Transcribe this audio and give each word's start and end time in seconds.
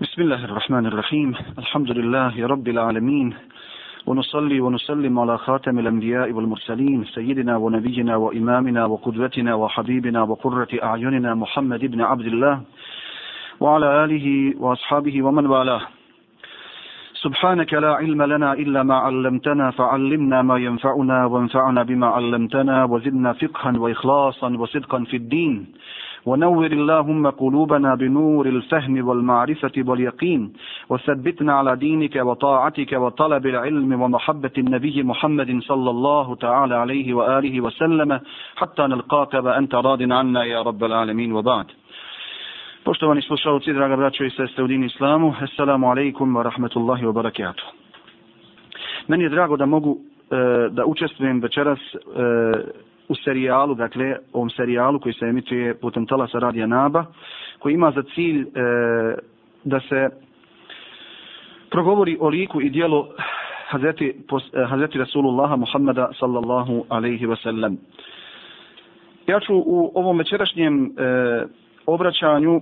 بسم 0.00 0.22
الله 0.22 0.44
الرحمن 0.44 0.86
الرحيم. 0.86 1.34
الحمد 1.58 1.90
لله 1.90 2.46
رب 2.46 2.68
العالمين. 2.68 3.34
ونصلي 4.06 4.60
ونسلم 4.60 5.18
على 5.18 5.38
خاتم 5.38 5.78
الأنبياء 5.78 6.32
والمرسلين 6.32 7.04
سيدنا 7.04 7.56
ونبينا 7.56 8.16
وإمامنا 8.16 8.84
وقدوتنا 8.84 9.54
وحبيبنا 9.54 10.22
وقرة 10.22 10.68
أعيننا 10.82 11.34
محمد 11.34 11.84
بن 11.84 12.00
عبد 12.00 12.26
الله 12.26 12.60
وعلى 13.60 14.04
آله 14.04 14.54
وأصحابه 14.60 15.22
ومن 15.22 15.46
والاه. 15.46 15.82
سبحانك 17.24 17.74
لا 17.74 17.92
علم 17.94 18.22
لنا 18.22 18.52
إلا 18.52 18.82
ما 18.82 18.94
علمتنا 18.94 19.70
فعلمنا 19.70 20.42
ما 20.42 20.56
ينفعنا 20.56 21.26
وانفعنا 21.26 21.82
بما 21.82 22.06
علمتنا 22.06 22.84
وزدنا 22.84 23.32
فقها 23.32 23.78
وإخلاصا 23.78 24.48
وصدقا 24.60 25.04
في 25.04 25.16
الدين. 25.16 25.66
ونور 26.25 26.65
اللهم 26.65 27.29
قلوبنا 27.29 27.95
بنور 27.95 28.45
الفهم 28.45 29.07
والمعرفة 29.07 29.71
واليقين 29.77 30.53
وثبتنا 30.89 31.53
على 31.53 31.75
دينك 31.75 32.15
وطاعتك 32.15 32.91
وطلب 32.93 33.45
العلم 33.45 34.01
ومحبة 34.01 34.55
النبي 34.57 35.03
محمد 35.03 35.59
صلى 35.61 35.89
الله 35.89 36.35
تعالى 36.35 36.75
عليه 36.75 37.13
وآله 37.13 37.61
وسلم 37.61 38.19
حتى 38.55 38.81
نلقاك 38.81 39.33
وأنت 39.33 39.75
راض 39.75 40.01
عنا 40.11 40.43
يا 40.43 40.61
رب 40.61 40.83
العالمين 40.83 41.31
وبعد 41.33 41.65
Poštovani 42.83 43.21
slušalci, 43.21 43.73
draga 43.73 43.95
braćo 43.95 44.23
i 44.25 44.29
sestre 44.29 44.63
u 44.63 44.67
dini 44.67 44.85
islamu, 44.85 45.33
assalamu 45.41 45.87
alaikum 45.91 46.35
wa 46.35 46.43
rahmatullahi 46.43 47.05
wa 47.05 47.11
barakatuh. 47.13 47.63
Meni 49.07 49.23
je 49.23 49.29
drago 49.29 49.57
da 49.57 49.65
mogu 49.65 49.97
e, 49.97 50.69
da 50.69 50.85
učestvujem 50.85 51.41
večeras 51.41 51.79
e, 51.79 51.97
u 53.08 53.14
serijalu, 53.14 53.74
dakle, 53.74 54.16
ovom 54.32 54.50
serijalu 54.50 55.00
koji 55.00 55.12
se 55.12 55.24
emituje 55.24 55.74
putem 55.74 56.06
talasa 56.06 56.38
Radija 56.38 56.66
Naba, 56.66 57.04
koji 57.58 57.74
ima 57.74 57.90
za 57.90 58.02
cilj 58.14 58.40
e, 58.40 58.46
da 59.64 59.80
se 59.80 60.08
progovori 61.70 62.16
o 62.20 62.28
liku 62.28 62.60
i 62.60 62.70
dijelu 62.70 63.06
Hazreti, 63.68 64.06
e, 64.06 64.64
Hazreti 64.64 64.98
Rasulullaha 64.98 65.56
Muhammada 65.56 66.10
sallallahu 66.18 66.84
alaihi 66.88 67.26
wasallam. 67.26 67.76
Ja 69.26 69.40
ću 69.40 69.54
u 69.54 69.92
ovom 69.94 70.18
večerašnjem 70.18 70.84
e, 70.84 70.88
obraćanju 71.86 72.60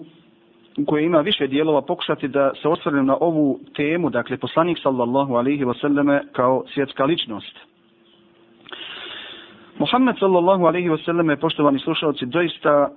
koje 0.86 1.05
ima 1.05 1.20
više 1.20 1.47
dijelova 1.47 1.83
pokušati 1.83 2.29
da 2.29 2.53
se 2.62 2.69
osvrnem 2.69 3.06
na 3.06 3.17
ovu 3.20 3.61
temu, 3.77 4.11
dakle 4.11 4.36
poslanik 4.36 4.79
sallallahu 4.83 5.34
alaihi 5.34 5.64
wasallame 5.64 6.20
kao 6.33 6.64
svjetska 6.75 7.05
ličnost. 7.05 7.73
Muhammed 9.78 10.19
sallallahu 10.19 10.67
alaihi 10.67 10.89
wa 10.89 10.98
je, 11.30 11.36
poštovani 11.36 11.78
slušalci, 11.78 12.27
doista 12.27 12.91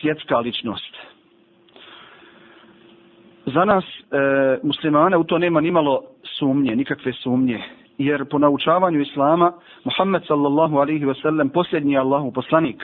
svjetska 0.00 0.38
ličnost. 0.38 0.96
Za 3.46 3.64
nas, 3.64 3.84
e, 3.84 4.58
muslimane, 4.62 5.16
u 5.16 5.24
to 5.24 5.38
nema 5.38 5.60
nimalo 5.60 6.02
sumnje, 6.38 6.76
nikakve 6.76 7.12
sumnje. 7.12 7.62
Jer 7.98 8.24
po 8.24 8.38
naučavanju 8.38 9.00
Islama, 9.00 9.52
Muhammed 9.84 10.22
sallallahu 10.26 10.76
alaihi 10.78 11.04
wa 11.04 11.22
sallam, 11.22 11.48
posljednji 11.48 11.98
Allahu 11.98 12.32
poslanik. 12.32 12.82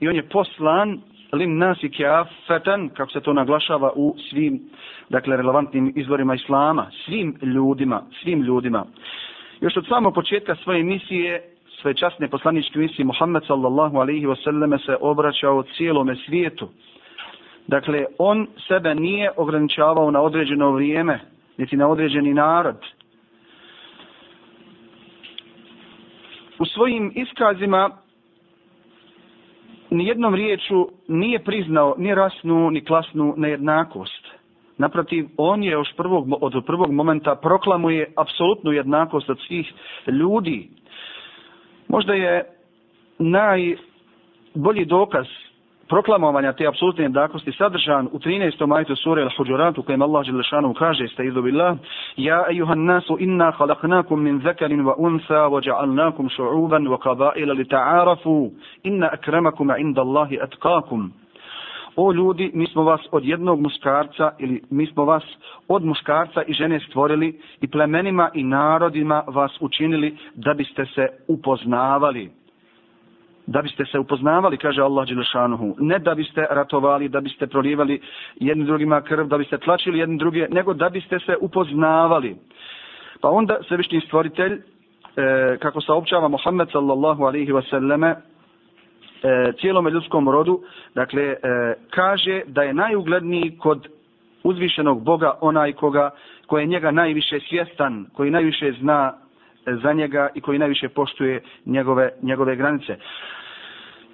I 0.00 0.08
on 0.08 0.16
je 0.16 0.28
poslan 0.28 1.00
lin 1.32 1.58
nasi 1.58 1.90
kjafetan, 1.90 2.88
kako 2.88 3.12
se 3.12 3.20
to 3.20 3.32
naglašava 3.32 3.92
u 3.96 4.14
svim, 4.30 4.60
dakle, 5.08 5.36
relevantnim 5.36 5.92
izvorima 5.96 6.34
Islama, 6.34 6.86
svim 7.04 7.36
ljudima, 7.42 8.02
svim 8.22 8.42
ljudima. 8.42 8.86
Još 9.60 9.76
od 9.76 9.86
samog 9.88 10.14
početka 10.14 10.56
svoje 10.56 10.82
misije, 10.82 11.42
svoje 11.80 11.94
časne 11.94 12.28
poslaničke 12.28 12.78
misije, 12.78 13.04
Muhammed 13.04 13.42
sallallahu 13.46 13.96
alaihi 13.96 14.26
wasallam 14.26 14.86
se 14.86 14.96
obraćao 15.00 15.62
cijelome 15.76 16.16
svijetu. 16.26 16.68
Dakle, 17.66 18.04
on 18.18 18.46
sebe 18.68 18.94
nije 18.94 19.30
ograničavao 19.36 20.10
na 20.10 20.20
određeno 20.20 20.70
vrijeme, 20.70 21.20
niti 21.56 21.76
na 21.76 21.88
određeni 21.88 22.34
narod. 22.34 22.76
U 26.58 26.66
svojim 26.66 27.12
iskazima 27.14 27.90
ni 29.90 30.06
jednom 30.06 30.34
riječu 30.34 30.88
nije 31.08 31.44
priznao 31.44 31.94
ni 31.98 32.14
rasnu, 32.14 32.70
ni 32.70 32.84
klasnu 32.84 33.34
nejednakost. 33.36 34.19
Naprotiv, 34.80 35.28
on 35.36 35.62
je 35.62 35.70
još 35.70 35.92
prvog, 35.96 36.26
od 36.40 36.64
prvog 36.66 36.92
momenta 36.92 37.34
proklamuje 37.34 38.12
apsolutnu 38.16 38.72
jednakost 38.72 39.30
od 39.30 39.38
svih 39.46 39.72
ljudi. 40.06 40.68
Možda 41.88 42.14
je 42.14 42.44
najbolji 43.18 44.84
dokaz 44.84 45.26
proklamovanja 45.88 46.52
te 46.52 46.66
apsolutne 46.66 47.04
jednakosti 47.04 47.52
sadržan 47.52 48.08
u 48.12 48.18
13. 48.18 48.66
majtu 48.66 48.96
sure 48.96 49.22
Al-Hujurat 49.24 49.78
u 49.78 49.82
kojem 49.82 50.02
Allah 50.02 50.26
Đelešanu 50.26 50.74
kaže 50.74 51.08
staizu 51.08 51.42
billah 51.42 51.76
Ja 52.16 52.44
ejuhan 52.50 52.84
nasu 52.84 53.16
inna 53.20 53.52
khalaqnakum 53.52 54.16
min 54.16 54.40
zekarin 54.40 54.84
wa 54.84 54.94
unsa 54.98 55.48
wa 55.52 55.60
ja'alnakum 55.60 56.28
šu'uban 56.36 56.88
wa 56.88 56.98
qabaila 56.98 57.52
li 57.54 57.64
ta'arafu 57.64 58.50
inna 58.82 59.08
akramakum 59.12 59.70
inda 59.78 60.00
Allahi 60.00 60.40
atqakum 60.40 61.12
O 61.96 62.12
ljudi, 62.12 62.50
mi 62.54 62.66
smo 62.66 62.82
vas 62.82 63.00
od 63.12 63.24
jednog 63.24 63.60
muškarca 63.60 64.30
ili 64.38 64.62
mi 64.70 64.86
smo 64.86 65.04
vas 65.04 65.22
od 65.68 65.84
muškarca 65.84 66.42
i 66.42 66.52
žene 66.52 66.80
stvorili 66.80 67.40
i 67.60 67.68
plemenima 67.68 68.30
i 68.34 68.42
narodima 68.42 69.24
vas 69.26 69.52
učinili 69.60 70.16
da 70.34 70.54
biste 70.54 70.86
se 70.94 71.08
upoznavali 71.28 72.30
da 73.46 73.62
biste 73.62 73.84
se 73.84 73.98
upoznavali, 73.98 74.56
kaže 74.56 74.82
Allah 74.82 75.08
Đelešanuhu, 75.08 75.74
ne 75.78 75.98
da 75.98 76.14
biste 76.14 76.46
ratovali, 76.50 77.08
da 77.08 77.20
biste 77.20 77.46
prolivali 77.46 78.00
jednim 78.36 78.66
drugima 78.66 79.00
krv, 79.00 79.26
da 79.26 79.38
biste 79.38 79.58
tlačili 79.58 79.98
jedni 79.98 80.18
druge, 80.18 80.46
nego 80.50 80.74
da 80.74 80.88
biste 80.88 81.18
se 81.18 81.36
upoznavali. 81.40 82.36
Pa 83.20 83.28
onda 83.28 83.58
svevišnji 83.68 84.00
stvoritelj, 84.00 84.52
e, 84.52 84.60
kako 85.58 85.80
saopćava 85.80 86.28
Muhammed 86.28 86.68
sallallahu 86.72 87.24
alaihi 87.24 87.52
wasallame, 87.52 88.14
e, 89.22 89.52
cijelom 89.60 89.88
ljudskom 89.88 90.28
rodu, 90.28 90.60
dakle, 90.94 91.22
e, 91.22 91.36
kaže 91.90 92.42
da 92.46 92.62
je 92.62 92.74
najugledniji 92.74 93.56
kod 93.58 93.88
uzvišenog 94.42 95.02
Boga 95.02 95.38
onaj 95.40 95.72
koga, 95.72 96.10
koji 96.46 96.62
je 96.62 96.66
njega 96.66 96.90
najviše 96.90 97.40
svjestan, 97.48 98.06
koji 98.16 98.30
najviše 98.30 98.72
zna 98.80 99.12
e, 99.66 99.74
za 99.82 99.92
njega 99.92 100.28
i 100.34 100.40
koji 100.40 100.58
najviše 100.58 100.88
poštuje 100.88 101.42
njegove, 101.66 102.10
njegove 102.22 102.56
granice. 102.56 102.96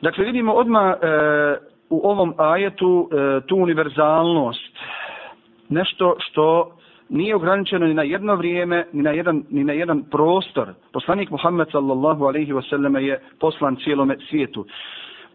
Dakle, 0.02 0.24
vidimo 0.24 0.52
odmah 0.52 0.92
e, 0.92 1.06
u 1.90 2.08
ovom 2.10 2.34
ajetu 2.38 3.08
e, 3.12 3.40
tu 3.46 3.56
univerzalnost. 3.56 4.76
Nešto 5.68 6.16
što 6.18 6.72
nije 7.08 7.36
ograničeno 7.36 7.86
ni 7.86 7.94
na 7.94 8.02
jedno 8.02 8.34
vrijeme, 8.34 8.86
ni 8.92 9.02
na 9.02 9.10
jedan, 9.10 9.42
ni 9.50 9.64
na 9.64 9.72
jedan 9.72 10.02
prostor. 10.10 10.74
Poslanik 10.92 11.30
Muhammed 11.30 11.68
sallallahu 11.72 12.24
alaihi 12.24 12.52
wasallam 12.52 12.98
je 12.98 13.20
poslan 13.40 13.76
cijelome 13.76 14.16
svijetu. 14.28 14.66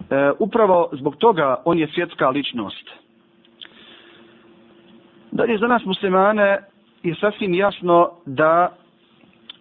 E, 0.10 0.32
upravo 0.40 0.90
zbog 0.92 1.16
toga 1.16 1.56
on 1.66 1.80
je 1.80 1.88
svjetska 1.88 2.30
ličnost. 2.30 2.90
Dalje 5.32 5.58
za 5.58 5.68
nas 5.68 5.86
muslimane 5.86 6.58
je 7.04 7.16
sasvim 7.16 7.54
jasno 7.54 8.10
da 8.26 8.76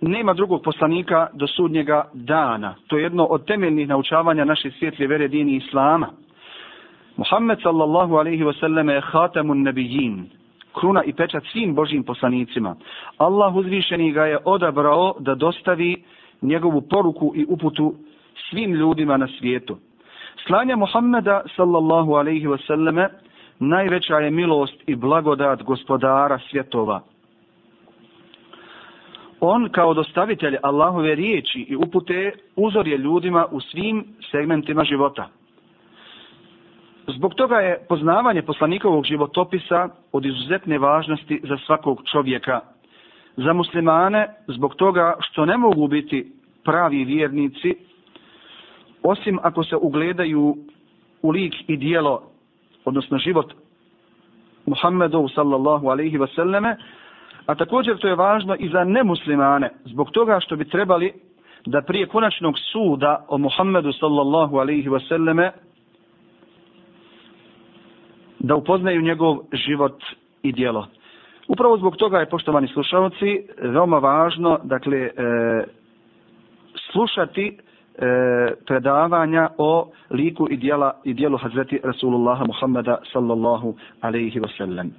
nema 0.00 0.34
drugog 0.34 0.62
poslanika 0.62 1.28
do 1.32 1.46
sudnjega 1.46 2.08
dana. 2.12 2.74
To 2.86 2.96
je 2.96 3.02
jedno 3.02 3.24
od 3.24 3.46
temeljnih 3.46 3.88
naučavanja 3.88 4.44
naše 4.44 4.70
svjetlje 4.70 5.06
vere 5.06 5.28
dini 5.28 5.56
Islama. 5.56 6.08
Muhammed 7.16 7.58
sallallahu 7.62 8.16
alaihi 8.16 8.44
wasallam 8.44 8.90
je 8.90 9.00
hatamun 9.00 9.62
nabijin, 9.62 10.30
kruna 10.74 11.04
i 11.04 11.12
pečat 11.12 11.42
svim 11.52 11.74
Božim 11.74 12.02
poslanicima. 12.02 12.76
Allah 13.18 13.56
uzvišeni 13.56 14.12
ga 14.12 14.24
je 14.26 14.38
odabrao 14.44 15.14
da 15.18 15.34
dostavi 15.34 16.02
njegovu 16.42 16.80
poruku 16.80 17.32
i 17.36 17.46
uputu 17.48 17.94
svim 18.50 18.74
ljudima 18.74 19.16
na 19.16 19.28
svijetu. 19.38 19.78
Slanje 20.46 20.76
Muhammeda 20.76 21.42
sallallahu 21.56 22.14
alaihi 22.14 22.46
wasallame 22.46 23.08
najveća 23.58 24.14
je 24.14 24.30
milost 24.30 24.74
i 24.86 24.96
blagodat 24.96 25.62
gospodara 25.62 26.38
svjetova 26.50 27.00
on 29.40 29.68
kao 29.72 29.94
dostavitelj 29.94 30.56
Allahove 30.62 31.14
riječi 31.14 31.66
i 31.68 31.76
upute 31.76 32.32
uzor 32.56 32.88
je 32.88 32.98
ljudima 32.98 33.46
u 33.50 33.60
svim 33.60 34.04
segmentima 34.30 34.84
života. 34.84 35.28
Zbog 37.16 37.34
toga 37.34 37.56
je 37.56 37.78
poznavanje 37.88 38.42
poslanikovog 38.42 39.04
životopisa 39.04 39.88
od 40.12 40.24
izuzetne 40.24 40.78
važnosti 40.78 41.40
za 41.44 41.56
svakog 41.66 42.02
čovjeka. 42.12 42.60
Za 43.36 43.52
muslimane, 43.52 44.34
zbog 44.48 44.74
toga 44.74 45.14
što 45.20 45.44
ne 45.44 45.56
mogu 45.56 45.88
biti 45.88 46.32
pravi 46.64 47.04
vjernici, 47.04 47.74
osim 49.02 49.38
ako 49.42 49.64
se 49.64 49.76
ugledaju 49.76 50.56
u 51.22 51.30
lik 51.30 51.54
i 51.68 51.76
dijelo, 51.76 52.22
odnosno 52.84 53.18
život 53.18 53.52
Muhammedov 54.66 55.28
sallallahu 55.28 55.88
alaihi 55.88 56.18
wasallame, 56.18 56.76
A 57.50 57.54
također 57.54 57.98
to 57.98 58.08
je 58.08 58.14
važno 58.14 58.56
i 58.58 58.68
za 58.68 58.84
nemuslimane, 58.84 59.70
zbog 59.84 60.10
toga 60.10 60.40
što 60.40 60.56
bi 60.56 60.68
trebali 60.68 61.12
da 61.66 61.82
prije 61.82 62.06
konačnog 62.06 62.54
suda 62.72 63.24
o 63.28 63.38
Muhammedu 63.38 63.92
sallallahu 63.92 64.56
alaihi 64.56 64.88
wasallame 64.88 65.50
da 68.40 68.56
upoznaju 68.56 69.02
njegov 69.02 69.38
život 69.52 70.02
i 70.42 70.52
dijelo. 70.52 70.86
Upravo 71.48 71.76
zbog 71.76 71.96
toga 71.96 72.18
je, 72.18 72.28
poštovani 72.28 72.68
slušalci, 72.68 73.46
veoma 73.62 73.98
važno, 73.98 74.58
dakle, 74.64 74.98
e, 74.98 75.10
slušati 76.92 77.46
e, 77.46 77.54
predavanja 78.66 79.48
o 79.58 79.90
liku 80.10 80.46
i, 80.50 80.56
dijela, 80.56 81.00
i 81.04 81.14
dijelu 81.14 81.36
Hazreti 81.36 81.80
Rasulullaha 81.84 82.44
Muhammada 82.44 82.98
sallallahu 83.12 83.74
alaihi 84.00 84.40
wasallam. 84.40 84.90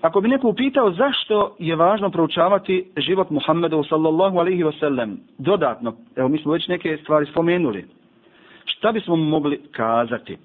Ako 0.00 0.20
bi 0.20 0.28
neko 0.28 0.48
upitao 0.48 0.90
zašto 0.90 1.56
je 1.58 1.76
važno 1.76 2.10
proučavati 2.10 2.92
život 2.96 3.30
Muhammedu 3.30 3.84
sallallahu 3.88 4.38
alaihi 4.38 4.64
wasallam, 4.64 5.16
dodatno, 5.38 5.94
evo 6.16 6.28
mi 6.28 6.38
smo 6.38 6.52
već 6.52 6.68
neke 6.68 6.98
stvari 7.02 7.26
spomenuli, 7.26 7.84
šta 8.64 8.92
bismo 8.92 9.16
mogli 9.16 9.60
kazati? 9.72 10.38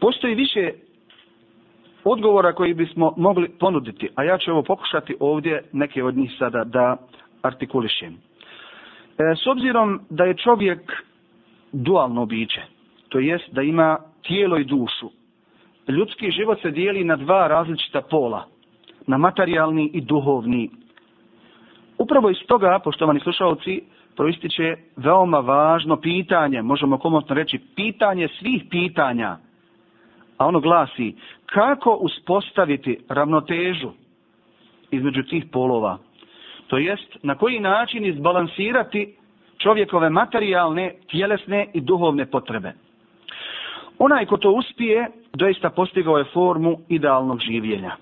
Postoji 0.00 0.34
više 0.34 0.70
odgovora 2.04 2.52
koji 2.52 2.74
bismo 2.74 3.14
mogli 3.16 3.48
ponuditi, 3.58 4.08
a 4.14 4.24
ja 4.24 4.38
ću 4.38 4.50
ovo 4.50 4.62
pokušati 4.62 5.16
ovdje 5.20 5.64
neke 5.72 6.04
od 6.04 6.16
njih 6.16 6.32
sada 6.38 6.64
da 6.64 6.96
artikulišem. 7.42 8.12
E, 8.12 9.34
s 9.42 9.46
obzirom 9.46 10.00
da 10.10 10.24
je 10.24 10.36
čovjek 10.36 10.92
dualno 11.72 12.26
biće, 12.26 12.62
to 13.08 13.18
jest 13.18 13.52
da 13.52 13.62
ima 13.62 13.98
tijelo 14.22 14.58
i 14.58 14.64
dušu, 14.64 15.10
ljudski 15.88 16.30
život 16.30 16.62
se 16.62 16.70
dijeli 16.70 17.04
na 17.04 17.16
dva 17.16 17.48
različita 17.48 18.00
pola, 18.00 18.46
na 19.06 19.18
materijalni 19.18 19.90
i 19.94 20.00
duhovni. 20.00 20.70
Upravo 21.98 22.30
iz 22.30 22.36
toga, 22.46 22.80
poštovani 22.84 23.20
slušalci, 23.20 23.82
proističe 24.16 24.76
veoma 24.96 25.38
važno 25.38 25.96
pitanje, 25.96 26.62
možemo 26.62 26.98
komotno 26.98 27.34
reći 27.34 27.58
pitanje 27.76 28.28
svih 28.38 28.62
pitanja, 28.70 29.36
a 30.38 30.46
ono 30.46 30.60
glasi 30.60 31.14
kako 31.46 31.90
uspostaviti 31.94 32.98
ravnotežu 33.08 33.90
između 34.90 35.22
tih 35.22 35.44
polova. 35.52 35.98
To 36.66 36.78
jest 36.78 37.16
na 37.22 37.34
koji 37.34 37.60
način 37.60 38.04
izbalansirati 38.04 39.16
čovjekove 39.58 40.10
materijalne, 40.10 40.94
tjelesne 41.10 41.66
i 41.74 41.80
duhovne 41.80 42.26
potrebe. 42.26 42.72
Onaj 43.98 44.26
ko 44.26 44.36
to 44.36 44.50
uspije, 44.50 45.10
doista 45.32 45.70
postigao 45.70 46.18
je 46.18 46.24
formu 46.24 46.78
idealnog 46.88 47.40
življenja. 47.40 47.96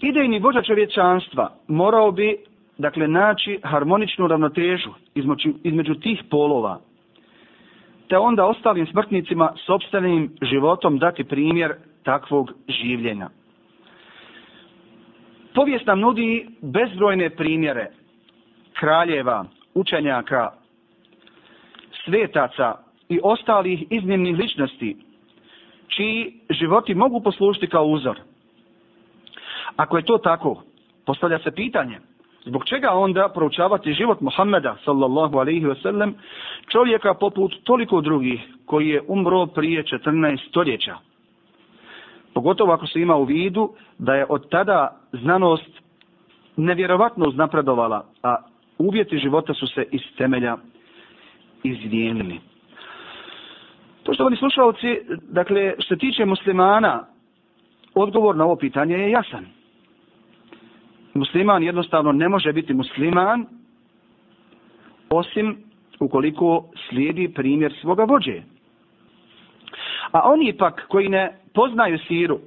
Idejni 0.00 0.38
vođa 0.38 0.62
čovječanstva 0.62 1.50
morao 1.68 2.12
bi 2.12 2.36
dakle 2.78 3.08
naći 3.08 3.58
harmoničnu 3.62 4.26
ravnotežu 4.26 4.90
između, 5.14 5.48
između 5.62 5.94
tih 5.94 6.22
polova, 6.30 6.80
te 8.08 8.18
onda 8.18 8.44
ostalim 8.44 8.86
smrtnicima 8.86 9.52
sobstvenim 9.66 10.30
životom 10.42 10.98
dati 10.98 11.24
primjer 11.24 11.74
takvog 12.02 12.52
življenja. 12.68 13.28
Povijest 15.54 15.86
nam 15.86 16.00
nudi 16.00 16.46
bezbrojne 16.62 17.30
primjere 17.30 17.90
kraljeva, 18.72 19.44
učenjaka, 19.74 20.50
svetaca 22.04 22.74
i 23.08 23.20
ostalih 23.22 23.84
iznimnih 23.90 24.36
ličnosti, 24.36 24.96
čiji 25.88 26.32
životi 26.50 26.94
mogu 26.94 27.20
poslužiti 27.22 27.66
kao 27.66 27.86
uzor. 27.86 28.20
Ako 29.76 29.96
je 29.96 30.04
to 30.04 30.18
tako, 30.18 30.62
postavlja 31.06 31.38
se 31.38 31.50
pitanje, 31.50 31.98
zbog 32.44 32.64
čega 32.64 32.90
onda 32.90 33.28
proučavati 33.28 33.92
život 33.92 34.20
Muhammeda, 34.20 34.76
sallallahu 34.84 35.38
alaihi 35.38 35.66
wasallam, 35.66 36.12
čovjeka 36.68 37.14
poput 37.14 37.52
toliko 37.64 38.00
drugih, 38.00 38.40
koji 38.66 38.88
je 38.88 39.02
umro 39.08 39.46
prije 39.46 39.84
14 39.84 40.48
stoljeća. 40.48 40.96
Pogotovo 42.34 42.72
ako 42.72 42.86
se 42.86 43.00
ima 43.00 43.16
u 43.16 43.24
vidu 43.24 43.70
da 43.98 44.14
je 44.14 44.26
od 44.28 44.48
tada 44.48 45.00
znanost 45.12 45.70
nevjerovatno 46.56 47.28
uznapredovala, 47.28 48.04
a 48.22 48.36
uvjeti 48.78 49.18
života 49.18 49.54
su 49.54 49.66
se 49.66 49.84
iz 49.90 50.00
temelja 50.16 50.56
izvijenili. 51.62 52.40
Poštovani 54.04 54.36
slušalci, 54.36 55.00
dakle, 55.28 55.74
što 55.78 55.94
se 55.94 55.98
tiče 55.98 56.24
muslimana, 56.24 57.06
odgovor 57.94 58.36
na 58.36 58.44
ovo 58.44 58.56
pitanje 58.56 58.94
je 58.94 59.10
jasan. 59.10 59.55
Musliman 61.16 61.62
jednostavno 61.62 62.12
ne 62.12 62.28
može 62.28 62.52
biti 62.52 62.74
musliman 62.74 63.46
osim 65.10 65.56
ukoliko 66.00 66.64
slijedi 66.88 67.28
primjer 67.34 67.74
svoga 67.80 68.04
vođe. 68.04 68.42
A 70.12 70.20
oni 70.30 70.52
pak 70.52 70.86
koji 70.88 71.08
ne 71.08 71.38
poznaju 71.54 71.98
siru, 71.98 72.38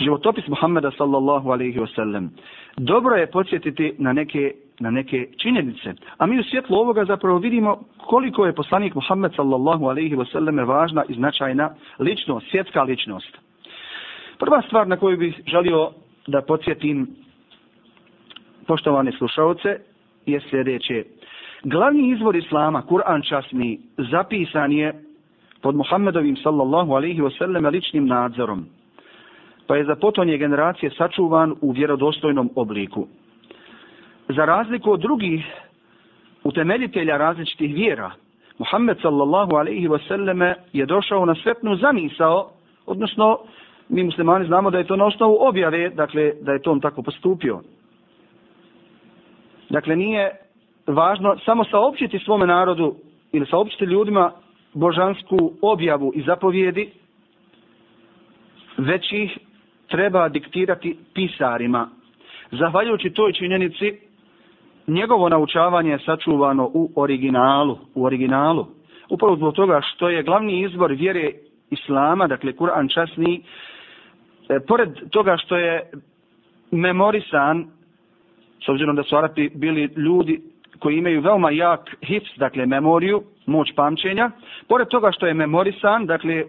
životopis 0.00 0.48
Muhammeda 0.48 0.90
sallallahu 0.90 1.50
alaihi 1.50 1.78
wasallam, 1.78 2.28
dobro 2.76 3.16
je 3.16 3.30
podsjetiti 3.30 3.94
na 3.98 4.12
neke 4.12 4.52
na 4.82 4.90
neke 4.90 5.28
činjenice. 5.36 5.94
A 6.18 6.26
mi 6.26 6.40
u 6.40 6.42
svjetlu 6.42 6.76
ovoga 6.76 7.04
zapravo 7.04 7.38
vidimo 7.38 7.80
koliko 7.96 8.46
je 8.46 8.54
poslanik 8.54 8.94
Muhammed 8.94 9.32
sallallahu 9.36 9.84
alaihi 9.86 10.16
wasallam 10.16 10.66
važna 10.66 11.04
i 11.08 11.14
značajna 11.14 11.74
ličnost, 11.98 12.46
svjetska 12.50 12.82
ličnost. 12.82 13.38
Prva 14.42 14.62
stvar 14.66 14.88
na 14.88 14.96
koju 14.96 15.18
bih 15.18 15.40
želio 15.46 15.90
da 16.26 16.42
podsjetim 16.42 17.06
poštovane 18.66 19.12
slušalce 19.12 19.78
je 20.26 20.40
sljedeće. 20.50 21.04
Glavni 21.64 22.10
izvor 22.10 22.36
Islama, 22.36 22.82
Kur'an 22.88 23.28
časni, 23.28 23.80
zapisan 23.96 24.72
je 24.72 25.04
pod 25.60 25.74
Muhammedovim 25.74 26.36
sallallahu 26.36 26.92
alaihi 26.92 27.20
wasallam 27.20 27.70
ličnim 27.70 28.06
nadzorom, 28.06 28.66
pa 29.66 29.76
je 29.76 29.84
za 29.84 29.94
potonje 29.94 30.38
generacije 30.38 30.90
sačuvan 30.90 31.54
u 31.60 31.70
vjerodostojnom 31.70 32.50
obliku 32.54 33.06
za 34.28 34.44
razliku 34.44 34.92
od 34.92 35.00
drugih 35.00 35.46
utemeljitelja 36.44 37.16
različitih 37.16 37.74
vjera, 37.74 38.10
Muhammed 38.58 38.96
sallallahu 39.02 39.56
alaihi 39.56 39.88
wasallame 39.88 40.54
je 40.72 40.86
došao 40.86 41.26
na 41.26 41.34
svetnu 41.34 41.76
zamisao, 41.76 42.50
odnosno 42.86 43.38
mi 43.92 44.04
muslimani 44.04 44.46
znamo 44.46 44.70
da 44.70 44.78
je 44.78 44.86
to 44.86 44.96
na 44.96 45.04
osnovu 45.04 45.36
objave, 45.40 45.88
dakle 45.88 46.32
da 46.40 46.52
je 46.52 46.62
to 46.62 46.72
on 46.72 46.80
tako 46.80 47.02
postupio. 47.02 47.60
Dakle, 49.70 49.96
nije 49.96 50.30
važno 50.86 51.36
samo 51.44 51.64
saopćiti 51.64 52.18
svome 52.18 52.46
narodu 52.46 52.94
ili 53.32 53.46
saopćiti 53.46 53.84
ljudima 53.84 54.32
božansku 54.74 55.52
objavu 55.62 56.12
i 56.14 56.22
zapovjedi, 56.22 56.90
već 58.78 59.12
ih 59.12 59.38
treba 59.88 60.28
diktirati 60.28 60.98
pisarima. 61.14 61.88
Zahvaljujući 62.50 63.10
toj 63.10 63.32
činjenici, 63.32 63.98
njegovo 64.86 65.28
naučavanje 65.28 65.90
je 65.90 65.98
sačuvano 65.98 66.70
u 66.74 66.90
originalu, 66.96 67.78
u 67.94 68.04
originalu. 68.04 68.66
Upravo 69.10 69.36
zbog 69.36 69.54
toga 69.54 69.80
što 69.82 70.08
je 70.08 70.22
glavni 70.22 70.60
izbor 70.60 70.92
vjere 70.92 71.32
Islama, 71.70 72.26
dakle 72.26 72.52
Kur'an 72.52 72.94
časni, 72.94 73.42
e, 74.56 74.60
pored 74.60 75.10
toga 75.10 75.36
što 75.36 75.56
je 75.56 75.90
memorisan, 76.70 77.66
s 78.64 78.68
obzirom 78.68 78.96
da 78.96 79.02
su 79.02 79.16
Arapi 79.16 79.48
bili 79.54 79.88
ljudi 79.96 80.40
koji 80.78 80.96
imaju 80.96 81.20
veoma 81.20 81.50
jak 81.50 81.96
hips, 82.02 82.30
dakle 82.36 82.66
memoriju, 82.66 83.22
moć 83.46 83.72
pamćenja, 83.76 84.30
pored 84.68 84.88
toga 84.88 85.12
što 85.12 85.26
je 85.26 85.34
memorisan, 85.34 86.06
dakle 86.06 86.44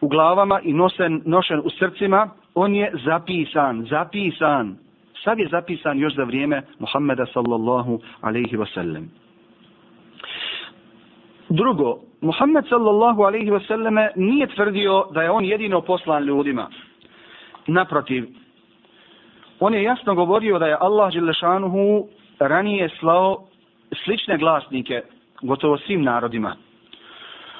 u 0.00 0.08
glavama 0.08 0.60
i 0.60 0.72
nosen, 0.72 1.22
nošen 1.24 1.60
u 1.64 1.70
srcima, 1.70 2.30
on 2.54 2.74
je 2.74 2.92
zapisan, 3.04 3.86
zapisan, 3.90 4.76
sad 5.24 5.38
je 5.38 5.48
zapisan 5.48 5.98
još 5.98 6.14
za 6.14 6.24
vrijeme 6.24 6.62
Muhammeda 6.78 7.26
sallallahu 7.26 8.00
alaihi 8.20 8.56
wasallam. 8.56 9.04
Drugo, 11.48 12.07
Muhammed 12.20 12.64
sallallahu 12.68 13.22
alaihi 13.22 13.50
ve 13.50 13.60
selleme 13.60 14.10
nije 14.16 14.46
tvrdio 14.46 15.04
da 15.10 15.22
je 15.22 15.30
on 15.30 15.44
jedino 15.44 15.80
poslan 15.80 16.24
ljudima. 16.24 16.68
Naprotiv, 17.66 18.26
on 19.60 19.74
je 19.74 19.82
jasno 19.82 20.14
govorio 20.14 20.58
da 20.58 20.66
je 20.66 20.76
Allah 20.80 21.12
Đelešanuhu 21.12 22.08
ranije 22.38 22.88
slao 23.00 23.44
slične 24.04 24.38
glasnike 24.38 25.02
gotovo 25.42 25.78
svim 25.78 26.02
narodima. 26.02 26.56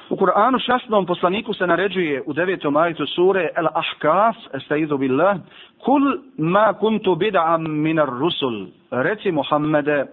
U 0.09 0.15
Kur'anu 0.15 0.59
šastnom 0.65 1.05
poslaniku 1.05 1.53
se 1.53 1.67
naređuje 1.67 2.23
u 2.25 2.33
devetom 2.33 2.77
ajetu 2.77 3.05
sure 3.05 3.49
El 3.55 3.67
Ahkaf, 3.67 4.35
estaizu 4.53 4.97
billah, 4.97 5.37
Kul 5.85 6.17
ma 6.37 6.73
kuntu 6.73 7.15
bid'am 7.15 7.67
minar 7.67 8.09
rusul. 8.09 8.67
Reci 8.91 9.31
Muhammede, 9.31 10.05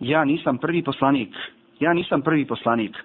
ja 0.00 0.24
nisam 0.24 0.58
prvi 0.58 0.82
poslanik. 0.82 1.34
Ja 1.80 1.92
nisam 1.92 2.22
prvi 2.22 2.44
poslanik. 2.44 2.96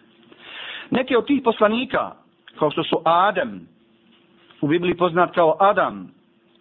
Neki 0.92 1.16
od 1.16 1.28
tih 1.28 1.42
poslanika, 1.44 2.12
kao 2.60 2.72
što 2.72 2.84
su 2.84 3.02
Adem, 3.06 3.68
u 4.62 4.68
Bibliji 4.68 4.98
poznat 4.98 5.36
kao 5.36 5.58
Adam, 5.60 6.12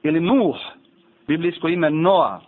ili 0.02 0.20
Nuh, 0.20 0.56
biblijsko 1.26 1.68
ime 1.68 1.90
Noa, 1.90 2.40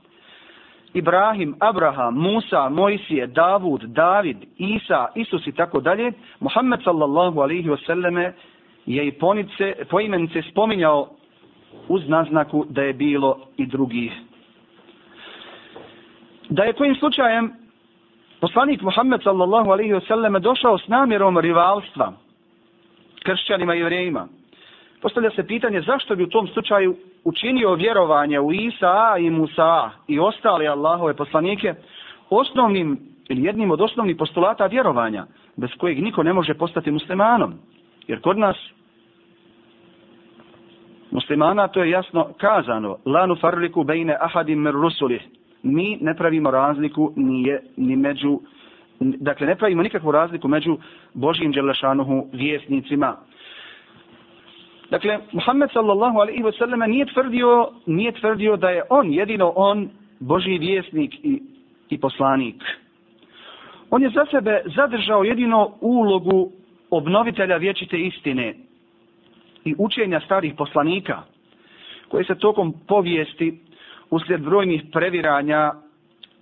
Ibrahim, 0.94 1.56
Abraham, 1.60 2.14
Musa, 2.14 2.68
Mojsije, 2.68 3.26
Davud, 3.26 3.82
David, 3.82 4.36
Isa, 4.58 5.08
Isus 5.14 5.46
i 5.46 5.52
tako 5.52 5.80
dalje, 5.80 6.12
Muhammed 6.40 6.80
sallallahu 6.84 7.40
alaihi 7.40 7.68
wasallame 7.68 8.32
je 8.86 9.06
i 9.06 9.12
ponice, 9.12 9.74
poimence 9.90 10.42
spominjao 10.42 11.08
uz 11.88 12.08
naznaku 12.08 12.64
da 12.68 12.82
je 12.82 12.92
bilo 12.92 13.40
i 13.56 13.66
drugih. 13.66 14.12
Da 16.48 16.62
je 16.62 16.72
kojim 16.72 16.94
slučajem 16.94 17.52
poslanik 18.44 18.82
Muhammed 18.82 19.22
sallallahu 19.22 19.70
alaihi 19.70 19.92
wasallam 19.92 20.38
došao 20.38 20.78
s 20.78 20.88
namjerom 20.88 21.38
rivalstva 21.38 22.12
kršćanima 23.22 23.74
i 23.74 23.78
jevrejima, 23.78 24.28
postavlja 25.02 25.30
se 25.30 25.46
pitanje 25.46 25.80
zašto 25.80 26.16
bi 26.16 26.22
u 26.22 26.28
tom 26.28 26.48
slučaju 26.48 26.96
učinio 27.24 27.74
vjerovanje 27.74 28.40
u 28.40 28.52
Isa 28.52 29.16
i 29.18 29.30
Musa 29.30 29.90
i 30.08 30.18
ostale 30.18 30.66
Allahove 30.66 31.14
poslanike 31.14 31.74
osnovnim 32.30 32.98
ili 33.28 33.42
jednim 33.42 33.70
od 33.70 33.80
osnovnih 33.80 34.16
postulata 34.16 34.66
vjerovanja 34.66 35.26
bez 35.56 35.70
kojeg 35.78 36.02
niko 36.02 36.22
ne 36.22 36.32
može 36.32 36.54
postati 36.54 36.90
muslimanom. 36.90 37.54
Jer 38.06 38.20
kod 38.20 38.38
nas 38.38 38.56
muslimana 41.10 41.68
to 41.68 41.82
je 41.82 41.90
jasno 41.90 42.28
kazano 42.40 42.96
lanu 43.04 43.36
farliku 43.40 43.84
bejne 43.84 44.16
ahadim 44.20 44.58
mer 44.58 44.74
rusulih, 44.74 45.22
mi 45.64 45.98
ne 46.00 46.14
pravimo 46.14 46.50
razliku 46.50 47.12
nije 47.16 47.62
ni 47.76 47.96
među 47.96 48.40
dakle 49.00 49.46
ne 49.46 49.56
pravimo 49.56 49.82
nikakvu 49.82 50.12
razliku 50.12 50.48
među 50.48 50.78
Božijim 51.14 51.52
Đelešanuhu 51.52 52.26
vjesnicima 52.32 53.16
Dakle, 54.90 55.18
Muhammed 55.32 55.70
sallallahu 55.72 56.18
alaihi 56.18 56.42
wa 56.42 56.58
sallam 56.58 56.90
nije 56.90 57.06
tvrdio, 57.06 57.68
nije 57.86 58.12
tvrdio 58.12 58.56
da 58.56 58.70
je 58.70 58.82
on, 58.90 59.12
jedino 59.12 59.52
on, 59.56 59.90
Božji 60.20 60.58
vjesnik 60.58 61.14
i, 61.22 61.42
i 61.90 62.00
poslanik. 62.00 62.62
On 63.90 64.02
je 64.02 64.10
za 64.10 64.26
sebe 64.30 64.62
zadržao 64.76 65.24
jedino 65.24 65.70
ulogu 65.80 66.52
obnovitelja 66.90 67.56
vječite 67.56 67.98
istine 67.98 68.54
i 69.64 69.74
učenja 69.78 70.20
starih 70.20 70.54
poslanika, 70.56 71.22
koje 72.08 72.24
se 72.24 72.34
tokom 72.34 72.74
povijesti 72.86 73.60
uslijed 74.14 74.42
brojnih 74.42 74.82
previranja, 74.92 75.72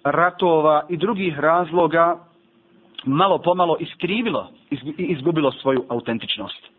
ratova 0.05 0.87
i 0.89 0.97
drugih 0.97 1.39
razloga 1.39 2.19
malo 3.05 3.39
pomalo 3.39 3.77
iskrivilo 3.81 4.49
i 4.71 4.77
izgubilo 4.99 5.53
svoju 5.53 5.85
autentičnost. 5.89 6.73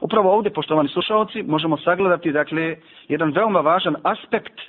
Upravo 0.00 0.32
ovdje, 0.32 0.52
poštovani 0.52 0.88
slušalci, 0.88 1.42
možemo 1.42 1.76
sagledati, 1.76 2.32
dakle, 2.32 2.76
jedan 3.08 3.32
veoma 3.32 3.60
važan 3.60 3.96
aspekt 4.02 4.58
e, 4.60 4.64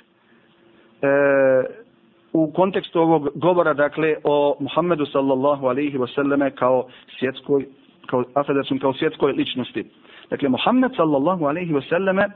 u 2.32 2.52
kontekstu 2.52 3.00
ovog 3.00 3.28
govora, 3.34 3.74
dakle, 3.74 4.16
o 4.24 4.56
Muhammedu 4.60 5.06
sallallahu 5.06 5.66
alaihi 5.66 5.98
wa 5.98 6.14
sallame 6.14 6.50
kao 6.50 6.86
svjetskoj, 7.18 7.66
kao, 8.06 8.24
afedačnom, 8.34 8.78
kao 8.78 8.92
svjetskoj 8.92 9.32
ličnosti. 9.32 9.84
Dakle, 10.30 10.48
Muhammed 10.48 10.90
sallallahu 10.96 11.44
alaihi 11.44 11.72
wa 11.72 11.88
sallame 11.88 12.28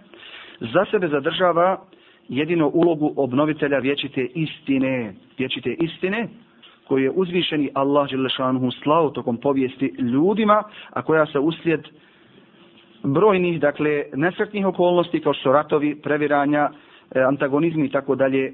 za 0.60 0.84
sebe 0.90 1.08
zadržava 1.08 1.80
jedino 2.28 2.68
ulogu 2.68 3.12
obnovitelja 3.16 3.78
vječite 3.78 4.28
istine, 4.34 5.14
vječite 5.38 5.76
istine, 5.80 6.28
koji 6.88 7.02
je 7.02 7.10
uzvišeni 7.10 7.70
Allah 7.74 8.10
Đelešanuhu 8.10 8.70
slao 8.70 9.10
tokom 9.10 9.36
povijesti 9.36 9.94
ljudima, 9.98 10.62
a 10.90 11.02
koja 11.02 11.26
se 11.26 11.38
uslijed 11.38 11.80
brojnih, 13.02 13.60
dakle, 13.60 14.04
nesretnih 14.14 14.66
okolnosti 14.66 15.20
kao 15.20 15.34
što 15.34 15.52
ratovi, 15.52 15.94
previranja, 16.02 16.70
e, 17.14 17.20
antagonizmi 17.20 17.86
i 17.86 17.90
tako 17.90 18.14
dalje, 18.14 18.52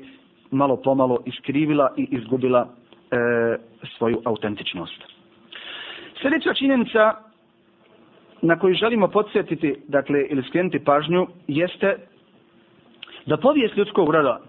malo 0.51 0.77
pomalo 0.77 1.19
iskrivila 1.27 1.95
i 1.97 2.09
izgubila 2.11 2.69
e, 3.11 3.57
svoju 3.99 4.21
autentičnost. 4.25 5.03
Sljedeća 6.21 6.55
činjenica 6.55 7.15
na 8.43 8.59
koju 8.59 8.75
želimo 8.75 9.09
podsjetiti, 9.09 9.75
dakle, 9.89 10.27
ili 10.31 10.43
skrenuti 10.43 10.85
pažnju, 10.85 11.27
jeste 11.49 11.97
da 13.27 13.37
povijest 13.37 13.77
ljudskog 13.77 14.11
roda, 14.11 14.41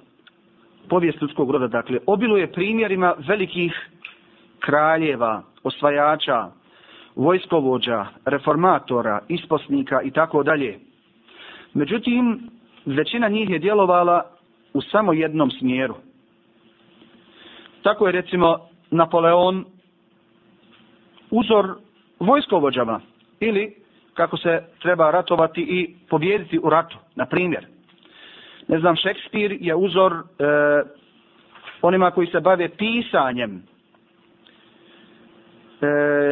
povijest 0.90 1.22
ljudskog 1.22 1.52
roda, 1.52 1.68
dakle, 1.68 2.00
obiluje 2.06 2.52
primjerima 2.52 3.16
velikih 3.28 3.90
kraljeva, 4.60 5.44
osvajača, 5.64 6.52
vojskovođa, 7.16 8.06
reformatora, 8.26 9.20
isposnika 9.28 10.02
i 10.02 10.12
tako 10.12 10.44
dalje. 10.44 10.80
Međutim, 11.74 12.50
većina 12.86 13.30
njih 13.30 13.50
je 13.50 13.60
djelovala 13.60 14.24
u 14.74 14.82
samo 14.82 15.14
jednom 15.14 15.52
smjeru. 15.52 15.96
Tako 17.82 18.06
je 18.08 18.12
recimo 18.12 18.58
Napoleon 18.92 19.66
uzor 21.32 21.76
vojskovođama 22.20 23.02
ili 23.40 23.76
kako 24.14 24.38
se 24.38 24.64
treba 24.82 25.12
ratovati 25.12 25.62
i 25.62 25.96
pobjediti 26.10 26.60
u 26.64 26.70
ratu, 26.70 26.98
na 27.16 27.26
primjer. 27.26 27.66
Ne 28.72 28.80
znam, 28.80 28.96
Šekspir 28.96 29.58
je 29.62 29.76
uzor 29.76 30.14
e, 30.14 30.22
onima 31.82 32.12
koji 32.12 32.28
se 32.28 32.40
bave 32.40 32.70
pisanjem 32.70 33.64
e, 35.82 35.88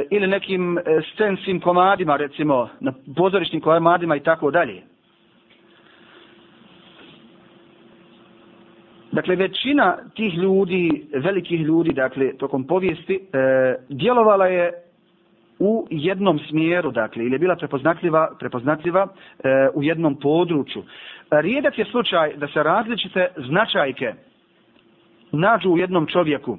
ili 0.09 0.27
nekim 0.27 0.79
scensim 0.83 1.13
scenskim 1.13 1.59
komadima, 1.61 2.15
recimo, 2.17 2.69
na 2.79 2.93
pozorišnim 3.15 3.61
komadima 3.61 4.15
i 4.15 4.19
tako 4.19 4.51
dalje. 4.51 4.81
Dakle, 9.11 9.35
većina 9.35 9.97
tih 10.15 10.33
ljudi, 10.37 11.07
velikih 11.13 11.61
ljudi, 11.61 11.93
dakle, 11.93 12.37
tokom 12.37 12.67
povijesti, 12.67 13.15
e, 13.33 13.75
djelovala 13.89 14.47
je 14.47 14.88
u 15.59 15.87
jednom 15.89 16.39
smjeru, 16.49 16.91
dakle, 16.91 17.23
ili 17.23 17.35
je 17.35 17.39
bila 17.39 17.55
prepoznatljiva, 17.55 18.29
prepoznatljiva 18.39 19.07
e, 19.07 19.69
u 19.73 19.83
jednom 19.83 20.15
području. 20.15 20.83
Rijedak 21.31 21.77
je 21.77 21.85
slučaj 21.85 22.33
da 22.37 22.47
se 22.47 22.63
različite 22.63 23.27
značajke 23.37 24.13
nađu 25.31 25.69
u 25.69 25.77
jednom 25.77 26.07
čovjeku, 26.07 26.57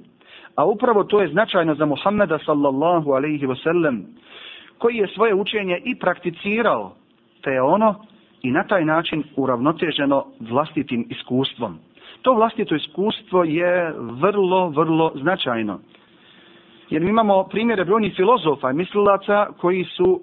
A 0.60 0.64
upravo 0.64 1.04
to 1.04 1.20
je 1.20 1.28
značajno 1.28 1.74
za 1.74 1.86
Muhammeda 1.86 2.38
sallallahu 2.38 3.12
alaihi 3.12 3.46
wasallam, 3.46 4.02
koji 4.78 4.96
je 4.96 5.08
svoje 5.08 5.34
učenje 5.34 5.80
i 5.84 5.94
prakticirao, 5.98 6.92
te 7.42 7.50
je 7.50 7.62
ono 7.62 7.94
i 8.42 8.50
na 8.50 8.64
taj 8.64 8.84
način 8.84 9.24
uravnoteženo 9.36 10.26
vlastitim 10.40 11.06
iskustvom. 11.10 11.78
To 12.22 12.34
vlastito 12.34 12.74
iskustvo 12.74 13.44
je 13.44 13.94
vrlo, 13.96 14.68
vrlo 14.68 15.12
značajno. 15.14 15.80
Jer 16.90 17.02
mi 17.02 17.10
imamo 17.10 17.44
primjere 17.44 17.84
brojnih 17.84 18.16
filozofa 18.16 18.70
i 18.70 18.74
mislilaca 18.74 19.46
koji 19.58 19.84
su 19.84 20.20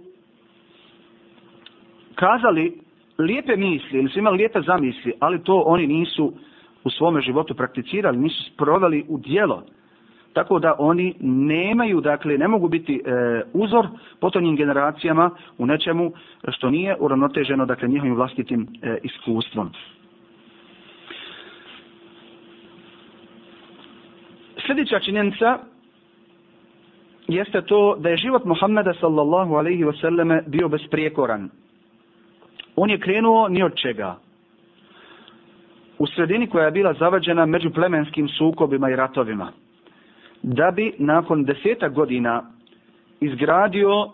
kazali 2.15 2.79
lijepe 3.17 3.55
misli 3.55 4.00
ili 4.00 4.09
su 4.09 4.19
imali 4.19 4.38
lijepe 4.38 4.62
zamisli, 4.62 5.13
ali 5.19 5.43
to 5.43 5.63
oni 5.65 5.88
nisu 5.88 6.33
u 6.83 6.89
svome 6.89 7.21
životu 7.21 7.55
prakticirali, 7.55 8.17
nisu 8.17 8.43
sproveli 8.53 9.05
u 9.07 9.17
dijelo 9.17 9.63
tako 10.38 10.59
da 10.59 10.75
oni 10.77 11.15
nemaju, 11.19 12.01
dakle, 12.01 12.38
ne 12.38 12.47
mogu 12.47 12.67
biti 12.69 12.95
e, 12.95 13.41
uzor 13.53 13.88
potonjim 14.19 14.55
generacijama 14.55 15.31
u 15.57 15.65
nečemu 15.65 16.12
što 16.50 16.69
nije 16.69 16.95
uravnoteženo, 17.00 17.65
dakle, 17.65 17.88
njihovim 17.88 18.15
vlastitim 18.15 18.67
e, 18.81 18.97
iskustvom. 19.03 19.71
Sljedeća 24.65 25.00
činjenica 25.00 25.59
jeste 27.27 27.62
to 27.62 27.96
da 28.00 28.10
je 28.10 28.17
život 28.17 28.46
Muhammeda 28.46 28.93
sallallahu 28.93 29.55
alaihi 29.55 29.84
wasallam 29.84 30.41
bio 30.48 30.67
besprijekoran. 30.67 31.50
On 32.75 32.89
je 32.89 33.00
krenuo 33.00 33.48
ni 33.48 33.63
od 33.63 33.75
čega. 33.75 34.15
U 36.00 36.07
sredini 36.07 36.48
koja 36.48 36.65
je 36.65 36.72
bila 36.72 36.93
zavađena 36.93 37.46
među 37.46 37.69
plemenskim 37.69 38.29
sukobima 38.29 38.89
i 38.89 38.96
ratovima 38.96 39.51
da 40.43 40.72
bi 40.72 40.93
nakon 40.98 41.43
deseta 41.46 41.89
godina 41.89 42.43
izgradio 43.19 44.10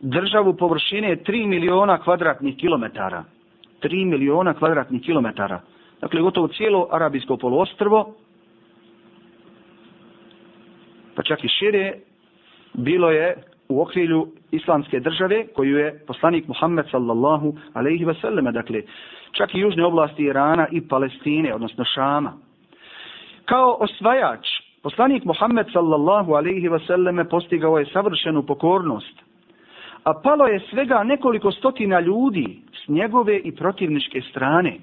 državu 0.00 0.56
površine 0.56 1.16
3 1.16 1.46
miliona 1.46 1.98
kvadratnih 1.98 2.56
kilometara. 2.56 3.24
3 3.82 4.04
miliona 4.04 4.54
kvadratnih 4.54 5.02
kilometara. 5.02 5.60
Dakle, 6.00 6.20
gotovo 6.20 6.48
cijelo 6.48 6.88
arabijsko 6.90 7.36
poluostrvo, 7.36 8.14
pa 11.14 11.22
čak 11.22 11.44
i 11.44 11.48
šire, 11.48 11.98
bilo 12.78 13.10
je 13.10 13.36
u 13.68 13.82
okrilju 13.82 14.26
islamske 14.50 15.00
države 15.00 15.46
koju 15.56 15.78
je 15.78 15.98
poslanik 16.06 16.48
Muhammed 16.48 16.86
sallallahu 16.90 17.56
alaihi 17.74 18.04
ve 18.04 18.14
sallam, 18.14 18.52
dakle, 18.52 18.82
čak 19.32 19.54
i 19.54 19.58
južne 19.58 19.84
oblasti 19.84 20.22
Irana 20.22 20.66
i 20.72 20.80
Palestine, 20.88 21.54
odnosno 21.54 21.84
Šama. 21.84 22.32
Kao 23.44 23.76
osvajač 23.80 24.46
Poslanik 24.82 25.24
Muhammed 25.24 25.66
sallallahu 25.72 26.34
alaihi 26.34 26.68
wasallame 26.68 27.24
postigao 27.24 27.78
je 27.78 27.86
savršenu 27.86 28.42
pokornost, 28.42 29.18
a 30.04 30.14
palo 30.22 30.46
je 30.46 30.60
svega 30.70 31.02
nekoliko 31.04 31.52
stotina 31.52 32.00
ljudi 32.00 32.58
s 32.84 32.88
njegove 32.88 33.38
i 33.38 33.52
protivničke 33.52 34.20
strane. 34.30 34.76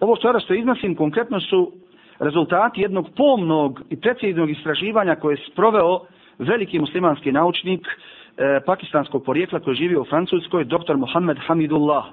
Ovo 0.00 0.16
što 0.16 0.40
što 0.40 0.54
iznosim 0.54 0.94
konkretno 0.94 1.40
su 1.40 1.72
rezultati 2.20 2.80
jednog 2.80 3.06
pomnog 3.16 3.80
i 3.90 3.96
preciznog 3.96 4.50
istraživanja 4.50 5.14
koje 5.14 5.32
je 5.32 5.44
sproveo 5.52 6.00
veliki 6.38 6.78
muslimanski 6.78 7.32
naučnik 7.32 7.86
e, 7.86 8.60
pakistanskog 8.66 9.24
porijekla 9.24 9.60
koji 9.60 9.76
živi 9.76 9.96
u 9.96 10.04
Francuskoj, 10.04 10.64
dr. 10.64 10.96
Mohamed 10.96 11.36
Hamidullah. 11.46 12.04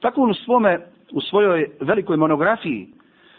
Tako 0.00 0.22
u 0.22 0.34
svome, 0.34 0.78
u 1.12 1.20
svojoj 1.20 1.66
velikoj 1.80 2.16
monografiji, 2.16 2.88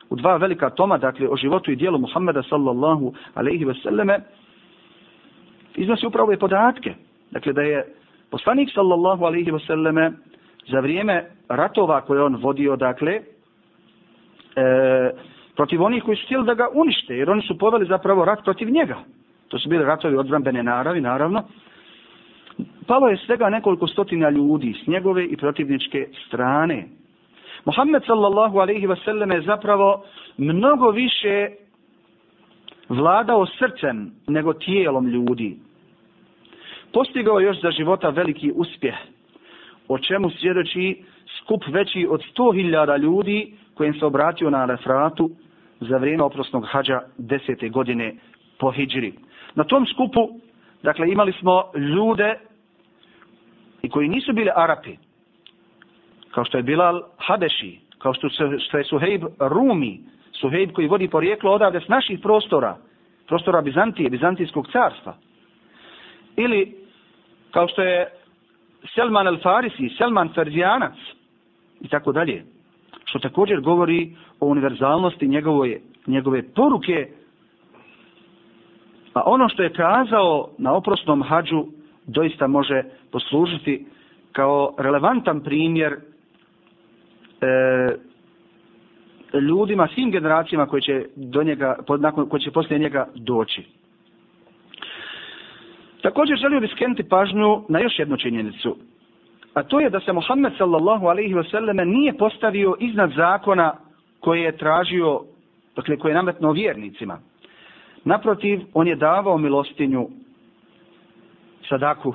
u 0.09 0.15
dva 0.15 0.37
velika 0.37 0.69
toma, 0.69 0.97
dakle, 0.97 1.29
o 1.29 1.37
životu 1.37 1.71
i 1.71 1.75
dijelu 1.75 1.99
Muhammeda 1.99 2.43
sallallahu 2.43 3.13
alaihi 3.33 3.65
ve 3.65 3.73
selleme, 3.73 4.19
iznosi 5.75 6.05
upravo 6.05 6.27
ove 6.27 6.37
podatke. 6.37 6.93
Dakle, 7.31 7.53
da 7.53 7.61
je 7.61 7.85
poslanik 8.31 8.69
sallallahu 8.73 9.25
alaihi 9.25 9.51
ve 9.51 9.59
selleme 9.59 10.11
za 10.71 10.79
vrijeme 10.79 11.25
ratova 11.49 12.01
koje 12.01 12.23
on 12.23 12.35
vodio, 12.35 12.75
dakle, 12.75 13.21
e, 14.55 15.11
protiv 15.55 15.83
onih 15.83 16.03
koji 16.03 16.17
su 16.17 16.25
htjeli 16.25 16.45
da 16.45 16.53
ga 16.53 16.67
unište, 16.73 17.17
jer 17.17 17.29
oni 17.29 17.41
su 17.41 17.57
poveli 17.57 17.85
zapravo 17.85 18.25
rat 18.25 18.43
protiv 18.43 18.69
njega. 18.69 18.97
To 19.47 19.59
su 19.59 19.69
bili 19.69 19.83
ratovi 19.85 20.17
odbrambene 20.17 20.63
naravi, 20.63 21.01
naravno. 21.01 21.43
Palo 22.87 23.07
je 23.07 23.17
svega 23.17 23.49
nekoliko 23.49 23.87
stotina 23.87 24.29
ljudi 24.29 24.73
s 24.83 24.87
njegove 24.87 25.25
i 25.25 25.37
protivničke 25.37 26.07
strane. 26.27 26.87
Muhammed 27.65 28.03
sallallahu 28.05 28.57
alaihi 28.59 28.87
wa 28.87 29.03
sallam 29.05 29.31
je 29.31 29.41
zapravo 29.41 30.03
mnogo 30.37 30.89
više 30.89 31.49
vladao 32.89 33.45
srcem 33.45 34.11
nego 34.27 34.53
tijelom 34.53 35.07
ljudi. 35.07 35.57
Postigao 36.93 37.39
još 37.39 37.61
za 37.61 37.71
života 37.71 38.09
veliki 38.09 38.51
uspjeh, 38.55 38.95
o 39.87 39.97
čemu 39.97 40.29
svjedoči 40.29 41.03
skup 41.37 41.63
veći 41.67 42.07
od 42.09 42.21
100.000 42.37 42.99
ljudi 42.99 43.53
kojim 43.81 43.93
se 43.93 44.05
obratio 44.05 44.49
na 44.49 44.57
Arafratu 44.63 45.29
za 45.79 45.97
vrijeme 45.97 46.23
oprosnog 46.23 46.65
hađa 46.69 47.01
desete 47.17 47.69
godine 47.69 48.13
po 48.59 48.71
Hidžri. 48.71 49.13
Na 49.55 49.63
tom 49.63 49.85
skupu, 49.85 50.29
dakle, 50.83 51.11
imali 51.11 51.33
smo 51.39 51.63
ljude 51.75 52.35
i 53.81 53.89
koji 53.89 54.09
nisu 54.09 54.33
bili 54.33 54.51
Arapi, 54.55 54.95
kao 56.31 56.45
što 56.45 56.57
je 56.57 56.63
Bilal 56.63 57.01
Habeši, 57.17 57.79
kao 57.97 58.13
što, 58.13 58.29
se, 58.29 58.43
što 58.59 58.77
je 58.77 58.83
Suhejb 58.83 59.23
Rumi, 59.39 59.99
Suhejb 60.31 60.71
koji 60.71 60.87
vodi 60.87 61.07
porijeklo 61.07 61.51
odavde 61.51 61.81
s 61.81 61.87
naših 61.87 62.19
prostora, 62.19 62.77
prostora 63.27 63.61
Bizantije, 63.61 64.09
Bizantijskog 64.09 64.67
carstva. 64.71 65.15
Ili 66.35 66.75
kao 67.51 67.67
što 67.67 67.81
je 67.81 68.09
Selman 68.95 69.27
al-Farisi, 69.27 69.97
Selman 69.97 70.29
Ferzijanac 70.35 70.95
i 71.81 71.87
tako 71.87 72.11
dalje. 72.11 72.60
Što 73.11 73.19
također 73.19 73.61
govori 73.61 74.15
o 74.39 74.45
univerzalnosti 74.45 75.27
njegove, 75.27 75.77
njegove 76.07 76.43
poruke. 76.55 77.07
A 79.13 79.21
ono 79.25 79.49
što 79.49 79.63
je 79.63 79.73
kazao 79.73 80.49
na 80.57 80.73
oprosnom 80.73 81.23
hađu 81.23 81.65
doista 82.05 82.47
može 82.47 82.83
poslužiti 83.11 83.85
kao 84.31 84.73
relevantan 84.77 85.39
primjer 85.43 85.93
e, 85.93 85.97
ljudima, 89.39 89.87
svim 89.93 90.11
generacijama 90.11 90.65
koji 90.65 90.81
će, 90.81 91.05
do 91.15 91.43
njega, 91.43 91.75
nakon, 91.99 92.29
koji 92.29 92.41
će 92.41 92.51
poslije 92.51 92.79
njega 92.79 93.07
doći. 93.15 93.63
Također 96.01 96.37
želio 96.37 96.59
bih 96.59 96.71
skrenuti 96.75 97.03
pažnju 97.09 97.63
na 97.69 97.79
još 97.79 97.99
jednu 97.99 98.17
činjenicu. 98.17 98.77
A 99.53 99.63
to 99.63 99.79
je 99.79 99.89
da 99.89 99.99
se 99.99 100.13
Muhammed 100.13 100.53
sallallahu 100.57 101.07
alaihi 101.07 101.33
wa 101.33 101.51
sallam 101.51 101.89
nije 101.89 102.13
postavio 102.17 102.75
iznad 102.79 103.11
zakona 103.15 103.73
koje 104.19 104.41
je 104.41 104.57
tražio, 104.57 105.21
dakle 105.75 105.97
koje 105.97 106.09
je 106.09 106.15
nametno 106.15 106.51
vjernicima. 106.51 107.19
Naprotiv, 108.03 108.61
on 108.73 108.87
je 108.87 108.95
davao 108.95 109.37
milostinju 109.37 110.07
sadaku, 111.69 112.13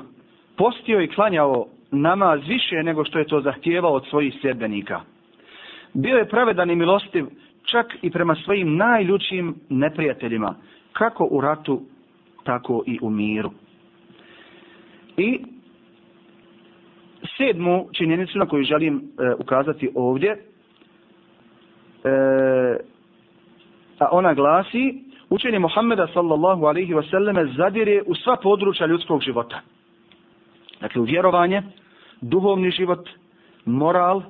postio 0.56 1.00
i 1.00 1.08
klanjao 1.08 1.66
namaz 1.90 2.40
više 2.46 2.82
nego 2.82 3.04
što 3.04 3.18
je 3.18 3.26
to 3.26 3.40
zahtijevao 3.40 3.92
od 3.92 4.06
svojih 4.10 4.34
sjedbenika. 4.40 5.00
Bio 5.94 6.16
je 6.16 6.28
pravedan 6.28 6.70
i 6.70 6.76
milostiv 6.76 7.26
čak 7.64 7.86
i 8.02 8.10
prema 8.10 8.34
svojim 8.44 8.76
najljučijim 8.76 9.54
neprijateljima, 9.68 10.54
kako 10.92 11.28
u 11.30 11.40
ratu, 11.40 11.82
tako 12.44 12.82
i 12.86 12.98
u 13.02 13.10
miru. 13.10 13.50
I 15.16 15.55
sedmu 17.36 17.88
činjenicu 17.92 18.38
na 18.38 18.46
koju 18.46 18.64
želim 18.64 18.96
e, 18.96 19.34
ukazati 19.38 19.90
ovdje, 19.94 20.30
e, 20.30 20.38
a 23.98 24.08
ona 24.10 24.34
glasi, 24.34 25.04
učenje 25.30 25.58
Muhammeda 25.58 26.06
sallallahu 26.14 26.64
alaihi 26.64 26.94
wa 26.94 27.10
sallame 27.10 27.46
zadire 27.56 28.02
u 28.06 28.14
sva 28.14 28.36
područja 28.36 28.86
ljudskog 28.86 29.22
života. 29.22 29.60
Dakle, 30.80 31.00
u 31.00 31.04
vjerovanje, 31.04 31.62
duhovni 32.20 32.70
život, 32.70 33.08
moral, 33.64 34.22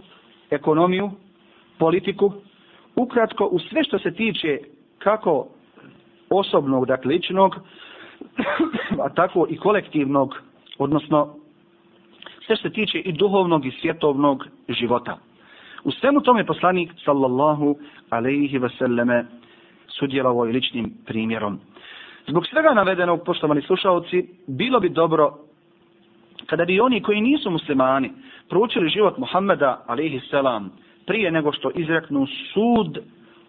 ekonomiju, 0.51 1.11
politiku, 1.79 2.33
ukratko 2.97 3.45
u 3.47 3.59
sve 3.59 3.85
što 3.85 3.99
se 3.99 4.14
tiče 4.14 4.59
kako 4.99 5.49
osobnog, 6.31 6.87
dakle 6.87 7.09
ličnog, 7.09 7.57
a 9.05 9.09
tako 9.09 9.47
i 9.51 9.57
kolektivnog, 9.57 10.35
odnosno 10.79 11.46
sve 12.47 12.57
što 12.57 12.69
se 12.69 12.75
tiče 12.75 12.99
i 12.99 13.13
duhovnog 13.13 13.67
i 13.67 13.71
svjetovnog 13.81 14.47
života. 14.69 15.19
U 15.85 15.91
svemu 15.91 16.21
tome 16.21 16.47
poslanik, 16.47 16.91
sallallahu 17.05 17.77
alaihi 18.11 18.59
wasallame, 18.59 19.25
sudjelovao 19.89 20.49
i 20.49 20.53
ličnim 20.53 20.93
primjerom. 21.07 21.59
Zbog 22.29 22.47
svega 22.47 22.75
navedenog, 22.75 23.21
poštovani 23.25 23.63
slušalci, 23.63 24.29
bilo 24.47 24.81
bi 24.81 24.89
dobro 24.89 25.39
kada 26.47 26.65
bi 26.65 26.81
oni 26.81 27.03
koji 27.03 27.21
nisu 27.21 27.51
muslimani 27.51 28.11
proučili 28.49 28.89
život 28.89 29.19
Muhammeda, 29.19 29.85
alaihi 29.87 30.21
salam, 30.31 30.73
prije 31.07 31.31
nego 31.31 31.53
što 31.53 31.71
izreknu 31.75 32.27
sud 32.27 32.99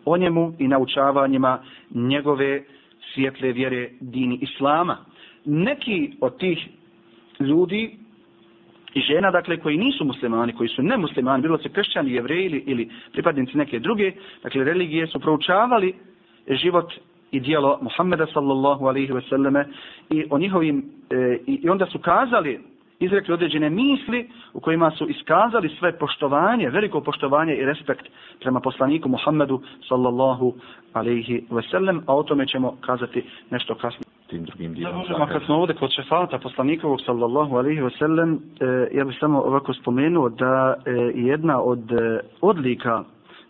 o 0.05 0.17
njemu 0.17 0.53
i 0.59 0.67
naučavanjima 0.67 1.59
njegove 1.91 2.63
svijetle 3.13 3.51
vjere 3.51 3.89
dini 3.99 4.39
Islama. 4.41 4.97
Neki 5.45 6.11
od 6.21 6.37
tih 6.37 6.67
ljudi 7.39 8.06
i 8.97 9.01
žena, 9.01 9.31
dakle, 9.31 9.57
koji 9.57 9.77
nisu 9.77 10.05
muslimani, 10.05 10.53
koji 10.53 10.69
su 10.69 10.83
nemuslimani, 10.83 11.41
bilo 11.41 11.57
se 11.57 11.69
kršćani, 11.69 12.13
jevreji 12.13 12.45
ili, 12.45 12.63
ili 12.65 12.89
pripadnici 13.13 13.57
neke 13.57 13.79
druge, 13.79 14.11
dakle, 14.43 14.63
religije 14.63 15.07
su 15.07 15.19
proučavali 15.19 15.93
život 16.47 16.93
i 17.31 17.39
dijelo 17.39 17.79
Muhammeda 17.81 18.25
sallallahu 18.33 18.85
alaihi 18.85 19.13
ve 19.13 19.21
selleme 19.29 19.65
i 20.09 20.25
o 20.29 20.39
njihovim, 20.39 20.85
e, 21.09 21.37
i 21.45 21.69
onda 21.69 21.85
su 21.85 21.99
kazali 21.99 22.59
izrekli 22.99 23.33
određene 23.33 23.69
misli 23.69 24.29
u 24.53 24.59
kojima 24.59 24.91
su 24.91 25.09
iskazali 25.09 25.69
sve 25.79 25.97
poštovanje, 25.97 26.69
veliko 26.69 27.01
poštovanje 27.01 27.55
i 27.55 27.65
respekt 27.65 28.05
prema 28.39 28.59
poslaniku 28.59 29.09
Muhammedu 29.09 29.61
sallallahu 29.87 30.53
alaihi 30.93 31.43
ve 31.49 31.61
sellem, 31.71 32.01
a 32.07 32.15
o 32.15 32.23
tome 32.23 32.47
ćemo 32.47 32.77
kazati 32.81 33.23
nešto 33.51 33.75
kasnije. 33.75 34.06
Tim 34.27 34.43
drugim 34.43 34.73
dijelom. 34.73 35.03
Da, 35.19 35.25
kad 35.25 35.43
smo 35.45 35.55
ovdje 35.55 35.75
kod 35.75 35.91
šefata 35.91 36.39
poslanikovog 36.39 37.01
sallallahu 37.05 37.55
alaihi 37.55 37.81
ve 37.81 37.89
sellem, 37.89 38.33
eh, 38.33 38.87
ja 38.97 39.05
bih 39.05 39.17
samo 39.19 39.41
ovako 39.41 39.73
spomenuo 39.73 40.29
da 40.29 40.75
eh, 40.85 40.91
jedna 41.15 41.61
od 41.61 41.91
eh, 41.91 42.19
odlika 42.41 43.03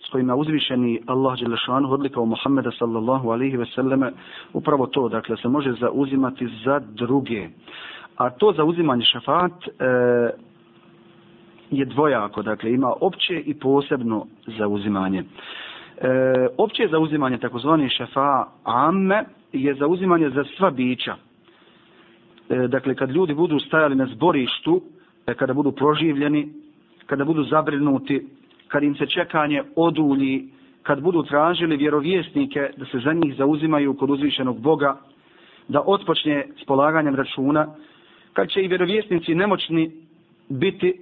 s 0.07 0.09
kojima 0.11 0.35
uzvišeni 0.35 1.01
Allah 1.05 1.39
Đelešanu 1.39 1.91
odlikao 1.91 2.25
Muhammeda 2.25 2.71
sallallahu 2.71 3.29
alaihi 3.29 3.57
selleme, 3.75 4.11
upravo 4.53 4.87
to, 4.87 5.09
dakle, 5.09 5.37
se 5.37 5.47
može 5.47 5.71
zauzimati 5.71 6.47
za 6.65 6.79
druge 6.79 7.49
a 8.17 8.29
to 8.29 8.53
za 8.53 8.63
uzimanje 8.63 9.05
šafat 9.05 9.51
e, 9.51 9.85
je 11.71 11.85
dvojako, 11.85 12.41
dakle 12.41 12.71
ima 12.71 12.93
opće 13.01 13.39
i 13.45 13.53
posebno 13.53 14.25
zauzimanje. 14.57 15.23
E, 15.97 16.47
opće 16.57 16.87
zauzimanje 16.91 17.37
takozvani 17.37 17.89
šafa 17.89 18.45
amme 18.63 19.23
je 19.53 19.75
zauzimanje 19.75 20.29
za 20.29 20.43
sva 20.57 20.71
bića. 20.71 21.15
E, 22.49 22.67
dakle, 22.67 22.95
kad 22.95 23.11
ljudi 23.11 23.33
budu 23.33 23.59
stajali 23.59 23.95
na 23.95 24.05
zborištu, 24.05 24.81
e, 25.27 25.33
kada 25.33 25.53
budu 25.53 25.71
proživljeni, 25.71 26.47
kada 27.05 27.25
budu 27.25 27.43
zabrinuti, 27.43 28.27
kad 28.67 28.83
im 28.83 28.95
se 28.95 29.05
čekanje 29.05 29.63
odulji, 29.75 30.47
kad 30.83 31.01
budu 31.01 31.23
tražili 31.23 31.77
vjerovjesnike 31.77 32.69
da 32.77 32.85
se 32.85 32.99
za 32.99 33.13
njih 33.13 33.35
zauzimaju 33.37 33.93
kod 33.93 34.09
uzvišenog 34.09 34.61
Boga, 34.61 34.97
da 35.67 35.83
otpočne 35.85 36.47
s 36.61 36.65
polaganjem 36.65 37.15
računa, 37.15 37.67
kad 38.33 38.49
će 38.49 38.63
i 38.63 38.67
vjerovjesnici 38.67 39.35
nemoćni 39.35 39.91
biti, 40.49 40.93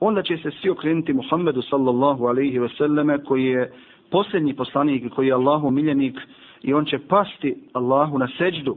onda 0.00 0.22
će 0.22 0.36
se 0.36 0.50
svi 0.50 0.70
okrenuti 0.70 1.12
Muhammedu 1.12 1.62
sallallahu 1.62 2.26
alaihi 2.26 2.58
ve 2.58 2.68
selleme 2.68 3.24
koji 3.24 3.44
je 3.44 3.72
posljednji 4.10 4.54
poslanik 4.54 5.12
koji 5.14 5.26
je 5.26 5.32
Allahu 5.32 5.70
miljenik 5.70 6.18
i 6.64 6.74
on 6.74 6.84
će 6.84 6.98
pasti 6.98 7.56
Allahu 7.72 8.18
na 8.18 8.28
seđdu 8.38 8.76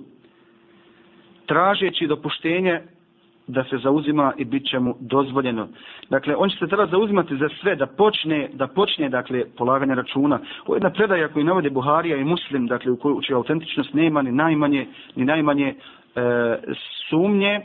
tražeći 1.45 2.07
dopuštenje 2.07 2.81
da 3.47 3.63
se 3.63 3.77
zauzima 3.77 4.33
i 4.37 4.45
bit 4.45 4.69
će 4.69 4.79
mu 4.79 4.95
dozvoljeno. 4.99 5.67
Dakle, 6.09 6.35
on 6.35 6.49
će 6.49 6.57
se 6.57 6.67
treba 6.67 6.85
zauzimati 6.85 7.37
za 7.37 7.49
sve, 7.61 7.75
da 7.75 7.85
počne, 7.85 8.49
da 8.53 8.67
počne 8.67 9.09
dakle, 9.09 9.43
polaganje 9.57 9.95
računa. 9.95 10.39
Ovo 10.65 10.75
je 10.75 10.77
jedna 10.77 10.89
predaja 10.89 11.27
koju 11.27 11.45
navode 11.45 11.69
Buharija 11.69 12.17
i 12.17 12.23
Muslim, 12.23 12.67
dakle, 12.67 12.91
u 12.91 12.97
kojoj 12.97 13.35
autentičnost 13.35 13.93
nema 13.93 14.21
ni 14.21 14.31
najmanje, 14.31 14.87
ni 15.15 15.25
najmanje 15.25 15.67
e, 15.67 15.75
sumnje, 17.09 17.53
e, 17.53 17.61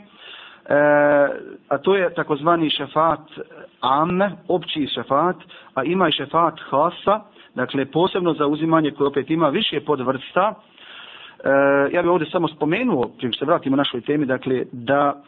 a 1.67 1.77
to 1.77 1.95
je 1.95 2.13
takozvani 2.13 2.69
šefat 2.69 3.27
am, 3.81 4.19
opći 4.47 4.87
šefat, 4.87 5.35
a 5.73 5.83
ima 5.83 6.07
i 6.07 6.11
šefat 6.11 6.59
hasa, 6.69 7.19
dakle, 7.55 7.85
posebno 7.85 8.33
zauzimanje 8.33 8.91
koje 8.91 9.07
opet 9.07 9.29
ima 9.29 9.49
više 9.49 9.79
podvrsta, 9.79 10.53
E, 11.43 11.49
ja 11.91 12.01
bih 12.01 12.11
ovdje 12.11 12.29
samo 12.31 12.47
spomenuo, 12.47 13.11
čim 13.19 13.33
se 13.33 13.45
vratimo 13.45 13.75
našoj 13.75 14.01
temi, 14.01 14.25
dakle, 14.25 14.63
da 14.71 15.23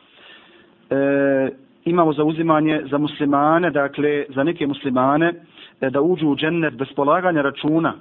e, 0.89 1.49
imamo 1.85 2.13
zauzimanje 2.13 2.81
za 2.91 2.97
muslimane, 2.97 3.69
dakle, 3.69 4.25
za 4.29 4.43
neke 4.43 4.67
muslimane, 4.67 5.33
e, 5.81 5.89
da 5.89 6.01
uđu 6.01 6.27
u 6.27 6.35
džennet 6.35 6.73
bez 6.73 6.88
polaganja 6.95 7.41
računa. 7.41 7.93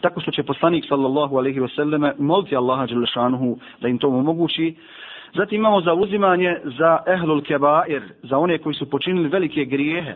Tako 0.00 0.20
što 0.20 0.30
će 0.30 0.42
poslanik, 0.42 0.84
sallallahu 0.88 1.36
alaihi 1.36 1.60
wa 1.60 1.76
sallame, 1.76 2.12
moliti 2.18 2.56
Allaha 2.56 2.86
Đelešanuhu 2.86 3.58
da 3.80 3.88
im 3.88 3.98
to 3.98 4.08
omogući. 4.08 4.74
Zatim 5.34 5.60
imamo 5.60 5.80
zauzimanje 5.80 6.56
za 6.78 6.98
ehlul 7.06 7.42
kebair, 7.42 8.02
za 8.22 8.38
one 8.38 8.58
koji 8.58 8.74
su 8.74 8.90
počinili 8.90 9.28
velike 9.28 9.64
grijehe. 9.64 10.14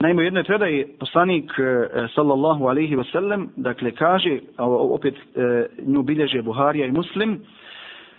Naime, 0.00 0.22
u 0.22 0.24
jednoj 0.24 0.44
predaji 0.44 0.86
poslanik 0.98 1.52
e, 1.58 1.88
sallallahu 2.14 2.66
alaihi 2.66 2.96
ve 2.96 3.04
sellem, 3.04 3.48
dakle, 3.56 3.90
kaže, 3.90 4.38
opet 4.58 5.14
e, 5.14 5.66
nju 5.86 6.02
bilježe 6.02 6.42
Buharija 6.42 6.86
i 6.86 6.92
Muslim, 6.92 7.40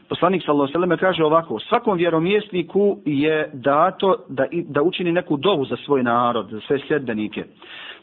poslanik 0.09 0.43
sallallahu 0.43 0.63
alaihi 0.63 0.91
ve 0.91 0.97
sellem 0.97 0.97
kaže 0.99 1.23
ovako, 1.23 1.59
svakom 1.59 1.97
vjeromjesniku 1.97 2.97
je 3.05 3.49
dato 3.53 4.15
da, 4.29 4.45
da 4.51 4.81
učini 4.81 5.11
neku 5.11 5.37
dovu 5.37 5.65
za 5.65 5.75
svoj 5.85 6.03
narod, 6.03 6.49
za 6.51 6.59
sve 6.67 6.79
sljedbenike. 6.87 7.43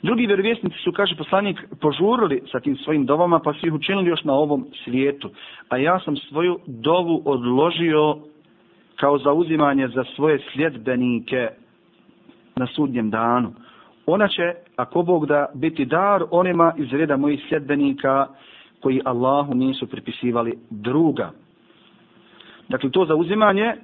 Drugi 0.03 0.27
vjerovjesnici 0.27 0.77
su, 0.85 0.93
kaže 0.93 1.17
poslanik, 1.17 1.61
požurili 1.81 2.43
sa 2.53 2.61
tim 2.61 2.77
svojim 2.77 3.07
dovama, 3.07 3.39
pa 3.39 3.53
su 3.53 3.67
ih 3.67 3.73
učinili 3.73 4.11
još 4.11 4.25
na 4.25 4.33
ovom 4.33 4.67
svijetu. 4.85 5.31
A 5.69 5.77
ja 5.77 6.01
sam 6.01 6.17
svoju 6.17 6.59
dovu 6.67 7.23
odložio 7.25 8.17
kao 8.97 9.19
zauzimanje 9.19 9.89
za 9.89 10.05
svoje 10.15 10.39
sljedbenike 10.53 11.49
na 12.57 12.67
sudnjem 12.67 13.11
danu 13.11 13.53
ona 14.07 14.29
će, 14.29 14.55
ako 14.77 15.03
Bog 15.03 15.27
da, 15.27 15.47
biti 15.55 15.85
dar 15.85 16.25
onima 16.31 16.73
iz 16.77 16.93
reda 16.93 17.17
mojih 17.17 17.41
sjedbenika 17.49 18.27
koji 18.81 19.03
Allahu 19.05 19.55
nisu 19.55 19.87
pripisivali 19.87 20.59
druga. 20.71 21.31
Dakle, 22.69 22.91
to 22.91 23.05
zauzimanje 23.05 23.63
e, 23.65 23.77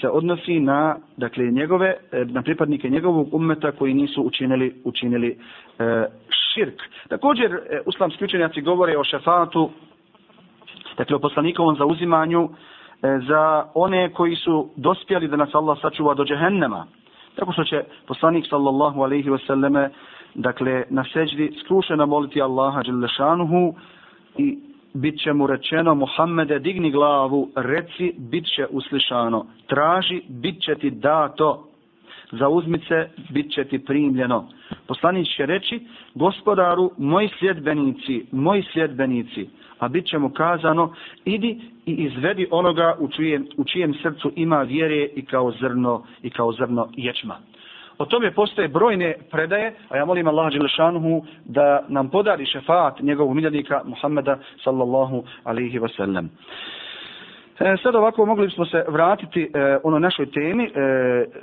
se 0.00 0.08
odnosi 0.08 0.60
na, 0.60 0.96
dakle, 1.16 1.44
njegove, 1.44 1.96
e, 2.12 2.24
na 2.24 2.42
pripadnike 2.42 2.90
njegovog 2.90 3.34
ummeta 3.34 3.72
koji 3.72 3.94
nisu 3.94 4.22
učinili, 4.22 4.74
učinili 4.84 5.38
e, 5.78 6.04
širk. 6.30 6.82
Također, 7.08 7.52
e, 7.52 7.80
uslamski 7.86 8.24
učenjaci 8.24 8.60
govore 8.60 8.98
o 8.98 9.04
šefatu, 9.04 9.70
dakle, 10.96 11.16
o 11.16 11.20
poslanikovom 11.20 11.76
zauzimanju 11.76 12.48
e, 12.48 12.48
za 13.28 13.66
one 13.74 14.12
koji 14.12 14.36
su 14.36 14.68
dospjeli 14.76 15.28
da 15.28 15.36
nas 15.36 15.54
Allah 15.54 15.78
sačuva 15.82 16.14
do 16.14 16.24
džehennema. 16.24 16.86
Tako 17.36 17.52
što 17.52 17.64
će 17.64 17.84
poslanik 18.06 18.46
sallallahu 18.50 19.02
alaihi 19.02 19.30
wa 19.30 19.46
sallame, 19.46 19.90
dakle, 20.34 20.84
na 20.90 21.04
seđdi 21.12 21.52
skrušeno 21.64 22.06
moliti 22.06 22.42
Allaha 22.42 22.82
dželešanuhu 22.82 23.74
i 24.38 24.58
bit 24.94 25.20
će 25.20 25.32
mu 25.32 25.46
rečeno 25.46 25.94
Muhammede, 25.94 26.58
digni 26.58 26.90
glavu, 26.90 27.50
reci, 27.56 28.14
bit 28.18 28.44
će 28.56 28.66
uslišano, 28.70 29.46
traži, 29.66 30.22
bit 30.28 30.62
će 30.62 30.74
ti 30.74 30.90
dato, 30.90 31.64
zauzmi 32.32 32.78
se, 32.78 33.08
bit 33.30 33.52
će 33.52 33.64
ti 33.64 33.84
primljeno. 33.84 34.48
Poslanik 34.86 35.26
će 35.36 35.46
reći, 35.46 35.80
gospodaru, 36.14 36.90
moji 36.98 37.28
sljedbenici, 37.38 38.26
moji 38.32 38.62
sljedbenici, 38.72 39.48
a 39.78 39.88
bit 39.88 40.06
će 40.06 40.18
mu 40.18 40.28
kazano, 40.30 40.94
idi 41.24 41.60
i 41.86 41.92
izvedi 41.92 42.46
onoga 42.50 42.96
u 42.98 43.08
čijem, 43.08 43.46
u 43.56 43.64
čijem 43.64 43.94
srcu 44.02 44.32
ima 44.36 44.62
vjere 44.62 45.08
i 45.14 45.24
kao 45.24 45.52
zrno 45.60 46.04
i 46.22 46.30
kao 46.30 46.52
zrno 46.52 46.88
ječma. 46.96 47.38
O 47.98 48.04
tome 48.04 48.34
postoje 48.34 48.68
brojne 48.68 49.14
predaje, 49.30 49.74
a 49.88 49.96
ja 49.96 50.04
molim 50.04 50.28
Allah 50.28 50.52
Đelešanuhu 50.52 51.24
da 51.44 51.84
nam 51.88 52.10
podari 52.10 52.46
šefaat 52.46 53.00
njegovog 53.00 53.34
miljenika 53.34 53.82
Muhammeda 53.84 54.38
sallallahu 54.64 55.24
alaihi 55.44 55.78
wasallam. 55.78 55.96
sallam. 55.96 56.30
E, 57.60 57.76
sad 57.82 57.94
ovako 57.94 58.26
mogli 58.26 58.50
smo 58.50 58.64
se 58.66 58.84
vratiti 58.88 59.42
e, 59.54 59.78
ono 59.82 59.98
našoj 59.98 60.30
temi 60.30 60.64
e, 60.64 60.70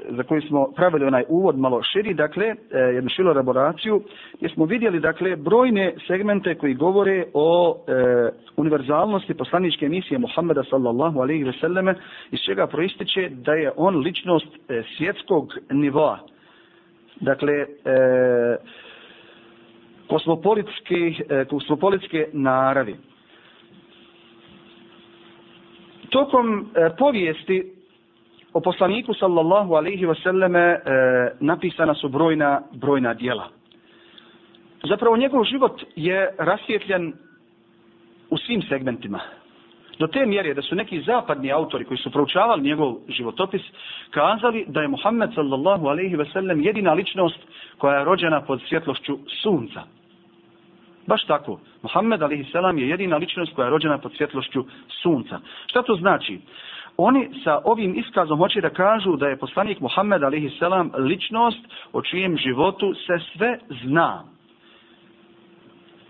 za 0.10 0.24
koju 0.24 0.42
smo 0.42 0.72
pravili 0.76 1.06
onaj 1.06 1.24
uvod 1.30 1.58
malo 1.60 1.82
širi, 1.84 2.14
dakle 2.14 2.46
e, 2.46 2.56
jednu 2.78 3.10
šilu 3.10 3.32
elaboraciju 3.32 4.02
gdje 4.38 4.50
smo 4.50 4.66
vidjeli 4.66 5.00
dakle 5.00 5.36
brojne 5.36 5.94
segmente 6.08 6.56
koji 6.56 6.74
govore 6.74 7.26
o 7.34 7.78
e, 7.88 7.92
univerzalnosti 8.58 9.34
poslaničke 9.34 9.90
misije 9.90 10.18
Muhammeda 10.20 10.64
sallallahu 10.64 11.20
alaihi 11.20 11.44
ve 11.44 11.54
selleme 11.54 11.96
iz 12.32 12.40
čega 12.40 12.68
proističe 12.68 13.30
da 13.30 13.54
je 13.54 13.72
on 13.76 13.96
ličnost 13.98 14.48
e, 14.70 14.84
svjetskog 14.98 15.54
nivoa. 15.72 16.20
Dakle, 17.22 17.54
e, 17.54 17.66
kosmopolitske, 20.08 20.96
e, 21.30 21.46
kosmopolitske 21.46 22.28
naravi 22.34 22.96
tokom 26.14 26.60
e, 26.60 26.90
povijesti 26.98 27.74
o 28.54 28.62
poslaniku 28.62 29.14
sallallahu 29.14 29.74
alaihi 29.74 30.06
wasallame 30.06 30.76
e, 30.76 30.80
napisana 31.40 31.94
su 31.94 32.10
brojna, 32.10 32.62
brojna 32.74 33.14
dijela. 33.14 33.50
Zapravo 34.84 35.18
njegov 35.18 35.44
život 35.44 35.82
je 35.96 36.36
rasvjetljen 36.38 37.14
u 38.30 38.38
svim 38.38 38.62
segmentima. 38.62 39.20
Do 40.00 40.08
te 40.08 40.26
mjere 40.26 40.54
da 40.54 40.62
su 40.62 40.76
neki 40.76 41.02
zapadni 41.02 41.52
autori 41.52 41.86
koji 41.86 41.98
su 41.98 42.12
proučavali 42.12 42.62
njegov 42.62 42.96
životopis 43.08 43.62
kazali 44.12 44.66
da 44.68 44.82
je 44.82 44.88
Muhammed 44.88 45.30
sallallahu 45.36 45.88
alaihi 45.88 46.18
wasallam 46.18 46.66
jedina 46.66 46.94
ličnost 46.94 47.40
koja 47.78 47.98
je 47.98 48.06
rođena 48.06 48.42
pod 48.42 48.62
svjetlošću 48.68 49.18
sunca. 49.42 49.82
Baš 51.08 51.24
tako. 51.26 51.60
Muhammed 51.82 52.24
a.s. 52.24 52.80
je 52.80 52.90
jedina 52.90 53.18
ličnost 53.18 53.56
koja 53.56 53.66
je 53.66 53.72
rođena 53.72 53.98
pod 53.98 54.12
svjetlošću 54.18 54.66
sunca. 55.02 55.40
Šta 55.68 55.84
to 55.84 55.96
znači? 55.96 56.40
Oni 56.98 57.30
sa 57.44 57.62
ovim 57.64 57.96
iskazom 57.98 58.38
hoće 58.38 58.62
da 58.62 58.70
kažu 58.70 59.16
da 59.16 59.28
je 59.28 59.38
poslanik 59.38 59.80
Muhammed 59.80 60.24
a.s. 60.24 60.62
ličnost 60.98 61.60
o 61.94 62.02
čijem 62.02 62.38
životu 62.38 62.94
se 62.94 63.14
sve 63.34 63.60
zna. 63.84 64.24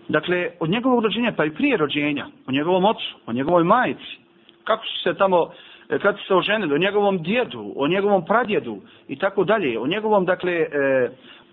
Dakle, 0.08 0.50
od 0.60 0.70
njegovog 0.70 1.04
rođenja, 1.04 1.34
pa 1.38 1.46
i 1.46 1.54
prije 1.54 1.78
rođenja, 1.78 2.28
o 2.48 2.52
njegovom 2.52 2.86
ocu, 2.86 3.16
o 3.26 3.34
njegovoj 3.34 3.64
majici, 3.64 4.18
kako 4.64 4.86
su 4.86 5.02
se 5.04 5.14
tamo, 5.14 5.50
e, 5.90 6.00
kad 6.00 6.18
su 6.18 6.26
se 6.28 6.36
oženili, 6.36 6.74
o 6.74 6.78
njegovom 6.78 7.24
djedu, 7.24 7.74
o 7.76 7.88
njegovom 7.88 8.26
pradjedu 8.26 8.82
i 9.08 9.16
tako 9.16 9.44
dalje, 9.44 9.80
o 9.80 9.88
njegovom, 9.88 10.26
dakle, 10.26 10.52
e, 10.52 10.68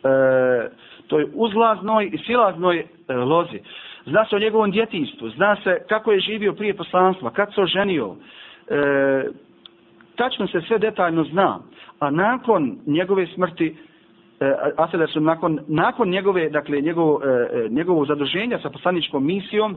e, 0.04 0.70
toj 1.10 1.26
uzlaznoj 1.34 2.10
i 2.12 2.18
silaznoj 2.18 2.78
e, 2.78 3.14
lozi. 3.14 3.58
Zna 4.06 4.24
se 4.24 4.36
o 4.36 4.38
njegovom 4.38 4.70
djetinstvu, 4.70 5.30
zna 5.30 5.56
se 5.64 5.78
kako 5.88 6.12
je 6.12 6.20
živio 6.20 6.52
prije 6.52 6.74
poslanstva, 6.74 7.30
kad 7.30 7.54
se 7.54 7.60
oženio. 7.60 8.16
E, 8.68 9.28
tačno 10.16 10.46
se 10.46 10.60
sve 10.60 10.78
detaljno 10.78 11.24
zna. 11.24 11.58
A 11.98 12.10
nakon 12.10 12.78
njegove 12.86 13.26
smrti, 13.26 13.76
e, 14.40 14.54
a 14.76 15.06
su 15.06 15.20
nakon, 15.20 15.58
nakon 15.68 16.08
njegove, 16.08 16.50
dakle, 16.50 16.80
njegovo, 16.80 17.20
e, 17.24 17.28
e 17.28 17.68
njegovo 17.68 18.04
zadruženja 18.04 18.58
sa 18.58 18.70
poslaničkom 18.70 19.26
misijom, 19.26 19.76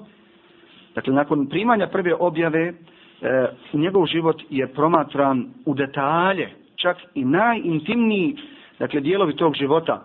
dakle, 0.95 1.13
nakon 1.13 1.47
primanja 1.49 1.87
prve 1.87 2.13
objave, 2.13 2.73
e, 3.21 3.47
njegov 3.73 4.05
život 4.05 4.41
je 4.49 4.67
promatran 4.67 5.45
u 5.65 5.73
detalje, 5.73 6.49
čak 6.75 6.97
i 7.13 7.25
najintimniji, 7.25 8.37
dakle, 8.79 9.01
dijelovi 9.01 9.35
tog 9.35 9.55
života, 9.55 10.03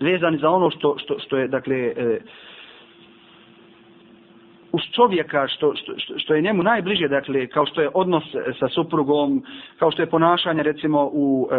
vezani 0.00 0.38
za 0.38 0.50
ono 0.50 0.70
što, 0.70 0.96
što, 0.98 1.18
što 1.18 1.36
je, 1.36 1.48
dakle, 1.48 1.76
e, 1.76 2.20
uz 4.72 4.82
čovjeka 4.92 5.48
što, 5.48 5.74
što, 5.76 5.92
što 6.16 6.34
je 6.34 6.42
njemu 6.42 6.62
najbliže, 6.62 7.08
dakle, 7.08 7.46
kao 7.46 7.66
što 7.66 7.80
je 7.80 7.90
odnos 7.94 8.24
sa 8.58 8.68
suprugom, 8.68 9.42
kao 9.78 9.90
što 9.90 10.02
je 10.02 10.10
ponašanje, 10.10 10.62
recimo, 10.62 11.10
u, 11.12 11.48
e, 11.52 11.56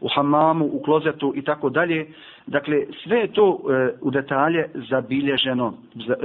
u 0.00 0.08
hamamu, 0.14 0.64
u 0.72 0.82
klozetu 0.82 1.32
i 1.36 1.42
tako 1.42 1.70
dalje. 1.70 2.06
Dakle, 2.46 2.86
sve 3.04 3.18
je 3.18 3.32
to 3.32 3.58
e, 3.58 3.94
u 4.00 4.10
detalje 4.10 4.68
zabilježeno. 4.90 5.74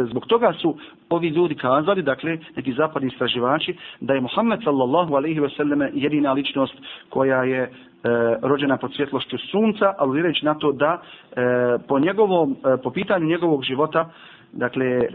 Zbog 0.10 0.26
toga 0.26 0.54
su 0.54 0.76
ovi 1.10 1.28
ljudi 1.28 1.56
kazali, 1.56 2.02
dakle, 2.02 2.38
neki 2.56 2.74
zapadni 2.74 3.08
istraživači, 3.08 3.76
da 4.00 4.14
je 4.14 4.22
Muhammed 4.22 4.60
sallallahu 4.64 5.16
alaihi 5.16 5.40
ve 5.40 5.50
selleme 5.50 5.92
jedina 5.94 6.34
ličnost 6.34 6.74
koja 7.10 7.44
je 7.44 7.72
e, 8.04 8.10
rođena 8.42 8.78
pod 8.78 8.94
svjetlošću 8.96 9.38
sunca, 9.38 9.94
aludirajući 9.98 10.46
na 10.46 10.54
to 10.54 10.72
da 10.72 11.02
e, 11.02 11.42
po, 11.88 12.00
njegovom, 12.00 12.52
e, 12.52 12.82
po 12.84 12.92
pitanju 12.92 13.26
njegovog 13.26 13.64
života, 13.64 14.10
dakle, 14.52 14.86
e, 14.86 15.10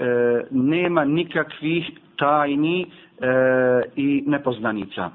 nema 0.51 1.05
nikakvih 1.05 1.91
tajni 2.17 2.83
e, 2.83 2.87
i 3.97 4.25
nepoznanica. 4.27 5.11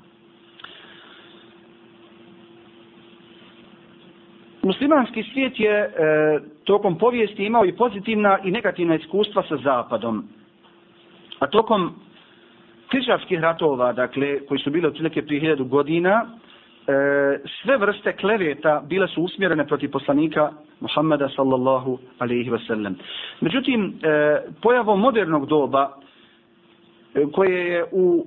Muslimanski 4.63 5.23
svijet 5.33 5.59
je 5.59 5.75
e, 5.79 5.89
tokom 6.63 6.97
povijesti 6.97 7.45
imao 7.45 7.65
i 7.65 7.75
pozitivna 7.75 8.37
i 8.43 8.51
negativna 8.51 8.95
iskustva 8.95 9.43
sa 9.49 9.57
Zapadom. 9.57 10.23
A 11.39 11.47
tokom 11.47 11.93
križarskih 12.87 13.39
ratova, 13.39 13.93
dakle, 13.93 14.45
koji 14.47 14.59
su 14.59 14.71
bili 14.71 14.87
otprilike 14.87 15.21
prije 15.25 15.39
hiljadu 15.39 15.65
godina, 15.65 16.25
E, 16.87 17.39
sve 17.63 17.77
vrste 17.77 18.13
kleveta 18.13 18.83
bile 18.89 19.07
su 19.07 19.21
usmjerene 19.21 19.67
protiv 19.67 19.91
poslanika 19.91 20.51
Muhammeda 20.79 21.29
sallallahu 21.35 21.99
alaihi 22.19 22.49
wasallam. 22.49 22.93
Međutim, 23.41 23.93
e, 24.03 24.41
pojavom 24.61 24.99
modernog 24.99 25.45
doba, 25.45 25.89
e, 27.15 27.25
koje 27.31 27.65
je 27.65 27.85
u 27.91 28.25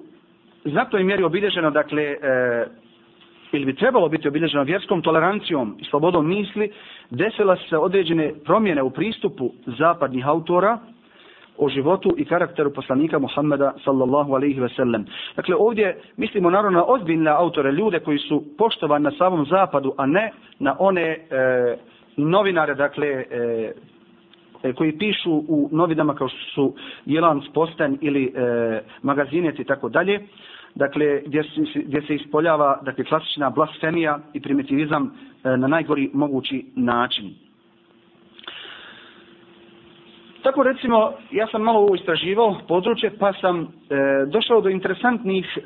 znatnoj 0.64 1.04
mjeri 1.04 1.22
obilježeno, 1.22 1.70
dakle, 1.70 2.02
e, 2.02 2.16
ili 3.52 3.64
bi 3.64 3.74
trebalo 3.74 4.08
biti 4.08 4.28
obilježeno 4.28 4.62
vjerskom 4.62 5.02
tolerancijom 5.02 5.76
i 5.80 5.84
slobodom 5.84 6.28
misli, 6.28 6.72
desila 7.10 7.56
se 7.68 7.76
određene 7.76 8.32
promjene 8.44 8.82
u 8.82 8.90
pristupu 8.90 9.52
zapadnih 9.66 10.26
autora, 10.26 10.78
o 11.64 11.68
životu 11.68 12.14
i 12.16 12.24
karakteru 12.24 12.72
poslanika 12.72 13.18
Muhammeda 13.18 13.72
sallallahu 13.84 14.34
alaihi 14.34 14.60
ve 14.60 14.68
sellem. 14.68 15.06
Dakle, 15.36 15.56
ovdje 15.56 16.00
mislimo 16.16 16.50
naravno 16.50 16.78
na 16.78 16.84
ozbiljne 16.84 17.30
autore, 17.30 17.72
ljude 17.72 18.00
koji 18.00 18.18
su 18.18 18.44
poštovani 18.58 19.04
na 19.04 19.10
samom 19.10 19.46
zapadu, 19.46 19.94
a 19.98 20.06
ne 20.06 20.32
na 20.58 20.76
one 20.78 21.02
e, 21.02 21.18
novinare, 22.16 22.74
dakle, 22.74 23.06
e, 23.06 23.72
e 24.62 24.72
koji 24.72 24.98
pišu 24.98 25.32
u 25.48 25.68
novinama 25.72 26.14
kao 26.14 26.28
što 26.28 26.38
su 26.54 26.74
Jelans 27.06 27.44
Postan 27.54 27.98
ili 28.00 28.24
e, 28.24 28.80
Magazinet 29.02 29.60
i 29.60 29.64
tako 29.64 29.88
dalje. 29.88 30.20
Dakle, 30.74 31.22
gdje 31.26 31.42
se, 31.42 31.80
gdje 31.80 32.02
se 32.02 32.14
ispoljava 32.14 32.80
dakle, 32.82 33.04
klasična 33.04 33.50
blasfemija 33.50 34.18
i 34.32 34.40
primitivizam 34.40 35.10
e, 35.44 35.56
na 35.56 35.68
najgori 35.68 36.10
mogući 36.14 36.64
način. 36.76 37.34
Tako 40.42 40.62
recimo, 40.62 41.12
ja 41.30 41.46
sam 41.46 41.62
malo 41.62 41.78
ovo 41.80 41.94
istraživao 41.94 42.56
područje, 42.68 43.10
pa 43.18 43.32
sam 43.32 43.60
e, 43.60 43.66
došao 44.26 44.60
do 44.60 44.68
interesantnih 44.68 45.58
e, 45.58 45.62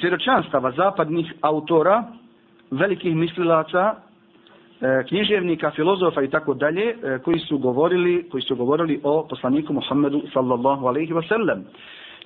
svjedočanstava 0.00 0.70
zapadnih 0.70 1.34
autora, 1.40 2.04
velikih 2.70 3.16
mislilaca, 3.16 3.94
e, 3.94 5.04
književnika, 5.08 5.70
filozofa 5.70 6.22
i 6.22 6.30
tako 6.30 6.54
dalje, 6.54 6.88
e, 6.90 7.18
koji 7.24 7.38
su 7.38 7.58
govorili, 7.58 8.28
koji 8.30 8.42
su 8.42 8.56
govorili 8.56 9.00
o 9.02 9.26
poslaniku 9.30 9.72
Muhammedu 9.72 10.22
sallallahu 10.32 10.86
alejhi 10.86 11.12
ve 11.12 11.22
sellem. 11.22 11.64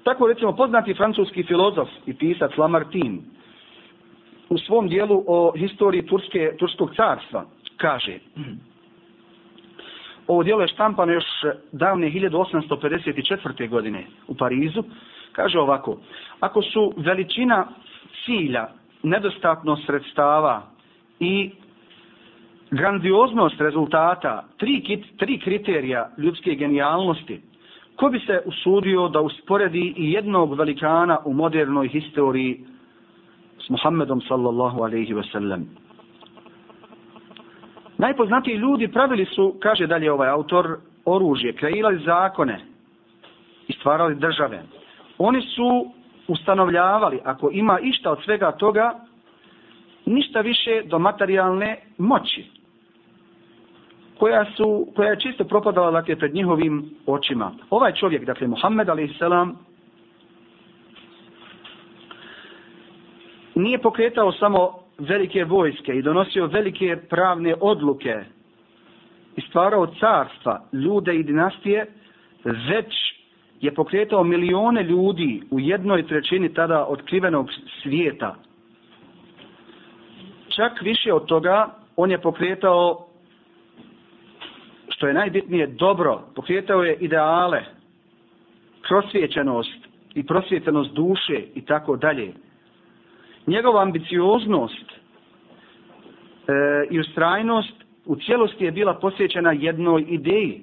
Tako 0.04 0.26
recimo 0.26 0.52
poznati 0.56 0.94
francuski 0.94 1.42
filozof 1.42 1.88
i 2.06 2.14
pisac 2.14 2.56
Lamartine 2.58 3.18
u 4.48 4.58
svom 4.58 4.88
dijelu 4.88 5.24
o 5.26 5.52
historiji 5.56 6.06
Turske, 6.06 6.52
Turskog 6.58 6.94
carstva 6.96 7.44
kaže 7.76 8.18
ovo 10.32 10.42
dijelo 10.42 10.62
je 10.62 10.68
štampano 10.68 11.12
još 11.12 11.24
davne 11.72 12.10
1854. 12.10 13.68
godine 13.68 14.06
u 14.28 14.34
Parizu, 14.34 14.82
kaže 15.32 15.58
ovako, 15.58 15.98
ako 16.40 16.62
su 16.62 16.92
veličina 16.96 17.66
cilja, 18.24 18.68
nedostatno 19.02 19.76
sredstava 19.76 20.62
i 21.20 21.50
grandioznost 22.70 23.60
rezultata 23.60 24.44
tri, 24.56 25.02
tri 25.18 25.38
kriterija 25.38 26.10
ljudske 26.18 26.54
genijalnosti, 26.54 27.40
ko 27.96 28.08
bi 28.08 28.20
se 28.20 28.40
usudio 28.44 29.08
da 29.08 29.20
usporedi 29.20 29.94
i 29.96 30.12
jednog 30.12 30.58
velikana 30.58 31.18
u 31.24 31.32
modernoj 31.32 31.88
historiji 31.88 32.64
s 33.66 33.68
Muhammedom 33.68 34.20
sallallahu 34.20 34.82
alaihi 34.82 35.14
ve 35.14 35.22
sellem. 35.32 35.81
Najpoznatiji 38.02 38.54
ljudi 38.54 38.88
pravili 38.88 39.24
su, 39.24 39.54
kaže 39.60 39.86
dalje 39.86 40.12
ovaj 40.12 40.28
autor, 40.28 40.76
oružje, 41.04 41.52
kreirali 41.52 42.02
zakone 42.04 42.60
i 43.68 43.72
stvarali 43.72 44.14
države. 44.14 44.62
Oni 45.18 45.42
su 45.42 45.92
ustanovljavali, 46.28 47.20
ako 47.24 47.50
ima 47.52 47.78
išta 47.80 48.10
od 48.10 48.18
svega 48.24 48.52
toga, 48.52 48.94
ništa 50.06 50.40
više 50.40 50.82
do 50.84 50.98
materijalne 50.98 51.80
moći, 51.98 52.46
koja, 54.18 54.44
su, 54.56 54.86
koja 54.96 55.10
je 55.10 55.20
čisto 55.20 55.44
propadala 55.44 55.90
dakle, 55.90 56.16
pred 56.16 56.34
njihovim 56.34 56.90
očima. 57.06 57.52
Ovaj 57.70 57.92
čovjek, 57.92 58.24
dakle, 58.24 58.46
Muhammed 58.46 58.88
a.s. 58.88 59.20
nije 63.54 63.78
pokretao 63.78 64.32
samo 64.32 64.81
velike 64.98 65.44
vojske 65.44 65.92
i 65.92 66.02
donosio 66.02 66.46
velike 66.46 66.96
pravne 67.10 67.54
odluke 67.60 68.24
i 69.36 69.40
stvarao 69.40 69.86
carstva, 69.86 70.60
ljude 70.72 71.14
i 71.14 71.22
dinastije, 71.22 71.86
već 72.44 72.94
je 73.60 73.74
pokretao 73.74 74.24
milione 74.24 74.82
ljudi 74.82 75.42
u 75.50 75.60
jednoj 75.60 76.06
trećini 76.06 76.54
tada 76.54 76.86
otkrivenog 76.86 77.50
svijeta. 77.82 78.36
Čak 80.48 80.82
više 80.82 81.12
od 81.12 81.26
toga, 81.26 81.74
on 81.96 82.10
je 82.10 82.18
pokretao, 82.18 83.06
što 84.88 85.06
je 85.06 85.14
najbitnije, 85.14 85.66
dobro, 85.66 86.20
pokretao 86.34 86.82
je 86.82 86.96
ideale, 87.00 87.62
prosvjećenost 88.88 89.78
i 90.14 90.26
prosvjetenost 90.26 90.92
duše 90.92 91.42
i 91.54 91.64
tako 91.64 91.96
dalje 91.96 92.32
njegova 93.46 93.82
ambicioznost 93.82 94.92
e, 94.92 96.52
i 96.90 97.00
ustrajnost 97.00 97.74
u 98.06 98.16
cijelosti 98.16 98.64
je 98.64 98.72
bila 98.72 98.94
posvećena 98.94 99.52
jednoj 99.52 100.04
ideji 100.08 100.60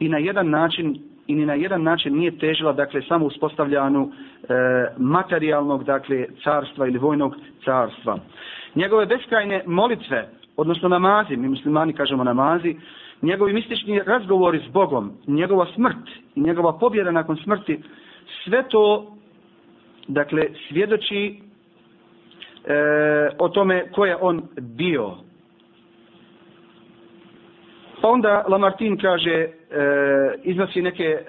i 0.00 0.08
na 0.08 0.18
jedan 0.18 0.50
način 0.50 0.98
i 1.26 1.34
ni 1.34 1.46
na 1.46 1.54
jedan 1.54 1.82
način 1.82 2.16
nije 2.16 2.38
težila 2.38 2.72
dakle 2.72 3.02
samo 3.02 3.26
uspostavljanju 3.26 4.02
e, 4.02 4.08
materijalnog 4.98 5.84
dakle 5.84 6.26
carstva 6.44 6.86
ili 6.86 6.98
vojnog 6.98 7.36
carstva. 7.64 8.18
Njegove 8.74 9.06
beskrajne 9.06 9.62
molitve, 9.66 10.28
odnosno 10.56 10.88
namazi, 10.88 11.36
mi 11.36 11.48
muslimani 11.48 11.92
kažemo 11.92 12.24
namazi, 12.24 12.76
njegovi 13.22 13.52
mistični 13.52 14.00
razgovori 14.06 14.60
s 14.68 14.72
Bogom, 14.72 15.12
njegova 15.26 15.66
smrt 15.74 16.08
i 16.34 16.40
njegova 16.40 16.78
pobjeda 16.78 17.10
nakon 17.10 17.36
smrti, 17.36 17.82
sve 18.44 18.68
to 18.68 19.16
dakle 20.08 20.46
svjedoči 20.68 21.40
e, 22.64 22.74
o 23.38 23.48
tome 23.48 23.90
ko 23.92 24.06
je 24.06 24.16
on 24.20 24.42
bio. 24.60 25.16
Pa 28.02 28.08
onda 28.08 28.44
Lamartin 28.48 28.96
kaže, 28.96 29.32
e, 29.32 29.48
iznosi 30.44 30.82
neke 30.82 31.04
e, 31.04 31.20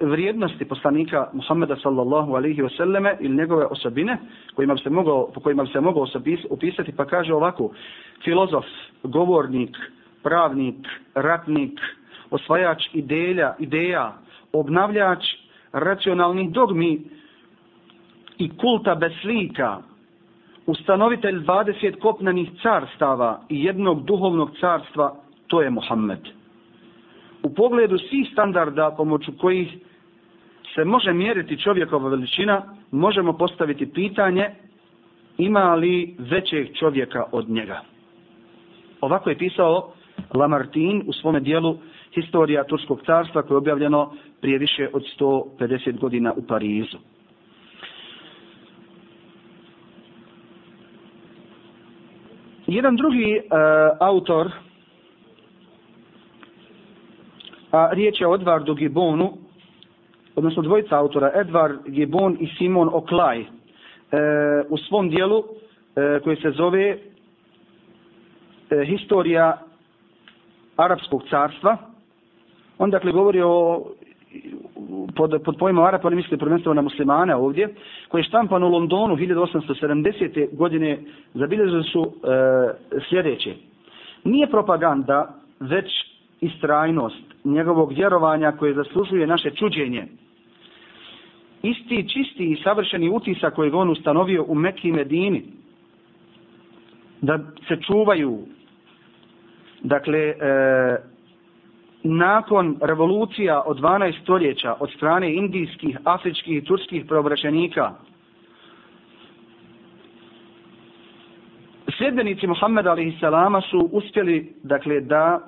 vrijednosti 0.00 0.64
poslanika 0.64 1.28
Muhammeda 1.32 1.76
sallallahu 1.76 2.34
alaihi 2.34 2.62
wasallame 2.62 3.16
ili 3.20 3.36
njegove 3.36 3.66
osobine 3.66 4.18
kojima 4.54 4.74
bi 4.74 4.80
se 4.80 4.90
mogao, 4.90 5.30
po 5.34 5.40
kojima 5.40 5.62
bi 5.64 5.70
se 5.72 5.80
mogao 5.80 6.06
opisati 6.50 6.92
pa 6.96 7.04
kaže 7.04 7.34
ovako 7.34 7.70
filozof, 8.24 8.64
govornik, 9.02 9.76
pravnik, 10.22 10.86
ratnik, 11.14 11.80
osvajač 12.30 12.82
ideja, 12.92 13.54
ideja, 13.58 14.12
obnavljač 14.52 15.24
racionalnih 15.72 16.50
dogmi, 16.50 17.00
i 18.38 18.48
kulta 18.56 18.94
beslika, 18.94 19.78
ustanovitelj 20.66 21.38
20 21.38 21.98
kopnanih 21.98 22.50
carstava 22.62 23.40
i 23.48 23.64
jednog 23.64 24.04
duhovnog 24.04 24.50
carstva, 24.60 25.14
to 25.46 25.62
je 25.62 25.70
Muhammed. 25.70 26.20
U 27.42 27.54
pogledu 27.54 27.98
svih 27.98 28.28
standarda 28.32 28.94
pomoću 28.96 29.32
kojih 29.40 29.72
se 30.74 30.84
može 30.84 31.12
mjeriti 31.12 31.58
čovjekova 31.58 32.08
veličina, 32.08 32.62
možemo 32.90 33.32
postaviti 33.32 33.92
pitanje 33.92 34.50
ima 35.38 35.74
li 35.74 36.16
većeg 36.18 36.74
čovjeka 36.78 37.24
od 37.32 37.50
njega. 37.50 37.80
Ovako 39.00 39.30
je 39.30 39.38
pisao 39.38 39.92
Lamartin 40.34 41.02
u 41.06 41.12
svome 41.12 41.40
dijelu 41.40 41.76
Historija 42.14 42.64
Turskog 42.64 43.00
carstva 43.06 43.42
koje 43.42 43.54
je 43.54 43.58
objavljeno 43.58 44.12
prije 44.40 44.58
više 44.58 44.88
od 44.92 45.02
150 45.20 45.98
godina 45.98 46.32
u 46.36 46.46
Parizu. 46.46 46.98
Jedan 52.72 52.96
drugi 52.96 53.36
uh, 53.36 53.42
autor, 54.00 54.50
a 57.70 57.90
riječ 57.92 58.20
je 58.20 58.26
o 58.26 58.34
Edvardu 58.34 58.74
Gibbonu, 58.74 59.32
odnosno 60.36 60.62
dvojica 60.62 60.98
autora, 60.98 61.30
Edvard 61.34 61.78
Gibbon 61.86 62.36
i 62.40 62.46
Simon 62.58 62.90
Oklaj, 62.92 63.40
uh, 63.40 63.46
u 64.68 64.78
svom 64.78 65.08
dijelu 65.08 65.44
e, 65.96 66.20
koji 66.24 66.36
se 66.36 66.50
zove 66.50 66.88
e, 66.90 66.98
Historija 68.86 69.58
Arapskog 70.76 71.22
carstva, 71.30 71.76
On 72.78 72.90
dakle 72.90 73.12
govori 73.12 73.42
o 73.42 73.84
pod, 75.16 75.42
pod 75.44 75.56
pojmom 75.58 75.84
Arapa, 75.84 76.08
oni 76.08 76.16
misle 76.16 76.36
prvenstveno 76.36 76.74
na 76.74 76.82
muslimane 76.82 77.36
ovdje, 77.36 77.74
koji 78.08 78.20
je 78.20 78.24
štampan 78.24 78.62
u 78.62 78.68
Londonu 78.68 79.16
1870. 79.16 80.56
godine, 80.56 80.98
zabilježili 81.34 81.84
su 81.84 82.02
e, 82.02 83.00
sljedeće. 83.08 83.54
Nije 84.24 84.50
propaganda, 84.50 85.34
već 85.60 85.86
istrajnost 86.40 87.24
njegovog 87.44 87.92
vjerovanja 87.92 88.52
koje 88.52 88.74
zaslužuje 88.74 89.26
naše 89.26 89.50
čuđenje. 89.50 90.06
Isti, 91.62 92.08
čisti 92.08 92.52
i 92.52 92.62
savršeni 92.64 93.10
utisak 93.10 93.54
koji 93.54 93.70
on 93.70 93.90
ustanovio 93.90 94.44
u 94.48 94.54
Mekki 94.54 94.92
Medini, 94.92 95.42
da 97.20 97.38
se 97.68 97.76
čuvaju, 97.86 98.38
dakle, 99.82 100.18
e, 100.18 101.11
nakon 102.02 102.76
revolucija 102.80 103.62
od 103.66 103.80
12 103.80 104.22
stoljeća 104.22 104.74
od 104.80 104.90
strane 104.96 105.34
indijskih, 105.34 105.98
afričkih 106.04 106.56
i 106.56 106.64
turskih 106.64 107.04
preobraćenika, 107.08 107.90
sljedbenici 111.98 112.46
Muhammeda 112.46 112.92
a.s. 112.92 113.70
su 113.70 113.88
uspjeli 113.92 114.54
dakle, 114.62 115.00
da 115.00 115.40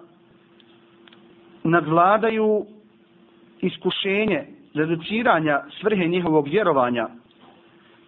nadvladaju 1.65 2.67
iskušenje 3.61 4.45
reduciranja 4.75 5.63
svrhe 5.81 6.05
njihovog 6.05 6.49
vjerovanja, 6.49 7.09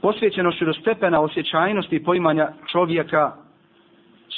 posvećenošću 0.00 0.64
do 0.64 0.72
stepena 0.72 1.20
osjećajnosti 1.20 1.96
i 1.96 2.04
poimanja 2.04 2.48
čovjeka 2.72 3.32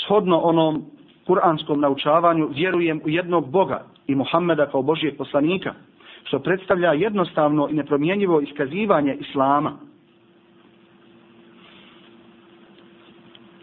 shodno 0.04 0.38
onom 0.38 0.84
kuranskom 1.26 1.80
naučavanju, 1.80 2.48
vjerujem 2.54 3.00
u 3.04 3.08
jednog 3.08 3.50
Boga 3.50 3.84
i 4.08 4.14
Muhammeda 4.14 4.66
kao 4.66 4.82
Božijeg 4.82 5.16
poslanika, 5.16 5.74
što 6.24 6.38
predstavlja 6.38 6.92
jednostavno 6.92 7.68
i 7.70 7.74
nepromjenjivo 7.74 8.40
iskazivanje 8.40 9.14
Islama. 9.20 9.72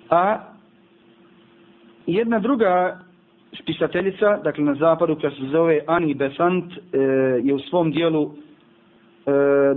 A 0.10 0.40
jedna 2.08 2.40
druga 2.40 3.00
spisateljica, 3.62 4.38
dakle 4.44 4.64
na 4.64 4.76
zapadu, 4.76 5.16
koja 5.16 5.32
se 5.32 5.48
zove 5.52 5.82
Ani 5.88 6.14
Besant, 6.14 6.74
e, 6.74 6.98
je 7.44 7.54
u 7.54 7.60
svom 7.60 7.92
dijelu 7.92 8.24
e, 8.24 8.32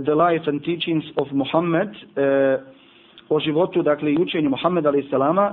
The 0.03 0.13
Life 0.13 0.49
and 0.49 0.61
Teachings 0.65 1.05
of 1.15 1.31
Muhammad 1.31 1.89
e, 1.89 2.57
o 3.29 3.39
životu, 3.39 3.81
dakle 3.81 4.13
i 4.13 4.17
učenju 4.17 4.49
Muhammeda 4.49 4.89
alaih 4.89 5.05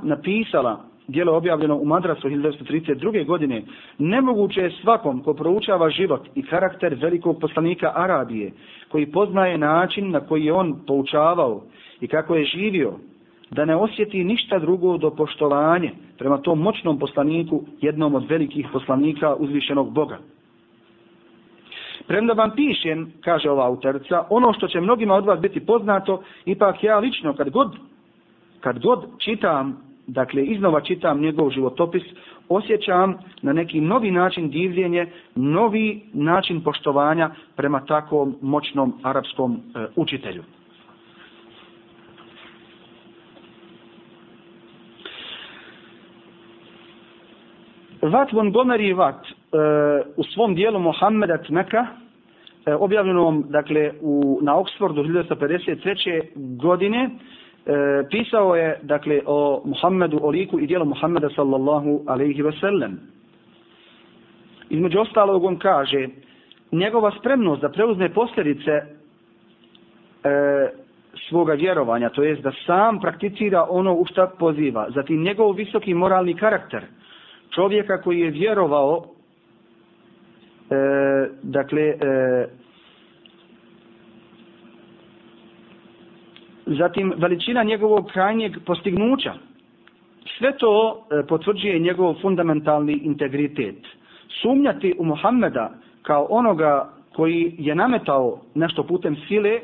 napisala 0.03 0.85
dijelo 1.09 1.37
objavljeno 1.37 1.77
u 1.77 1.85
Madrasu 1.85 2.29
1932. 2.29 3.27
godine, 3.27 3.63
nemoguće 3.99 4.61
je 4.61 4.71
svakom 4.83 5.23
ko 5.23 5.35
proučava 5.35 5.91
život 5.91 6.29
i 6.35 6.43
karakter 6.43 6.95
velikog 6.95 7.41
poslanika 7.41 7.93
Arabije, 7.95 8.53
koji 8.89 9.13
poznaje 9.13 9.59
način 9.59 10.11
na 10.11 10.21
koji 10.21 10.45
je 10.45 10.53
on 10.53 10.77
poučavao 10.87 11.63
i 12.01 12.09
kako 12.09 12.35
je 12.35 12.45
živio, 12.45 12.93
da 13.51 13.65
ne 13.65 13.77
osjeti 13.77 14.25
ništa 14.25 14.59
drugo 14.59 14.99
do 14.99 15.11
poštovanje 15.11 15.93
prema 16.19 16.39
tom 16.39 16.59
moćnom 16.59 16.99
poslaniku, 16.99 17.63
jednom 17.81 18.15
od 18.15 18.27
velikih 18.29 18.67
poslanika 18.73 19.35
uzvišenog 19.35 19.93
Boga. 19.93 20.19
Premda 22.07 22.33
vam 22.33 22.51
pišem, 22.51 23.13
kaže 23.21 23.51
ova 23.51 23.67
autorica, 23.67 24.25
ono 24.31 24.53
što 24.53 24.69
će 24.69 24.81
mnogima 24.81 25.15
od 25.15 25.25
vas 25.25 25.41
biti 25.41 25.61
poznato, 25.61 26.23
ipak 26.45 26.85
ja 26.85 26.99
lično 26.99 27.35
kad 27.35 27.51
god, 27.51 27.77
kad 28.61 28.79
god 28.79 29.07
čitam, 29.19 29.83
dakle 30.07 30.45
iznova 30.45 30.81
čitam 30.81 31.21
njegov 31.21 31.51
životopis, 31.51 32.03
osjećam 32.49 33.19
na 33.43 33.53
neki 33.53 33.81
novi 33.81 34.11
način 34.11 34.51
divljenje, 34.51 35.07
novi 35.35 36.03
način 36.13 36.61
poštovanja 36.61 37.31
prema 37.57 37.81
takvom 37.81 38.37
moćnom 38.41 38.95
arapskom 39.03 39.57
e, 39.57 39.87
učitelju. 39.97 40.43
Vat 48.03 48.33
Montgomery 48.33 48.97
Vat 48.97 49.27
e, 49.27 49.33
u 50.17 50.25
svom 50.25 50.55
dijelu 50.55 50.79
Mohameda 50.79 51.39
Tmeka, 51.39 51.87
e, 52.67 52.75
objavljenom 52.75 53.45
dakle, 53.49 53.93
u, 54.01 54.39
na 54.43 54.57
Oxfordu 54.57 55.03
1953. 55.03 56.23
godine, 56.57 57.11
e, 57.67 58.09
pisao 58.11 58.57
je 58.57 58.79
dakle, 58.83 59.21
o 59.27 59.63
Muhammedu, 59.65 60.19
o 60.23 60.31
liku 60.31 60.61
i 60.61 60.67
dijelu 60.67 60.85
Muhammeda 60.85 61.29
sallallahu 61.37 62.03
alaihi 62.07 62.43
ve 62.43 62.53
sellem. 62.53 63.01
Između 64.71 65.01
ostalog 65.01 65.45
on 65.45 65.59
kaže, 65.59 66.09
njegova 66.73 67.13
spremnost 67.19 67.63
da 67.63 67.69
preuzme 67.69 68.09
posljedice 68.09 68.71
e, 68.71 68.83
svoga 71.29 71.53
vjerovanja, 71.53 72.09
to 72.09 72.23
jest 72.23 72.43
da 72.43 72.53
sam 72.67 73.01
prakticira 73.01 73.67
ono 73.69 73.95
u 73.95 74.05
šta 74.07 74.27
poziva, 74.39 74.87
zatim 74.95 75.23
njegov 75.23 75.53
visoki 75.53 75.95
moralni 75.95 76.35
karakter, 76.35 76.85
čovjeka 77.55 78.03
koji 78.03 78.21
je 78.21 78.31
vjerovao 78.31 79.05
e, 80.71 80.77
dakle 81.43 81.83
e, 81.83 81.97
zatim 86.67 87.13
veličina 87.17 87.63
njegovog 87.63 88.07
krajnjeg 88.13 88.53
postignuća. 88.67 89.35
Sve 90.39 90.57
to 90.59 91.07
e, 91.11 91.27
potvrđuje 91.27 91.79
njegov 91.79 92.15
fundamentalni 92.23 92.93
integritet. 92.93 93.77
Sumnjati 94.43 94.95
u 94.99 95.05
Muhammeda 95.05 95.71
kao 96.03 96.27
onoga 96.31 96.93
koji 97.15 97.55
je 97.59 97.75
nametao 97.75 98.41
nešto 98.55 98.83
putem 98.83 99.17
sile 99.29 99.51
e, 99.51 99.61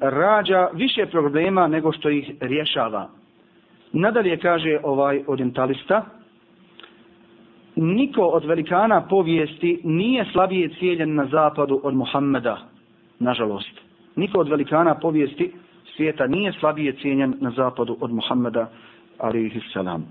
rađa 0.00 0.68
više 0.72 1.06
problema 1.06 1.66
nego 1.68 1.92
što 1.92 2.10
ih 2.10 2.32
rješava. 2.40 3.08
Nadalje 3.92 4.36
kaže 4.38 4.78
ovaj 4.82 5.22
orientalista, 5.26 6.04
niko 7.76 8.22
od 8.22 8.44
velikana 8.44 9.00
povijesti 9.08 9.80
nije 9.84 10.24
slabije 10.32 10.68
cijeljen 10.68 11.14
na 11.14 11.26
zapadu 11.26 11.80
od 11.82 11.94
Muhammeda, 11.94 12.58
nažalost. 13.18 13.83
Niko 14.16 14.40
od 14.40 14.48
velikana 14.48 14.94
povijesti 14.94 15.52
svijeta 15.96 16.26
nije 16.26 16.52
slabije 16.52 16.92
cijenjen 16.92 17.34
na 17.40 17.50
zapadu 17.50 17.96
od 18.00 18.12
Muhammeda, 18.12 18.70
alaihi 19.18 19.60
salam. 19.72 20.06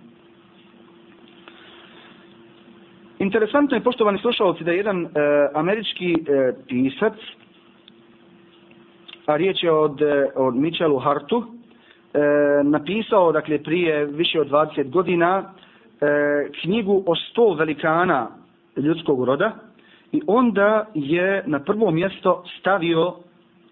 Interesantno 3.20 3.78
je, 3.78 3.84
poštovani 3.84 4.20
slušalci, 4.20 4.64
da 4.64 4.72
je 4.72 4.78
jedan 4.78 5.06
e, 5.06 5.10
američki 5.54 6.14
e, 6.14 6.54
pisac, 6.68 7.14
a 9.26 9.36
riječ 9.36 9.64
je 9.64 9.72
od, 9.72 10.02
e, 10.02 10.28
od 10.36 10.56
Michelu 10.56 11.00
Hartu, 11.00 11.44
e, 11.44 12.20
napisao, 12.64 13.32
dakle, 13.32 13.64
prije 13.64 14.06
više 14.06 14.42
od 14.42 14.50
20 14.50 14.90
godina 14.90 15.44
e, 16.02 16.50
knjigu 16.62 17.04
o 17.06 17.16
sto 17.16 17.54
velikana 17.54 18.28
ljudskog 18.78 19.24
roda 19.24 19.56
i 20.12 20.22
onda 20.28 20.88
je 20.94 21.44
na 21.48 21.60
prvo 21.60 21.92
mjesto 21.92 22.44
stavio 22.60 23.14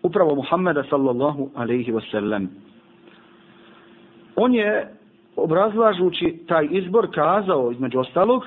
upravo 0.03 0.35
Muhammeda 0.35 0.83
sallallahu 0.89 1.49
alaihi 1.55 1.91
wasallam. 1.91 2.47
On 4.35 4.53
je 4.53 4.87
obrazlažući 5.35 6.43
taj 6.47 6.67
izbor 6.71 7.07
kazao 7.13 7.71
između 7.71 7.99
ostalog 7.99 8.43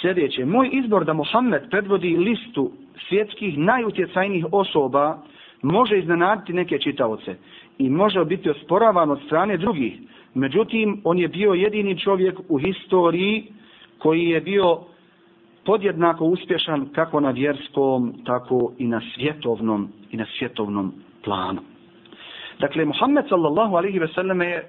sljedeće. 0.00 0.44
Moj 0.44 0.70
izbor 0.72 1.04
da 1.04 1.12
Muhammed 1.12 1.62
predvodi 1.70 2.16
listu 2.16 2.70
svjetskih 3.08 3.58
najutjecajnijih 3.58 4.46
osoba 4.52 5.18
može 5.62 5.98
iznenaditi 5.98 6.52
neke 6.52 6.78
čitaoce 6.78 7.36
i 7.78 7.90
može 7.90 8.24
biti 8.24 8.50
osporavan 8.50 9.10
od 9.10 9.20
strane 9.26 9.56
drugih. 9.56 9.98
Međutim, 10.34 11.00
on 11.04 11.18
je 11.18 11.28
bio 11.28 11.52
jedini 11.52 11.98
čovjek 11.98 12.40
u 12.48 12.58
historiji 12.58 13.44
koji 13.98 14.24
je 14.24 14.40
bio 14.40 14.78
podjednako 15.64 16.24
uspješan 16.24 16.88
kako 16.94 17.20
na 17.20 17.30
vjerskom, 17.30 18.14
tako 18.24 18.72
i 18.78 18.86
na 18.86 19.00
svjetovnom 19.14 19.88
i 20.10 20.16
na 20.16 20.26
svjetovnom 20.38 20.92
planu. 21.24 21.60
Dakle, 22.60 22.84
Muhammed 22.84 23.24
sallallahu 23.28 23.76
alaihi 23.76 23.98
ve 23.98 24.08
selleme 24.08 24.46
je 24.46 24.68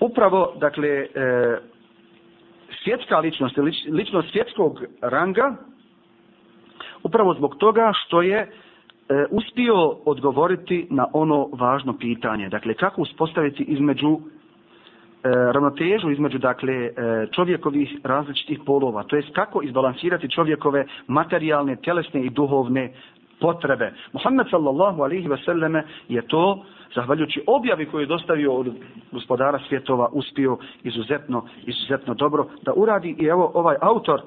upravo, 0.00 0.52
dakle, 0.60 0.88
e, 0.88 1.06
svjetska 2.84 3.18
ličnost, 3.18 3.56
ličnost 3.88 4.30
svjetskog 4.32 4.82
ranga, 5.00 5.56
upravo 7.02 7.34
zbog 7.34 7.56
toga 7.56 7.92
što 7.94 8.22
je 8.22 8.38
e, 8.38 8.48
uspio 9.30 9.88
odgovoriti 10.04 10.86
na 10.90 11.06
ono 11.12 11.48
važno 11.52 11.98
pitanje. 11.98 12.48
Dakle, 12.48 12.74
kako 12.74 13.02
uspostaviti 13.02 13.62
između 13.62 14.18
E, 15.24 15.28
ravnotežu 15.52 16.10
između 16.10 16.38
dakle 16.38 16.74
e, 16.74 16.90
čovjekovih 17.30 17.96
različitih 18.04 18.60
polova, 18.66 19.02
to 19.02 19.16
jest 19.16 19.28
kako 19.34 19.62
izbalansirati 19.62 20.30
čovjekove 20.30 20.86
materijalne, 21.06 21.76
tjelesne 21.76 22.20
i 22.20 22.30
duhovne 22.30 22.92
potrebe. 23.40 23.92
Muhammed 24.12 24.46
sallallahu 24.50 25.02
alaihi 25.02 25.28
ve 25.28 25.36
selleme 25.44 25.84
je 26.08 26.26
to, 26.26 26.64
zahvaljujući 26.94 27.42
objavi 27.46 27.86
koju 27.86 28.00
je 28.00 28.06
dostavio 28.06 28.52
od 28.54 28.74
gospodara 29.12 29.58
svjetova, 29.68 30.08
uspio 30.12 30.58
izuzetno, 30.82 31.44
izuzetno 31.66 32.14
dobro 32.14 32.46
da 32.62 32.72
uradi 32.76 33.16
i 33.18 33.24
evo 33.26 33.50
ovaj 33.54 33.76
autor 33.80 34.20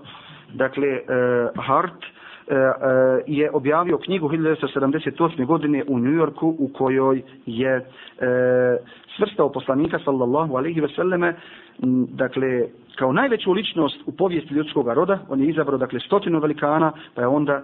dakle, 0.54 0.88
uh, 0.88 1.66
Hart, 1.66 1.94
uh, 1.94 2.56
je 3.28 3.52
objavio 3.52 3.98
knjigu 3.98 4.30
1978. 4.30 5.46
godine 5.46 5.84
u 5.88 6.00
New 6.00 6.14
Yorku 6.14 6.56
u 6.60 6.68
kojoj 6.68 7.24
je 7.46 7.78
uh, 7.78 7.86
svrstao 9.18 9.52
poslanika 9.52 10.00
sallallahu 10.00 10.56
alaihi 10.56 10.82
ve 10.82 10.88
selleme 10.88 11.36
dakle 12.08 12.68
kao 12.96 13.14
najveću 13.14 13.52
ličnost 13.52 14.04
u 14.06 14.12
povijesti 14.12 14.54
ljudskog 14.54 14.88
roda 14.88 15.20
on 15.30 15.42
je 15.42 15.50
izabrao 15.50 15.78
dakle 15.78 16.00
stotinu 16.00 16.40
velikana 16.40 16.92
pa 17.16 17.22
je 17.22 17.28
onda 17.28 17.54
e, 17.54 17.64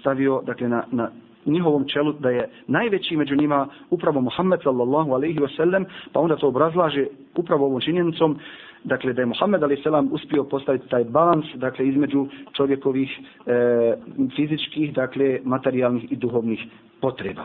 stavio 0.00 0.42
dakle 0.46 0.68
na, 0.68 0.84
na 0.90 1.10
njihovom 1.46 1.84
čelu 1.88 2.12
da 2.12 2.30
je 2.30 2.50
najveći 2.66 3.16
među 3.16 3.36
njima 3.36 3.66
upravo 3.90 4.20
Muhammed 4.20 4.60
sallallahu 4.62 5.12
alaihi 5.12 5.38
ve 5.38 5.48
sellem 5.56 5.86
pa 6.12 6.20
onda 6.20 6.36
to 6.36 6.48
obrazlaže 6.48 7.06
upravo 7.36 7.66
ovom 7.66 7.80
činjenicom 7.80 8.38
dakle 8.84 9.12
da 9.12 9.22
je 9.22 9.26
Muhammed 9.26 9.62
alaihi 9.62 9.82
selam 9.82 10.08
uspio 10.12 10.44
postaviti 10.44 10.88
taj 10.88 11.04
balans 11.04 11.46
dakle 11.54 11.88
između 11.88 12.26
čovjekovih 12.56 13.20
e, 13.46 13.96
fizičkih 14.36 14.94
dakle 14.94 15.40
materijalnih 15.44 16.12
i 16.12 16.16
duhovnih 16.16 16.66
potreba. 17.00 17.44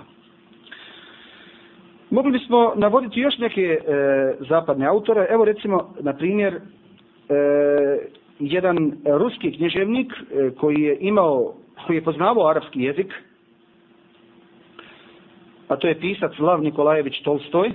Mogli 2.13 2.31
bismo 2.31 2.73
navoditi 2.75 3.19
još 3.19 3.37
neke 3.37 3.61
e, 3.61 3.79
zapadne 4.49 4.87
autore. 4.87 5.27
Evo 5.29 5.45
recimo, 5.45 5.93
na 5.99 6.13
primjer, 6.13 6.53
e, 6.53 6.59
jedan 8.39 8.91
ruski 9.05 9.51
književnik 9.57 10.13
e, 10.13 10.49
koji 10.59 10.81
je 10.81 10.97
imao, 10.99 11.53
koji 11.87 11.97
je 11.97 12.03
poznavao 12.03 12.47
arapski 12.47 12.81
jezik, 12.81 13.13
a 15.67 15.75
to 15.75 15.87
je 15.87 15.99
pisac 15.99 16.39
Lav 16.39 16.61
Nikolajević 16.61 17.21
Tolstoj, 17.23 17.71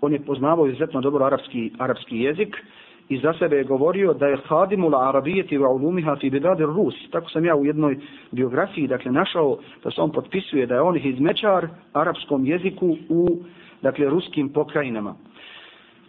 on 0.00 0.12
je 0.12 0.24
poznavao 0.24 0.66
izuzetno 0.66 1.00
dobro 1.00 1.24
arapski, 1.24 1.72
arapski 1.78 2.18
jezik 2.18 2.56
i 3.08 3.18
za 3.18 3.32
sebe 3.38 3.56
je 3.56 3.64
govorio 3.64 4.12
da 4.12 4.26
je 4.26 4.38
hadimula 4.44 5.08
arabijeti 5.08 5.58
wa 5.58 5.68
ulumiha 5.68 6.16
fi 6.16 6.30
bidadir 6.30 6.66
Rus. 6.66 6.94
Tako 7.10 7.30
sam 7.30 7.44
ja 7.44 7.56
u 7.56 7.64
jednoj 7.64 7.98
biografiji 8.30 8.86
dakle, 8.86 9.12
našao 9.12 9.58
da 9.84 9.90
se 9.90 10.00
on 10.00 10.12
potpisuje 10.12 10.66
da 10.66 10.74
je 10.74 10.80
on 10.80 10.96
izmečar 10.96 11.68
arapskom 11.92 12.46
jeziku 12.46 12.96
u 13.08 13.42
dakle, 13.82 14.06
ruskim 14.06 14.48
pokrajinama. 14.48 15.14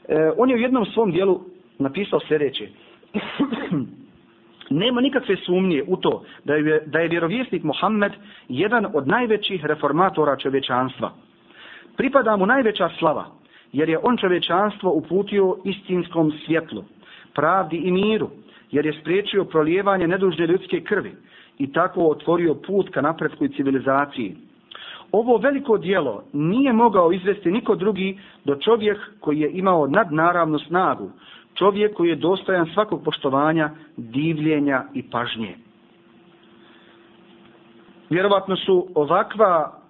E, 0.07 0.32
on 0.38 0.49
je 0.49 0.55
u 0.55 0.59
jednom 0.59 0.86
svom 0.86 1.11
dijelu 1.11 1.41
napisao 1.80 2.19
sljedeće. 2.28 2.67
Nema 4.69 5.01
nikakve 5.01 5.36
sumnje 5.36 5.84
u 5.88 5.97
to 5.97 6.24
da 6.43 6.55
je, 6.55 6.84
da 6.86 6.99
je 6.99 7.07
vjerovjesnik 7.07 7.63
Mohamed 7.63 8.11
jedan 8.49 8.86
od 8.93 9.07
najvećih 9.07 9.65
reformatora 9.65 10.36
čovječanstva. 10.36 11.11
Pripada 11.97 12.38
mu 12.38 12.45
najveća 12.45 12.89
slava, 12.99 13.26
jer 13.72 13.89
je 13.89 13.99
on 14.03 14.17
čovječanstvo 14.17 14.91
uputio 14.91 15.57
istinskom 15.65 16.32
svjetlu, 16.45 16.84
pravdi 17.34 17.78
i 17.78 17.91
miru, 17.91 18.30
jer 18.72 18.86
je 18.86 18.93
spriječio 19.01 19.45
prolijevanje 19.45 20.07
nedužne 20.07 20.47
ljudske 20.47 20.82
krvi 20.82 21.11
i 21.57 21.72
tako 21.72 22.07
otvorio 22.07 22.55
put 22.67 22.89
ka 22.89 23.01
napretku 23.01 23.45
i 23.45 23.49
civilizaciji 23.49 24.36
ovo 25.12 25.38
veliko 25.38 25.78
dijelo 25.78 26.24
nije 26.34 26.74
mogao 26.74 27.12
izvesti 27.12 27.51
niko 27.51 27.76
drugi 27.76 28.20
do 28.45 28.55
čovjek 28.55 28.97
koji 29.20 29.39
je 29.39 29.51
imao 29.51 29.88
nadnaravnu 29.88 30.59
snagu, 30.59 31.12
čovjek 31.55 31.93
koji 31.93 32.09
je 32.09 32.16
dostojan 32.16 32.66
svakog 32.74 33.03
poštovanja, 33.03 33.70
divljenja 33.97 34.84
i 34.93 35.03
pažnje. 35.03 35.55
Vjerovatno 38.09 38.55
su 38.55 38.88
ovakva 38.95 39.82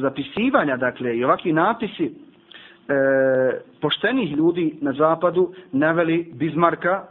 zapisivanja, 0.00 0.76
dakle, 0.76 1.16
i 1.16 1.24
ovakvi 1.24 1.52
napisi 1.52 2.04
e, 2.04 2.12
poštenih 3.80 4.32
ljudi 4.32 4.78
na 4.80 4.92
zapadu 4.92 5.54
naveli 5.72 6.30
Bizmarka, 6.34 7.04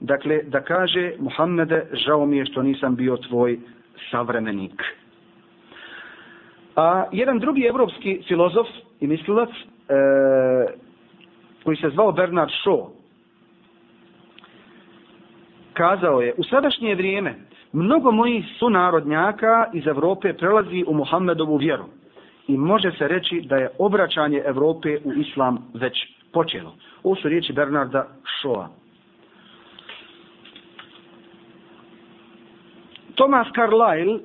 dakle, 0.00 0.42
da 0.42 0.60
kaže 0.60 1.12
Muhammede, 1.18 1.86
žao 1.92 2.26
mi 2.26 2.36
je 2.36 2.46
što 2.46 2.62
nisam 2.62 2.96
bio 2.96 3.16
tvoj 3.16 3.58
savremenik. 4.10 4.82
A 6.76 7.04
jedan 7.12 7.38
drugi 7.38 7.62
evropski 7.66 8.20
filozof 8.28 8.66
i 9.00 9.06
mislilac, 9.06 9.48
e, 9.48 9.94
koji 11.64 11.76
se 11.76 11.90
zvao 11.90 12.12
Bernard 12.12 12.50
Shaw, 12.64 12.86
kazao 15.72 16.20
je, 16.20 16.34
u 16.36 16.44
sadašnje 16.44 16.94
vrijeme 16.94 17.34
mnogo 17.72 18.10
mojih 18.12 18.44
sunarodnjaka 18.58 19.66
iz 19.72 19.86
Evrope 19.86 20.32
prelazi 20.32 20.84
u 20.86 20.94
Muhammedovu 20.94 21.56
vjeru 21.56 21.84
i 22.48 22.56
može 22.56 22.90
se 22.98 23.08
reći 23.08 23.40
da 23.40 23.56
je 23.56 23.70
obraćanje 23.78 24.42
Evrope 24.46 24.98
u 25.04 25.12
islam 25.12 25.70
već 25.74 25.92
počelo. 26.32 26.74
Ovo 27.02 27.16
su 27.16 27.28
riječi 27.28 27.52
Bernarda 27.52 28.06
Shawa. 28.42 28.66
Thomas 33.14 33.46
Carlyle 33.48 34.20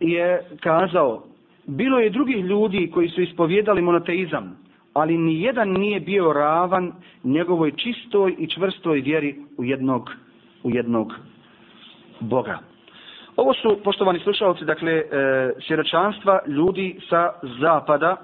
je 0.00 0.42
kazao 0.60 1.22
Bilo 1.66 1.98
je 1.98 2.10
drugih 2.10 2.44
ljudi 2.44 2.90
koji 2.94 3.08
su 3.08 3.22
ispovjedali 3.22 3.82
monoteizam, 3.82 4.58
ali 4.92 5.18
ni 5.18 5.42
jedan 5.42 5.68
nije 5.68 6.00
bio 6.00 6.32
ravan 6.32 6.92
njegovoj 7.24 7.72
čistoj 7.72 8.34
i 8.38 8.46
čvrstoj 8.46 9.00
vjeri 9.00 9.36
u 9.58 9.64
jednog, 9.64 10.10
u 10.62 10.70
jednog 10.70 11.12
Boga. 12.20 12.58
Ovo 13.36 13.54
su, 13.54 13.78
poštovani 13.84 14.18
slušalci, 14.18 14.64
dakle, 14.64 14.92
e, 14.92 15.04
svjeročanstva 15.66 16.38
ljudi 16.46 17.00
sa 17.08 17.32
zapada, 17.60 18.16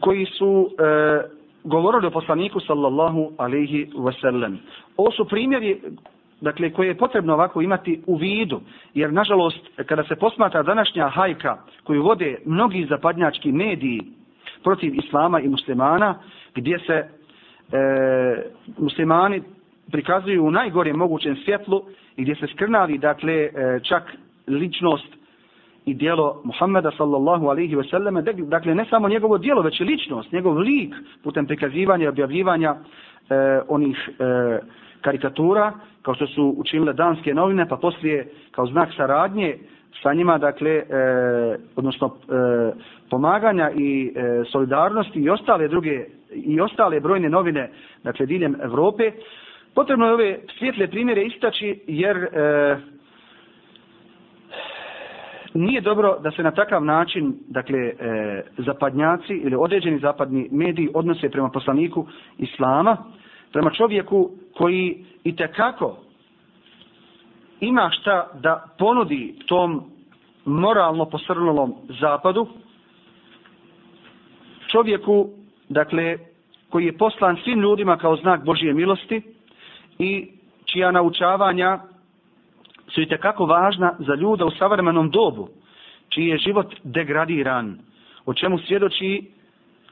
koji 0.00 0.26
su 0.26 0.68
e, 0.70 1.42
govorili 1.64 2.06
o 2.06 2.10
poslaniku 2.10 2.60
sallallahu 2.60 3.32
alaihi 3.36 3.86
wasallam. 3.86 4.56
Ovo 4.96 5.10
su 5.10 5.24
primjeri 5.24 5.80
dakle, 6.42 6.72
koje 6.72 6.88
je 6.88 6.98
potrebno 6.98 7.34
ovako 7.34 7.62
imati 7.62 8.02
u 8.06 8.16
vidu, 8.16 8.60
jer 8.94 9.12
nažalost, 9.12 9.60
kada 9.86 10.04
se 10.04 10.16
posmatra 10.16 10.62
današnja 10.62 11.08
hajka 11.08 11.58
koju 11.84 12.02
vode 12.02 12.38
mnogi 12.44 12.86
zapadnjački 12.90 13.52
mediji 13.52 14.00
protiv 14.64 14.94
islama 14.94 15.40
i 15.40 15.48
muslimana, 15.48 16.18
gdje 16.54 16.78
se 16.78 16.92
e, 16.92 17.08
muslimani 18.78 19.42
prikazuju 19.92 20.44
u 20.44 20.50
najgore 20.50 20.92
mogućem 20.92 21.36
svjetlu 21.36 21.82
i 22.16 22.22
gdje 22.22 22.34
se 22.34 22.46
skrnavi, 22.46 22.98
dakle, 22.98 23.32
e, 23.32 23.50
čak 23.82 24.02
ličnost 24.46 25.08
i 25.84 25.94
dijelo 25.94 26.40
Muhammeda 26.44 26.90
sallallahu 26.96 27.46
alaihi 27.46 27.76
ve 27.76 27.84
selleme, 27.84 28.22
dakle, 28.22 28.74
ne 28.74 28.84
samo 28.90 29.08
njegovo 29.08 29.38
dijelo, 29.38 29.62
već 29.62 29.80
i 29.80 29.84
ličnost, 29.84 30.32
njegov 30.32 30.58
lik 30.58 30.94
putem 31.22 31.46
prikazivanja 31.46 32.04
i 32.04 32.08
objavljivanja 32.08 32.74
e, 32.74 33.60
onih 33.68 34.10
e, 34.18 34.60
karikatura, 35.02 35.72
kao 36.02 36.14
što 36.14 36.26
su 36.26 36.54
učinile 36.58 36.92
danske 36.92 37.34
novine, 37.34 37.68
pa 37.68 37.76
poslije 37.76 38.28
kao 38.50 38.66
znak 38.66 38.88
saradnje 38.96 39.58
sa 40.02 40.14
njima, 40.14 40.38
dakle, 40.38 40.70
e, 40.70 40.84
odnosno 41.76 42.06
e, 42.06 42.32
pomaganja 43.10 43.70
i 43.76 44.12
e, 44.16 44.44
solidarnosti 44.52 45.18
i 45.20 45.30
ostale 45.30 45.68
druge 45.68 46.04
i 46.34 46.60
ostale 46.60 47.00
brojne 47.00 47.28
novine, 47.28 47.70
dakle, 48.04 48.26
diljem 48.26 48.56
Evrope, 48.62 49.12
potrebno 49.74 50.06
je 50.06 50.12
ove 50.12 50.38
svjetle 50.58 50.86
primjere 50.86 51.22
istaći, 51.22 51.80
jer 51.86 52.16
e, 52.16 52.76
nije 55.54 55.80
dobro 55.80 56.18
da 56.20 56.30
se 56.30 56.42
na 56.42 56.50
takav 56.50 56.84
način, 56.84 57.34
dakle, 57.48 57.78
e, 57.78 57.94
zapadnjaci 58.58 59.32
ili 59.34 59.56
određeni 59.56 59.98
zapadni 59.98 60.48
mediji 60.50 60.88
odnose 60.94 61.28
prema 61.30 61.48
poslaniku 61.48 62.06
Islama, 62.38 62.96
prema 63.52 63.70
čovjeku 63.70 64.30
koji 64.54 65.04
i 65.24 65.36
kako 65.36 65.96
ima 67.60 67.90
šta 67.90 68.28
da 68.34 68.64
ponudi 68.78 69.38
tom 69.46 69.90
moralno 70.44 71.04
posrnulom 71.04 71.74
zapadu, 72.00 72.46
čovjeku, 74.70 75.28
dakle, 75.68 76.18
koji 76.70 76.86
je 76.86 76.98
poslan 76.98 77.36
svim 77.44 77.60
ljudima 77.60 77.96
kao 77.96 78.16
znak 78.16 78.44
Božije 78.44 78.74
milosti 78.74 79.22
i 79.98 80.30
čija 80.64 80.90
naučavanja 80.90 81.78
su 82.88 83.00
i 83.00 83.06
kako 83.06 83.46
važna 83.46 83.94
za 83.98 84.14
ljuda 84.14 84.44
u 84.44 84.50
savremenom 84.50 85.10
dobu, 85.10 85.48
čiji 86.08 86.26
je 86.26 86.38
život 86.38 86.74
degradiran, 86.82 87.78
o 88.26 88.34
čemu 88.34 88.58
svjedoči 88.58 89.30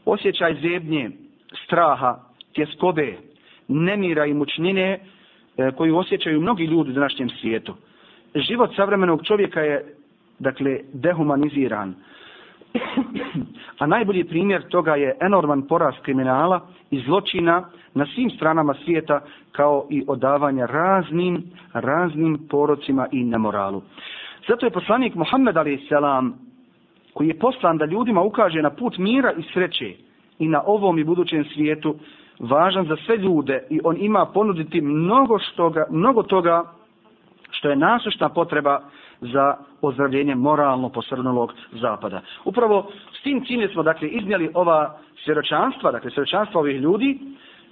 osjećaj 0.05 0.55
zebnje, 0.55 1.11
straha, 1.65 2.19
tjeskobe, 2.55 3.19
nemira 3.71 4.27
i 4.27 4.35
mučnine 4.35 4.99
e, 5.57 5.71
koju 5.77 5.97
osjećaju 5.97 6.41
mnogi 6.41 6.64
ljudi 6.64 6.91
u 6.91 6.95
današnjem 6.95 7.29
svijetu. 7.29 7.75
Život 8.35 8.71
savremenog 8.77 9.27
čovjeka 9.27 9.61
je, 9.61 9.95
dakle, 10.39 10.81
dehumaniziran. 10.93 11.95
A 13.81 13.87
najbolji 13.87 14.25
primjer 14.25 14.68
toga 14.68 14.95
je 14.95 15.16
enorman 15.21 15.62
porast 15.62 15.99
kriminala 16.03 16.61
i 16.91 17.01
zločina 17.01 17.68
na 17.95 18.07
svim 18.14 18.31
stranama 18.31 18.75
svijeta 18.85 19.21
kao 19.53 19.87
i 19.91 20.05
odavanja 20.07 20.66
raznim, 20.66 21.43
raznim 21.73 22.47
porocima 22.51 23.07
i 23.12 23.25
nemoralu. 23.25 23.83
Zato 24.49 24.66
je 24.66 24.71
poslanik 24.71 25.14
Muhammed 25.14 25.57
a.s. 25.57 25.91
koji 27.14 27.29
je 27.29 27.39
poslan 27.39 27.79
da 27.79 27.85
ljudima 27.85 28.23
ukaže 28.23 28.62
na 28.62 28.71
put 28.71 28.99
mira 28.99 29.33
i 29.33 29.43
sreće 29.53 29.95
i 30.39 30.49
na 30.49 30.62
ovom 30.66 30.99
i 30.99 31.05
budućem 31.05 31.45
svijetu 31.45 31.97
važan 32.41 32.86
za 32.86 32.97
sve 33.07 33.16
ljude 33.16 33.66
i 33.70 33.80
on 33.84 33.97
ima 33.99 34.26
ponuditi 34.26 34.80
mnogo, 34.80 35.38
što 35.38 35.70
ga, 35.70 35.86
mnogo 35.91 36.22
toga 36.22 36.64
što 37.51 37.70
je 37.70 37.76
nasušna 37.76 38.28
potreba 38.28 38.80
za 39.20 39.57
ozdravljenje 39.82 40.34
moralno 40.34 40.88
posrnulog 40.88 41.53
zapada. 41.72 42.20
Upravo 42.45 42.91
s 43.20 43.22
tim 43.22 43.45
ciljem 43.45 43.70
smo 43.72 43.82
dakle 43.82 44.09
iznijeli 44.09 44.51
ova 44.55 44.99
svjedočanstva, 45.24 45.93
dakle 45.93 46.11
svjedočanstva 46.11 46.61
ovih 46.61 46.80
ljudi, 46.80 47.18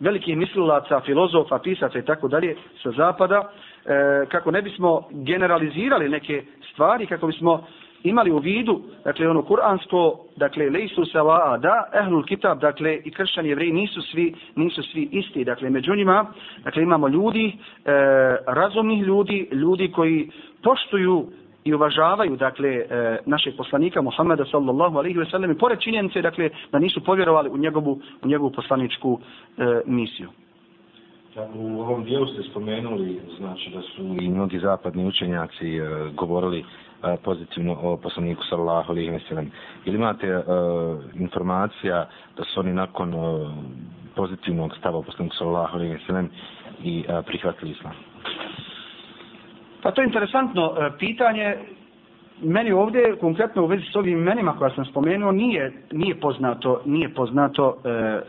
velikih 0.00 0.36
mislilaca, 0.36 1.00
filozofa, 1.00 1.58
pisaca 1.58 1.98
i 1.98 2.04
tako 2.04 2.28
dalje 2.28 2.56
sa 2.82 2.90
zapada, 2.90 3.42
e, 3.84 4.26
kako 4.28 4.50
ne 4.50 4.62
bismo 4.62 5.02
generalizirali 5.10 6.08
neke 6.08 6.42
stvari, 6.72 7.06
kako 7.06 7.26
bismo 7.26 7.64
imali 8.03 8.30
u 8.30 8.38
vidu, 8.38 8.80
dakle 9.05 9.28
ono 9.28 9.42
kuransko, 9.42 10.18
dakle 10.36 10.70
lejsu 10.70 11.05
sava 11.05 11.59
da 11.59 11.90
ehlul 12.03 12.24
kitab, 12.24 12.61
dakle 12.61 13.01
i 13.05 13.11
kršćani 13.11 13.49
jevreji 13.49 13.72
nisu 13.72 14.03
svi 14.03 14.34
nisu 14.57 14.82
svi 14.82 15.09
isti, 15.12 15.44
dakle 15.44 15.70
među 15.70 15.94
njima, 15.94 16.26
dakle 16.64 16.82
imamo 16.82 17.09
ljudi, 17.09 17.46
e, 17.49 17.90
razumnih 18.46 19.03
ljudi, 19.03 19.49
ljudi 19.53 19.92
koji 19.92 20.30
poštuju 20.62 21.26
i 21.64 21.74
uvažavaju 21.74 22.36
dakle 22.36 22.68
e, 22.68 23.18
našeg 23.26 23.57
poslanika 23.57 24.03
Muhameda 24.03 24.44
sallallahu 24.44 24.99
alejhi 24.99 25.18
ve 25.18 25.26
sellem 25.26 25.59
pored 25.59 25.80
činjenice 25.80 26.22
dakle 26.22 26.51
da 26.72 26.78
nisu 26.78 27.05
povjerovali 27.05 27.51
u 27.51 27.59
njegovu 27.59 28.01
u 28.22 28.28
njegovu 28.28 28.51
poslaničku 28.51 29.18
e, 29.59 29.80
misiju. 29.86 30.28
U 31.55 31.80
ovom 31.80 32.05
dijelu 32.05 32.26
ste 32.26 32.42
spomenuli 32.42 33.20
znači 33.38 33.70
da 33.70 33.82
su 33.82 34.03
i 34.20 34.28
mnogi 34.28 34.59
zapadni 34.59 35.07
učenjaci 35.07 35.76
e, 35.76 36.11
govorili 36.14 36.64
pozitivno 37.24 37.72
o 37.82 37.96
poslaniku 37.96 38.44
sallallahu 38.44 38.92
alaihi 38.92 39.11
ve 39.11 39.20
sellem. 39.28 39.51
Ili 39.84 39.96
imate 39.96 40.36
uh, 40.36 40.44
informacija 41.14 42.09
da 42.36 42.44
su 42.44 42.61
oni 42.61 42.72
nakon 42.72 43.14
uh, 43.14 43.51
pozitivnog 44.18 44.74
stava 44.78 45.03
poslaniku 45.03 45.36
sallallahu 45.36 45.76
alejhi 45.76 45.92
ve 45.94 46.01
sellem 46.07 46.28
i 46.82 47.05
e, 47.09 47.22
prihvatili 47.22 47.70
islam? 47.70 47.94
Pa 49.82 49.90
to 49.90 50.03
je 50.03 50.07
interesantno 50.07 50.64
e, 50.74 50.90
pitanje. 50.99 51.57
Meni 52.42 52.72
ovdje, 52.72 53.16
konkretno 53.20 53.62
u 53.62 53.66
vezi 53.66 53.84
s 53.92 53.96
ovim 53.96 54.18
imenima 54.18 54.57
koja 54.59 54.70
sam 54.74 54.84
spomenuo, 54.84 55.32
nije, 55.32 55.72
nije 55.92 56.20
poznato, 56.20 56.82
nije 56.84 57.09
poznato 57.14 57.76
e, 57.84 58.20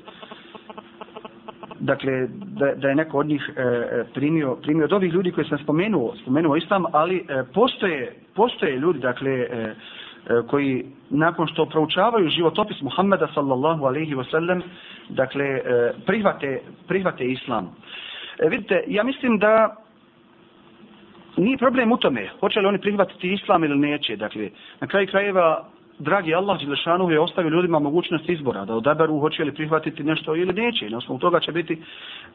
dakle, 1.79 2.27
da, 2.59 2.75
da 2.75 2.89
je 2.89 2.95
neko 2.95 3.17
od 3.17 3.25
njih 3.25 3.49
e, 3.57 4.03
primio, 4.13 4.55
primio 4.55 4.85
od 4.85 4.93
ovih 4.93 5.13
ljudi 5.13 5.31
koje 5.31 5.45
sam 5.45 5.57
spomenuo, 5.57 6.15
spomenuo 6.21 6.55
islam, 6.55 6.83
ali 6.91 7.17
e, 7.17 7.43
postoje, 7.53 8.15
postoje 8.39 8.79
ljudi, 8.79 8.99
dakle, 8.99 9.31
e, 9.31 9.45
e, 9.45 9.73
koji 10.47 10.85
nakon 11.09 11.47
što 11.47 11.65
proučavaju 11.65 12.29
životopis 12.29 12.81
Muhammeda 12.81 13.27
sallallahu 13.33 13.85
alaihi 13.85 14.15
wa 14.15 14.25
sallam, 14.31 14.61
dakle, 15.09 15.45
e, 15.45 15.93
prihvate, 16.05 16.61
prihvate 16.87 17.25
islam. 17.25 17.75
E, 18.39 18.49
vidite, 18.49 18.83
ja 18.87 19.03
mislim 19.03 19.39
da 19.39 19.75
nije 21.37 21.57
problem 21.57 21.91
u 21.91 21.97
tome, 21.97 22.29
hoće 22.39 22.59
li 22.59 22.67
oni 22.67 22.81
prihvatiti 22.81 23.33
islam 23.33 23.63
ili 23.63 23.77
neće. 23.77 24.15
Dakle, 24.15 24.49
na 24.79 24.87
kraju 24.87 25.07
krajeva, 25.07 25.67
dragi 25.99 26.35
Allah 26.35 26.59
Đelešanu 26.59 27.11
je 27.11 27.19
ostavio 27.19 27.49
ljudima 27.49 27.79
mogućnost 27.79 28.29
izbora, 28.29 28.65
da 28.65 28.75
odaberu 28.75 29.19
hoće 29.19 29.43
li 29.43 29.53
prihvatiti 29.53 30.03
nešto 30.03 30.35
ili 30.35 30.53
neće. 30.53 30.89
Na 30.89 30.97
osnovu 30.97 31.19
toga 31.19 31.39
će 31.39 31.51
biti, 31.51 31.81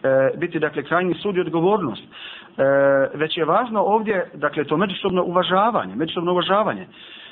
e, 0.02 0.30
biti 0.36 0.58
dakle, 0.58 0.82
krajnji 0.82 1.14
sud 1.14 1.36
i 1.36 1.40
odgovornost. 1.40 2.02
E, 2.02 2.62
već 3.14 3.36
je 3.36 3.44
važno 3.44 3.80
ovdje, 3.80 4.30
dakle, 4.34 4.64
to 4.64 4.76
međusobno 4.76 5.22
uvažavanje, 5.22 5.96
međusobno 5.96 6.32
uvažavanje. 6.32 6.86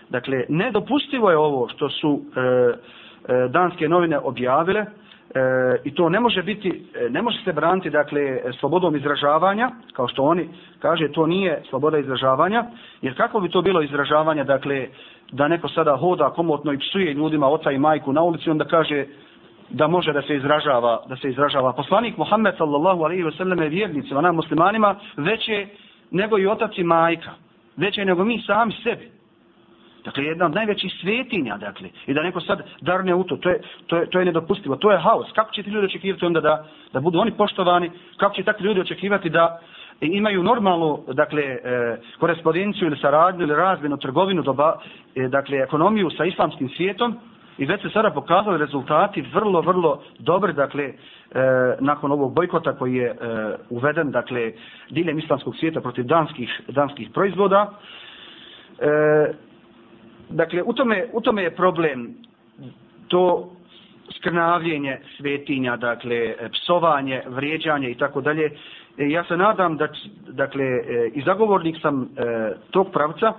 Dakle, 0.08 0.44
nedopustivo 0.48 1.30
je 1.30 1.36
ovo 1.36 1.68
što 1.68 1.88
su 1.88 2.20
e, 2.36 2.40
e, 2.40 3.48
danske 3.48 3.88
novine 3.88 4.18
objavile, 4.18 4.84
E, 5.34 5.80
I 5.84 5.94
to 5.94 6.08
ne 6.08 6.20
može 6.20 6.42
biti, 6.42 6.84
ne 7.10 7.22
može 7.22 7.44
se 7.44 7.52
braniti 7.52 7.90
dakle 7.90 8.40
slobodom 8.60 8.96
izražavanja, 8.96 9.70
kao 9.92 10.08
što 10.08 10.22
oni 10.22 10.48
kaže, 10.78 11.12
to 11.12 11.26
nije 11.26 11.62
sloboda 11.70 11.98
izražavanja, 11.98 12.64
jer 13.02 13.16
kako 13.16 13.40
bi 13.40 13.48
to 13.48 13.62
bilo 13.62 13.82
izražavanje, 13.82 14.44
dakle, 14.44 14.86
da 15.32 15.48
neko 15.48 15.68
sada 15.68 15.96
hoda 15.96 16.30
komotno 16.30 16.72
i 16.72 16.78
psuje 16.78 17.14
ljudima 17.14 17.48
oca 17.48 17.70
i 17.70 17.78
majku 17.78 18.12
na 18.12 18.22
ulici, 18.22 18.50
onda 18.50 18.64
kaže 18.64 19.06
da 19.70 19.86
može 19.86 20.12
da 20.12 20.22
se 20.22 20.36
izražava, 20.36 21.02
da 21.08 21.16
se 21.16 21.30
izražava. 21.30 21.72
Poslanik 21.72 22.16
Muhammed 22.16 22.54
sallallahu 22.58 23.02
alaihi 23.02 23.22
ve 23.22 23.32
sellem 23.32 23.62
je 23.62 23.68
vjernicima, 23.68 24.20
nama 24.20 24.32
muslimanima, 24.32 24.96
veće 25.16 25.66
nego 26.10 26.38
i 26.38 26.46
otac 26.46 26.70
i 26.76 26.84
majka, 26.84 27.30
veće 27.76 28.04
nego 28.04 28.24
mi 28.24 28.42
sami 28.46 28.72
sebi. 28.82 29.21
Dakle, 30.04 30.24
jedna 30.24 30.46
od 30.46 30.54
najvećih 30.54 30.92
svetinja, 31.00 31.56
dakle, 31.56 31.88
i 32.06 32.14
da 32.14 32.22
neko 32.22 32.40
sad 32.40 32.62
darne 32.80 33.14
u 33.14 33.24
to, 33.24 33.36
to 33.36 33.48
je, 33.48 33.60
to 33.86 33.96
je, 33.96 34.06
to 34.10 34.18
je 34.18 34.24
nedopustivo, 34.24 34.76
to 34.76 34.92
je 34.92 34.98
haos. 34.98 35.32
Kako 35.34 35.52
će 35.52 35.62
ti 35.62 35.70
ljudi 35.70 35.86
očekivati 35.86 36.24
onda 36.24 36.40
da, 36.40 36.66
da 36.92 37.00
budu 37.00 37.18
oni 37.18 37.30
poštovani, 37.30 37.90
kako 38.16 38.34
će 38.34 38.42
takvi 38.42 38.64
ljudi 38.64 38.80
očekivati 38.80 39.30
da 39.30 39.60
imaju 40.00 40.42
normalnu, 40.42 40.98
dakle, 41.12 41.42
e, 41.42 41.60
korespondenciju 42.18 42.86
ili 42.86 42.96
saradnju 42.96 43.42
ili 43.42 43.54
razmjenu, 43.54 43.96
trgovinu, 43.96 44.42
doba, 44.42 44.76
e, 45.14 45.28
dakle, 45.28 45.58
ekonomiju 45.58 46.10
sa 46.10 46.24
islamskim 46.24 46.68
svijetom, 46.68 47.18
I 47.58 47.66
već 47.66 47.82
se 47.82 47.90
sada 47.90 48.10
pokazali 48.10 48.58
rezultati 48.58 49.24
vrlo, 49.34 49.60
vrlo 49.60 50.02
dobri, 50.18 50.52
dakle, 50.52 50.84
e, 50.84 50.94
nakon 51.80 52.12
ovog 52.12 52.34
bojkota 52.34 52.72
koji 52.72 52.94
je 52.94 53.08
e, 53.08 53.16
uveden, 53.70 54.10
dakle, 54.10 54.52
diljem 54.90 55.18
islamskog 55.18 55.56
svijeta 55.56 55.80
protiv 55.80 56.04
danskih, 56.04 56.60
danskih 56.68 57.10
proizvoda. 57.14 57.70
E, 58.80 59.51
Dakle, 60.32 60.62
u 60.62 60.72
tome, 60.72 61.06
u 61.12 61.20
tome 61.20 61.42
je 61.42 61.56
problem 61.56 62.14
to 63.08 63.50
skrnavljenje 64.16 64.98
svetinja, 65.16 65.76
dakle, 65.76 66.16
e, 66.16 66.48
psovanje, 66.52 67.22
vrijeđanje 67.26 67.90
i 67.90 67.94
tako 67.94 68.20
dalje. 68.20 68.50
E, 68.98 69.10
ja 69.10 69.24
se 69.24 69.36
nadam 69.36 69.76
da, 69.76 69.88
dakle, 70.28 70.64
e, 70.64 71.10
i 71.14 71.22
zagovornik 71.22 71.76
sam 71.82 72.02
e, 72.02 72.06
tog 72.70 72.90
pravca, 72.92 73.32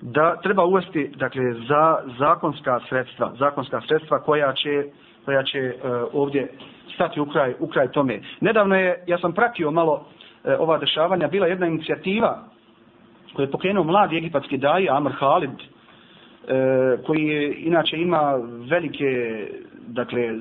da 0.00 0.36
treba 0.42 0.64
uvesti, 0.64 1.12
dakle, 1.16 1.42
za 1.68 1.98
zakonska 2.18 2.80
sredstva, 2.88 3.32
zakonska 3.38 3.80
sredstva 3.88 4.18
koja 4.18 4.52
će, 4.52 4.84
koja 5.24 5.42
će 5.42 5.74
ovdje 6.12 6.48
stati 6.94 7.20
u 7.20 7.26
kraj, 7.26 7.54
u 7.58 7.66
kraj 7.66 7.92
tome. 7.92 8.20
Nedavno 8.40 8.76
je, 8.76 9.04
ja 9.06 9.18
sam 9.18 9.32
pratio 9.32 9.70
malo 9.70 10.06
ova 10.58 10.78
dešavanja, 10.78 11.28
bila 11.28 11.46
jedna 11.46 11.66
inicijativa 11.66 12.44
koju 13.34 13.46
je 13.46 13.50
pokrenuo 13.50 13.84
mladi 13.84 14.16
egipatski 14.16 14.56
daji 14.56 14.88
Amr 14.88 15.12
Halid, 15.12 15.50
e, 15.50 15.79
E, 16.50 16.96
koji 17.06 17.26
je, 17.26 17.54
inače 17.58 17.96
ima 17.96 18.34
velike 18.70 19.46
dakle 19.86 20.34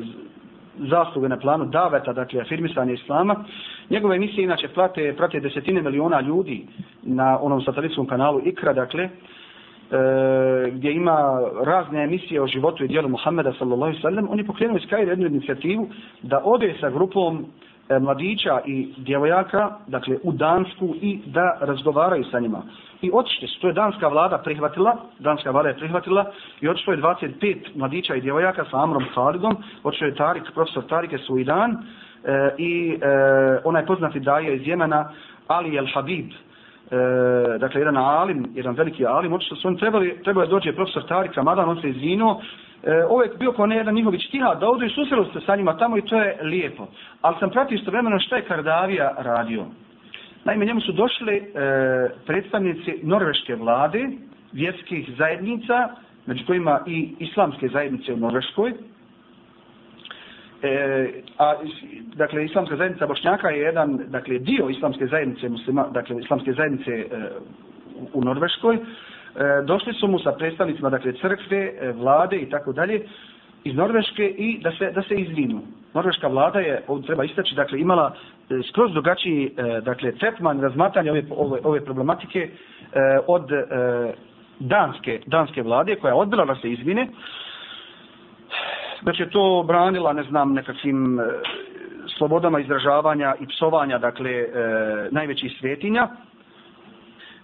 zasluge 0.78 1.30
na 1.30 1.38
planu 1.38 1.66
daveta, 1.66 2.14
dakle 2.14 2.41
afirmisanja 2.41 2.93
islama. 2.93 3.45
Njegove 3.89 4.16
emisije 4.16 4.43
inače 4.43 4.68
plate, 4.68 5.14
prate 5.18 5.39
desetine 5.39 5.82
miliona 5.82 6.22
ljudi 6.22 6.68
na 7.03 7.39
onom 7.41 7.62
satelitskom 7.62 8.07
kanalu 8.07 8.41
Ikra, 8.45 8.74
dakle, 8.74 9.03
e, 9.03 9.10
gdje 10.72 10.91
ima 10.91 11.41
razne 11.66 12.03
emisije 12.03 12.41
o 12.41 12.47
životu 12.47 12.84
i 12.84 12.88
dijelu 12.88 13.10
Muhammeda 13.10 13.53
sallallahu 13.53 14.01
sallam, 14.01 14.28
on 14.30 14.39
je 14.39 14.45
pokrenuo 14.45 14.78
iz 14.78 14.89
Kajra 14.89 15.12
jednu 15.12 15.28
inicijativu 15.28 15.89
da 16.22 16.41
ode 16.43 16.76
sa 16.80 16.89
grupom 16.89 17.45
E, 17.89 17.99
mladića 17.99 18.59
i 18.65 18.93
djevojaka, 18.97 19.69
dakle, 19.87 20.17
u 20.23 20.31
Dansku 20.31 20.95
i 21.01 21.19
da 21.25 21.57
razgovaraju 21.61 22.23
sa 22.31 22.39
njima 22.39 22.61
i 23.01 23.09
otišli 23.13 23.47
su. 23.47 23.59
To 23.61 23.67
je 23.67 23.73
danska 23.73 24.07
vlada 24.07 24.37
prihvatila, 24.37 24.95
danska 25.19 25.51
vlada 25.51 25.69
je 25.69 25.77
prihvatila 25.77 26.25
i 26.61 26.69
otišlo 26.69 26.93
je 26.93 26.99
25 26.99 27.55
mladića 27.75 28.15
i 28.15 28.21
djevojaka 28.21 28.65
sa 28.71 28.83
Amrom 28.83 29.05
Khalidom, 29.13 29.57
otišlo 29.83 30.07
je 30.07 30.15
Tarik, 30.15 30.43
profesor 30.53 30.83
Tarike 30.83 31.15
je 31.15 31.19
Suidan 31.19 31.71
e, 31.71 31.77
i 32.57 32.97
e, 33.01 33.07
onaj 33.63 33.85
poznati 33.85 34.19
daje 34.19 34.55
iz 34.55 34.67
Jemena, 34.67 35.11
Ali 35.47 35.77
El 35.77 35.87
Habib, 35.93 36.29
e, 36.31 36.37
dakle 37.57 37.81
jedan 37.81 37.97
alim, 37.97 38.45
jedan 38.53 38.75
veliki 38.75 39.05
alim, 39.05 39.33
otišlo 39.33 39.57
su 39.57 39.67
oni 39.67 39.77
trebali, 39.77 40.19
trebali 40.23 40.47
dođe 40.47 40.75
profesor 40.75 41.03
Tarik 41.07 41.33
Ramadan, 41.33 41.69
on 41.69 41.81
se 41.81 41.89
izvinuo, 41.89 42.41
E, 42.84 43.03
ovo 43.03 43.23
je 43.23 43.32
bio 43.39 43.51
kao 43.51 43.65
ne 43.65 43.75
jedan 43.75 43.95
njihović 43.95 44.30
tiha, 44.32 44.55
da 44.55 44.86
i 44.86 44.89
susrelo 44.89 45.25
se 45.34 45.39
sa 45.45 45.55
njima 45.55 45.77
tamo 45.77 45.97
i 45.97 46.01
to 46.01 46.21
je 46.21 46.38
lijepo. 46.43 46.88
Ali 47.21 47.36
sam 47.39 47.49
pratio 47.49 47.75
istovremeno 47.75 48.19
šta 48.19 48.36
je 48.36 48.45
Kardavija 48.45 49.15
radio. 49.17 49.65
Naime, 50.45 50.65
njemu 50.65 50.82
su 50.82 50.91
došli 50.91 51.36
e, 51.36 51.43
predstavnici 52.25 52.99
norveške 53.03 53.55
vlade, 53.55 54.09
vjerskih 54.51 55.09
zajednica, 55.17 55.89
među 56.25 56.45
kojima 56.45 56.80
i 56.88 57.15
islamske 57.19 57.67
zajednice 57.67 58.13
u 58.13 58.17
Norveškoj. 58.17 58.73
E, 60.61 61.09
a, 61.38 61.55
dakle, 62.15 62.45
islamska 62.45 62.75
zajednica 62.75 63.07
Bošnjaka 63.07 63.49
je 63.49 63.59
jedan, 63.59 63.99
dakle, 64.07 64.39
dio 64.39 64.69
islamske 64.69 65.07
zajednice 65.07 65.49
muslima, 65.49 65.88
dakle, 65.91 66.19
islamske 66.21 66.53
zajednice 66.53 66.91
e, 66.91 67.05
u, 67.95 68.19
u 68.19 68.23
Norveškoj. 68.23 68.77
E, 69.36 69.61
došli 69.65 69.93
su 69.93 70.07
mu 70.07 70.19
sa 70.19 70.32
predstavnicima, 70.32 70.89
dakle, 70.89 71.13
crkve, 71.13 71.57
e, 71.57 71.91
vlade 71.91 72.38
i 72.38 72.49
tako 72.49 72.73
dalje, 72.73 73.01
iz 73.63 73.75
Norveške 73.75 74.25
i 74.27 74.59
da 74.63 74.71
se, 74.71 74.91
da 74.91 75.01
se 75.01 75.15
izvinu. 75.15 75.61
Norveška 75.93 76.27
vlada 76.27 76.59
je, 76.59 76.84
ovdje 76.88 77.05
treba 77.05 77.23
istaći, 77.23 77.55
dakle, 77.55 77.80
imala 77.80 78.13
e, 78.49 78.61
skroz 78.69 78.91
drugačiji, 78.91 79.51
e, 79.57 79.82
dakle, 79.82 80.11
tretman 80.11 80.61
razmatranja 80.61 81.11
ove, 81.11 81.23
ove, 81.30 81.59
ove 81.63 81.86
problematike 81.86 82.49
od 83.27 83.51
danske, 84.59 85.19
danske 85.25 85.61
vlade, 85.61 85.95
koja 85.95 86.09
je 86.09 86.15
odbila 86.15 86.45
da 86.45 86.55
se 86.55 86.71
izvine. 86.71 87.07
Znači 89.01 89.17
će 89.17 89.30
to 89.30 89.63
branila, 89.67 90.13
ne 90.13 90.23
znam, 90.23 90.53
nekakvim 90.53 91.19
slobodama 92.17 92.59
izražavanja 92.59 93.36
i 93.39 93.47
psovanja, 93.47 93.97
dakle, 93.97 94.32
e, 94.32 94.47
najvećih 95.11 95.51
svetinja. 95.59 96.07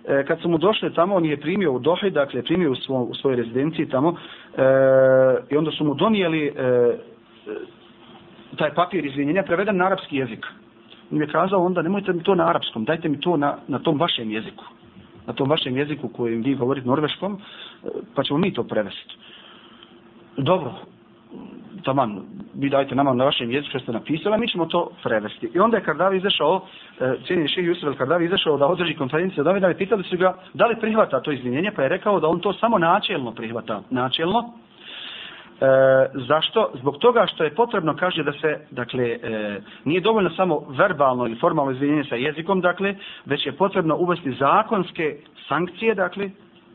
E, 0.07 0.23
kad 0.25 0.41
su 0.41 0.49
mu 0.49 0.57
došli 0.57 0.93
tamo, 0.93 1.15
on 1.15 1.25
je 1.25 1.37
primio 1.37 1.71
u 1.71 1.79
Dohi, 1.79 2.09
dakle, 2.09 2.43
primio 2.43 2.71
u, 2.71 2.75
svo, 2.75 3.03
u 3.03 3.15
svojoj 3.15 3.35
rezidenciji 3.35 3.89
tamo, 3.89 4.15
e, 4.57 4.61
i 5.49 5.57
onda 5.57 5.71
su 5.71 5.85
mu 5.85 5.93
donijeli 5.93 6.47
e, 6.47 6.51
taj 8.57 8.73
papir 8.73 9.05
izvinjenja 9.05 9.43
preveden 9.43 9.77
na 9.77 9.85
arapski 9.85 10.17
jezik. 10.17 10.45
On 11.11 11.21
je 11.21 11.27
kazao 11.27 11.65
onda, 11.65 11.81
nemojte 11.81 12.13
mi 12.13 12.23
to 12.23 12.35
na 12.35 12.49
arapskom, 12.49 12.85
dajte 12.85 13.09
mi 13.09 13.19
to 13.19 13.37
na, 13.37 13.57
na 13.67 13.79
tom 13.79 13.99
vašem 13.99 14.31
jeziku. 14.31 14.63
Na 15.27 15.33
tom 15.33 15.49
vašem 15.49 15.77
jeziku 15.77 16.07
kojim 16.09 16.41
vi 16.41 16.55
govorite 16.55 16.87
norveškom, 16.87 17.33
e, 17.33 17.87
pa 18.15 18.23
ćemo 18.23 18.39
mi 18.39 18.53
to 18.53 18.63
prevesti. 18.63 19.15
Dobro, 20.37 20.73
taman, 21.83 22.21
vi 22.53 22.69
dajte 22.69 22.95
nama 22.95 23.13
na 23.13 23.23
vašem 23.23 23.51
jeziku 23.51 23.69
što 23.69 23.79
ste 23.79 23.91
napisali, 23.91 24.37
mi 24.37 24.47
ćemo 24.47 24.65
to 24.65 24.91
prevesti. 25.03 25.49
I 25.53 25.59
onda 25.59 25.77
je 25.77 25.83
Kardavi 25.83 26.17
izašao, 26.17 26.61
e, 26.99 27.13
cijenjeni 27.25 27.49
šehi 27.49 27.67
Jusuf 27.67 27.97
Kardavi 27.97 28.25
izašao 28.25 28.57
da 28.57 28.67
održi 28.67 28.95
konferenciju 28.95 29.43
da 29.43 29.69
i 29.69 29.77
pitali 29.77 30.03
su 30.03 30.17
ga 30.17 30.37
da 30.53 30.65
li 30.65 30.79
prihvata 30.81 31.21
to 31.21 31.31
izvinjenje, 31.31 31.71
pa 31.75 31.83
je 31.83 31.89
rekao 31.89 32.19
da 32.19 32.27
on 32.27 32.39
to 32.39 32.53
samo 32.53 32.77
načelno 32.77 33.31
prihvata. 33.31 33.81
Načelno, 33.89 34.53
E, 35.61 35.67
zašto? 36.27 36.71
Zbog 36.73 36.97
toga 36.97 37.25
što 37.27 37.43
je 37.43 37.55
potrebno, 37.55 37.95
kaže 37.95 38.23
da 38.23 38.31
se, 38.31 38.59
dakle, 38.71 39.03
e, 39.03 39.61
nije 39.85 40.01
dovoljno 40.01 40.29
samo 40.29 40.65
verbalno 40.69 41.25
ili 41.25 41.39
formalno 41.39 41.71
izvinjenje 41.71 42.03
sa 42.03 42.15
jezikom, 42.15 42.61
dakle, 42.61 42.95
već 43.25 43.45
je 43.45 43.51
potrebno 43.51 43.95
uvesti 43.95 44.31
zakonske 44.31 45.15
sankcije, 45.47 45.95
dakle, 45.95 46.29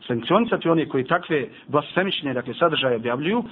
sankcionicati 0.07 0.69
oni 0.69 0.89
koji 0.89 1.03
takve 1.03 1.47
blasfemične, 1.67 2.33
dakle, 2.33 2.53
sadržaje 2.53 2.95
objavljuju, 2.95 3.43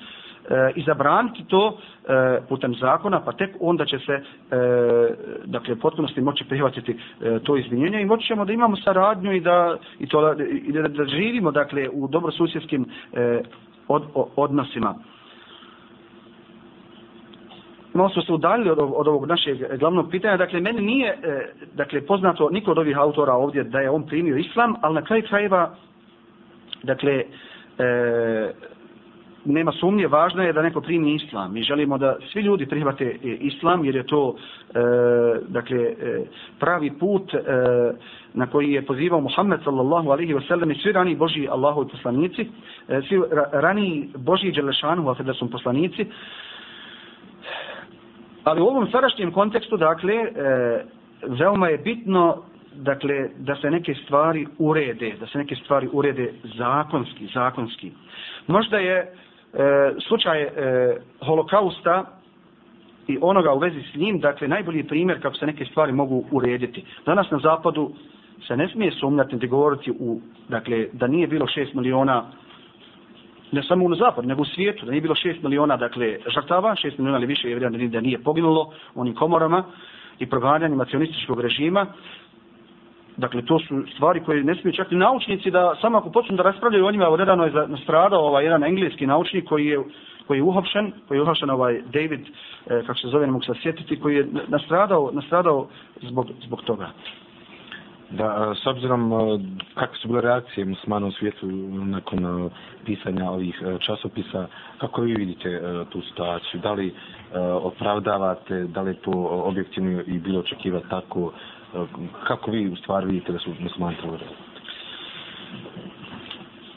e, 0.50 0.72
i 0.76 0.84
zabraniti 0.84 1.46
to 1.48 1.78
e, 2.08 2.42
putem 2.50 2.76
zakona, 2.76 3.22
pa 3.26 3.32
tek 3.32 3.56
onda 3.60 3.86
će 3.86 4.00
se, 4.00 4.14
e, 4.14 4.22
dakle, 5.46 5.76
potpunosti 5.76 6.22
moći 6.22 6.46
prihvatiti 6.50 6.92
e, 7.22 7.40
to 7.40 7.58
izvinjenje 7.58 8.02
i 8.02 8.06
moći 8.06 8.28
ćemo 8.28 8.46
da 8.46 8.54
imamo 8.54 8.78
saradnju 8.78 9.34
i 9.34 9.40
da, 9.40 9.78
i 10.00 10.08
to, 10.08 10.34
i 10.68 10.72
da, 10.72 10.82
da 10.82 11.06
živimo, 11.06 11.52
dakle, 11.52 11.90
u 11.90 12.08
dobrosusjedskim 12.08 12.86
e, 13.14 13.42
od, 13.88 14.04
o, 14.14 14.30
odnosima 14.36 14.96
malo 17.94 18.10
smo 18.10 18.22
se 18.22 18.34
udaljili 18.34 18.70
od, 18.70 18.80
od 18.80 19.08
ovog 19.08 19.26
našeg 19.26 19.78
glavnog 19.80 20.10
pitanja. 20.12 20.38
Dakle, 20.38 20.60
meni 20.60 20.82
nije 20.82 21.10
e, 21.10 21.54
dakle, 21.74 22.06
poznato 22.06 22.50
niko 22.50 22.72
od 22.72 22.78
ovih 22.78 22.98
autora 22.98 23.34
ovdje 23.34 23.64
da 23.64 23.80
je 23.80 23.90
on 23.90 24.06
primio 24.08 24.38
islam, 24.38 24.76
ali 24.82 24.96
na 24.96 25.02
kraju 25.02 25.24
krajeva, 25.30 25.76
dakle, 26.84 27.24
e, 27.78 28.54
nema 29.46 29.72
sumnje, 29.72 30.08
važno 30.08 30.44
je 30.44 30.54
da 30.54 30.62
neko 30.62 30.82
primi 30.82 31.16
islam. 31.16 31.54
Mi 31.54 31.64
želimo 31.64 31.98
da 31.98 32.18
svi 32.32 32.42
ljudi 32.42 32.66
prihvate 32.66 33.06
e, 33.06 33.18
islam, 33.24 33.86
jer 33.86 33.96
je 33.96 34.04
to 34.04 34.36
e, 34.36 34.80
dakle, 35.48 35.78
e, 35.78 36.26
pravi 36.60 36.92
put 37.00 37.34
e, 37.34 37.40
na 38.34 38.48
koji 38.48 38.72
je 38.72 38.86
pozivao 38.86 39.22
Muhammed 39.22 39.60
sallallahu 39.64 40.10
alejhi 40.12 40.34
ve 40.34 40.42
sellem 40.42 40.72
i 40.72 40.76
svi 40.76 40.92
rani 40.92 41.16
Boži 41.16 41.48
Allahovi 41.52 41.90
poslanici, 41.92 42.48
e, 42.88 43.02
svi 43.08 43.22
rani 43.52 44.10
Boži 44.16 44.52
Đelešanu, 44.52 45.10
a 45.10 45.24
da 45.24 45.34
su 45.34 45.50
poslanici, 45.52 46.06
Ali 48.44 48.62
u 48.62 48.66
ovom 48.66 48.88
sadašnjem 48.92 49.32
kontekstu, 49.32 49.78
dakle, 49.78 50.14
e, 50.14 50.30
veoma 51.28 51.68
je 51.68 51.78
bitno 51.78 52.44
dakle, 52.76 53.30
da 53.38 53.56
se 53.56 53.72
neke 53.72 53.94
stvari 53.96 54.48
urede, 54.58 55.16
da 55.20 55.28
se 55.28 55.38
neke 55.38 55.56
stvari 55.56 55.90
urede 55.92 56.34
zakonski, 56.58 57.28
zakonski. 57.34 57.92
Možda 58.48 58.78
je 58.78 58.98
e, 58.98 59.08
E, 59.54 59.94
slučaj 60.08 60.42
e, 60.42 60.52
holokausta 61.22 62.06
i 63.08 63.18
onoga 63.22 63.54
u 63.54 63.60
vezi 63.60 63.82
s 63.94 63.96
njim, 63.96 64.20
dakle, 64.20 64.48
najbolji 64.48 64.84
primjer 64.84 65.22
kako 65.22 65.36
se 65.36 65.46
neke 65.46 65.66
stvari 65.66 65.92
mogu 65.92 66.26
urediti. 66.32 66.86
Danas 67.06 67.32
na 67.32 67.40
zapadu 67.40 67.92
se 68.48 68.58
ne 68.58 68.68
smije 68.68 68.92
sumnjati 68.92 69.36
da 69.36 69.48
govoriti 69.48 69.92
u, 69.92 70.22
dakle, 70.50 70.88
da 70.94 71.08
nije 71.08 71.28
bilo 71.28 71.46
6 71.46 71.76
miliona 71.76 72.26
ne 73.52 73.64
samo 73.64 73.86
u 73.86 73.96
zapadu, 73.96 74.28
nego 74.28 74.42
u 74.42 74.46
svijetu, 74.46 74.86
da 74.86 74.92
nije 74.92 75.02
bilo 75.02 75.16
6 75.16 75.44
miliona, 75.44 75.78
dakle, 75.78 76.18
žrtava, 76.36 76.76
6 76.76 76.92
miliona 76.98 77.18
ili 77.18 77.28
više 77.28 77.50
jevrija 77.50 77.70
da 77.70 78.02
nije 78.02 78.24
poginulo 78.24 78.74
u 78.96 79.02
onim 79.02 79.16
komorama 79.16 79.64
i 80.20 80.26
proganjanjima 80.26 80.86
cionističkog 80.86 81.42
režima. 81.42 81.86
Dakle, 83.20 83.42
to 83.46 83.60
su 83.60 83.84
stvari 83.96 84.24
koje 84.26 84.44
ne 84.44 84.56
smiju 84.56 84.74
čak 84.74 84.92
i 84.92 84.96
naučnici 84.96 85.52
da 85.52 85.76
samo 85.82 85.98
ako 85.98 86.12
počnu 86.12 86.38
da 86.38 86.44
raspravljaju 86.44 86.86
o 86.86 86.92
njima, 86.92 87.06
evo 87.06 87.18
nedavno 87.18 87.46
je 87.46 87.68
nastradao 87.68 88.22
ovaj 88.22 88.44
jedan 88.44 88.64
engleski 88.64 89.08
naučnik 89.08 89.46
koji 89.46 89.66
je 89.66 89.80
koji 90.28 90.38
je 90.38 90.44
uhapšen, 90.44 90.92
koji 91.08 91.18
je 91.18 91.22
uhapšen 91.22 91.50
ovaj 91.50 91.82
David, 91.94 92.22
eh, 92.22 92.84
kako 92.88 93.00
se 93.00 93.08
zove, 93.08 93.26
ne 93.26 93.32
mogu 93.32 93.44
se 93.46 93.54
sjetiti, 93.62 94.00
koji 94.00 94.16
je 94.16 94.28
nastradao, 94.48 95.10
nastradao 95.14 95.68
zbog, 96.02 96.28
zbog 96.46 96.62
toga. 96.62 96.90
Da, 98.12 98.56
s 98.64 98.68
obzirom 98.68 99.12
kakve 99.76 99.98
su 99.98 100.08
bile 100.08 100.22
reakcije 100.22 100.66
muslimana 100.66 101.08
u 101.08 101.12
svijetu 101.12 101.48
nakon 101.86 102.50
pisanja 102.86 103.32
ovih 103.32 103.62
e, 103.62 103.78
časopisa, 103.80 104.48
kako 104.78 105.02
vi 105.02 105.14
vidite 105.14 105.50
e, 105.50 105.86
tu 105.90 106.02
situaciju? 106.02 106.62
Da 106.62 106.72
li 106.72 106.88
e, 106.88 106.94
opravdavate, 107.40 108.64
da 108.64 108.82
li 108.82 108.94
to 108.96 109.12
objektivno 109.44 110.02
i 110.08 110.20
bilo 110.20 110.40
očekivati 110.40 110.90
tako? 110.90 111.32
Eh, 111.76 111.86
kako 112.28 112.52
vi 112.52 112.68
u 112.68 112.76
stvari 112.76 113.06
vidite 113.06 113.32
da 113.32 113.40
su 113.40 113.54
muslimani 113.60 113.98
tolerirali? 113.98 114.36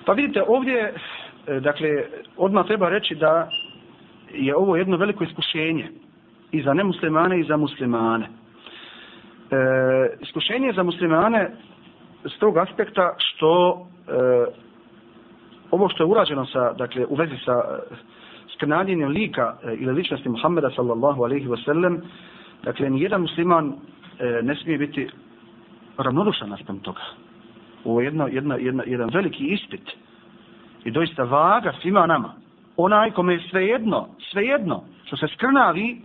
Pa 0.04 0.12
vidite, 0.12 0.42
ovdje, 0.48 0.94
eh, 1.46 1.60
dakle, 1.60 1.88
odmah 2.36 2.66
treba 2.66 2.88
reći 2.88 3.14
da 3.14 3.48
je 4.32 4.56
ovo 4.56 4.76
jedno 4.76 4.96
veliko 4.96 5.24
iskušenje 5.24 5.90
i 6.52 6.62
za 6.62 6.74
nemuslimane 6.74 7.40
i 7.40 7.44
za 7.44 7.56
muslimane 7.56 8.28
e, 9.52 10.16
iskušenje 10.20 10.72
za 10.72 10.82
muslimane 10.82 11.50
s 12.24 12.38
tog 12.38 12.56
aspekta 12.56 13.14
što 13.18 13.86
e, 14.08 14.12
ovo 15.70 15.88
što 15.88 16.02
je 16.02 16.06
urađeno 16.06 16.46
sa, 16.46 16.72
dakle, 16.72 17.06
u 17.06 17.14
vezi 17.14 17.36
sa 17.44 17.52
e, 17.52 17.94
skrnadjenjem 18.54 19.08
lika 19.08 19.56
e, 19.62 19.74
ili 19.74 19.92
ličnosti 19.92 20.28
Muhammeda 20.28 20.70
sallallahu 20.70 21.22
alaihi 21.24 21.48
wa 21.48 21.64
sallam, 21.64 22.02
dakle, 22.64 22.90
nijedan 22.90 23.20
musliman 23.20 23.72
E, 24.18 24.42
ne 24.42 24.56
smije 24.56 24.78
biti 24.78 25.08
ravnodušan 25.98 26.50
naspram 26.50 26.78
toga. 26.78 27.00
Ovo 27.84 28.00
je 28.00 28.04
jedno, 28.04 28.26
jedno, 28.26 28.56
jedno, 28.56 28.82
jedan 28.86 29.10
veliki 29.12 29.44
ispit 29.46 29.90
i 30.84 30.90
doista 30.90 31.24
vaga 31.24 31.72
svima 31.82 32.06
nama. 32.06 32.34
Onaj 32.76 33.10
kome 33.10 33.32
je 33.32 33.48
svejedno, 33.50 34.08
svejedno, 34.30 34.82
što 35.04 35.16
se 35.16 35.26
skrnavi 35.34 36.00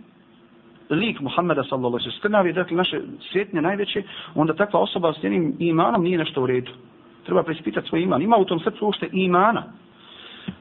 lik 0.90 1.20
Muhammeda 1.20 1.64
sallallahu 1.64 1.96
alejhi 1.96 2.10
ve 2.10 2.28
sellem, 2.28 2.54
dakle 2.54 2.76
naše 2.76 3.00
svjetnje 3.32 3.62
najveće, 3.62 4.02
onda 4.34 4.54
takva 4.54 4.80
osoba 4.80 5.12
s 5.12 5.22
njenim 5.22 5.56
imanom 5.58 6.02
nije 6.02 6.18
nešto 6.18 6.42
u 6.42 6.46
redu. 6.46 6.70
Treba 7.24 7.42
preispitati 7.42 7.88
svoj 7.88 8.02
iman. 8.02 8.22
Ima 8.22 8.36
u 8.36 8.44
tom 8.44 8.60
srcu 8.60 8.86
ušte 8.86 9.08
imana. 9.12 9.62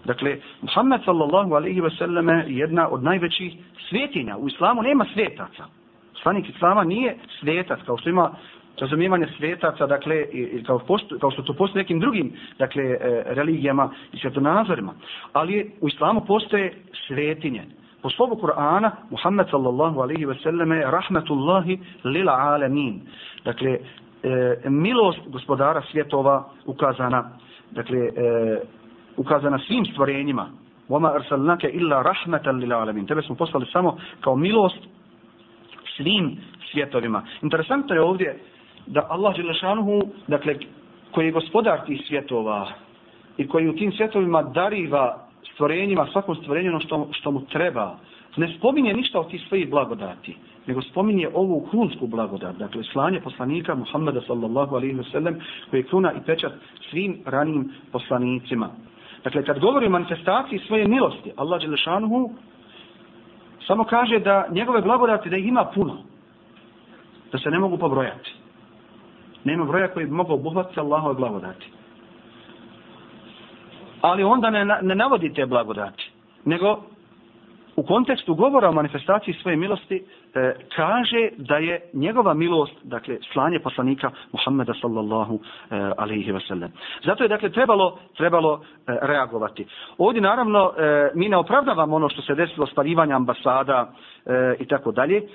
Dakle, 0.05 0.37
Muhammed 0.61 1.01
sallallahu 1.05 1.53
alejhi 1.53 1.81
ve 1.81 1.89
selleme 1.89 2.45
jedna 2.47 2.87
od 2.89 3.03
najvećih 3.03 3.53
svjetinja. 3.89 4.37
U 4.37 4.47
islamu 4.47 4.81
nema 4.81 5.05
svetaca. 5.13 5.65
Poslanik 6.17 6.49
islama 6.49 6.83
nije 6.83 7.17
svetac, 7.39 7.79
kao 7.85 7.97
što 7.97 8.09
ima 8.09 8.31
razumijevanje 8.81 9.27
svetaca, 9.37 9.87
dakle, 9.87 10.21
i, 10.31 10.63
kao, 10.63 10.79
posto, 10.79 11.19
kao 11.19 11.31
što 11.31 11.41
to 11.41 11.53
postoje 11.53 11.83
nekim 11.83 11.99
drugim, 11.99 12.33
dakle, 12.59 12.83
e, 12.83 13.23
religijama 13.25 13.89
i 14.13 14.19
svjetonazorima. 14.19 14.93
Ali 15.33 15.71
u 15.81 15.87
islamu 15.87 16.21
postoje 16.27 16.73
svetinje. 17.07 17.63
Po 18.01 18.09
slovu 18.09 18.35
Kur'ana, 18.35 18.91
Muhammed 19.09 19.47
sallallahu 19.49 20.01
alaihi 20.01 20.25
ve 20.25 20.35
selleme, 20.43 20.81
rahmetullahi 20.81 21.79
lil 22.03 22.29
alamin. 22.29 23.01
Dakle, 23.45 23.79
e, 24.23 24.69
milost 24.69 25.19
gospodara 25.27 25.81
svjetova 25.91 26.49
ukazana, 26.65 27.29
dakle, 27.71 27.97
e, 27.97 28.11
ukazana 29.17 29.59
svim 29.59 29.85
stvorenjima. 29.85 30.49
Wama 30.89 31.15
arsalnake 31.15 31.67
illa 31.69 32.01
rahmetan 32.01 32.59
lil 32.59 32.73
alamin. 32.73 33.05
Tebe 33.05 33.21
smo 33.21 33.35
poslali 33.35 33.65
samo 33.73 33.97
kao 34.21 34.35
milost 34.35 34.96
svim 35.97 36.37
svjetovima. 36.71 37.23
Interesantno 37.41 37.95
je 37.95 38.01
ovdje 38.01 38.39
da 38.85 39.07
Allah 39.09 39.35
Đelešanuhu, 39.35 40.01
dakle, 40.27 40.55
koji 41.11 41.25
je 41.25 41.31
gospodar 41.31 41.85
tih 41.85 42.01
svjetova 42.07 42.67
i 43.37 43.47
koji 43.47 43.69
u 43.69 43.75
tim 43.75 43.91
svjetovima 43.91 44.43
dariva 44.43 45.27
stvorenjima, 45.53 46.07
svakom 46.11 46.35
stvorenju 46.35 46.69
ono 46.69 46.79
što, 46.79 47.07
što 47.11 47.31
mu 47.31 47.45
treba. 47.45 47.97
Ne 48.37 48.53
spominje 48.57 48.93
ništa 48.93 49.19
od 49.19 49.29
tih 49.29 49.41
svojih 49.47 49.69
blagodati, 49.69 50.35
nego 50.67 50.81
spominje 50.81 51.29
ovu 51.33 51.67
krunsku 51.69 52.07
blagodat, 52.07 52.55
dakle 52.55 52.83
slanje 52.83 53.21
poslanika 53.21 53.75
Muhammeda 53.75 54.21
sallallahu 54.21 54.75
alaihi 54.75 54.95
wa 54.95 55.11
sallam, 55.11 55.35
koji 55.69 55.79
je 55.79 55.83
kruna 55.83 56.13
i 56.13 56.25
pečat 56.25 56.53
svim 56.89 57.17
ranim 57.25 57.71
poslanicima. 57.91 58.69
Dakle, 59.23 59.45
kad 59.45 59.59
govori 59.59 59.87
o 59.87 59.89
manifestaciji 59.89 60.59
svoje 60.59 60.87
milosti, 60.87 61.31
Allah 61.35 61.61
Đelešanuhu 61.61 62.31
samo 63.67 63.83
kaže 63.83 64.19
da 64.19 64.47
njegove 64.51 64.81
blagodati 64.81 65.29
da 65.29 65.37
ih 65.37 65.47
ima 65.47 65.65
puno, 65.65 65.97
da 67.31 67.37
se 67.37 67.49
ne 67.49 67.59
mogu 67.59 67.77
pobrojati. 67.77 68.33
Nema 69.43 69.65
broja 69.65 69.87
koji 69.87 70.05
bi 70.05 70.11
mogao 70.11 70.35
obuhvatiti 70.35 70.79
Allahove 70.79 71.13
blagodati 71.13 71.77
ali 74.01 74.23
onda 74.23 74.49
ne, 74.49 74.65
ne 74.81 74.95
navodi 74.95 75.33
te 75.33 75.45
blagodati, 75.45 76.11
nego 76.45 76.83
u 77.75 77.83
kontekstu 77.83 78.35
govora 78.35 78.69
o 78.69 78.73
manifestaciji 78.73 79.33
svoje 79.33 79.57
milosti 79.57 80.05
e, 80.37 80.53
kaže 80.75 81.29
da 81.37 81.57
je 81.57 81.81
njegova 81.93 82.33
milost, 82.33 82.73
dakle, 82.83 83.17
slanje 83.33 83.59
poslanika 83.59 84.11
Muhammeda 84.31 84.73
sallallahu 84.81 85.35
e, 85.35 85.75
alaihi 85.97 86.31
wa 86.31 86.47
sallam. 86.47 86.71
Zato 87.05 87.23
je, 87.23 87.29
dakle, 87.29 87.49
trebalo, 87.49 87.99
trebalo 88.17 88.61
e, 88.87 88.97
reagovati. 89.01 89.65
Ovdje, 89.97 90.21
naravno, 90.21 90.73
e, 90.77 91.11
mi 91.15 91.29
ne 91.29 91.37
opravdavamo 91.37 91.95
ono 91.95 92.09
što 92.09 92.21
se 92.21 92.35
desilo 92.35 92.67
spaljivanje 92.67 93.13
ambasada 93.13 93.91
e, 94.25 94.55
i 94.59 94.65
tako 94.65 94.91
dalje, 94.91 95.17
e, 95.17 95.27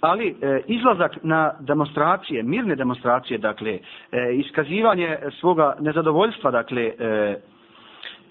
ali 0.00 0.28
e, 0.28 0.60
izlazak 0.66 1.16
na 1.22 1.52
demonstracije, 1.60 2.42
mirne 2.42 2.74
demonstracije, 2.76 3.38
dakle, 3.38 3.78
e, 4.12 4.34
iskazivanje 4.34 5.18
svoga 5.40 5.76
nezadovoljstva, 5.80 6.50
dakle, 6.50 6.82
e, 6.82 7.36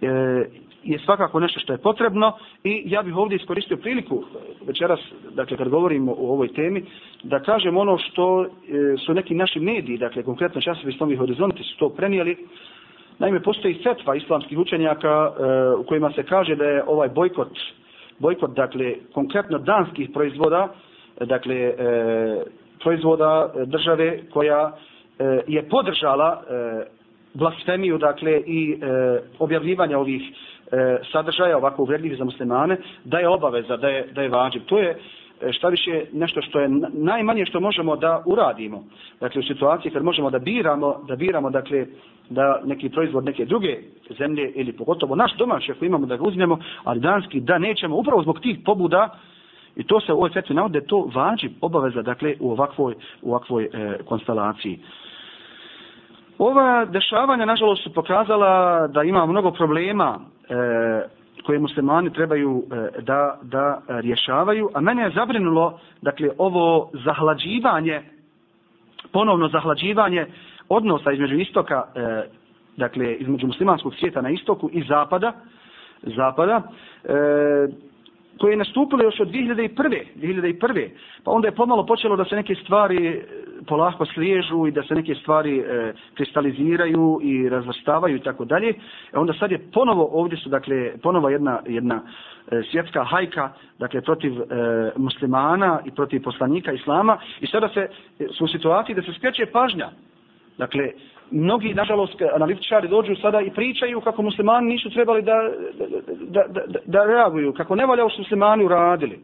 e, 0.01 0.45
je 0.83 0.99
svakako 0.99 1.39
nešto 1.39 1.59
što 1.59 1.73
je 1.73 1.77
potrebno 1.77 2.33
i 2.63 2.83
ja 2.85 3.01
bih 3.01 3.17
ovdje 3.17 3.35
iskoristio 3.35 3.77
priliku 3.77 4.23
večeras, 4.67 4.99
dakle, 5.35 5.57
kad 5.57 5.69
govorimo 5.69 6.11
o 6.11 6.31
ovoj 6.31 6.53
temi, 6.53 6.83
da 7.23 7.39
kažem 7.39 7.77
ono 7.77 7.97
što 7.97 8.45
e, 8.45 8.47
su 9.05 9.13
neki 9.13 9.35
naši 9.35 9.59
mediji, 9.59 9.97
dakle, 9.97 10.23
konkretno 10.23 10.61
časopis 10.61 10.99
Novi 10.99 11.15
Horizonti 11.15 11.63
su 11.63 11.77
to 11.77 11.89
prenijeli, 11.89 12.37
Naime, 13.19 13.43
postoji 13.43 13.79
setva 13.83 14.15
islamskih 14.15 14.57
učenjaka 14.57 15.31
e, 15.31 15.75
u 15.75 15.83
kojima 15.83 16.11
se 16.11 16.23
kaže 16.23 16.55
da 16.55 16.65
je 16.65 16.83
ovaj 16.87 17.09
bojkot, 17.09 17.59
bojkot, 18.19 18.51
dakle, 18.55 18.95
konkretno 19.13 19.57
danskih 19.57 20.09
proizvoda, 20.13 20.73
dakle, 21.19 21.55
e, 21.55 21.75
proizvoda 22.83 23.53
države 23.65 24.19
koja 24.33 24.71
e, 25.19 25.41
je 25.47 25.69
podržala 25.69 26.41
e, 26.41 26.85
blasfemiju, 27.33 27.97
dakle, 27.97 28.41
i 28.45 28.71
e, 28.73 28.87
objavljivanja 29.39 29.99
ovih 29.99 30.21
E, 30.71 30.97
sadržaja 31.11 31.57
ovako 31.57 31.81
uvredljivih 31.81 32.17
za 32.17 32.23
muslimane, 32.23 32.77
da 33.03 33.19
je 33.19 33.27
obaveza, 33.27 33.77
da 33.77 33.87
je, 33.87 34.07
da 34.11 34.21
je 34.21 34.29
vađiv. 34.29 34.61
To 34.65 34.77
je 34.77 34.89
e, 35.41 35.51
šta 35.53 35.67
više 35.67 36.05
nešto 36.13 36.41
što 36.41 36.59
je 36.59 36.69
najmanje 36.93 37.45
što 37.45 37.59
možemo 37.59 37.95
da 37.95 38.23
uradimo. 38.25 38.83
Dakle, 39.19 39.39
u 39.39 39.43
situaciji 39.43 39.91
kad 39.91 40.03
možemo 40.03 40.29
da 40.29 40.39
biramo, 40.39 40.95
da 41.07 41.15
biramo, 41.15 41.49
dakle, 41.49 41.85
da 42.29 42.61
neki 42.65 42.89
proizvod 42.89 43.25
neke 43.25 43.45
druge 43.45 43.77
zemlje 44.17 44.51
ili 44.55 44.73
pogotovo 44.73 45.15
naš 45.15 45.35
domaći 45.37 45.71
ako 45.71 45.85
imamo 45.85 46.05
da 46.05 46.17
ga 46.17 46.23
uzmemo, 46.23 46.59
ali 46.83 46.99
danski 46.99 47.39
da 47.39 47.57
nećemo, 47.57 47.95
upravo 47.95 48.21
zbog 48.21 48.39
tih 48.39 48.57
pobuda, 48.65 49.09
I 49.75 49.83
to 49.83 49.99
se 49.99 50.13
u 50.13 50.15
ovoj 50.15 50.29
fetvi 50.29 50.55
navode, 50.55 50.81
to 50.85 51.09
vađi 51.15 51.49
obaveza, 51.61 52.01
dakle, 52.01 52.35
u 52.39 52.51
ovakvoj, 52.51 52.93
u 53.21 53.29
ovakvoj 53.29 53.63
e, 53.63 53.97
konstelaciji. 54.05 54.79
Ova 56.37 56.85
dešavanja, 56.85 57.45
nažalost, 57.45 57.83
su 57.83 57.93
pokazala 57.93 58.87
da 58.87 59.03
ima 59.03 59.25
mnogo 59.25 59.51
problema 59.51 60.19
E, 60.49 61.23
koje 61.45 61.59
muslimani 61.59 62.13
trebaju 62.13 62.63
e, 62.71 63.01
da, 63.01 63.39
da 63.41 63.81
rješavaju, 63.87 64.69
a 64.73 64.81
mene 64.81 65.03
je 65.03 65.11
zabrinulo, 65.15 65.79
dakle, 66.01 66.29
ovo 66.37 66.89
zahlađivanje, 67.05 68.01
ponovno 69.11 69.47
zahlađivanje 69.47 70.25
odnosa 70.69 71.11
između 71.11 71.35
istoka, 71.35 71.83
e, 71.95 72.23
dakle, 72.77 73.15
između 73.15 73.47
muslimanskog 73.47 73.95
svijeta 73.95 74.21
na 74.21 74.29
istoku 74.29 74.69
i 74.73 74.83
zapada, 74.83 75.33
zapada, 76.01 76.61
e, 77.03 77.13
koje 78.39 78.51
je 78.51 78.57
nastupilo 78.57 79.03
još 79.03 79.19
od 79.19 79.27
2001. 79.27 80.03
2001. 80.15 80.89
Pa 81.23 81.31
onda 81.31 81.47
je 81.47 81.55
pomalo 81.55 81.85
počelo 81.85 82.15
da 82.15 82.25
se 82.25 82.35
neke 82.35 82.55
stvari 82.55 83.07
e, 83.07 83.23
polako 83.67 84.05
sliježu 84.05 84.67
i 84.67 84.71
da 84.71 84.83
se 84.83 84.95
neke 84.95 85.15
stvari 85.15 85.59
e, 85.59 85.93
kristaliziraju 86.13 87.19
i 87.23 87.49
razvrstavaju 87.49 88.15
i 88.15 88.19
tako 88.19 88.45
dalje. 88.45 88.69
E 89.13 89.17
onda 89.17 89.33
sad 89.33 89.51
je 89.51 89.71
ponovo, 89.73 90.09
ovdje 90.11 90.37
su 90.37 90.49
dakle 90.49 90.93
ponovo 91.01 91.29
jedna, 91.29 91.59
jedna 91.65 92.01
e, 92.51 92.61
svjetska 92.71 93.03
hajka 93.03 93.51
dakle 93.79 94.01
protiv 94.01 94.41
e, 94.41 94.45
muslimana 94.97 95.79
i 95.85 95.91
protiv 95.91 96.23
poslanika 96.23 96.71
islama 96.71 97.17
i 97.41 97.47
sada 97.47 97.69
se 97.69 97.87
e, 98.19 98.27
su 98.37 98.45
u 98.45 98.47
situaciji 98.47 98.95
da 98.95 99.01
se 99.01 99.13
skreće 99.13 99.45
pažnja. 99.45 99.89
Dakle, 100.57 100.91
mnogi, 101.31 101.73
nažalost, 101.73 102.21
analitičari 102.35 102.87
dođu 102.87 103.15
sada 103.15 103.41
i 103.41 103.51
pričaju 103.51 104.01
kako 104.01 104.21
muslimani 104.21 104.67
nisu 104.67 104.89
trebali 104.89 105.21
da, 105.21 105.49
da, 106.21 106.43
da, 106.47 106.63
da, 106.67 106.79
da 106.85 107.05
reaguju, 107.05 107.53
kako 107.53 107.75
ne 107.75 107.85
valja 107.85 108.09
su 108.09 108.21
muslimani 108.21 108.65
uradili. 108.65 109.19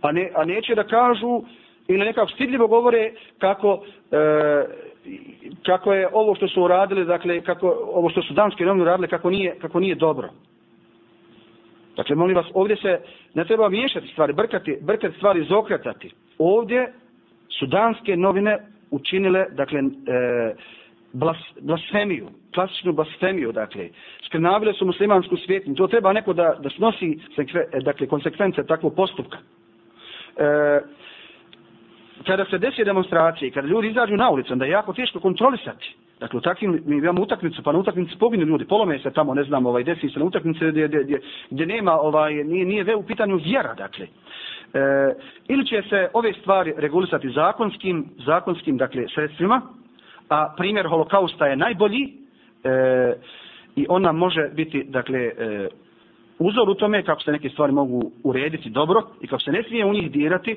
A, 0.00 0.12
ne, 0.12 0.30
a 0.34 0.44
neće 0.44 0.74
da 0.74 0.84
kažu 0.84 1.42
ili 1.88 2.04
nekako 2.04 2.30
stidljivo 2.30 2.66
govore 2.66 3.12
kako, 3.38 3.82
e, 4.12 4.64
kako 5.66 5.92
je 5.92 6.08
ovo 6.12 6.34
što 6.34 6.48
su 6.48 6.62
uradili, 6.62 7.04
dakle, 7.04 7.40
kako, 7.40 7.68
ovo 7.92 8.10
što 8.10 8.22
su 8.22 8.34
danske 8.34 8.64
novine 8.64 8.82
uradili, 8.82 9.08
kako 9.08 9.30
nije, 9.30 9.58
kako 9.58 9.80
nije 9.80 9.94
dobro. 9.94 10.28
Dakle, 11.96 12.16
molim 12.16 12.36
vas, 12.36 12.46
ovdje 12.54 12.76
se 12.76 13.00
ne 13.34 13.44
treba 13.44 13.68
miješati 13.68 14.08
stvari, 14.08 14.32
brkati, 14.32 14.78
brkati 14.80 15.16
stvari, 15.16 15.44
zokretati. 15.44 16.10
Ovdje 16.38 16.92
su 17.58 17.66
danske 17.66 18.16
novine 18.16 18.58
učinile, 18.90 19.46
dakle, 19.50 19.78
e, 19.78 20.54
blas, 21.12 21.36
blasfemiju, 21.60 22.28
klasičnu 22.54 22.92
blasfemiju, 22.92 23.52
dakle, 23.52 23.88
skrnavile 24.26 24.72
su 24.72 24.86
muslimansku 24.86 25.36
svijetnju. 25.36 25.74
To 25.74 25.86
treba 25.86 26.12
neko 26.12 26.32
da, 26.32 26.56
da 26.62 26.70
snosi 26.70 27.18
e, 27.72 27.80
dakle, 27.80 28.06
konsekvence 28.06 28.66
takvog 28.66 28.94
postupka. 28.94 29.38
E, 30.36 30.80
kada 32.26 32.44
se 32.44 32.58
desi 32.58 32.84
demonstracije, 32.84 33.50
kada 33.50 33.68
ljudi 33.68 33.88
izađu 33.88 34.16
na 34.16 34.30
ulicu, 34.30 34.52
onda 34.52 34.64
je 34.64 34.70
jako 34.70 34.92
teško 34.92 35.20
kontrolisati. 35.20 35.94
Dakle, 36.20 36.38
u 36.38 36.40
takvim, 36.40 36.82
mi 36.86 36.96
imamo 36.96 37.22
utakmicu, 37.22 37.62
pa 37.62 37.72
na 37.72 37.78
utakmici 37.78 38.18
poginu 38.18 38.44
ljudi, 38.44 38.64
polome 38.64 38.98
se 38.98 39.10
tamo, 39.10 39.34
ne 39.34 39.44
znam, 39.44 39.66
ovaj, 39.66 39.84
desi 39.84 40.08
se 40.08 40.18
na 40.18 40.24
utakmici 40.24 40.70
gdje, 40.70 40.88
gdje, 40.88 41.04
gdje, 41.04 41.20
gdje 41.50 41.66
nema, 41.66 41.92
ovaj, 41.92 42.34
nije, 42.34 42.64
nije 42.64 42.84
ve 42.84 42.94
u 42.94 43.02
pitanju 43.02 43.36
vjera, 43.36 43.74
dakle. 43.74 44.06
E, 44.06 45.14
ili 45.48 45.66
će 45.66 45.82
se 45.88 46.08
ove 46.12 46.32
stvari 46.32 46.74
regulisati 46.76 47.30
zakonskim, 47.30 48.08
zakonskim, 48.26 48.76
dakle, 48.76 49.06
sredstvima, 49.14 49.62
a 50.30 50.54
primjer 50.56 50.86
holokausta 50.86 51.46
je 51.46 51.56
najbolji 51.56 52.12
e, 52.64 53.14
i 53.76 53.86
ona 53.88 54.12
može 54.12 54.48
biti 54.48 54.84
dakle 54.88 55.18
e, 55.18 55.68
uzor 56.38 56.70
u 56.70 56.74
tome 56.74 57.02
kako 57.02 57.22
se 57.22 57.32
neke 57.32 57.48
stvari 57.48 57.72
mogu 57.72 58.12
urediti 58.24 58.70
dobro 58.70 59.02
i 59.20 59.26
kako 59.26 59.42
se 59.42 59.52
ne 59.52 59.62
smije 59.62 59.84
u 59.84 59.92
njih 59.92 60.10
dirati 60.10 60.50
e, 60.50 60.56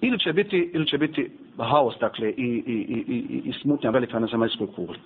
ili 0.00 0.18
će 0.18 0.32
biti 0.32 0.70
ili 0.74 0.86
će 0.86 0.98
biti 0.98 1.30
haos 1.58 1.94
dakle 2.00 2.30
i, 2.30 2.62
i, 2.66 2.72
i, 2.88 3.04
i, 3.14 3.42
i 3.44 3.52
smutnja 3.52 3.90
velika 3.90 4.18
na 4.18 4.26
zemaljskoj 4.26 4.66
kugli. 4.66 4.96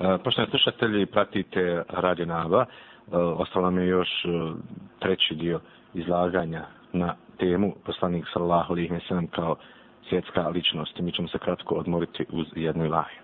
E, 0.00 0.18
poštovani 0.24 0.50
slušatelji, 0.50 1.06
pratite 1.06 1.82
Radio 1.88 2.26
Nava. 2.26 2.66
E, 3.12 3.16
ostalo 3.16 3.70
mi 3.70 3.82
je 3.82 3.88
još 3.88 4.08
e, 4.24 4.28
treći 4.98 5.34
dio 5.34 5.60
izlaganja 5.94 6.62
na 6.92 7.14
temu 7.38 7.74
poslanik 7.86 8.24
sallallahu 8.32 8.72
alejhi 8.72 8.92
ve 8.94 9.00
sellem 9.08 9.26
kao 9.26 9.56
svjetska 10.10 10.48
ličnost. 10.48 10.98
Mi 11.00 11.12
ćemo 11.12 11.28
se 11.28 11.38
kratko 11.38 11.74
odmoriti 11.74 12.24
uz 12.32 12.46
jednu 12.56 12.84
ilahiju. 12.84 13.20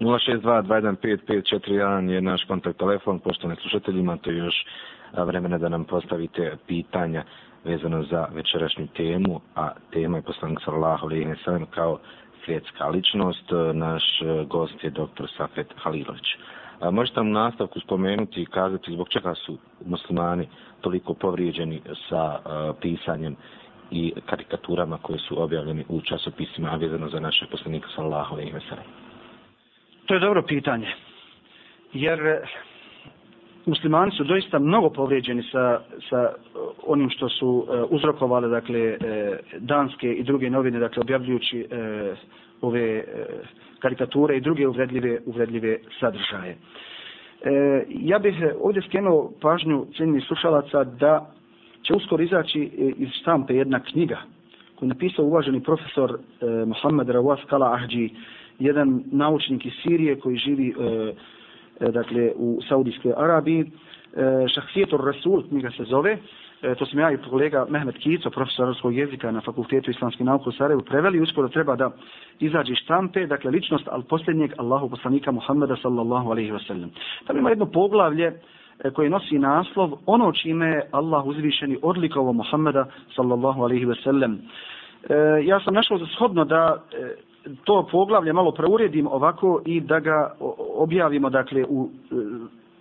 062-215-541 0.00 2.08
je 2.08 2.20
naš 2.20 2.44
kontakt 2.44 2.78
telefon. 2.78 3.18
poštovani 3.18 3.60
slušatelji, 3.60 4.00
imate 4.00 4.34
još 4.34 4.54
vremena 5.16 5.58
da 5.58 5.68
nam 5.68 5.84
postavite 5.84 6.56
pitanja 6.66 7.24
vezano 7.64 8.02
za 8.02 8.26
večerašnju 8.34 8.86
temu, 8.86 9.40
a 9.54 9.70
tema 9.92 10.16
je 10.16 10.22
poslanik 10.22 10.58
sallahu 10.64 11.06
alaihi 11.06 11.34
sallam 11.44 11.66
kao 11.66 11.98
svjetska 12.44 12.88
ličnost. 12.88 13.44
Naš 13.74 14.22
e, 14.22 14.44
gost 14.44 14.84
je 14.84 14.90
dr. 14.90 15.26
Safet 15.36 15.74
Halilović. 15.76 16.26
Možete 16.92 17.20
nam 17.20 17.32
nastavku 17.32 17.80
spomenuti 17.80 18.42
i 18.42 18.46
kazati 18.46 18.92
zbog 18.92 19.08
čega 19.08 19.34
su 19.34 19.58
muslimani 19.86 20.48
toliko 20.80 21.14
povrijeđeni 21.14 21.80
sa 22.08 22.38
e, 22.38 22.40
pisanjem 22.80 23.36
i 23.90 24.12
karikaturama 24.26 24.98
koje 25.02 25.18
su 25.18 25.42
objavljene 25.42 25.84
u 25.88 26.00
časopisima, 26.00 26.76
vezano 26.76 27.08
za 27.08 27.20
naše 27.20 27.46
poslanika 27.50 27.88
sallallahu 27.94 28.34
alejhi 28.34 28.52
ve 28.52 28.60
sellem. 28.60 28.84
To 30.06 30.14
je 30.14 30.20
dobro 30.20 30.42
pitanje. 30.42 30.88
Jer 31.92 32.26
eh, 32.26 32.40
muslimani 33.66 34.12
su 34.12 34.24
doista 34.24 34.58
mnogo 34.58 34.90
povrijeđeni 34.90 35.42
sa, 35.42 35.80
sa 36.10 36.20
eh, 36.22 36.58
onim 36.86 37.10
što 37.10 37.28
su 37.28 37.66
eh, 37.68 37.82
uh, 37.82 37.88
uzrokovali 37.90 38.50
dakle, 38.50 38.96
danske 39.58 40.12
i 40.12 40.22
druge 40.22 40.50
novine, 40.50 40.78
dakle, 40.78 41.00
objavljujući 41.00 41.66
ove 42.60 43.04
karikature 43.78 44.36
i 44.36 44.40
druge 44.40 44.68
uvredljive, 44.68 45.18
uvredljive 45.26 45.78
sadržaje. 46.00 46.56
E, 47.42 47.84
ja 47.88 48.18
bih 48.18 48.34
ovdje 48.60 48.82
skenuo 48.82 49.32
pažnju 49.40 49.86
cijenih 49.96 50.24
slušalaca 50.26 50.84
da 50.84 51.30
će 51.82 51.94
uskoro 51.94 52.22
izaći 52.22 52.62
e, 52.62 52.92
iz 52.96 53.08
štampe 53.20 53.54
jedna 53.54 53.80
knjiga 53.80 54.18
koju 54.78 54.86
je 54.86 54.94
napisao 54.94 55.24
uvaženi 55.24 55.60
profesor 55.60 56.10
eh, 56.10 56.46
Mohamed 56.66 57.08
Rawaz 57.08 57.46
Kala 57.46 57.72
Ahđi, 57.74 58.10
jedan 58.58 59.02
naučnik 59.12 59.66
iz 59.66 59.72
Sirije 59.82 60.20
koji 60.20 60.36
živi 60.36 60.74
eh, 61.80 61.90
dakle, 61.90 62.32
u 62.36 62.58
Saudijskoj 62.68 63.12
Arabiji. 63.16 63.60
Eh, 64.16 64.48
Šahsijetor 64.54 65.04
Rasul, 65.04 65.42
knjiga 65.48 65.70
se 65.70 65.84
zove, 65.84 66.18
e, 66.62 66.74
to 66.74 66.86
sam 66.86 66.98
ja 66.98 67.12
i 67.12 67.16
kolega 67.30 67.66
Mehmet 67.68 67.98
Kico, 67.98 68.30
profesor 68.30 68.64
arabskog 68.64 68.94
jezika 68.96 69.30
na 69.30 69.40
Fakultetu 69.40 69.90
islamske 69.90 70.24
nauke 70.24 70.48
u 70.48 70.52
Sarajevu, 70.52 70.82
preveli, 70.82 71.20
uskoro 71.20 71.48
treba 71.48 71.76
da 71.76 71.90
izađe 72.40 72.74
štampe, 72.74 73.26
dakle, 73.26 73.50
ličnost 73.50 73.88
al 73.88 74.02
posljednjeg 74.02 74.52
Allahu 74.56 74.90
poslanika 74.90 75.30
Muhammeda 75.30 75.76
sallallahu 75.76 76.30
alaihi 76.30 76.52
wa 76.52 76.66
sallam. 76.66 76.90
Tamo 77.26 77.38
ima 77.38 77.50
jedno 77.50 77.66
poglavlje 77.66 78.26
e, 78.26 78.40
E, 78.84 78.90
koji 78.90 79.10
nosi 79.10 79.38
naslov 79.38 79.92
ono 80.06 80.32
čime 80.32 80.82
Allah 80.90 81.26
uzvišeni 81.26 81.78
odlikovo 81.82 82.32
Muhammeda 82.32 82.86
sallallahu 83.16 83.62
alaihi 83.62 83.84
ve 83.84 83.94
sellem. 83.94 84.38
E, 85.08 85.14
ja 85.44 85.60
sam 85.60 85.74
našao 85.74 85.98
za 85.98 86.06
shodno 86.06 86.44
da 86.44 86.76
e, 86.92 87.14
to 87.64 87.88
poglavlje 87.90 88.32
malo 88.32 88.52
preuredim 88.52 89.06
ovako 89.06 89.62
i 89.64 89.80
da 89.80 90.00
ga 90.00 90.34
objavimo 90.76 91.30
dakle 91.30 91.64
u, 91.68 91.88
e, 92.12 92.14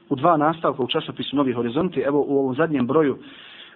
u 0.09 0.15
dva 0.15 0.37
nastavka 0.37 0.83
u 0.83 0.87
časopisu 0.87 1.35
Novi 1.35 1.53
horizonti. 1.53 1.99
Evo 1.99 2.25
u 2.27 2.39
ovom 2.39 2.55
zadnjem 2.55 2.87
broju 2.87 3.17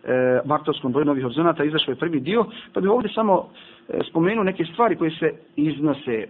e, 0.04 0.40
martovskom 0.46 0.92
broju 0.92 1.06
Novih 1.06 1.24
horizonata 1.24 1.64
izašao 1.64 1.92
je 1.92 1.96
prvi 1.96 2.20
dio, 2.20 2.46
pa 2.74 2.82
bih 2.82 2.90
ovdje 2.90 3.12
samo 3.14 3.46
e, 3.90 4.00
spomenuo 4.10 4.44
neke 4.44 4.66
stvari 4.66 4.96
koje 4.96 5.12
se 5.12 5.34
iznose. 5.56 6.28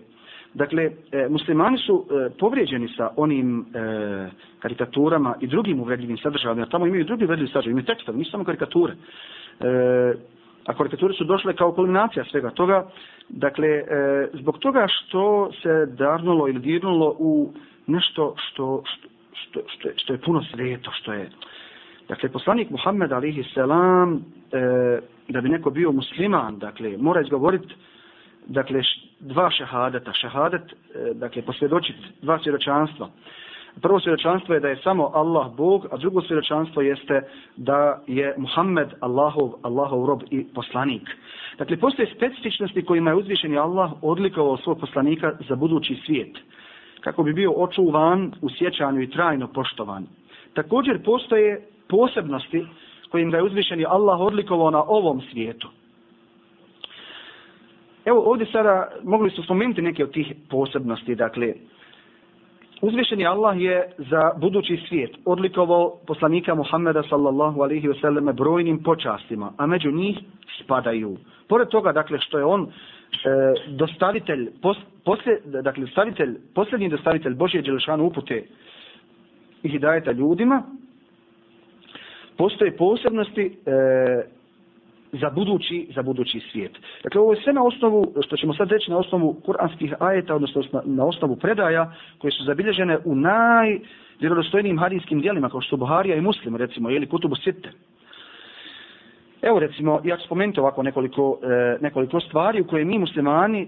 Dakle, 0.54 0.92
e, 1.12 1.28
muslimani 1.30 1.78
su 1.78 2.06
e, 2.06 2.30
povrijeđeni 2.40 2.88
sa 2.98 3.10
onim 3.16 3.60
e, 3.60 4.30
karikaturama 4.60 5.36
i 5.42 5.48
drugim 5.48 5.80
uvredljivim 5.80 6.18
sadržajima, 6.18 6.66
tamo 6.66 6.86
imaju 6.86 7.06
drugi 7.06 7.24
uvredljivi 7.24 7.52
sadržaj, 7.52 7.72
imaju 7.72 7.86
tekstove, 7.86 8.18
nisu 8.18 8.32
samo 8.32 8.44
karikature. 8.44 8.94
A 10.66 10.74
karikature 10.74 11.14
su 11.14 11.24
došle 11.24 11.56
kao 11.56 11.72
kulminacija 11.72 12.26
svega 12.32 12.50
toga. 12.50 12.88
Dakle, 13.30 13.84
zbog 14.34 14.58
toga 14.58 14.88
što 14.90 15.52
se 15.62 15.86
darnulo 15.86 16.48
ili 16.48 16.60
dirnulo 16.60 17.16
u 17.20 17.54
nešto 17.88 18.36
što, 18.38 18.84
što, 18.86 19.10
što, 19.34 19.60
što, 19.68 19.88
je, 19.88 19.94
što 19.98 20.14
je 20.14 20.20
puno 20.20 20.44
sveto, 20.44 20.92
što 20.92 21.14
je... 21.14 21.30
Dakle, 22.08 22.30
poslanik 22.30 22.70
Muhammed 22.70 23.12
alihi 23.12 23.44
selam, 23.54 24.14
e, 24.52 25.00
da 25.30 25.42
bi 25.42 25.50
neko 25.50 25.70
bio 25.70 25.92
musliman, 25.92 26.60
dakle, 26.60 26.98
mora 26.98 27.22
izgovoriti 27.22 27.76
dakle, 28.48 28.82
dva 29.20 29.50
šehadeta. 29.52 30.14
Šehadet, 30.14 30.62
e, 30.62 31.14
dakle, 31.14 31.42
posvjedočiti 31.42 32.00
dva 32.22 32.40
svjedočanstva. 32.40 33.10
Prvo 33.82 34.00
svjedočanstvo 34.00 34.54
je 34.54 34.60
da 34.60 34.68
je 34.68 34.82
samo 34.84 35.12
Allah 35.14 35.56
Bog, 35.56 35.88
a 35.92 35.98
drugo 35.98 36.22
svjedočanstvo 36.22 36.82
jeste 36.82 37.22
da 37.58 38.02
je 38.08 38.36
Muhammed 38.38 38.90
Allahov, 39.00 39.52
Allahov 39.62 40.06
rob 40.06 40.22
i 40.30 40.46
poslanik. 40.56 41.10
Dakle, 41.58 41.78
postoje 41.78 42.14
specifičnosti 42.16 42.86
kojima 42.86 43.10
je 43.10 43.16
uzvišeni 43.16 43.58
Allah 43.58 43.92
odlikovao 44.02 44.58
svog 44.58 44.80
poslanika 44.80 45.34
za 45.50 45.56
budući 45.56 46.02
svijet, 46.06 46.38
kako 47.02 47.24
bi 47.24 47.34
bio 47.34 47.52
očuvan 47.52 48.32
u 48.42 48.50
sjećanju 48.50 49.02
i 49.02 49.10
trajno 49.10 49.48
poštovan. 49.48 50.08
Također 50.54 51.04
postoje 51.04 51.68
posebnosti 51.88 52.66
kojim 53.10 53.32
ga 53.32 53.38
je 53.38 53.44
uzvišeni 53.44 53.86
Allah 53.86 54.20
odlikovao 54.20 54.72
na 54.72 54.84
ovom 54.84 55.22
svijetu. 55.32 55.70
Evo 58.06 58.22
ovdje 58.26 58.46
sada 58.46 58.88
mogli 59.04 59.30
su 59.30 59.44
spomenuti 59.44 59.82
neke 59.82 60.04
od 60.04 60.12
tih 60.12 60.34
posebnosti, 60.50 61.16
dakle, 61.16 61.54
Uzvišeni 62.82 63.26
Allah 63.26 63.62
je 63.62 63.90
za 63.98 64.32
budući 64.38 64.78
svijet 64.90 65.12
odlikovao 65.26 65.98
poslanika 66.08 66.56
Muhammeda 66.56 67.04
sallallahu 67.10 67.62
alaihi 67.62 67.88
wasallam 67.88 68.34
brojnim 68.34 68.84
počastima, 68.84 69.54
a 69.58 69.66
među 69.68 69.92
njih 69.92 70.18
spadaju. 70.64 71.18
Pored 71.48 71.68
toga, 71.68 71.92
dakle, 71.92 72.20
što 72.22 72.38
je 72.38 72.46
on 72.46 72.62
e, 72.62 72.68
dostavitelj, 73.68 74.50
pos, 74.62 74.78
posle, 75.06 75.34
dakle, 75.46 75.82
dostavitelj, 75.86 76.38
posljednji 76.56 76.90
dostavitelj 76.90 77.34
Božje 77.34 77.62
Đelešanu 77.62 78.06
upute 78.06 78.44
i 79.64 79.70
hidajeta 79.70 80.12
ljudima, 80.12 80.64
postoje 82.38 82.78
posebnosti 82.78 83.58
e, 83.66 83.72
za 85.12 85.30
budući, 85.30 85.88
za 85.96 86.02
budući 86.02 86.40
svijet. 86.52 86.72
Dakle, 87.04 87.22
ovo 87.22 87.34
je 87.34 87.42
sve 87.42 87.54
na 87.54 87.64
osnovu, 87.64 88.14
što 88.26 88.38
ćemo 88.38 88.54
sad 88.54 88.72
reći, 88.72 88.92
na 88.92 88.98
osnovu 88.98 89.34
kuranskih 89.46 89.94
ajeta, 90.00 90.36
odnosno 90.36 90.64
na, 90.72 90.82
na 90.86 91.06
osnovu 91.06 91.36
predaja, 91.36 91.94
koje 92.18 92.32
su 92.32 92.44
zabilježene 92.44 92.98
u 93.06 93.16
najvjerodostojnijim 93.16 94.80
hadijskim 94.80 95.22
dijelima, 95.22 95.50
kao 95.50 95.62
što 95.62 95.78
Buharija 95.78 96.16
i 96.16 96.22
Muslim, 96.22 96.56
recimo, 96.56 96.90
ili 96.90 97.10
Kutubu 97.10 97.36
Sitte. 97.36 97.72
Evo, 99.42 99.60
recimo, 99.60 100.02
ja 100.04 100.18
ću 100.18 100.26
spomenuti 100.26 100.60
ovako 100.60 100.84
nekoliko, 100.84 101.40
e, 101.44 101.78
nekoliko 101.82 102.20
stvari 102.20 102.62
u 102.62 102.68
koje 102.68 102.86
mi 102.86 103.00
muslimani 103.00 103.62
e, 103.62 103.68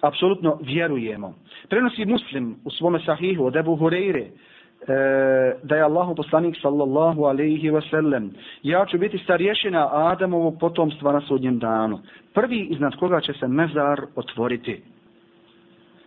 apsolutno 0.00 0.58
vjerujemo. 0.62 1.34
Prenosi 1.68 2.04
muslim 2.04 2.56
u 2.64 2.70
svome 2.70 3.00
sahihu 3.06 3.44
od 3.44 3.56
Ebu 3.56 3.76
Hureyre, 3.76 4.26
E, 4.80 4.92
da 5.62 5.76
je 5.76 5.82
Allahu 5.82 6.14
poslanik 6.14 6.56
sallallahu 6.62 7.24
alaihi 7.24 7.70
wa 7.70 7.90
sallam 7.90 8.30
ja 8.62 8.86
ću 8.86 8.98
biti 8.98 9.18
starješina 9.18 9.88
Adamovog 9.92 10.58
potomstva 10.60 11.12
na 11.12 11.20
sudnjem 11.20 11.58
danu. 11.58 11.98
Prvi 12.34 12.60
iznad 12.60 12.96
koga 12.96 13.20
će 13.20 13.32
se 13.32 13.48
mezar 13.48 14.00
otvoriti. 14.16 14.82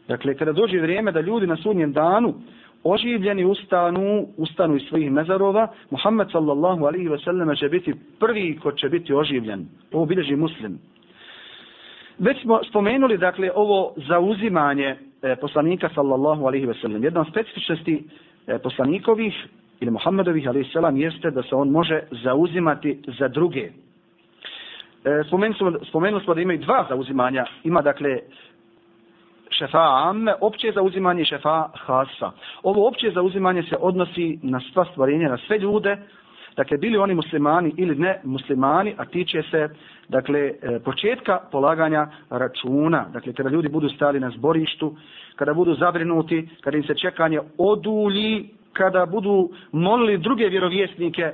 Dakle 0.07 0.36
kada 0.36 0.51
dođe 0.51 0.80
vrijeme 0.80 1.11
da 1.11 1.22
ljudi 1.22 1.47
na 1.47 1.57
sudnjem 1.57 1.93
danu 1.93 2.34
oživljeni 2.84 3.45
ustanu 3.45 4.28
ustanu 4.38 4.76
iz 4.76 4.82
svojih 4.89 5.11
mezarova 5.11 5.67
Muhammed 5.89 6.28
sallallahu 6.32 6.86
alaihi 6.86 7.09
wa 7.09 7.24
sallam 7.24 7.55
će 7.55 7.69
biti 7.69 7.93
prvi 8.19 8.59
ko 8.63 8.72
će 8.72 8.89
biti 8.89 9.13
oživljen. 9.13 9.65
Ovo 9.91 10.05
bilježi 10.05 10.36
muslim. 10.36 10.80
Već 12.19 12.41
smo 12.41 12.59
spomenuli 12.69 13.17
dakle 13.17 13.51
ovo 13.55 13.93
zauzimanje 14.07 14.95
e, 15.24 15.36
poslanika 15.36 15.89
sallallahu 15.95 16.45
alaihi 16.47 16.65
ve 16.65 16.74
sellem. 16.74 17.03
jedna 17.03 17.22
od 17.22 17.28
specifičnosti 17.28 18.03
E, 18.47 18.59
poslanikovih 18.59 19.34
ili 19.80 19.91
Muhammedovih 19.91 20.47
alaihi 20.47 20.69
selam 20.72 20.97
jeste 20.97 21.32
da 21.32 21.43
se 21.43 21.55
on 21.55 21.69
može 21.69 22.01
zauzimati 22.24 23.01
za 23.19 23.28
druge. 23.28 23.69
E, 25.05 25.24
spomenuli 25.89 26.24
smo 26.24 26.34
da 26.34 26.41
imaju 26.41 26.59
dva 26.59 26.86
zauzimanja. 26.89 27.45
Ima 27.63 27.82
dakle 27.82 28.19
šefa 29.49 30.09
amme, 30.09 30.34
opće 30.41 30.72
zauzimanje 30.72 31.26
šefa 31.26 31.69
hasa. 31.74 32.32
Ovo 32.63 32.88
opće 32.88 33.11
zauzimanje 33.11 33.63
se 33.63 33.76
odnosi 33.80 34.39
na 34.43 34.59
sva 34.74 34.86
stvarenja, 34.86 35.30
na 35.30 35.38
sve 35.38 35.57
ljude, 35.57 35.97
dakle 36.57 36.78
bili 36.78 36.97
oni 36.97 37.15
muslimani 37.15 37.74
ili 37.78 37.95
ne 37.95 38.22
muslimani, 38.24 38.95
a 38.97 39.05
tiče 39.05 39.43
se 39.51 39.69
dakle 40.12 40.39
e, 40.39 40.80
početka 40.80 41.39
polaganja 41.51 42.07
računa, 42.30 43.05
dakle 43.14 43.34
kada 43.34 43.49
ljudi 43.49 43.70
budu 43.70 43.89
stali 43.89 44.20
na 44.20 44.30
zborištu, 44.30 44.95
kada 45.36 45.53
budu 45.53 45.76
zabrinuti, 45.76 46.49
kada 46.62 46.78
im 46.78 46.84
se 46.84 46.95
čekanje 46.95 47.39
odulji, 47.57 48.49
kada 48.74 49.05
budu 49.05 49.49
molili 49.72 50.18
druge 50.18 50.49
vjerovjesnike 50.49 51.32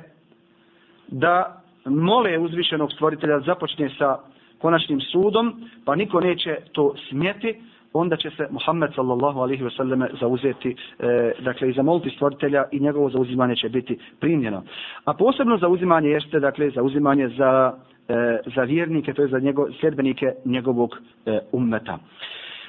da 1.08 1.62
mole 1.86 2.38
uzvišenog 2.40 2.92
stvoritelja 2.94 3.40
započne 3.40 3.90
sa 3.98 4.18
konačnim 4.62 5.02
sudom, 5.02 5.54
pa 5.86 5.96
niko 5.96 6.20
neće 6.20 6.58
to 6.72 6.94
smjeti, 7.10 7.56
onda 7.94 8.18
će 8.18 8.30
se 8.30 8.48
Muhammed 8.50 8.92
sallallahu 8.96 9.40
alaihi 9.40 9.64
ve 9.64 9.70
selleme 9.70 10.10
zauzeti, 10.20 10.76
e, 11.00 11.32
dakle, 11.40 11.70
i 11.70 11.74
zamoliti 11.74 12.10
stvoritelja 12.10 12.64
i 12.72 12.80
njegovo 12.80 13.10
zauzimanje 13.10 13.56
će 13.56 13.70
biti 13.70 14.00
primljeno. 14.20 14.64
A 15.06 15.14
posebno 15.14 15.58
zauzimanje 15.58 16.10
jeste, 16.10 16.40
dakle, 16.40 16.70
zauzimanje 16.70 17.30
za, 17.30 17.74
e, 18.10 18.38
za 18.56 18.64
vjernike, 18.64 19.14
to 19.14 19.22
je 19.22 19.28
za 19.28 19.40
njego, 19.40 19.68
sljedbenike 19.80 20.34
njegovog 20.46 20.98
e, 21.26 21.40
ummeta. 21.52 22.00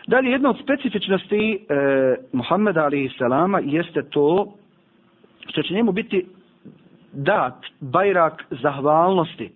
Dalje, 0.07 0.30
jedna 0.30 0.51
od 0.51 0.59
specifičnosti 0.62 1.66
e, 1.68 1.74
Muhammeda 2.32 2.84
alaihi 2.84 3.11
jeste 3.64 4.03
to 4.03 4.55
što 5.49 5.62
će 5.62 5.74
njemu 5.74 5.93
biti 5.93 6.26
dat 7.12 7.64
bajrak 7.80 8.45
zahvalnosti 8.62 9.51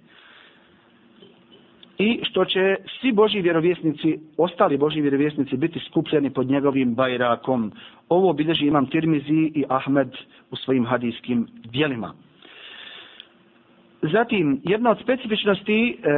i 1.99 2.21
što 2.23 2.45
će 2.45 2.77
svi 3.01 3.13
Boži 3.13 3.41
vjerovjesnici, 3.41 4.19
ostali 4.37 4.79
Boži 4.79 5.01
vjerovjesnici 5.01 5.57
biti 5.57 5.81
skupljeni 5.91 6.31
pod 6.31 6.47
njegovim 6.47 6.95
bajrakom. 6.95 7.73
Ovo 8.09 8.31
obilježi 8.31 8.67
imam 8.67 8.87
Tirmizi 8.87 9.53
i 9.55 9.65
Ahmed 9.69 10.09
u 10.51 10.57
svojim 10.57 10.87
hadijskim 10.87 11.47
dijelima. 11.65 12.15
Zatim, 14.03 14.61
jedna 14.65 14.91
od 14.91 14.99
specifičnosti 15.01 15.99
e, 16.03 16.09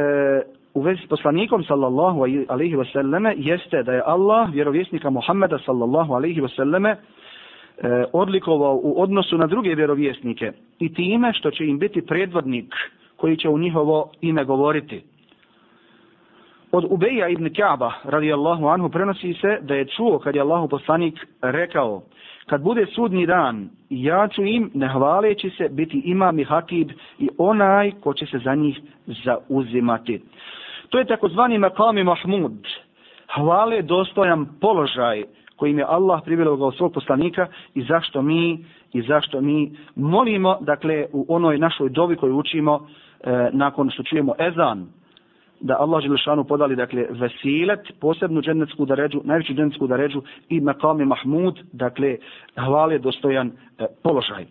u 0.73 0.81
vezi 0.81 1.01
s 1.05 1.07
poslanikom 1.07 1.63
sallallahu 1.63 2.19
alaihi 2.47 2.75
wasallame 2.75 3.33
jeste 3.37 3.83
da 3.83 3.93
je 3.93 4.01
Allah 4.05 4.53
vjerovjesnika 4.53 5.09
Muhammeda 5.09 5.59
sallallahu 5.65 6.13
alaihi 6.13 6.41
wasallame 6.41 6.89
e, 6.89 6.97
odlikovao 8.13 8.79
u 8.83 9.01
odnosu 9.01 9.37
na 9.37 9.47
druge 9.47 9.75
vjerovjesnike 9.75 10.51
i 10.79 10.93
time 10.93 11.33
što 11.33 11.51
će 11.51 11.65
im 11.65 11.79
biti 11.79 12.01
predvodnik 12.01 12.73
koji 13.15 13.37
će 13.37 13.49
u 13.49 13.59
njihovo 13.59 14.11
ime 14.21 14.43
govoriti. 14.45 15.03
Od 16.71 16.85
Ubeja 16.89 17.27
ibn 17.27 17.53
Kaaba, 17.53 17.91
radijallahu 18.03 18.67
anhu, 18.67 18.89
prenosi 18.89 19.33
se 19.33 19.57
da 19.61 19.75
je 19.75 19.85
čuo 19.85 20.19
kad 20.19 20.35
je 20.35 20.41
Allahu 20.41 20.67
poslanik 20.67 21.27
rekao 21.41 22.01
kad 22.45 22.61
bude 22.61 22.85
sudni 22.85 23.25
dan, 23.25 23.69
ja 23.89 24.27
ću 24.27 24.43
im, 24.43 24.71
ne 24.73 24.87
hvaleći 24.87 25.49
se, 25.49 25.69
biti 25.69 26.01
imam 26.05 26.39
i 26.39 26.43
hatib 26.43 26.89
i 27.19 27.29
onaj 27.37 27.91
ko 27.91 28.13
će 28.13 28.25
se 28.25 28.39
za 28.43 28.55
njih 28.55 28.79
zauzimati. 29.07 30.21
To 30.89 30.99
je 30.99 31.05
takozvani 31.05 31.57
makami 31.57 32.03
Mahmud, 32.03 32.67
hvale 33.35 33.81
dostojan 33.81 34.45
položaj 34.61 35.23
kojim 35.55 35.77
je 35.77 35.85
Allah 35.87 36.21
privilegovao 36.25 36.71
svog 36.71 36.93
poslanika 36.93 37.47
i 37.73 37.83
zašto 37.83 38.21
mi 38.21 38.65
i 38.93 39.01
zašto 39.01 39.41
mi 39.41 39.71
molimo, 39.95 40.57
dakle, 40.61 41.05
u 41.13 41.25
onoj 41.29 41.57
našoj 41.57 41.89
dovi 41.89 42.15
koju 42.15 42.37
učimo 42.37 42.87
e, 43.23 43.49
nakon 43.53 43.89
što 43.89 44.03
čujemo 44.03 44.33
ezan, 44.39 44.87
da 45.59 45.77
Allah 45.79 46.03
Želešanu 46.03 46.43
podali 46.43 46.75
dakle 46.75 47.05
vesilet, 47.09 47.79
posebnu 47.99 48.41
džennetsku 48.41 48.85
daređu, 48.85 49.21
najveću 49.23 49.53
džennetsku 49.53 49.87
daređu 49.87 50.21
i 50.49 50.59
makami 50.59 51.05
Mahmud, 51.05 51.59
dakle 51.71 52.17
hvale 52.55 52.99
dostojan 52.99 53.47
e, 53.47 53.85
položaj. 54.03 54.45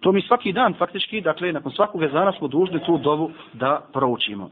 To 0.00 0.12
mi 0.12 0.22
svaki 0.22 0.52
dan 0.52 0.74
faktički, 0.74 1.20
dakle 1.20 1.52
nakon 1.52 1.72
svakog 1.72 2.02
ezana 2.02 2.32
smo 2.32 2.48
dužni 2.48 2.80
tu 2.86 2.98
dovu 2.98 3.30
da 3.52 3.80
proučimo. 3.92 4.50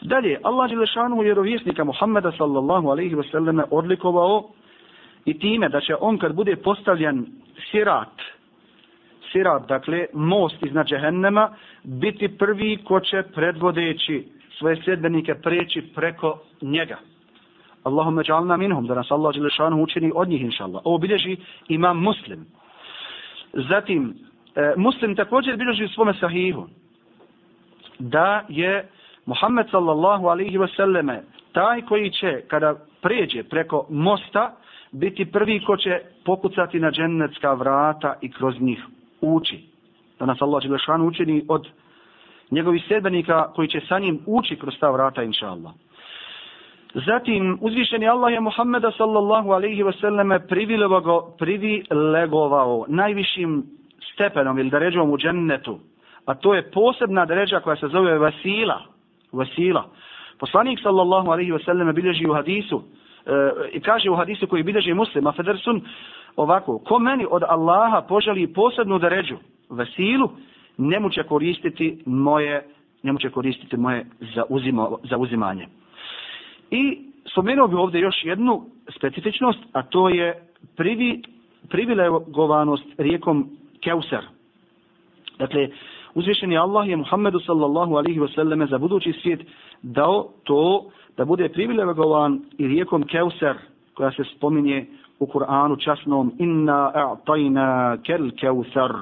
Dalje, 0.00 0.38
Allah 0.42 0.70
Želešanu 0.70 1.20
vjerovjesnika 1.20 1.84
Muhammeda 1.84 2.32
sallallahu 2.32 2.88
alaihi 2.88 3.14
wa 3.14 3.30
sallam 3.30 3.60
odlikovao 3.70 4.48
i 5.24 5.38
time 5.38 5.68
da 5.68 5.80
će 5.80 5.94
on 6.00 6.18
kad 6.18 6.34
bude 6.34 6.56
postavljen 6.56 7.26
sirat, 7.70 8.22
sirat, 9.32 9.68
dakle, 9.68 10.06
most 10.12 10.62
iznad 10.62 10.86
džehennema, 10.86 11.50
biti 11.84 12.28
prvi 12.28 12.76
ko 12.84 13.00
će 13.00 13.22
predvodeći 13.34 14.24
svoje 14.62 14.82
sljedbenike 14.82 15.34
preći 15.34 15.82
preko 15.94 16.38
njega. 16.62 16.98
Allahumma 17.82 18.22
ja'alna 18.22 18.56
minhum, 18.56 18.86
da 18.86 18.94
nas 18.94 19.10
Allah 19.10 19.34
Đelešanu 19.34 19.82
učini 19.82 20.12
od 20.14 20.28
njih, 20.28 20.42
inša 20.42 20.64
Allah. 20.64 20.82
Ovo 20.84 20.98
bilježi 20.98 21.36
imam 21.68 22.02
muslim. 22.02 22.46
Zatim, 23.52 24.14
e, 24.54 24.74
muslim 24.76 25.16
također 25.16 25.56
bilježi 25.56 25.84
u 25.84 25.88
svome 25.88 26.14
sahihu 26.20 26.66
da 27.98 28.44
je 28.48 28.88
Muhammed 29.26 29.66
sallallahu 29.70 30.26
alaihi 30.26 30.58
wa 30.58 30.76
sallame 30.76 31.22
taj 31.52 31.82
koji 31.82 32.10
će 32.10 32.42
kada 32.48 32.74
pređe 33.00 33.42
preko 33.42 33.86
mosta 33.90 34.56
biti 34.92 35.24
prvi 35.24 35.60
ko 35.64 35.76
će 35.76 36.00
pokucati 36.24 36.80
na 36.80 36.90
džennetska 36.90 37.52
vrata 37.52 38.14
i 38.20 38.30
kroz 38.32 38.60
njih 38.60 38.86
ući. 39.20 39.58
Da 40.18 40.26
nas 40.26 40.42
Allah 40.42 40.62
Đelešanu 40.62 41.06
učini 41.06 41.44
od 41.48 41.68
njegovi 42.52 42.82
sedbenika 42.88 43.52
koji 43.52 43.68
će 43.68 43.80
sa 43.88 43.98
njim 43.98 44.20
ući 44.26 44.56
kroz 44.56 44.74
ta 44.80 44.90
vrata, 44.90 45.22
inša 45.22 45.48
Allah. 45.48 45.72
Zatim, 46.94 47.58
uzvišeni 47.60 48.08
Allah 48.08 48.32
je 48.32 48.40
Muhammeda 48.40 48.90
sallallahu 48.90 49.50
alaihi 49.50 49.82
wasallam 49.82 50.38
privilegovao 50.48 52.84
najvišim 52.88 53.64
stepenom 54.12 54.58
ili 54.58 54.70
deređom 54.70 55.10
u 55.10 55.18
džennetu, 55.18 55.78
a 56.24 56.34
to 56.34 56.54
je 56.54 56.70
posebna 56.70 57.26
deređa 57.26 57.60
koja 57.60 57.76
se 57.76 57.88
zove 57.88 58.18
Vasila. 58.18 58.82
Vasila. 59.32 59.88
Poslanik 60.38 60.80
sallallahu 60.82 61.30
alaihi 61.30 61.52
wasallam 61.52 61.92
bilježi 61.92 62.26
u 62.26 62.34
hadisu 62.34 62.82
e, 63.26 63.30
i 63.72 63.80
kaže 63.80 64.10
u 64.10 64.16
hadisu 64.16 64.46
koji 64.46 64.62
bilježi 64.62 64.94
muslima, 64.94 65.32
Federsun, 65.32 65.82
ovako, 66.36 66.78
ko 66.78 66.98
meni 66.98 67.26
od 67.30 67.42
Allaha 67.48 68.02
poželi 68.08 68.52
posebnu 68.52 68.98
deređu, 68.98 69.36
Vasilu, 69.68 70.30
njemu 70.88 71.10
će 71.10 71.22
koristiti 71.22 72.02
moje 72.06 72.66
njemu 73.02 73.18
će 73.18 73.30
koristiti 73.30 73.76
moje 73.76 74.06
zauzimo, 74.34 74.98
zauzimanje. 75.10 75.66
I 76.70 76.98
spomenuo 77.32 77.68
bih 77.68 77.78
ovdje 77.78 78.00
još 78.00 78.24
jednu 78.24 78.62
specifičnost, 78.96 79.58
a 79.72 79.82
to 79.82 80.08
je 80.08 80.42
privi, 80.76 81.22
privilegovanost 81.68 82.84
rijekom 82.98 83.50
Keusar. 83.80 84.24
Dakle, 85.38 85.68
uzvišeni 86.14 86.58
Allah 86.58 86.88
je 86.88 86.96
Muhammedu 86.96 87.40
sallallahu 87.40 87.96
alihi 87.96 88.20
wasallame 88.20 88.70
za 88.70 88.78
budući 88.78 89.12
svijet 89.22 89.40
dao 89.82 90.28
to 90.44 90.90
da 91.16 91.24
bude 91.24 91.48
privilegovan 91.48 92.40
i 92.58 92.66
rijekom 92.66 93.02
Keusar 93.02 93.56
koja 93.94 94.12
se 94.12 94.24
spominje 94.36 94.86
u 95.18 95.26
Kur'anu 95.26 95.84
časnom 95.84 96.32
inna 96.38 96.92
a'tajna 96.94 97.98
kel 98.02 98.30
Keusar 98.40 98.92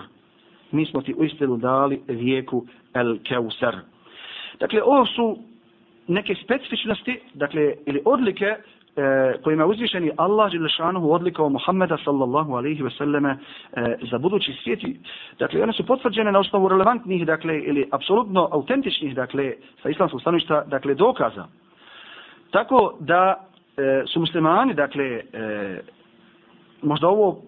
mi 0.72 0.86
smo 0.86 1.02
ti 1.02 1.14
uistinu 1.18 1.56
dali 1.56 2.00
rijeku 2.08 2.66
El 2.94 3.18
Keusar. 3.22 3.76
Dakle, 4.60 4.82
ovo 4.82 5.06
su 5.06 5.38
neke 6.08 6.34
specifičnosti, 6.34 7.20
dakle, 7.34 7.74
ili 7.86 8.02
odlike 8.04 8.44
e, 8.44 8.56
kojima 9.42 9.62
je 9.62 9.66
uzvišeni 9.66 10.10
Allah 10.16 10.52
Đelešanuhu 10.52 11.12
odlikao 11.12 11.48
Muhammeda 11.48 11.96
sallallahu 12.04 12.54
alaihi 12.54 12.82
ve 12.82 12.90
selleme 12.90 13.30
e, 13.30 13.96
za 14.10 14.18
budući 14.18 14.52
svijet. 14.62 14.80
Dakle, 15.38 15.62
one 15.62 15.72
su 15.72 15.86
potvrđene 15.86 16.32
na 16.32 16.38
osnovu 16.38 16.68
relevantnih, 16.68 17.26
dakle, 17.26 17.58
ili 17.58 17.88
apsolutno 17.92 18.48
autentičnih, 18.52 19.14
dakle, 19.14 19.52
sa 19.82 19.88
islamskog 19.88 20.20
stanovišta, 20.20 20.64
dakle, 20.66 20.94
dokaza. 20.94 21.46
Tako 22.50 22.96
da 23.00 23.48
e, 23.76 24.02
su 24.06 24.20
muslimani, 24.20 24.74
dakle, 24.74 25.04
e, 25.04 25.80
možda 26.82 27.08
ovo 27.08 27.42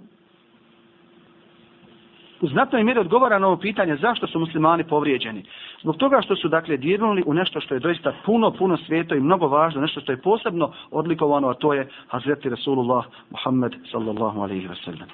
u 2.43 2.49
znatnoj 2.49 2.85
mjeri 2.85 3.01
odgovara 3.01 3.39
na 3.39 3.47
ovo 3.47 3.57
pitanje 3.57 3.97
zašto 3.97 4.27
su 4.27 4.39
muslimani 4.39 4.85
povrijeđeni. 4.85 5.45
Zbog 5.83 5.97
toga 5.97 6.21
što 6.23 6.37
su 6.37 6.49
dakle 6.49 6.77
dirnuli 6.77 7.23
u 7.27 7.35
nešto 7.35 7.61
što 7.61 7.75
je 7.75 7.81
doista 7.81 8.13
puno, 8.27 8.51
puno 8.51 8.77
svijeto 8.77 9.15
i 9.15 9.21
mnogo 9.21 9.47
važno, 9.47 9.81
nešto 9.81 10.01
što 10.01 10.13
je 10.13 10.23
posebno 10.23 10.73
odlikovano, 10.91 11.49
a 11.49 11.55
to 11.55 11.75
je 11.75 11.89
Hazreti 12.09 12.49
Rasulullah 12.49 13.05
Muhammed 13.31 13.73
sallallahu 13.93 14.41
alaihi 14.41 14.69
wa 14.69 14.85
sallam. 14.85 15.09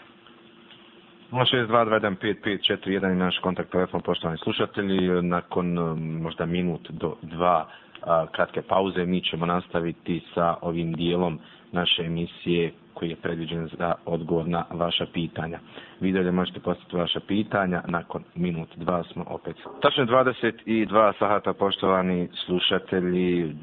062-215-541 1.33 3.09
je 3.09 3.15
naš 3.15 3.39
kontakt 3.39 3.71
telefon, 3.71 4.01
poštovani 4.01 4.39
slušatelji. 4.39 5.23
Nakon 5.23 5.79
eh, 5.79 5.95
možda 6.23 6.47
minut 6.47 6.91
do 6.91 7.15
dva 7.23 7.69
kratke 8.29 8.63
pauze 8.63 9.05
mi 9.05 9.21
ćemo 9.21 9.47
nastaviti 9.47 10.21
sa 10.35 10.55
ovim 10.61 10.93
dijelom 10.93 11.39
naše 11.73 12.03
emisije 12.03 12.73
koji 12.95 13.11
je 13.11 13.17
predviđen 13.17 13.69
za 13.69 13.95
odgovor 14.07 14.49
na 14.49 14.65
vaša 14.71 15.07
pitanja. 15.07 15.59
Vi 16.01 16.13
dalje 16.13 16.31
možete 16.33 16.61
postati 16.61 16.97
vaša 16.97 17.21
pitanja, 17.21 17.83
nakon 17.87 18.25
minut 18.35 18.69
dva 18.77 19.03
smo 19.03 19.25
opet. 19.27 19.57
Tačno 19.83 20.05
22 20.05 21.13
sahata, 21.19 21.53
poštovani 21.53 22.29
slušatelji, 22.37 23.55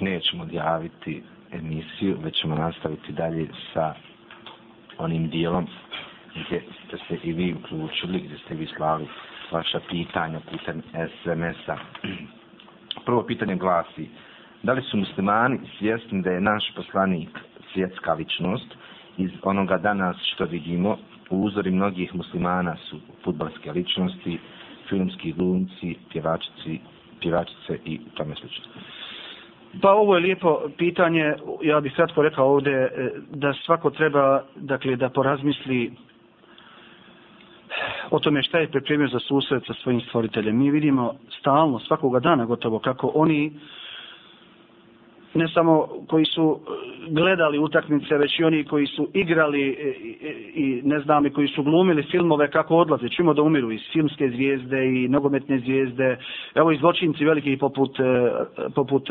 nećemo 0.00 0.42
odjaviti 0.42 1.22
emisiju, 1.52 2.16
već 2.22 2.34
ćemo 2.36 2.54
nastaviti 2.54 3.12
dalje 3.12 3.48
sa 3.74 3.94
onim 4.98 5.28
dijelom 5.28 5.66
gdje 6.36 6.62
ste 6.78 6.96
se 6.98 7.18
i 7.22 7.32
vi 7.32 7.54
uključili, 7.54 8.20
gdje 8.20 8.38
ste 8.38 8.54
vi 8.54 8.66
slali 8.66 9.06
vaša 9.50 9.80
pitanja 9.90 10.40
putem 10.42 10.82
SMS-a. 11.14 11.76
Prvo 13.04 13.22
pitanje 13.22 13.56
glasi, 13.56 14.08
da 14.62 14.72
li 14.72 14.82
su 14.82 14.96
muslimani 14.96 15.58
svjesni 15.78 16.22
da 16.22 16.30
je 16.30 16.40
naš 16.40 16.72
poslanik 16.76 17.28
svjetska 17.72 18.12
ličnost 18.14 18.74
iz 19.16 19.30
onoga 19.42 19.78
danas 19.78 20.16
što 20.34 20.44
vidimo 20.44 20.96
u 21.30 21.36
uzori 21.42 21.70
mnogih 21.70 22.14
muslimana 22.14 22.76
su 22.76 22.96
futbalske 23.24 23.72
ličnosti, 23.72 24.38
filmski 24.88 25.32
glumci, 25.32 25.94
pjevačici, 26.12 26.78
pjevačice 27.20 27.78
i 27.84 28.00
tome 28.14 28.34
slično. 28.34 28.64
Pa 29.82 29.90
ovo 29.92 30.14
je 30.14 30.20
lijepo 30.20 30.60
pitanje, 30.78 31.34
ja 31.62 31.80
bih 31.80 31.92
kratko 31.96 32.22
rekao 32.22 32.52
ovdje 32.52 32.72
e, 32.72 32.90
da 33.30 33.52
svako 33.52 33.90
treba 33.90 34.42
dakle, 34.56 34.96
da 34.96 35.08
porazmisli 35.08 35.92
o 38.12 38.18
tome 38.18 38.42
šta 38.42 38.58
je 38.58 38.70
pripremio 38.70 39.08
za 39.08 39.18
susret 39.18 39.62
sa 39.66 39.74
svojim 39.74 40.00
stvoriteljem. 40.00 40.58
Mi 40.58 40.70
vidimo 40.70 41.14
stalno, 41.40 41.78
svakoga 41.78 42.20
dana 42.20 42.44
gotovo, 42.44 42.78
kako 42.78 43.12
oni 43.14 43.52
ne 45.34 45.48
samo 45.48 45.88
koji 46.08 46.24
su 46.24 46.60
e, 46.60 46.92
gledali 47.10 47.58
utakmice, 47.58 48.18
već 48.18 48.38
i 48.38 48.44
oni 48.44 48.64
koji 48.64 48.86
su 48.86 49.08
igrali 49.14 49.60
i, 49.60 50.16
i, 50.54 50.82
ne 50.84 51.00
znam, 51.00 51.26
i 51.26 51.30
koji 51.30 51.48
su 51.48 51.62
glumili 51.62 52.02
filmove 52.02 52.50
kako 52.50 52.76
odlaze, 52.76 53.08
čimo 53.08 53.34
da 53.34 53.42
umiru 53.42 53.72
iz 53.72 53.80
filmske 53.92 54.28
zvijezde 54.28 54.86
i 54.86 55.08
nogometne 55.08 55.58
zvijezde, 55.58 56.16
evo 56.54 56.72
i 56.72 56.78
zločinci 56.78 57.24
veliki 57.24 57.56
poput, 57.56 57.96
poput 58.74 59.08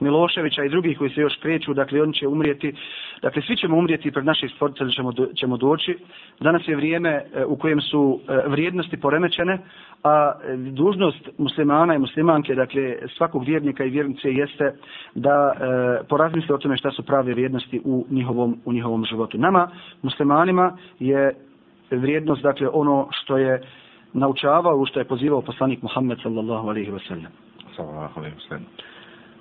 Miloševića 0.00 0.64
i 0.64 0.68
drugih 0.68 0.98
koji 0.98 1.10
se 1.10 1.20
još 1.20 1.36
kreću, 1.42 1.74
dakle 1.74 2.02
oni 2.02 2.14
će 2.14 2.28
umrijeti, 2.28 2.72
dakle 3.22 3.42
svi 3.42 3.56
ćemo 3.56 3.76
umrijeti 3.76 4.10
pred 4.10 4.24
naših 4.24 4.50
stvoritelja 4.54 4.90
ćemo, 4.90 5.12
ćemo 5.34 5.56
doći. 5.56 5.96
Danas 6.40 6.68
je 6.68 6.76
vrijeme 6.76 7.22
u 7.46 7.56
kojem 7.56 7.80
su 7.80 8.20
vrijednosti 8.46 8.96
poremećene, 8.96 9.58
a 10.04 10.32
dužnost 10.56 11.28
muslimana 11.38 11.94
i 11.94 11.98
muslimanke, 11.98 12.54
dakle 12.54 12.96
svakog 13.16 13.44
vjernika 13.44 13.84
i 13.84 13.90
vjernice 13.90 14.32
jeste 14.32 14.74
da 15.14 15.53
e, 15.54 16.04
porazmisle 16.08 16.54
o 16.54 16.58
tome 16.58 16.76
šta 16.76 16.90
su 16.90 17.02
prave 17.02 17.32
vrijednosti 17.32 17.80
u 17.84 18.06
njihovom, 18.10 18.56
u 18.64 18.72
njihovom 18.72 19.04
životu. 19.04 19.38
Nama, 19.38 19.68
muslimanima, 20.02 20.76
je 20.98 21.34
vrijednost, 21.90 22.42
dakle, 22.42 22.68
ono 22.72 23.08
što 23.10 23.38
je 23.38 23.62
naučavao, 24.12 24.76
u 24.76 24.86
što 24.86 24.98
je 25.00 25.04
pozivao 25.04 25.42
poslanik 25.42 25.82
Muhammed 25.82 26.18
sallallahu 26.22 26.68
alaihi 26.68 26.90
wa 26.90 27.08
sallam. 27.08 27.32
Sallallahu 27.76 28.20
alaihi 28.20 28.36
wa 28.36 28.48
sallam. 28.48 28.66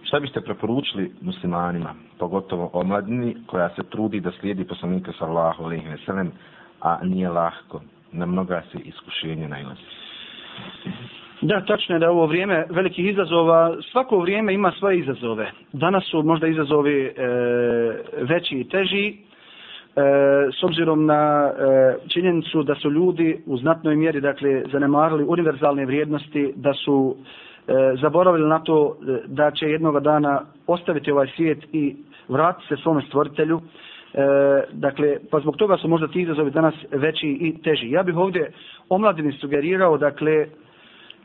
Šta 0.03 0.20
biste 0.20 0.41
preporučili 0.41 1.11
muslimanima, 1.22 1.93
pogotovo 2.20 2.70
omladini, 2.74 3.36
koja 3.45 3.70
se 3.70 3.84
trudi 3.84 4.20
da 4.20 4.32
slijedi 4.32 4.64
poslanika 4.64 5.11
sallallahu 5.20 5.64
alaihi 5.64 5.88
wa 5.88 6.05
sallam, 6.05 6.32
a 6.82 6.97
nije 7.03 7.30
lahko, 7.30 7.82
na 8.11 8.26
mnoga 8.26 8.61
se 8.72 8.80
iskušenja 8.80 9.47
najlazi? 9.47 9.82
Da, 11.44 11.62
tačno 11.62 11.96
je 11.96 12.00
da 12.00 12.06
je 12.06 12.10
ovo 12.10 12.26
vrijeme 12.26 12.66
velikih 12.70 13.06
izazova. 13.06 13.76
Svako 13.91 14.20
vrijeme 14.20 14.54
ima 14.54 14.72
svoje 14.72 15.00
izazove. 15.00 15.52
Danas 15.74 16.04
su 16.12 16.24
možda 16.24 16.48
izazovi 16.48 17.06
e, 17.06 17.12
veći 18.22 18.56
i 18.56 18.70
teži. 18.70 19.08
E, 19.08 19.14
s 20.60 20.64
obzirom 20.64 21.06
na 21.06 21.52
e, 21.52 21.96
činjenicu 22.08 22.64
da 22.64 22.76
su 22.76 22.91
ljudi 22.91 23.44
u 23.46 23.58
znatnoj 23.58 23.96
mjeri 23.96 24.22
dakle, 24.22 24.64
zanemarili 24.72 25.24
univerzalne 25.28 25.86
vrijednosti, 25.86 26.54
da 26.56 26.74
su 26.74 27.16
e, 27.68 27.74
zaboravili 28.02 28.50
na 28.50 28.60
to 28.60 28.98
e, 29.08 29.20
da 29.28 29.52
će 29.52 29.66
jednog 29.66 30.00
dana 30.00 30.41
ostaviti 30.68 31.12
ovaj 31.12 31.28
svijet 31.36 31.60
i 31.72 31.96
vratiti 32.28 32.68
se 32.68 32.82
svome 32.82 33.02
stvoritelju. 33.08 33.62
E, 34.14 34.20
dakle, 34.72 35.18
pa 35.32 35.39
zbog 35.39 35.58
toga 35.58 35.78
su 35.78 35.88
možda 35.88 36.08
ti 36.08 36.22
izazovi 36.22 36.52
danas 36.52 36.76
veći 36.91 37.28
i 37.28 37.62
teži. 37.64 37.91
Ja 37.91 38.04
bih 38.04 38.18
ovdje 38.18 38.52
omladini 38.89 39.32
sugerirao, 39.32 39.98
dakle, 39.98 40.48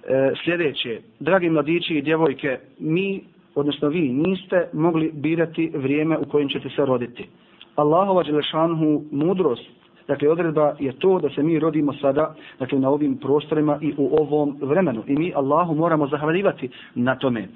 E, 0.09 0.32
sljedeće. 0.44 1.00
Dragi 1.20 1.50
mladići 1.50 1.94
i 1.94 2.02
djevojke, 2.02 2.59
mi, 2.78 3.20
odnosno 3.54 3.88
vi, 3.88 4.09
niste 4.09 4.68
mogli 4.72 5.11
birati 5.14 5.72
vrijeme 5.74 6.18
u 6.18 6.24
kojem 6.24 6.48
ćete 6.48 6.68
se 6.68 6.84
roditi. 6.84 7.28
Allahova 7.76 8.22
Đelešanhu 8.22 9.02
mudrost 9.11 9.68
Dakle, 10.09 10.28
odredba 10.28 10.74
je 10.78 10.92
to 10.92 11.18
da 11.18 11.30
se 11.30 11.42
mi 11.42 11.59
rodimo 11.59 11.92
sada 11.92 12.34
dakle, 12.59 12.78
na 12.78 12.90
ovim 12.90 13.16
prostorima 13.16 13.78
i 13.80 13.94
u 13.96 14.16
ovom 14.20 14.56
vremenu. 14.61 15.02
I 15.06 15.16
mi 15.16 15.32
Allahu 15.34 15.74
moramo 15.74 16.06
zahvaljivati 16.06 16.68
na 16.94 17.16
tome. 17.16 17.48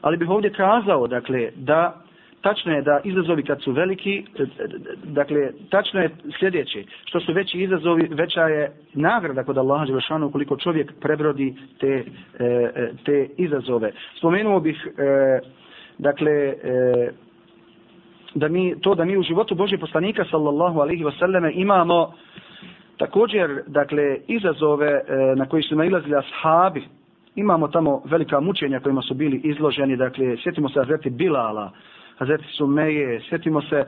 Ali 0.00 0.16
bih 0.16 0.30
ovdje 0.30 0.52
kazao, 0.52 1.06
dakle, 1.06 1.50
da 1.56 2.02
tačno 2.40 2.72
je 2.72 2.82
da 2.82 3.00
izazovi 3.04 3.42
kad 3.42 3.62
su 3.62 3.72
veliki, 3.72 4.24
dakle, 5.04 5.50
tačno 5.70 6.00
je 6.00 6.10
sljedeće, 6.38 6.84
što 7.04 7.20
su 7.20 7.32
veći 7.32 7.58
izazovi, 7.58 8.08
veća 8.10 8.42
je 8.42 8.72
nagrada 8.94 9.44
kod 9.44 9.58
Allaha 9.58 9.84
Đelešanu 9.84 10.26
ukoliko 10.26 10.56
čovjek 10.56 10.92
prebrodi 11.00 11.54
te, 11.80 12.04
e, 12.38 12.44
e, 12.74 12.92
te 13.04 13.28
izazove. 13.36 13.92
Spomenuo 14.18 14.60
bih, 14.60 14.88
e, 14.98 15.40
dakle, 15.98 16.54
da 18.34 18.48
mi 18.48 18.80
to 18.80 18.94
da 18.94 19.04
mi 19.04 19.16
u 19.16 19.22
životu 19.22 19.54
Božje 19.54 19.78
poslanika 19.78 20.24
sallallahu 20.30 20.80
alejhi 20.80 21.04
ve 21.04 21.12
selleme 21.18 21.52
imamo 21.54 22.12
također 22.96 23.62
dakle 23.66 24.18
izazove 24.28 25.00
na 25.36 25.46
koji 25.46 25.62
su 25.62 25.76
nailazili 25.76 26.16
ashabi 26.16 26.82
imamo 27.34 27.68
tamo 27.68 28.02
velika 28.04 28.40
mučenja 28.40 28.80
kojima 28.80 29.02
su 29.02 29.14
bili 29.14 29.40
izloženi 29.44 29.96
dakle 29.96 30.36
sjetimo 30.42 30.68
se 30.68 30.80
Azreti 30.80 31.10
Bilala 31.10 31.72
Hazreti 32.20 32.44
Sumeje 32.56 33.20
sjetimo 33.28 33.62
se 33.62 33.84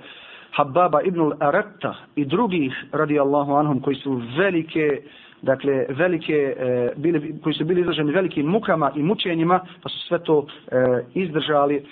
Hababa 0.52 1.02
ibn 1.02 1.20
al-Aratta 1.20 1.94
i 2.16 2.24
drugih 2.24 2.72
radijallahu 2.92 3.52
anhum 3.54 3.80
koji 3.80 3.96
su 3.96 4.22
velike 4.36 5.02
dakle 5.42 5.86
velike 5.88 6.54
e, 6.58 6.92
bili, 6.96 7.40
koji 7.42 7.54
su 7.54 7.64
bili 7.64 7.80
izloženi 7.80 8.12
velikim 8.12 8.46
mukama 8.46 8.92
i 8.96 9.02
mučenjima 9.02 9.60
pa 9.82 9.88
su 9.88 9.98
sve 9.98 10.18
to 10.18 10.46
e, 10.46 10.76
izdržali. 11.14 11.84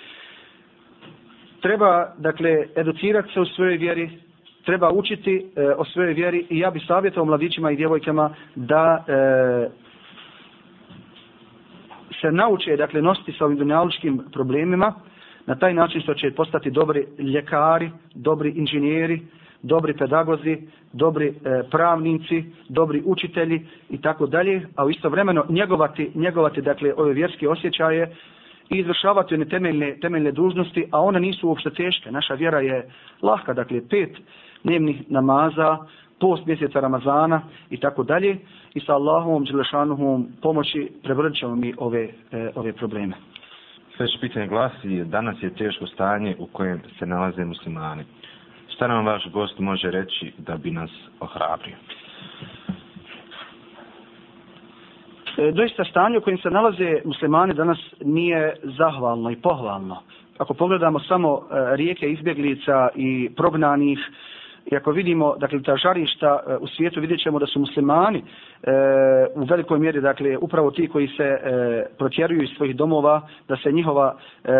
Treba, 1.61 2.13
dakle, 2.17 2.67
educirati 2.75 3.33
se 3.33 3.39
u 3.39 3.45
svojoj 3.45 3.77
vjeri, 3.77 4.09
treba 4.65 4.89
učiti 4.91 5.51
e, 5.55 5.69
o 5.77 5.85
svojoj 5.85 6.13
vjeri 6.13 6.45
i 6.49 6.59
ja 6.59 6.71
bih 6.71 6.83
savjetovao 6.87 7.25
mladićima 7.25 7.71
i 7.71 7.75
djevojkama 7.75 8.33
da 8.55 9.05
e, 9.07 9.69
se 12.21 12.31
nauče, 12.31 12.77
dakle, 12.77 13.01
nositi 13.01 13.31
sa 13.31 13.45
ovim 13.45 13.57
dunjalučkim 13.57 14.21
problemima 14.33 14.93
na 15.45 15.55
taj 15.55 15.73
način 15.73 16.01
što 16.01 16.13
će 16.13 16.31
postati 16.31 16.71
dobri 16.71 17.05
ljekari, 17.19 17.91
dobri 18.15 18.49
inženjeri, 18.49 19.21
dobri 19.61 19.93
pedagozi, 19.93 20.57
dobri 20.93 21.27
e, 21.27 21.63
pravnici, 21.71 22.43
dobri 22.69 23.01
učitelji 23.05 23.67
i 23.89 24.01
tako 24.01 24.27
dalje, 24.27 24.67
a 24.75 24.85
u 24.85 24.89
isto 24.89 25.09
vremeno 25.09 25.45
njegovati, 25.49 26.11
njegovati 26.15 26.61
dakle, 26.61 26.93
ove 26.97 27.13
vjerske 27.13 27.49
osjećaje 27.49 28.15
i 28.69 28.77
izvršavati 28.77 29.35
one 29.35 29.45
temeljne, 29.45 29.97
temeljne 30.01 30.31
dužnosti, 30.31 30.85
a 30.91 31.01
one 31.01 31.19
nisu 31.19 31.47
uopšte 31.47 31.69
teške. 31.69 32.11
Naša 32.11 32.33
vjera 32.33 32.59
je 32.59 32.89
lahka, 33.21 33.53
dakle 33.53 33.81
pet 33.89 34.17
dnevnih 34.63 35.11
namaza, 35.11 35.77
post 36.19 36.45
mjeseca 36.45 36.79
Ramazana 36.79 37.41
i 37.69 37.77
tako 37.77 38.03
dalje. 38.03 38.37
I 38.73 38.79
sa 38.79 38.93
Allahom, 38.93 39.43
Đelešanuhom 39.43 40.27
pomoći 40.41 40.91
prevrćamo 41.03 41.33
ćemo 41.35 41.55
mi 41.55 41.73
ove, 41.77 42.09
e, 42.31 42.49
ove 42.55 42.73
probleme. 42.73 43.30
Sljedeće 44.01 44.19
pitanje 44.21 44.47
glasi, 44.47 45.03
danas 45.03 45.43
je 45.43 45.53
teško 45.53 45.87
stanje 45.87 46.35
u 46.39 46.45
kojem 46.45 46.81
se 46.99 47.05
nalaze 47.05 47.45
muslimani. 47.45 48.03
Šta 48.75 48.87
nam 48.87 49.05
vaš 49.05 49.27
gost 49.31 49.59
može 49.59 49.91
reći 49.91 50.31
da 50.37 50.57
bi 50.57 50.71
nas 50.71 50.89
ohrabrio? 51.19 51.75
E, 55.37 55.51
doista 55.51 55.83
stanje 55.85 56.17
u 56.17 56.21
kojem 56.21 56.37
se 56.37 56.49
nalaze 56.49 57.01
muslimani 57.05 57.53
danas 57.53 57.77
nije 58.03 58.55
zahvalno 58.63 59.31
i 59.31 59.35
pohvalno. 59.35 59.97
Ako 60.37 60.53
pogledamo 60.53 60.99
samo 60.99 61.37
e, 61.37 61.75
rijeke 61.75 62.11
izbjeglica 62.11 62.89
i 62.95 63.29
prognanih, 63.35 63.99
i 64.71 64.75
ako 64.75 64.91
vidimo 64.91 65.35
dakle, 65.37 65.61
ta 65.61 65.75
žarišta 65.75 66.39
e, 66.47 66.55
u 66.55 66.67
svijetu, 66.67 67.01
vidjet 67.01 67.19
ćemo 67.19 67.39
da 67.39 67.45
su 67.45 67.59
muslimani 67.59 68.23
e, 68.63 68.71
u 69.35 69.43
velikoj 69.43 69.79
mjeri, 69.79 70.01
dakle, 70.01 70.37
upravo 70.37 70.71
ti 70.71 70.87
koji 70.87 71.07
se 71.07 71.23
e, 71.23 71.39
protjeruju 71.97 72.43
iz 72.43 72.49
svojih 72.57 72.75
domova, 72.75 73.21
da 73.47 73.57
se 73.57 73.71
njihova 73.71 74.15
e, 74.43 74.51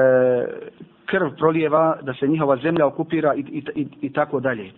krv 1.05 1.29
prolijeva, 1.37 1.97
da 2.01 2.13
se 2.13 2.27
njihova 2.27 2.57
zemlja 2.57 2.85
okupira 2.85 3.35
i, 3.35 3.39
i, 3.39 3.63
i, 3.75 3.87
i 4.01 4.13
tako 4.13 4.39
dalje. 4.39 4.71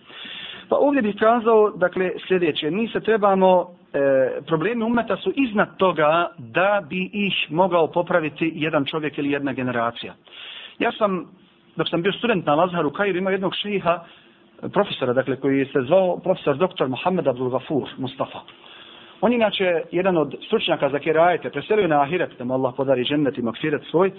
Pa 0.68 0.76
ovdje 0.76 1.02
bih 1.02 1.14
kazao, 1.18 1.70
dakle, 1.70 2.10
sljedeće, 2.28 2.70
mi 2.70 2.88
se 2.88 3.00
trebamo 3.00 3.66
e, 3.92 4.40
problemi 4.46 4.84
umeta 4.84 5.16
su 5.16 5.32
iznad 5.36 5.76
toga 5.76 6.30
da 6.38 6.82
bi 6.88 7.10
ih 7.12 7.34
mogao 7.50 7.86
popraviti 7.86 8.52
jedan 8.54 8.84
čovjek 8.84 9.18
ili 9.18 9.30
jedna 9.30 9.52
generacija. 9.52 10.14
Ja 10.78 10.92
sam, 10.92 11.26
dok 11.76 11.88
sam 11.88 12.02
bio 12.02 12.12
student 12.12 12.46
na 12.46 12.54
Lazharu 12.54 12.90
Kairu, 12.90 13.18
imao 13.18 13.30
jednog 13.30 13.54
šeha, 13.62 14.04
profesora, 14.72 15.12
dakle, 15.12 15.36
koji 15.36 15.64
se 15.64 15.82
zvao 15.86 16.18
profesor 16.18 16.56
dr. 16.56 16.86
Mohamed 16.86 17.28
Abdul 17.28 17.50
Gafur 17.50 17.88
Mustafa. 17.98 18.38
On 19.24 19.32
je 19.32 19.36
inače 19.36 19.82
jedan 19.90 20.16
od 20.16 20.34
stručnjaka 20.46 20.88
za 20.88 20.98
kerajete, 20.98 21.50
preselio 21.50 21.88
na 21.88 22.00
Ahiret, 22.02 22.30
da 22.38 22.44
mu 22.44 22.54
Allah 22.54 22.74
podari 22.76 23.04
džennet 23.04 23.38
i 23.38 23.42
makfiret 23.42 23.82
svoj. 23.90 24.08
E, 24.08 24.12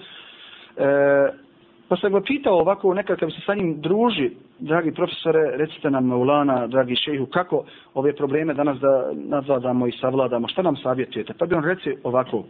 Pa 1.88 1.96
sam 1.96 2.12
ga 2.12 2.20
pitao 2.20 2.58
ovako 2.58 2.94
nekakav 2.94 3.30
se 3.30 3.40
sa 3.46 3.54
njim 3.54 3.80
druži, 3.80 4.30
dragi 4.58 4.92
profesore, 4.94 5.56
recite 5.56 5.90
nam 5.90 6.06
Maulana, 6.06 6.66
dragi 6.66 6.96
šehu, 6.96 7.26
kako 7.26 7.64
ove 7.94 8.12
probleme 8.16 8.54
danas 8.54 8.78
da 8.78 9.12
nadzadamo 9.14 9.86
i 9.86 9.92
savladamo, 9.92 10.48
šta 10.48 10.62
nam 10.62 10.76
savjetujete? 10.76 11.34
Pa 11.38 11.46
bi 11.46 11.54
on 11.54 11.64
reci 11.64 11.94
ovako, 12.02 12.44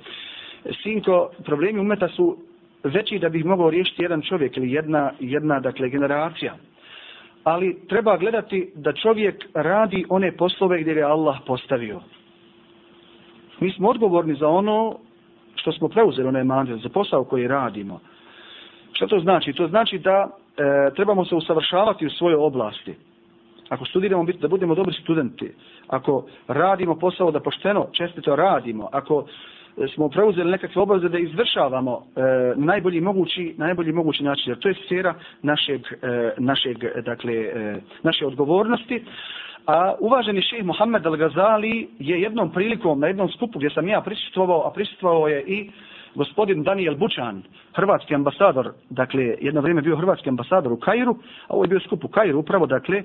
sinko, 0.82 1.30
problemi 1.44 1.80
umeta 1.80 2.09
su 2.09 2.36
veći 2.84 3.18
da 3.18 3.28
bih 3.28 3.44
mogao 3.44 3.70
riješiti 3.70 4.02
jedan 4.02 4.22
čovjek 4.22 4.57
ili 4.57 4.72
jedna, 4.72 5.12
jedna 5.20 5.61
dakle, 5.61 5.88
generacija. 5.88 6.54
Ali 7.44 7.78
treba 7.88 8.16
gledati 8.16 8.72
da 8.74 8.92
čovjek 8.92 9.44
radi 9.54 10.04
one 10.09 10.32
poslove 10.32 10.80
gdje 10.80 10.92
je 10.92 11.02
Allah 11.02 11.36
postavio. 11.46 12.00
Mi 13.61 13.70
smo 13.72 13.88
odgovorni 13.88 14.34
za 14.34 14.48
ono 14.48 14.96
što 15.54 15.72
smo 15.72 15.88
preuzeli, 15.88 16.28
onaj 16.28 16.44
mandat, 16.44 16.80
za 16.80 16.88
posao 16.88 17.24
koji 17.24 17.48
radimo. 17.48 18.00
Što 18.92 19.07
to 19.07 19.18
znači? 19.20 19.52
To 19.52 19.68
znači 19.68 19.98
da 19.98 20.28
e, 20.57 20.94
trebamo 20.94 21.24
se 21.24 21.34
usavršavati 21.34 22.07
u 22.07 22.11
svojoj 22.11 22.36
oblasti. 22.36 22.94
Ako 23.68 23.84
studiramo, 23.84 24.24
biti, 24.24 24.38
da 24.38 24.48
budemo 24.48 24.74
dobri 24.74 24.94
studenti. 25.02 25.52
Ako 25.88 26.24
radimo 26.48 26.94
posao 26.94 27.30
da 27.30 27.40
pošteno, 27.40 27.86
čestito 27.92 28.36
radimo. 28.36 28.88
Ako 28.92 29.26
e, 29.78 29.88
smo 29.94 30.09
preuzeli 30.09 30.50
nekakve 30.50 30.82
obaveze 30.82 31.09
da 31.09 31.18
izvršavamo 31.18 32.02
e, 32.16 32.20
najbolji 32.57 33.00
mogući 33.00 33.54
najbolji 33.59 33.92
mogući 33.92 34.22
način 34.24 34.44
jer 34.50 34.59
to 34.59 34.68
je 34.68 34.74
sfera 34.86 35.14
našeg 35.42 35.80
e, 36.02 36.32
našeg 36.38 36.84
e, 36.84 37.02
dakle 37.02 37.34
e, 37.34 37.80
naše 38.02 38.26
odgovornosti 38.26 39.05
a 39.66 39.94
uvaženi 40.01 40.43
šejh 40.43 40.64
Muhammed 40.64 41.02
Al-Gazali 41.02 41.86
je 41.98 42.20
jednom 42.20 42.51
prilikom 42.52 43.01
na 43.01 43.06
jednom 43.06 43.28
skupu 43.28 43.59
gdje 43.59 43.70
sam 43.70 43.88
ja 43.88 44.01
prisustvovao 44.01 44.66
a 44.66 44.70
prisustvovao 44.70 45.28
je 45.28 45.43
i 45.47 45.70
gospodin 46.14 46.62
Daniel 46.62 46.94
Bučan, 46.97 47.43
hrvatski 47.74 48.14
ambasador, 48.14 48.72
dakle, 48.90 49.34
jedno 49.40 49.60
vrijeme 49.60 49.82
bio 49.82 49.97
hrvatski 49.97 50.28
ambasador 50.28 50.72
u 50.72 50.76
Kairu, 50.76 51.16
a 51.48 51.55
ovo 51.55 51.64
je 51.64 51.68
bio 51.68 51.80
skup 51.80 52.05
u 52.05 52.09
Kairu, 52.09 52.38
upravo, 52.38 52.66
dakle, 52.66 52.97
e, 52.97 53.05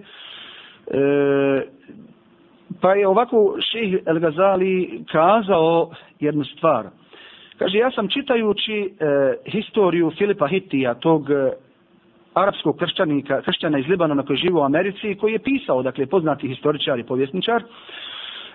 pa 2.81 2.93
je 2.93 3.07
ovako 3.07 3.55
ših 3.71 3.99
El 4.05 4.19
Gazali 4.19 5.03
kazao 5.11 5.91
jednu 6.19 6.43
stvar. 6.43 6.85
Kaže, 7.57 7.77
ja 7.77 7.91
sam 7.91 8.07
čitajući 8.07 8.73
e, 8.73 8.89
historiju 9.51 10.11
Filipa 10.17 10.47
Hittija, 10.47 10.93
tog 10.93 11.29
e, 11.29 11.51
arapskog 12.33 12.77
kršćanika, 12.77 13.41
kršćana 13.41 13.79
iz 13.79 13.87
Libanona 13.87 14.23
koji 14.23 14.37
živi 14.37 14.53
u 14.53 14.63
Americi, 14.63 15.15
koji 15.19 15.33
je 15.33 15.39
pisao, 15.39 15.83
dakle, 15.83 16.05
poznati 16.05 16.47
historičar 16.47 16.99
i 16.99 17.03
povjesničar, 17.03 17.63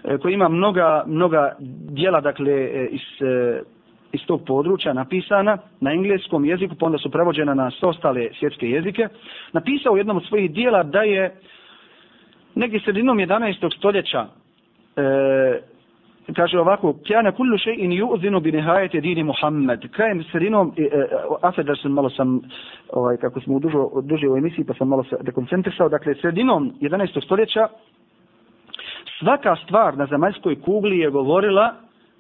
e, 0.05 0.19
koji 0.19 0.35
ima 0.35 0.49
mnoga, 0.49 1.05
mnoga 1.07 1.57
dijela, 1.91 2.21
dakle, 2.21 2.53
e, 2.53 2.89
iz 2.91 3.03
e, 3.21 3.63
iz 4.13 4.27
tog 4.27 4.43
područja 4.47 4.93
napisana 4.93 5.59
na 5.81 5.93
engleskom 5.93 6.45
jeziku, 6.45 6.75
pa 6.75 6.87
onda 6.87 6.99
su 6.99 7.11
prevođena 7.11 7.55
na 7.55 7.71
sve 7.71 7.89
ostale 7.89 8.29
svjetske 8.39 8.71
jezike, 8.71 9.09
napisao 9.53 9.93
u 9.93 9.97
jednom 9.97 10.17
od 10.17 10.27
svojih 10.29 10.53
dijela 10.53 10.83
da 10.83 11.03
je 11.03 11.37
negdje 12.55 12.81
sredinom 12.81 13.19
11. 13.19 13.77
stoljeća 13.79 14.27
e, 14.27 15.61
kaže 16.35 16.59
ovako 16.59 16.95
kjana 17.07 17.33
kullu 17.33 17.59
še 17.59 17.75
in 17.77 17.93
bi 18.43 18.53
nehajete 18.53 19.01
dini 19.01 19.23
Muhammed 19.23 19.91
krajem 19.93 20.25
sredinom 20.33 20.73
e, 20.77 20.83
e, 20.83 21.07
afedar 21.43 21.79
sam 21.79 21.93
malo 21.93 22.11
sam 22.11 22.41
ovaj, 22.93 23.17
kako 23.17 23.41
smo 23.41 23.55
u 23.55 23.61
dužo, 23.61 23.91
duže 24.03 24.29
u 24.29 24.37
emisiji 24.37 24.65
pa 24.65 24.75
sam 24.75 24.89
malo 24.89 25.05
se 25.05 25.17
dekoncentrisao 25.21 25.89
dakle 25.89 26.15
sredinom 26.15 26.73
11. 26.81 27.25
stoljeća 27.25 27.69
svaka 29.19 29.57
stvar 29.65 29.97
na 29.97 30.07
zemaljskoj 30.07 30.61
kugli 30.61 30.99
je 30.99 31.11
govorila 31.11 31.75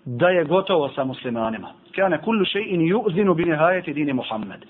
da 0.04 0.28
je 0.28 0.44
gotovo 0.44 0.88
sa 0.88 1.04
muslimanima. 1.04 1.68
Kjana 1.94 2.18
kullu 2.18 2.44
shay'in 2.44 2.80
ju'zinu 2.80 3.34
bi 3.34 3.44
nihayati 3.44 3.92
dini 3.92 4.12
Muhammed. 4.12 4.64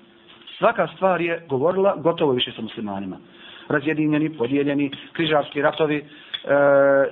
Svaka 0.59 0.87
stvar 0.97 1.21
je 1.21 1.43
govorila 1.49 1.97
gotovo 1.97 2.33
više 2.33 2.53
sa 2.53 2.63
muslimanima. 2.63 3.17
Razjedinjeni, 3.69 4.37
podijeljeni, 4.37 4.91
križarski 5.13 5.63
ratovi 5.63 5.97
e, 5.97 6.05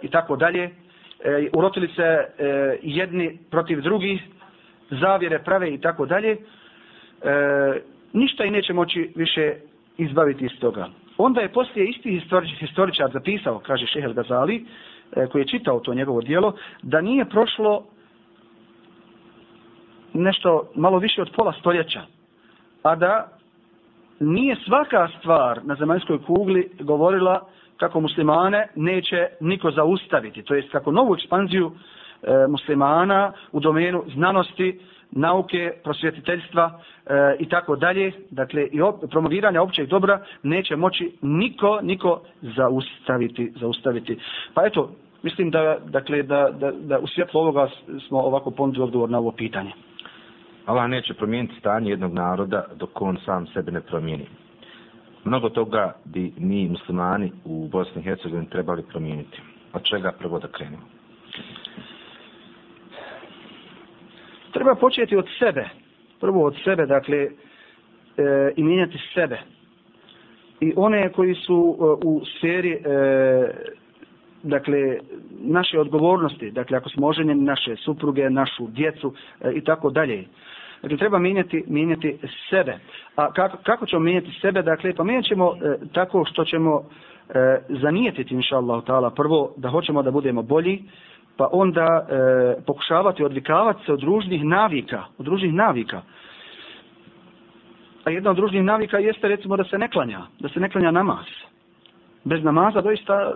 i 0.03 0.09
tako 0.09 0.37
dalje. 0.37 0.71
E, 1.25 1.49
urotili 1.53 1.89
se 1.89 2.03
e, 2.03 2.27
jedni 2.83 3.39
protiv 3.51 3.81
drugih, 3.81 4.23
zavjere 4.91 5.39
prave 5.39 5.75
i 5.75 5.81
tako 5.81 6.07
dalje. 6.07 6.31
E, 6.33 6.37
ništa 8.13 8.45
i 8.45 8.51
neće 8.51 8.73
moći 8.73 9.13
više 9.17 9.55
izbaviti 9.99 10.45
iz 10.45 10.61
toga. 10.61 10.89
Onda 11.19 11.41
je 11.41 11.53
poslije 11.53 11.87
isti 11.87 12.21
historičar 12.59 13.11
zapisao, 13.13 13.59
kaže 13.59 13.87
Šehel 13.87 14.13
Gazali, 14.13 14.65
e, 15.17 15.27
koji 15.27 15.43
je 15.43 15.49
čitao 15.49 15.81
to 15.81 15.95
njegovo 15.95 16.21
dijelo, 16.21 16.57
da 16.83 17.01
nije 17.01 17.25
prošlo 17.25 17.87
nešto 20.13 20.71
malo 20.75 20.99
više 20.99 21.23
od 21.23 21.31
pola 21.37 21.53
stoljeća, 21.61 22.03
a 22.83 22.97
da 22.97 23.29
nije 24.21 24.57
svaka 24.57 25.09
stvar 25.19 25.61
na 25.65 25.75
zemaljskoj 25.75 26.23
kugli 26.23 26.71
govorila 26.81 27.49
kako 27.77 28.01
muslimane 28.01 28.69
neće 28.77 29.27
niko 29.41 29.71
zaustaviti. 29.71 30.43
To 30.43 30.55
jest 30.55 30.73
kako 30.73 30.93
novu 30.93 31.15
ekspanziju 31.15 31.73
e, 32.23 32.47
muslimana 32.49 33.33
u 33.53 33.61
domenu 33.61 34.05
znanosti, 34.15 34.81
nauke, 35.11 35.73
prosvjetiteljstva 35.85 36.81
e, 37.07 37.37
i 37.39 37.49
tako 37.49 37.77
dalje, 37.77 38.13
dakle 38.31 38.67
i 38.73 38.81
op, 38.81 39.11
promoviranja 39.11 39.63
općeg 39.63 39.89
dobra 39.89 40.21
neće 40.43 40.77
moći 40.77 41.13
niko, 41.23 41.79
niko 41.83 42.21
zaustaviti, 42.57 43.53
zaustaviti. 43.61 44.19
Pa 44.55 44.67
eto, 44.67 44.91
mislim 45.23 45.51
da, 45.51 45.79
dakle, 45.85 46.23
da, 46.23 46.51
da, 46.61 46.71
da 46.71 46.99
u 46.99 47.07
svjetlu 47.07 47.41
ovoga 47.41 47.69
smo 48.09 48.19
ovako 48.21 48.51
ponudili 48.51 48.85
odgovor 48.85 49.11
na 49.11 49.19
ovo 49.19 49.33
pitanje. 49.33 49.73
Allah 50.67 50.89
neće 50.89 51.15
promijeniti 51.15 51.55
stanje 51.59 51.91
jednog 51.91 52.13
naroda 52.13 52.65
dok 52.77 53.03
on 53.03 53.19
sam 53.25 53.47
sebe 53.47 53.73
ne 53.73 53.81
promijeni. 53.81 54.27
Mnogo 55.25 55.49
toga 55.49 55.95
bi 56.05 56.33
mi 56.39 56.69
muslimani 56.69 57.33
u 57.45 57.69
Bosni 57.69 58.01
i 58.01 58.05
Hercegovini 58.05 58.51
trebali 58.51 58.83
promijeniti. 58.83 59.41
Od 59.73 59.83
čega 59.83 60.13
prvo 60.19 60.39
da 60.39 60.49
krenemo? 60.49 60.83
Treba 64.53 64.75
početi 64.75 65.17
od 65.17 65.27
sebe. 65.39 65.69
Prvo 66.21 66.45
od 66.45 66.55
sebe, 66.65 66.87
dakle, 66.87 67.17
e, 67.19 67.31
i 68.57 68.63
mijenjati 68.63 68.99
sebe. 69.15 69.39
I 70.61 70.73
one 70.77 71.13
koji 71.13 71.35
su 71.35 71.77
e, 71.79 72.07
u 72.07 72.23
sferi 72.39 72.73
e, 72.73 72.81
dakle, 74.43 74.99
naše 75.31 75.79
odgovornosti, 75.81 76.51
dakle, 76.51 76.77
ako 76.77 76.89
smo 76.89 77.07
oženjeni 77.07 77.43
naše 77.43 77.77
supruge, 77.77 78.31
našu 78.31 78.67
djecu 78.69 79.15
e, 79.41 79.53
i 79.55 79.61
tako 79.65 79.91
dalje. 79.91 80.25
Dakle, 80.85 80.97
treba 80.99 81.19
mijenjati, 81.19 81.65
mijenjati 81.67 82.19
sebe. 82.51 82.79
A 83.17 83.33
kako, 83.33 83.57
kako 83.63 83.87
ćemo 83.87 84.01
mijenjati 84.01 84.39
sebe? 84.41 84.63
Dakle, 84.63 84.95
pa 84.95 85.05
mijenjat 85.05 85.25
ćemo 85.25 85.53
e, 85.55 85.77
tako 85.93 86.25
što 86.25 86.45
ćemo 86.45 86.83
e, 87.29 87.59
zanijetiti, 87.69 88.35
inša 88.35 88.57
Allah, 88.57 89.13
prvo 89.17 89.55
da 89.57 89.69
hoćemo 89.69 90.03
da 90.03 90.11
budemo 90.11 90.43
bolji, 90.43 90.83
pa 91.37 91.49
onda 91.53 92.07
e, 92.09 92.63
pokušavati 92.67 93.25
odvikavati 93.25 93.85
se 93.87 93.93
od 93.93 94.03
ružnih 94.03 94.45
navika, 94.45 95.03
od 95.19 95.29
ružnih 95.29 95.53
navika. 95.55 96.03
A 98.05 98.11
jedna 98.11 98.31
od 98.31 98.39
ružnih 98.39 98.63
navika 98.65 98.99
jeste 98.99 99.29
recimo 99.29 99.57
da 99.57 99.65
se 99.65 99.79
ne 99.79 99.89
klanja, 99.89 100.21
da 100.41 100.49
se 100.49 100.61
ne 100.61 100.71
klanja 100.71 100.91
namaz. 100.91 101.27
Bez 102.25 102.45
namaza 102.45 102.81
doista 102.81 103.35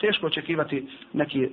teško 0.00 0.26
očekivati 0.26 0.88
neki 1.12 1.48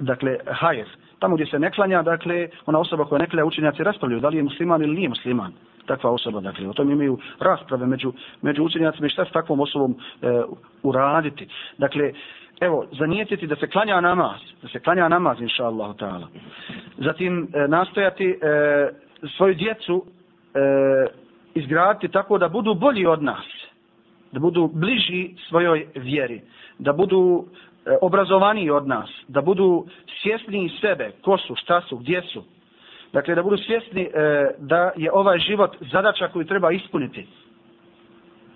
dakle 0.00 0.36
hajer. 0.46 0.86
Tamo 1.20 1.34
gdje 1.34 1.46
se 1.46 1.58
ne 1.58 1.70
klanja, 1.70 2.02
dakle, 2.02 2.48
ona 2.66 2.78
osoba 2.78 3.04
koja 3.04 3.18
ne 3.18 3.26
klanja 3.26 3.44
učenjaci 3.44 3.84
raspravljaju 3.84 4.20
da 4.20 4.28
li 4.28 4.36
je 4.36 4.42
musliman 4.42 4.82
ili 4.82 4.94
nije 4.94 5.08
musliman. 5.08 5.52
Takva 5.86 6.10
osoba, 6.10 6.40
dakle, 6.40 6.68
o 6.68 6.72
tom 6.72 6.90
imaju 6.90 7.18
rasprave 7.40 7.86
među, 7.86 8.12
među 8.42 8.64
učenjacima 8.64 9.06
i 9.06 9.10
šta 9.10 9.24
s 9.24 9.32
takvom 9.32 9.60
osobom 9.60 9.96
e, 10.22 10.42
uraditi. 10.82 11.48
Dakle, 11.78 12.12
evo, 12.60 12.86
zanijetiti 12.98 13.46
da 13.46 13.56
se 13.56 13.66
klanja 13.66 14.00
namaz, 14.00 14.40
da 14.62 14.68
se 14.68 14.80
klanja 14.80 15.08
namaz, 15.08 15.40
inša 15.40 15.64
Allah, 15.64 15.96
ta'ala. 15.96 16.26
Zatim, 16.98 17.48
e, 17.54 17.68
nastojati 17.68 18.24
e, 18.24 18.36
svoju 19.36 19.54
djecu 19.54 20.04
e, 20.54 20.60
izgraditi 21.54 22.08
tako 22.08 22.38
da 22.38 22.48
budu 22.48 22.74
bolji 22.74 23.06
od 23.06 23.22
nas, 23.22 23.44
da 24.32 24.40
budu 24.40 24.70
bliži 24.74 25.34
svojoj 25.48 25.86
vjeri, 25.94 26.40
da 26.78 26.92
budu 26.92 27.44
E, 27.86 27.96
obrazovaniji 28.00 28.70
od 28.70 28.86
nas, 28.86 29.10
da 29.28 29.40
budu 29.40 29.86
svjesni 30.22 30.70
sebe, 30.80 31.12
ko 31.22 31.38
su, 31.38 31.54
šta 31.56 31.80
su, 31.80 31.96
gdje 31.96 32.22
su. 32.22 32.44
Dakle, 33.12 33.34
da 33.34 33.42
budu 33.42 33.56
svjesni 33.56 34.02
e, 34.02 34.10
da 34.58 34.90
je 34.96 35.12
ovaj 35.12 35.38
život 35.38 35.76
zadaća 35.92 36.28
koju 36.28 36.46
treba 36.46 36.72
ispuniti. 36.72 37.26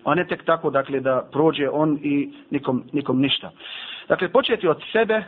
A 0.04 0.14
ne 0.14 0.26
tek 0.26 0.44
tako, 0.44 0.70
dakle, 0.70 1.00
da 1.00 1.28
prođe 1.32 1.68
on 1.70 1.98
i 2.02 2.32
nikom, 2.50 2.84
nikom 2.92 3.20
ništa. 3.20 3.50
Dakle, 4.08 4.28
početi 4.28 4.68
od 4.68 4.82
sebe 4.92 5.22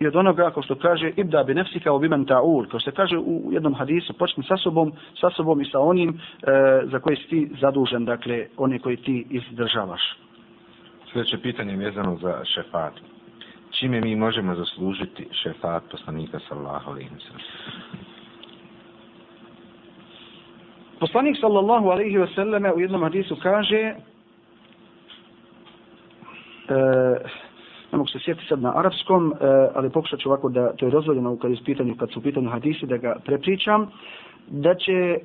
i 0.00 0.06
od 0.06 0.16
onoga, 0.16 0.46
ako 0.46 0.62
što 0.62 0.74
kaže, 0.74 1.12
ibda 1.16 1.42
bi 1.42 1.54
nefsi 1.54 1.80
kao 1.80 1.98
bimen 1.98 2.26
ta'ul, 2.26 2.68
kao 2.70 2.80
što 2.80 2.92
kaže 2.92 3.18
u 3.18 3.52
jednom 3.52 3.74
hadisu, 3.74 4.12
počni 4.12 4.44
sa 4.44 4.56
sobom, 4.56 4.92
sa 5.20 5.30
sobom 5.30 5.60
i 5.60 5.64
sa 5.64 5.80
onim 5.80 6.10
e, 6.10 6.16
za 6.84 6.98
koje 6.98 7.16
si 7.16 7.28
ti 7.28 7.50
zadužen, 7.60 8.04
dakle, 8.04 8.46
one 8.56 8.78
koji 8.78 8.96
ti 8.96 9.26
izdržavaš. 9.30 10.02
Sljedeće 11.14 11.38
pitanje 11.42 11.72
je 11.72 11.76
vezano 11.76 12.16
za 12.16 12.44
šefat. 12.44 12.92
Čime 13.70 14.00
mi 14.00 14.16
možemo 14.16 14.54
zaslužiti 14.54 15.28
šefat 15.42 15.82
poslanika 15.90 16.38
sallallahu 16.48 16.90
alaihi 16.90 17.10
wa 17.10 17.40
Poslanik 21.00 21.36
sallallahu 21.40 21.88
alaihi 21.88 22.18
wa 22.18 22.34
sallam 22.34 22.64
u 22.76 22.80
jednom 22.80 23.02
hadisu 23.02 23.36
kaže 23.42 23.76
e, 23.76 23.94
ne 27.92 27.98
mogu 27.98 28.08
se 28.08 28.18
sjetiti 28.24 28.46
sad 28.48 28.62
na 28.62 28.78
arapskom, 28.78 29.32
e, 29.32 29.36
ali 29.74 29.90
pokušat 29.90 30.20
ću 30.20 30.28
ovako 30.28 30.48
da 30.48 30.72
to 30.72 30.86
je 30.86 30.90
dozvoljeno 30.90 31.38
kad, 31.38 31.50
je 31.50 31.56
pitanju, 31.64 31.94
kad 31.96 32.10
su 32.12 32.18
u 32.18 32.22
pitanju 32.22 32.50
hadisi 32.50 32.86
da 32.86 32.96
ga 32.96 33.16
prepričam, 33.24 33.90
da 34.48 34.74
će 34.74 34.92
e, 34.92 35.18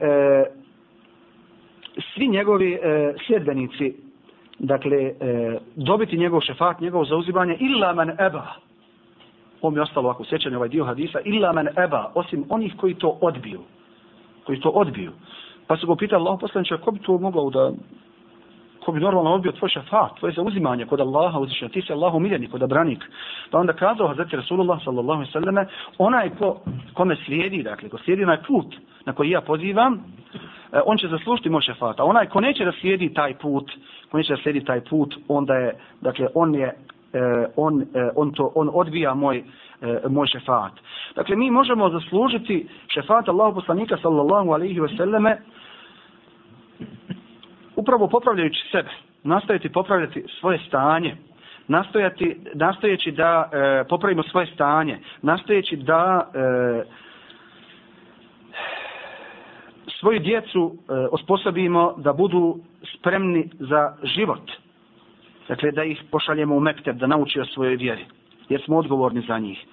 svi 2.14 2.28
njegovi 2.28 2.74
e, 2.74 3.14
sljedbenici 3.28 4.09
dakle, 4.60 4.98
e, 4.98 5.58
dobiti 5.76 6.18
njegov 6.18 6.42
šefat, 6.42 6.80
njegov 6.80 7.06
zauzimanje, 7.06 7.58
illa 7.60 7.94
man 7.94 8.10
eba, 8.10 8.46
ovo 9.62 9.72
mi 9.72 9.78
je 9.78 9.82
ostalo 9.82 10.10
ovako 10.10 10.26
sjećanje 10.26 10.56
ovaj 10.56 10.70
dio 10.70 10.86
hadisa, 10.86 11.20
illa 11.26 11.54
man 11.54 11.68
eba, 11.78 12.12
osim 12.16 12.46
onih 12.50 12.74
koji 12.78 12.94
to 12.94 13.18
odbiju, 13.22 13.60
koji 14.46 14.60
to 14.60 14.70
odbiju. 14.70 15.12
Pa 15.68 15.78
su 15.78 15.88
ga 15.88 15.96
pitali 15.96 16.22
Allah 16.22 16.38
poslanče, 16.42 16.78
ko 16.78 16.92
bi 16.92 17.00
to 17.00 17.18
mogao 17.18 17.50
da, 17.50 17.72
ko 18.86 18.92
bi 18.92 19.00
normalno 19.00 19.34
odbio 19.34 19.52
tvoj 19.52 19.70
šefat, 19.70 20.20
tvoje 20.20 20.34
zauzimanje 20.34 20.86
kod 20.86 21.00
Allaha 21.00 21.40
uzvišenja, 21.40 21.72
ti 21.72 21.82
si 21.82 21.94
Allahu 21.94 22.20
miljeni, 22.20 22.50
kod 22.50 22.64
Abranik. 22.64 23.04
Pa 23.52 23.60
onda 23.60 23.74
kazao 23.74 24.08
Hazreti 24.08 24.36
Rasulullah 24.36 24.84
sallallahu 24.84 25.26
sallam, 25.26 25.66
onaj 25.98 26.30
ko, 26.30 26.62
kome 26.94 27.16
slijedi, 27.26 27.64
dakle, 27.64 27.90
ko 27.90 27.98
slijedi 27.98 28.26
na 28.26 28.38
put 28.48 28.76
na 29.06 29.14
koji 29.14 29.30
ja 29.30 29.42
pozivam, 29.42 30.04
E, 30.74 30.80
on 30.86 30.98
će 30.98 31.08
zaslužiti 31.08 31.50
moj 31.50 31.62
šefat. 31.62 32.00
A 32.00 32.04
onaj 32.04 32.26
ko 32.26 32.42
neće 32.42 32.66
da 32.66 32.72
slijedi 32.82 33.14
taj 33.14 33.34
put, 33.34 33.72
ko 34.12 34.18
neće 34.18 34.34
da 34.36 34.42
slijedi 34.42 34.66
taj 34.66 34.82
put, 34.82 35.16
onda 35.28 35.54
je, 35.54 35.76
dakle, 36.02 36.28
on 36.34 36.56
je, 36.56 36.68
e, 37.14 37.46
on, 37.56 37.82
e, 37.82 38.10
on 38.16 38.32
to, 38.34 38.52
on 38.56 38.70
odbija 38.74 39.14
moj, 39.14 39.44
moj 40.10 40.28
šefat. 40.28 40.72
Dakle, 41.16 41.36
mi 41.36 41.52
možemo 41.52 41.90
zaslužiti 41.90 42.68
šefat 42.88 43.30
Allahu 43.30 43.56
poslanika 43.56 43.98
sallallahu 43.98 44.52
alaihi 44.52 44.80
wasallame 44.80 45.36
upravo 47.76 48.08
popravljajući 48.08 48.68
sebe, 48.72 48.90
nastojati 49.24 49.70
popravljati 49.72 50.24
svoje 50.40 50.60
stanje, 50.68 51.16
nastojati, 51.68 52.38
nastojeći 52.54 53.12
da 53.12 53.50
e, 53.54 53.84
popravimo 53.90 54.24
svoje 54.24 54.48
stanje, 54.48 55.00
nastojeći 55.22 55.76
da 55.76 56.30
e, 56.34 56.84
svoju 60.00 60.20
djecu 60.20 60.72
e, 60.76 60.94
osposobimo 61.12 61.94
da 61.98 62.14
budu 62.14 62.60
spremni 62.98 63.50
za 63.60 63.96
život. 64.04 64.52
Dakle, 65.48 65.72
da 65.72 65.84
ih 65.84 66.04
pošaljemo 66.12 66.56
u 66.56 66.60
Mekteb, 66.60 66.98
da 66.98 67.08
nauči 67.08 67.40
o 67.40 67.46
svojoj 67.46 67.76
vjeri, 67.76 68.06
jer 68.50 68.62
smo 68.62 68.78
odgovorni 68.78 69.22
za 69.28 69.40
njih. 69.40 69.66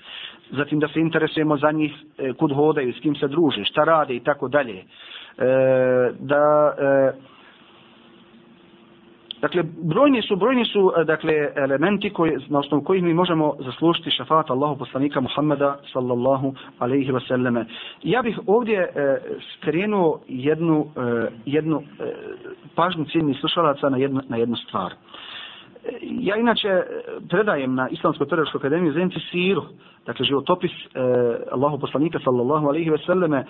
Zatim 0.51 0.81
da 0.81 0.89
se 0.89 1.01
interesujemo 1.01 1.57
za 1.57 1.71
njih 1.71 1.93
e, 2.19 2.33
kud 2.33 2.53
hodaju, 2.53 2.93
s 2.93 3.01
kim 3.01 3.15
se 3.15 3.29
druže, 3.29 3.65
šta 3.65 3.85
rade 3.85 4.17
i 4.17 4.21
tako 4.21 4.49
dalje. 4.49 4.77
E, 4.79 4.85
da... 6.19 6.75
E, 6.79 7.36
Dakle, 9.41 9.63
brojni 9.83 10.23
su, 10.23 10.37
brojni 10.37 10.65
su 10.65 10.93
eh, 10.97 11.05
dakle, 11.05 11.53
elementi 11.57 12.11
koji, 12.11 12.33
na 12.49 12.59
osnovu 12.59 12.85
kojih 12.85 13.03
mi 13.03 13.15
možemo 13.15 13.55
zaslužiti 13.59 14.11
šafat 14.11 14.51
Allahu 14.51 14.79
poslanika 14.79 15.21
Muhammeda 15.21 15.79
sallallahu 15.93 16.55
alaihi 16.79 17.13
wa 17.13 17.29
sallame. 17.29 17.65
Ja 18.03 18.23
bih 18.23 18.39
ovdje 18.47 18.79
e, 18.79 19.19
skrenuo 19.57 20.21
jednu, 20.29 20.87
e, 20.97 21.29
jednu 21.47 21.83
e, 22.01 22.13
pažnju 22.75 23.05
ciljnih 23.05 23.37
slušalaca 23.41 23.89
na 23.89 23.97
jednu, 23.97 24.21
na 24.29 24.37
jednu 24.37 24.57
stvar. 24.57 24.93
Ja 26.03 26.37
inače 26.37 26.83
predajem 27.29 27.75
na 27.75 27.89
Islamskoj 27.89 28.29
pedagoškoj 28.29 28.59
akademiji 28.59 28.93
Zenci 28.93 29.21
Siru, 29.31 29.63
dakle 30.07 30.27
životopis 30.27 30.71
e, 30.71 31.01
Allahu 31.53 31.79
poslanika 31.79 32.19
sallallahu 32.25 32.69
alaihi 32.69 32.91
ve 32.91 32.99
selleme, 32.99 33.39
e, 33.39 33.45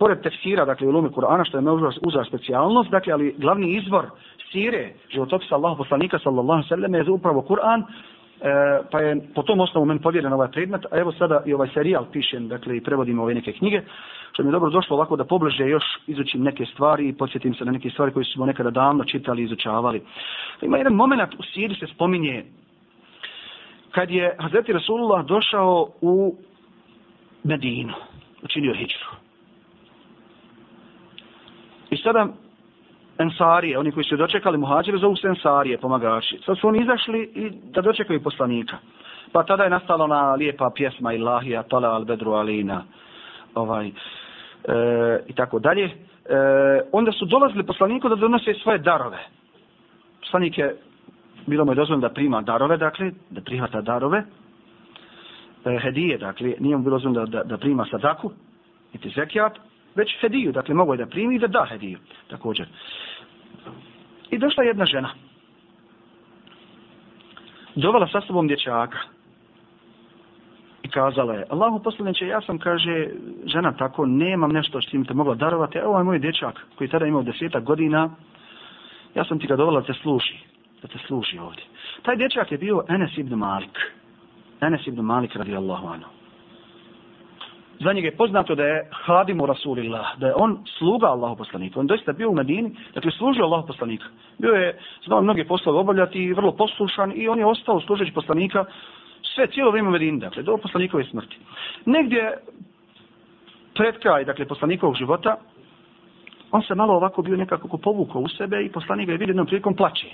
pored 0.00 0.22
tefsira, 0.22 0.64
dakle 0.64 0.86
u 0.86 0.90
lume 0.90 1.08
Kur'ana, 1.08 1.44
što 1.48 1.58
je 1.58 1.62
me 1.62 1.70
uzao 2.02 2.24
specijalnost, 2.24 2.90
dakle, 2.90 3.12
ali 3.12 3.34
glavni 3.38 3.76
izvor 3.76 4.06
sire, 4.52 4.92
životopisa 5.12 5.54
Allahu 5.54 5.76
poslanika 5.76 6.18
sallallahu 6.18 6.46
sallam 6.46 6.60
ve 6.62 6.68
selleme 6.68 6.98
je 6.98 7.10
upravo 7.10 7.42
Kur'an, 7.42 7.84
E, 8.40 8.82
pa 8.90 9.00
je 9.00 9.20
po 9.34 9.42
tom 9.42 9.60
osnovu 9.60 9.86
meni 9.86 10.00
povjeren 10.00 10.32
ovaj 10.32 10.48
predmet, 10.48 10.86
a 10.90 10.98
evo 10.98 11.12
sada 11.12 11.42
i 11.46 11.54
ovaj 11.54 11.68
serijal 11.74 12.04
pišem, 12.12 12.48
dakle 12.48 12.76
i 12.76 12.80
prevodim 12.80 13.18
ove 13.18 13.34
neke 13.34 13.52
knjige, 13.52 13.82
što 14.32 14.42
mi 14.42 14.48
je 14.48 14.52
dobro 14.52 14.70
došlo 14.70 14.96
ovako 14.96 15.16
da 15.16 15.24
pobliže 15.24 15.68
još 15.68 15.84
izučim 16.06 16.42
neke 16.42 16.66
stvari 16.66 17.08
i 17.08 17.12
podsjetim 17.12 17.54
se 17.54 17.64
na 17.64 17.72
neke 17.72 17.90
stvari 17.90 18.12
koje 18.12 18.24
smo 18.24 18.46
nekada 18.46 18.70
davno 18.70 19.04
čitali 19.04 19.42
i 19.42 19.44
izučavali. 19.44 20.02
Pa 20.60 20.66
ima 20.66 20.76
jedan 20.76 20.92
moment 20.92 21.34
u 21.38 21.42
siri 21.42 21.74
se 21.74 21.86
spominje 21.86 22.44
kad 23.90 24.10
je 24.10 24.36
Hazreti 24.38 24.72
Rasulullah 24.72 25.26
došao 25.26 25.88
u 26.00 26.36
Medinu, 27.44 27.92
učinio 28.42 28.74
hijđru. 28.74 29.19
I 31.90 31.96
sada 31.96 32.28
Ensarije, 33.18 33.78
oni 33.78 33.92
koji 33.92 34.04
su 34.04 34.16
dočekali 34.16 34.58
muhađire, 34.58 34.98
zovu 34.98 35.16
se 35.16 35.28
Ensarije, 35.28 35.78
pomagači. 35.78 36.40
Sad 36.46 36.58
su 36.58 36.68
oni 36.68 36.82
izašli 36.82 37.22
i 37.34 37.50
da 37.50 37.80
dočekaju 37.80 38.22
poslanika. 38.22 38.76
Pa 39.32 39.42
tada 39.42 39.64
je 39.64 39.70
nastala 39.70 40.04
ona 40.04 40.34
lijepa 40.34 40.70
pjesma 40.74 41.12
Ilahija, 41.12 41.62
Tala 41.62 41.88
al 41.88 42.04
Bedru 42.04 42.32
Alina, 42.32 42.82
ovaj, 43.54 43.86
e, 43.86 43.92
i 45.28 45.32
tako 45.32 45.58
dalje. 45.58 45.84
E, 45.84 45.90
onda 46.92 47.12
su 47.12 47.26
dolazili 47.26 47.66
poslaniku 47.66 48.08
da 48.08 48.14
donose 48.14 48.54
svoje 48.54 48.78
darove. 48.78 49.18
Poslanik 50.20 50.58
je, 50.58 50.76
bilo 51.46 51.64
mu 51.64 51.72
je 51.72 51.76
dozvoljeno 51.76 52.08
da 52.08 52.14
prima 52.14 52.42
darove, 52.42 52.76
dakle, 52.76 53.10
da 53.30 53.40
prihvata 53.40 53.80
darove, 53.80 54.24
e, 55.64 55.78
hedije, 55.78 56.18
dakle, 56.18 56.54
nije 56.58 56.76
mu 56.76 56.82
bilo 56.82 56.96
dozvoljeno 56.96 57.26
da, 57.26 57.38
da, 57.38 57.44
da 57.44 57.58
prima 57.58 57.86
sadaku, 57.90 58.30
niti 58.92 59.12
zekijat, 59.16 59.58
već 59.94 60.20
hediju, 60.20 60.52
dakle, 60.52 60.74
mogu 60.74 60.94
je 60.94 60.98
da 60.98 61.06
primi 61.06 61.36
i 61.36 61.38
da 61.38 61.46
da 61.46 61.66
hediju, 61.68 61.98
također. 62.28 62.66
I 64.30 64.38
došla 64.38 64.64
jedna 64.64 64.84
žena. 64.84 65.10
Dovala 67.74 68.08
sa 68.08 68.20
sobom 68.20 68.48
dječaka. 68.48 68.98
I 70.82 70.88
kazala 70.88 71.34
je, 71.34 71.46
Allahu 71.50 71.82
poslaniče, 71.82 72.26
ja 72.26 72.40
sam, 72.40 72.58
kaže, 72.58 73.08
žena 73.44 73.72
tako, 73.76 74.06
nemam 74.06 74.52
nešto 74.52 74.80
što 74.80 74.96
im 74.96 75.04
te 75.04 75.14
mogla 75.14 75.34
darovati. 75.34 75.78
Evo 75.78 75.88
ovaj 75.88 76.00
je 76.00 76.04
moj 76.04 76.18
dječak, 76.18 76.66
koji 76.78 76.90
tada 76.90 77.06
imao 77.06 77.22
desetak 77.22 77.64
godina. 77.64 78.10
Ja 79.14 79.24
sam 79.24 79.38
ti 79.38 79.46
ga 79.46 79.56
dovala 79.56 79.80
da 79.80 79.86
te 79.86 79.94
služi. 80.02 80.38
Da 80.82 80.88
te 80.88 80.98
služi 81.06 81.38
ovdje. 81.38 81.64
Taj 82.02 82.16
dječak 82.16 82.52
je 82.52 82.58
bio 82.58 82.84
Enes 82.88 83.18
ibn 83.18 83.34
Malik. 83.34 83.78
Enes 84.60 84.86
ibn 84.86 85.00
Malik 85.00 85.36
radi 85.36 85.56
Allahu 85.56 85.86
anhu 85.86 86.19
za 87.80 87.92
njega 87.92 88.06
je 88.06 88.16
poznato 88.16 88.54
da 88.54 88.64
je 88.64 88.88
hadimu 88.92 89.46
Rasulillah, 89.46 90.18
da 90.18 90.26
je 90.26 90.34
on 90.36 90.58
sluga 90.78 91.06
Allahu 91.06 91.36
poslanika. 91.36 91.80
On 91.80 91.86
doista 91.86 92.12
bio 92.12 92.30
u 92.30 92.34
Medini, 92.34 92.76
dakle 92.94 93.10
služio 93.10 93.44
Allahu 93.44 93.66
poslanika. 93.66 94.04
Bio 94.38 94.52
je, 94.52 94.78
znao 95.06 95.22
mnoge 95.22 95.44
poslove 95.44 95.78
obavljati 95.78 96.18
i 96.18 96.32
vrlo 96.32 96.52
poslušan 96.52 97.12
i 97.16 97.28
on 97.28 97.38
je 97.38 97.46
ostao 97.46 97.80
služeći 97.80 98.12
poslanika 98.12 98.64
sve 99.34 99.46
cijelo 99.46 99.70
vrijeme 99.70 99.88
u 99.88 99.92
Medini, 99.92 100.20
dakle 100.20 100.42
do 100.42 100.56
poslanikove 100.56 101.04
smrti. 101.04 101.36
Negdje 101.86 102.38
pred 103.74 103.98
kraj, 103.98 104.24
dakle 104.24 104.46
poslanikovog 104.46 104.96
života, 104.96 105.36
on 106.50 106.62
se 106.62 106.74
malo 106.74 106.94
ovako 106.94 107.22
bio 107.22 107.36
nekako 107.36 107.78
povukao 107.78 108.22
u 108.22 108.28
sebe 108.28 108.64
i 108.64 108.72
poslanik 108.72 109.06
ga 109.06 109.12
je 109.12 109.18
vidio 109.18 109.32
jednom 109.32 109.46
prilikom 109.46 109.76
plaće. 109.76 110.06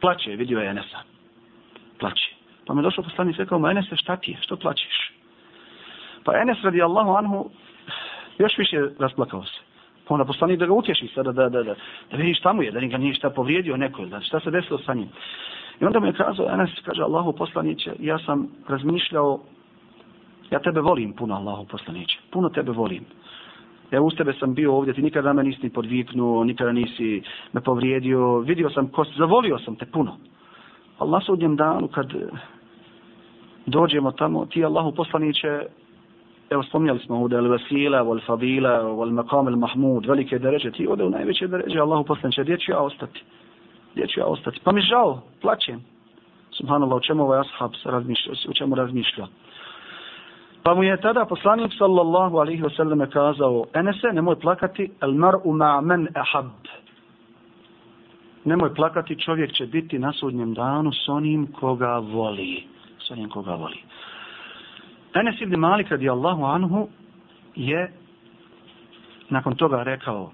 Plaće, 0.00 0.30
vidio 0.30 0.58
je 0.58 0.70
Enesa. 0.70 0.98
Plaće. 1.98 2.34
Pa 2.66 2.74
me 2.74 2.82
došao 2.82 3.04
poslanik 3.04 3.36
i 3.36 3.38
rekao 3.38 3.70
Enese, 3.70 3.96
šta 3.96 4.16
ti 4.16 4.30
je, 4.30 4.38
što 4.40 4.56
plaćeš? 4.56 5.19
Pa 6.24 6.40
Enes 6.40 6.58
radi 6.62 6.82
Allahu 6.82 7.10
anhu 7.10 7.50
još 8.38 8.58
više 8.58 8.76
rasplakao 8.98 9.44
se. 9.44 9.60
Pa 10.08 10.14
onda 10.14 10.24
poslanik 10.24 10.58
da 10.58 10.66
ga 10.66 10.72
utješi 10.72 11.08
sada, 11.14 11.32
da, 11.32 11.48
da, 11.48 11.62
da, 11.62 11.74
da 12.10 12.16
vidi 12.16 12.34
šta 12.34 12.52
mu 12.52 12.62
je, 12.62 12.70
da 12.70 12.80
ga 12.80 12.98
nije 12.98 13.14
šta 13.14 13.30
povrijedio 13.30 13.76
neko, 13.76 14.06
da 14.06 14.20
šta 14.20 14.40
se 14.40 14.50
desilo 14.50 14.78
sa 14.78 14.94
njim. 14.94 15.08
I 15.80 15.84
onda 15.84 16.00
mu 16.00 16.06
je 16.06 16.12
kazao, 16.12 16.50
Enes 16.50 16.70
kaže 16.84 17.02
Allahu 17.02 17.32
poslaniće, 17.32 17.92
ja 17.98 18.18
sam 18.18 18.48
razmišljao, 18.68 19.40
ja 20.50 20.58
tebe 20.58 20.80
volim 20.80 21.12
puno 21.12 21.34
Allahu 21.34 21.66
poslaniće, 21.66 22.18
puno 22.30 22.48
tebe 22.48 22.72
volim. 22.72 23.04
Ja 23.90 24.02
uz 24.02 24.14
tebe 24.16 24.32
sam 24.32 24.54
bio 24.54 24.74
ovdje, 24.74 24.94
ti 24.94 25.02
nikada 25.02 25.32
me 25.32 25.42
nisi 25.42 25.68
podviknuo, 25.68 26.44
nikada 26.44 26.72
nisi 26.72 27.22
me 27.52 27.60
povrijedio, 27.60 28.38
vidio 28.38 28.70
sam 28.70 28.88
ko 28.88 29.04
zavolio 29.18 29.58
sam 29.58 29.76
te 29.76 29.86
puno. 29.86 30.16
Allah 30.98 31.20
na 31.20 31.26
sudnjem 31.26 31.56
danu 31.56 31.88
kad 31.88 32.12
dođemo 33.66 34.12
tamo, 34.12 34.46
ti 34.46 34.64
Allahu 34.64 34.92
poslaniće, 34.92 35.66
evo 36.50 36.62
spomnjali 36.62 36.98
smo 36.98 37.16
ovdje 37.16 37.38
al-vasila, 37.38 37.98
al-fadila, 38.02 38.82
al-maqam 38.82 39.46
al-mahmud, 39.48 40.06
velike 40.06 40.38
deređe, 40.38 40.70
ti 40.70 40.86
ode 40.88 41.04
u 41.04 41.10
najveće 41.10 41.46
deređe, 41.46 41.78
Allahu 41.78 42.04
poslanče, 42.04 42.42
gdje 42.42 42.58
ću 42.58 42.72
ja 42.72 42.78
ostati? 42.78 43.22
Gdje 43.92 44.06
ću 44.06 44.20
ja 44.20 44.26
ostati? 44.26 44.60
Pa 44.64 44.72
mi 44.72 44.80
žao, 44.80 45.22
plaćem. 45.40 45.84
Subhanallah, 46.50 46.96
o 46.96 47.00
čemu 47.00 47.22
ovaj 47.22 47.40
ashab 47.40 47.72
razmišlja, 47.84 48.32
o 48.48 48.52
čemu 48.52 48.74
razmišlja. 48.74 49.26
Pa 50.62 50.74
mu 50.74 50.82
je 50.82 51.00
tada 51.00 51.24
poslanik 51.24 51.72
sallallahu 51.78 52.36
alaihi 52.36 52.62
wasallam 52.62 53.10
kazao, 53.10 53.64
Enese, 53.74 54.12
nemoj 54.12 54.36
plakati, 54.40 54.90
el 55.00 55.12
mar'u 55.12 55.52
ma 55.52 55.80
men 55.80 56.08
ahab. 56.14 56.50
Nemoj 58.44 58.74
plakati, 58.74 59.20
čovjek 59.20 59.52
će 59.52 59.66
biti 59.66 59.98
na 59.98 60.12
sudnjem 60.12 60.54
danu 60.54 60.92
s 60.92 61.08
onim 61.08 61.46
koga 61.60 61.98
voli. 61.98 62.64
S 63.06 63.10
onim 63.10 63.28
koga 63.28 63.54
voli. 63.54 63.78
Enes 65.14 65.40
ibn 65.40 65.58
Malik 65.60 65.90
radijallahu 65.90 66.44
anhu 66.44 66.88
je 67.54 67.92
nakon 69.30 69.56
toga 69.56 69.82
rekao 69.82 70.30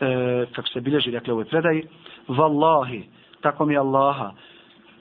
e, 0.00 0.46
kako 0.52 0.68
se 0.68 0.80
bilježi 0.80 1.10
dakle 1.10 1.32
u 1.32 1.36
ovoj 1.36 1.44
predaji 1.44 1.84
Wallahi, 2.28 3.02
tako 3.40 3.66
mi 3.66 3.76
Allaha 3.76 4.32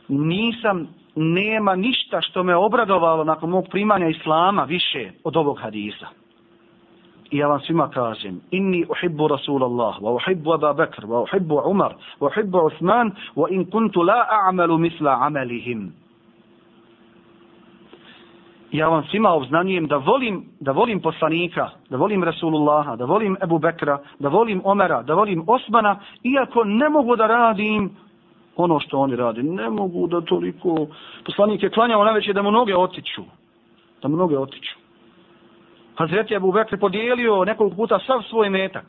nisam 0.08 0.88
nema 1.16 1.76
ništa 1.76 2.22
što 2.22 2.44
me 2.44 2.56
obradovalo 2.56 3.24
nakon 3.24 3.50
mog 3.50 3.66
primanja 3.72 4.08
Islama 4.08 4.64
više 4.64 5.12
od 5.24 5.38
ovog 5.38 5.60
hadisa. 5.60 6.08
I 7.32 7.38
ja 7.38 7.48
vam 7.48 7.60
svima 7.60 7.90
kažem, 7.90 8.42
inni 8.52 8.86
uhibbu 8.90 9.28
Rasulallah, 9.28 10.00
wa 10.02 10.16
uhibbu 10.16 10.54
Aba 10.54 10.74
Bekr, 10.74 11.06
wa 11.06 11.22
uhibbu 11.22 11.62
Umar, 11.66 11.96
wa 12.20 12.28
uhibbu 12.28 12.66
Uthman, 12.66 13.12
wa 13.36 13.48
in 13.52 13.66
kuntu 13.72 14.04
la 14.04 14.28
a'malu 14.30 14.78
misla 14.78 15.18
amalihim 15.22 15.94
ja 18.74 18.88
vam 18.90 19.04
svima 19.04 19.34
obznanjujem 19.34 19.88
da 19.88 19.98
volim, 19.98 20.46
da 20.60 20.72
volim 20.72 21.02
poslanika, 21.02 21.70
da 21.90 21.98
volim 21.98 22.24
Rasulullaha, 22.24 22.96
da 22.96 23.06
volim 23.06 23.38
Ebu 23.44 23.60
Bekra, 23.60 24.00
da 24.20 24.30
volim 24.30 24.62
Omera, 24.64 25.02
da 25.02 25.14
volim 25.14 25.44
Osmana, 25.48 26.00
iako 26.24 26.64
ne 26.64 26.90
mogu 26.90 27.16
da 27.16 27.28
radim 27.28 27.90
ono 28.56 28.80
što 28.80 29.00
oni 29.00 29.16
radi. 29.16 29.44
Ne 29.44 29.70
mogu 29.70 30.08
da 30.08 30.22
toliko... 30.22 30.88
Poslanik 31.26 31.64
je 31.64 31.70
klanjao 31.70 32.04
najveće 32.04 32.34
da 32.34 32.42
mu 32.42 32.52
noge 32.52 32.76
otiču. 32.76 33.24
Da 34.02 34.08
mu 34.08 34.18
noge 34.18 34.38
otiču. 34.38 34.76
Hazreti 35.96 36.34
Ebu 36.34 36.52
Bekr 36.52 36.78
podijelio 36.80 37.46
nekoliko 37.46 37.76
puta 37.76 38.00
sav 38.00 38.22
svoj 38.30 38.50
metak. 38.50 38.86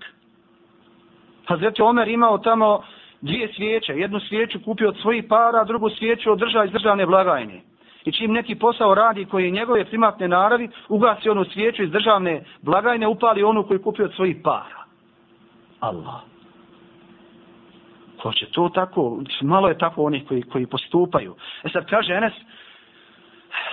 Hazreti 1.46 1.82
Omer 1.82 2.08
imao 2.08 2.38
tamo 2.38 2.80
dvije 3.20 3.52
svijeće. 3.56 3.92
Jednu 3.92 4.20
svijeću 4.20 4.58
kupio 4.64 4.88
od 4.88 4.96
svojih 5.02 5.24
para, 5.28 5.64
drugu 5.64 5.90
svijeću 5.90 6.32
održao 6.32 6.64
iz 6.64 6.72
državne 6.72 7.06
blagajne. 7.06 7.73
I 8.04 8.12
čim 8.12 8.32
neki 8.32 8.54
posao 8.54 8.94
radi 8.94 9.24
koji 9.24 9.44
je 9.44 9.50
njegove 9.50 9.84
primatne 9.84 10.28
naravi, 10.28 10.68
ugasi 10.88 11.30
onu 11.30 11.44
svijeću 11.44 11.82
iz 11.82 11.90
državne 11.90 12.44
blagajne, 12.62 13.06
upali 13.06 13.42
onu 13.42 13.62
koji 13.62 13.82
kupi 13.82 14.02
od 14.02 14.14
svojih 14.14 14.36
para. 14.44 14.84
Allah. 15.80 16.20
Ko 18.22 18.32
će 18.32 18.46
to 18.46 18.68
tako? 18.68 19.20
Malo 19.42 19.68
je 19.68 19.78
tako 19.78 20.02
onih 20.02 20.24
koji, 20.28 20.42
koji 20.42 20.66
postupaju. 20.66 21.34
E 21.64 21.68
sad 21.68 21.86
kaže 21.86 22.14
Enes, 22.14 22.32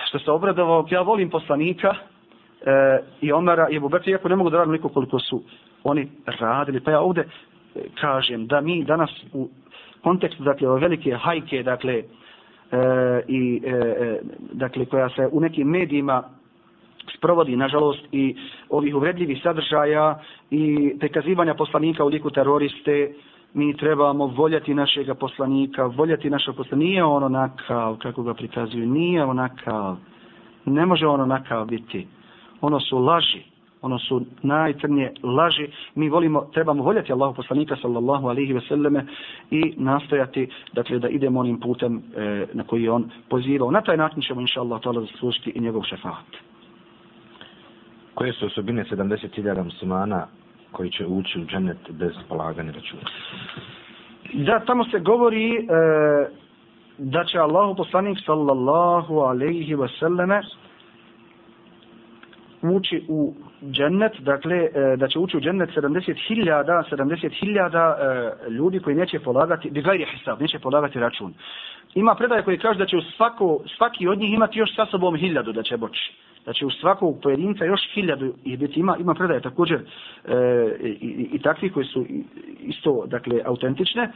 što 0.08 0.18
se 0.18 0.30
obradovao, 0.30 0.86
ja 0.90 1.02
volim 1.02 1.30
poslanika 1.30 1.94
e, 1.94 3.02
i 3.20 3.32
Omara 3.32 3.68
i 3.70 3.76
Ebu 3.76 3.88
Bekri, 3.88 4.12
iako 4.12 4.28
ne 4.28 4.36
mogu 4.36 4.50
da 4.50 4.58
radim 4.58 4.82
koliko 4.94 5.18
su 5.18 5.42
oni 5.84 6.08
radili. 6.26 6.80
Pa 6.80 6.90
ja 6.90 7.00
ovdje 7.00 7.22
e, 7.22 7.80
kažem 8.00 8.46
da 8.46 8.60
mi 8.60 8.84
danas 8.84 9.10
u 9.32 9.48
kontekstu, 10.02 10.42
dakle, 10.42 10.68
ove 10.68 10.80
velike 10.80 11.14
hajke, 11.14 11.62
dakle, 11.62 12.02
e, 12.72 12.76
i 13.28 13.62
e, 13.64 13.70
e, 13.70 14.20
dakle 14.52 14.84
koja 14.86 15.08
se 15.08 15.28
u 15.32 15.40
nekim 15.40 15.68
medijima 15.68 16.22
sprovodi 17.16 17.56
nažalost 17.56 18.04
i 18.12 18.36
ovih 18.68 18.94
uvredljivih 18.94 19.40
sadržaja 19.42 20.20
i 20.50 20.94
prikazivanja 21.00 21.54
poslanika 21.54 22.04
u 22.04 22.08
liku 22.08 22.30
teroriste 22.30 23.12
mi 23.54 23.76
trebamo 23.76 24.26
voljati 24.26 24.74
našeg 24.74 25.06
poslanika 25.20 25.84
voljeti 25.86 26.30
našeg 26.30 26.54
poslanika 26.54 26.84
nije 26.86 27.04
on 27.04 27.24
onakav 27.24 27.96
kako 27.96 28.22
ga 28.22 28.34
prikazuju 28.34 28.86
nije 28.86 29.24
onakav 29.24 29.96
ne 30.64 30.86
može 30.86 31.06
on 31.06 31.20
onakav 31.20 31.66
biti. 31.66 32.06
Ono 32.60 32.80
su 32.80 32.98
laži 32.98 33.51
ono 33.82 33.98
su 33.98 34.22
najcrnije 34.42 35.12
laži. 35.22 35.68
Mi 35.94 36.08
volimo, 36.08 36.40
trebamo 36.52 36.82
voljeti 36.82 37.12
Allahu 37.12 37.34
poslanika 37.34 37.76
sallallahu 37.76 38.28
alaihi 38.28 38.52
veselleme 38.52 39.06
i 39.50 39.74
nastojati 39.76 40.48
dakle, 40.72 40.98
da 40.98 41.08
idemo 41.08 41.40
onim 41.40 41.60
putem 41.60 42.02
e, 42.16 42.46
na 42.52 42.64
koji 42.64 42.88
on 42.88 43.10
pozivao. 43.28 43.70
Na 43.70 43.80
taj 43.80 43.96
način 43.96 44.22
ćemo 44.22 44.40
inša 44.40 44.60
Allah 44.60 44.80
zaslužiti 44.94 45.50
i 45.50 45.60
njegov 45.60 45.82
šefat. 45.82 46.26
Koje 48.14 48.32
su 48.32 48.46
osobine 48.46 48.84
70.000 48.90 49.64
muslimana 49.64 50.26
koji 50.72 50.90
će 50.90 51.06
ući 51.06 51.40
u 51.40 51.44
džennet 51.44 51.90
bez 51.90 52.12
polaganja 52.28 52.72
računa? 52.72 53.02
Da, 54.32 54.60
tamo 54.64 54.84
se 54.84 54.98
govori 54.98 55.56
e, 55.56 55.62
da 56.98 57.24
će 57.24 57.38
Allahu 57.38 57.76
poslanik 57.76 58.18
sallallahu 58.26 59.18
alaihi 59.18 59.74
wasallame 59.76 60.42
ući 62.62 63.04
u 63.08 63.34
džennet, 63.70 64.12
dakle, 64.20 64.56
e, 64.56 64.96
da 64.96 65.08
će 65.08 65.18
ući 65.18 65.36
u 65.36 65.40
džennet 65.40 65.70
70.000 65.76 66.82
70.000 66.90 67.94
e, 68.46 68.50
ljudi 68.50 68.80
koji 68.80 68.96
neće 68.96 69.20
polagati, 69.20 69.70
digajri 69.70 70.06
hisab, 70.10 70.40
neće 70.40 70.58
polagati 70.58 70.98
račun. 70.98 71.34
Ima 71.94 72.14
predaje 72.14 72.42
koji 72.42 72.58
kaže 72.58 72.78
da 72.78 72.86
će 72.86 72.96
u 72.96 73.02
svako, 73.02 73.60
svaki 73.76 74.08
od 74.08 74.18
njih 74.18 74.32
imati 74.32 74.58
još 74.58 74.76
sa 74.76 74.86
sobom 74.86 75.16
hiljadu 75.16 75.52
da 75.52 75.62
će 75.62 75.76
boći. 75.76 76.12
Da 76.46 76.52
će 76.52 76.66
u 76.66 76.70
svakog 76.70 77.18
pojedinca 77.22 77.64
još 77.64 77.80
hiljadu 77.94 78.34
ih 78.44 78.58
biti. 78.58 78.80
Ima, 78.80 78.96
ima 78.96 79.14
predaje 79.14 79.40
također 79.40 79.80
e, 79.80 79.84
i, 80.80 81.28
i, 81.32 81.38
takvi 81.38 81.70
koji 81.70 81.86
su 81.86 82.06
isto, 82.60 83.04
dakle, 83.06 83.40
autentične. 83.44 84.12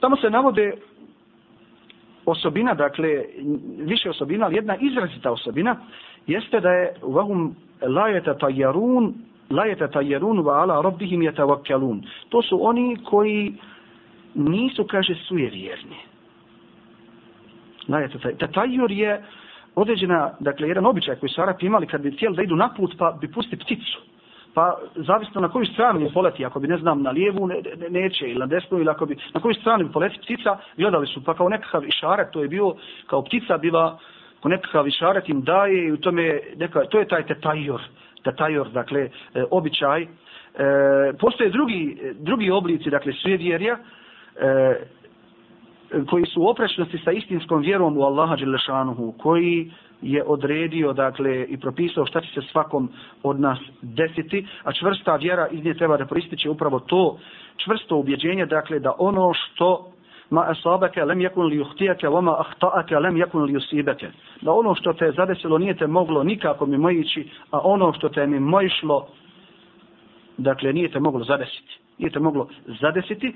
Tamo 0.00 0.16
se 0.16 0.30
navode 0.30 0.72
osobina, 2.26 2.74
dakle, 2.74 3.24
više 3.78 4.10
osobina, 4.10 4.46
ali 4.46 4.56
jedna 4.56 4.76
izrazita 4.80 5.32
osobina, 5.32 5.76
jeste 6.26 6.60
da 6.60 6.70
je 6.70 6.94
vahum 7.02 7.56
la 7.82 8.34
tajarun, 8.38 9.14
la 9.50 9.88
tajarun 9.92 10.38
wa 10.38 10.62
ala 10.62 10.82
rabbihim 10.82 11.20
yatawakkalun. 11.20 12.02
To 12.28 12.42
su 12.42 12.58
oni 12.66 12.96
koji 13.04 13.54
nisu, 14.34 14.84
kaže, 14.84 15.14
sujevjerni. 15.14 15.96
Lajeta 17.88 18.46
tajur 18.46 18.90
je 18.90 19.22
određena, 19.74 20.30
dakle, 20.40 20.68
jedan 20.68 20.86
običaj 20.86 21.16
koji 21.16 21.30
su 21.30 21.42
Arapi 21.42 21.66
imali 21.66 21.86
kad 21.86 22.00
bi 22.00 22.10
htjeli 22.10 22.36
da 22.36 22.42
idu 22.42 22.56
na 22.56 22.74
put, 22.76 22.94
pa 22.98 23.18
bi 23.20 23.32
pusti 23.32 23.56
pticu. 23.56 24.00
Pa, 24.54 24.78
zavisno 24.94 25.40
na 25.40 25.48
koju 25.48 25.66
stranu 25.66 26.00
bi 26.00 26.12
poleti, 26.14 26.44
ako 26.44 26.60
bi, 26.60 26.68
ne 26.68 26.78
znam, 26.78 27.02
na 27.02 27.10
lijevu 27.10 27.46
ne, 27.46 27.62
ne, 27.76 27.90
neće, 27.90 28.28
ili 28.28 28.38
na 28.38 28.46
desnu, 28.46 28.78
ili 28.78 28.90
ako 28.90 29.06
bi, 29.06 29.16
na 29.34 29.40
koju 29.40 29.54
stranu 29.54 29.84
bi 29.84 29.92
poleti 29.92 30.18
ptica, 30.18 30.58
gledali 30.76 31.06
su, 31.06 31.24
pa 31.24 31.34
kao 31.34 31.48
nekakav 31.48 31.84
išarak, 31.84 32.32
to 32.32 32.42
je 32.42 32.48
bio, 32.48 32.74
kao 33.06 33.22
ptica 33.22 33.58
bila, 33.58 33.98
ko 34.42 34.48
nekakav 34.48 34.88
išaret 34.88 35.28
im 35.28 35.42
daje 35.42 35.86
i 35.86 35.92
u 35.92 35.96
tome, 35.96 36.40
neka, 36.56 36.84
to 36.90 36.98
je 36.98 37.08
taj 37.08 37.26
tetajor, 37.26 37.82
tetajor, 38.24 38.70
dakle, 38.70 39.00
e, 39.00 39.44
običaj. 39.50 40.02
E, 40.02 40.08
postoje 41.20 41.50
drugi, 41.50 41.98
drugi 42.14 42.50
oblici, 42.50 42.90
dakle, 42.90 43.12
svjedjerja, 43.22 43.78
e, 44.36 44.74
koji 46.10 46.26
su 46.26 46.42
u 46.42 46.46
oprečnosti 46.46 46.98
sa 47.04 47.12
istinskom 47.12 47.60
vjerom 47.60 47.98
u 47.98 48.02
Allaha 48.02 48.36
Đelešanuhu, 48.36 49.12
koji 49.12 49.70
je 50.02 50.24
odredio 50.26 50.92
dakle 50.92 51.44
i 51.44 51.56
propisao 51.60 52.06
šta 52.06 52.20
će 52.20 52.28
se 52.34 52.46
svakom 52.52 52.88
od 53.22 53.40
nas 53.40 53.58
desiti, 53.82 54.46
a 54.64 54.72
čvrsta 54.72 55.16
vjera 55.16 55.48
iz 55.48 55.64
nje 55.64 55.74
treba 55.74 55.96
da 55.96 56.06
proističe 56.06 56.50
upravo 56.50 56.80
to 56.80 57.18
čvrsto 57.56 57.96
ubjeđenje, 57.96 58.46
dakle 58.46 58.78
da 58.78 58.92
ono 58.98 59.32
što 59.34 59.92
ma 60.30 60.40
asabaka 60.40 61.04
lam 61.04 61.20
yakun 61.20 61.48
li 61.48 61.58
yuhtiyaka 61.58 62.08
wa 62.08 62.20
ma 62.22 62.32
akhta'aka 62.32 63.00
lam 63.00 63.16
yakun 63.16 63.46
li 63.46 63.52
yusibaka 63.52 64.06
da 64.40 64.52
ono 64.52 64.74
što 64.74 64.92
te 64.92 65.12
zadesilo 65.12 65.58
nije 65.58 65.74
te 65.74 65.86
moglo 65.86 66.22
nikako 66.22 66.66
mimoići, 66.66 67.28
a 67.50 67.60
ono 67.62 67.92
što 67.92 68.08
te 68.08 68.26
mimo 68.26 68.60
išlo 68.62 69.06
dakle 70.38 70.72
nije 70.72 70.88
te 70.88 71.00
moglo 71.00 71.24
zadesiti. 71.24 71.78
Nije 71.98 72.10
te 72.10 72.20
moglo 72.20 72.48
zadesiti. 72.80 73.34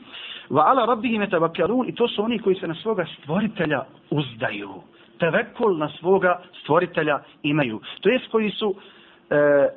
Wa 0.50 0.62
ala 0.66 0.86
rabbihim 0.86 1.22
yatawakkalun 1.22 1.88
i 1.88 1.94
to 1.94 2.08
su 2.08 2.22
oni 2.22 2.38
koji 2.38 2.56
se 2.56 2.66
na 2.66 2.74
svoga 2.74 3.06
stvoritelja 3.18 3.84
uzdaju. 4.10 4.70
Tevekul 5.18 5.78
na 5.78 5.88
svoga 5.88 6.42
stvoritelja 6.62 7.18
imaju. 7.42 7.80
To 8.00 8.08
jest 8.08 8.30
koji 8.30 8.50
su 8.50 8.74
e, 9.30 9.68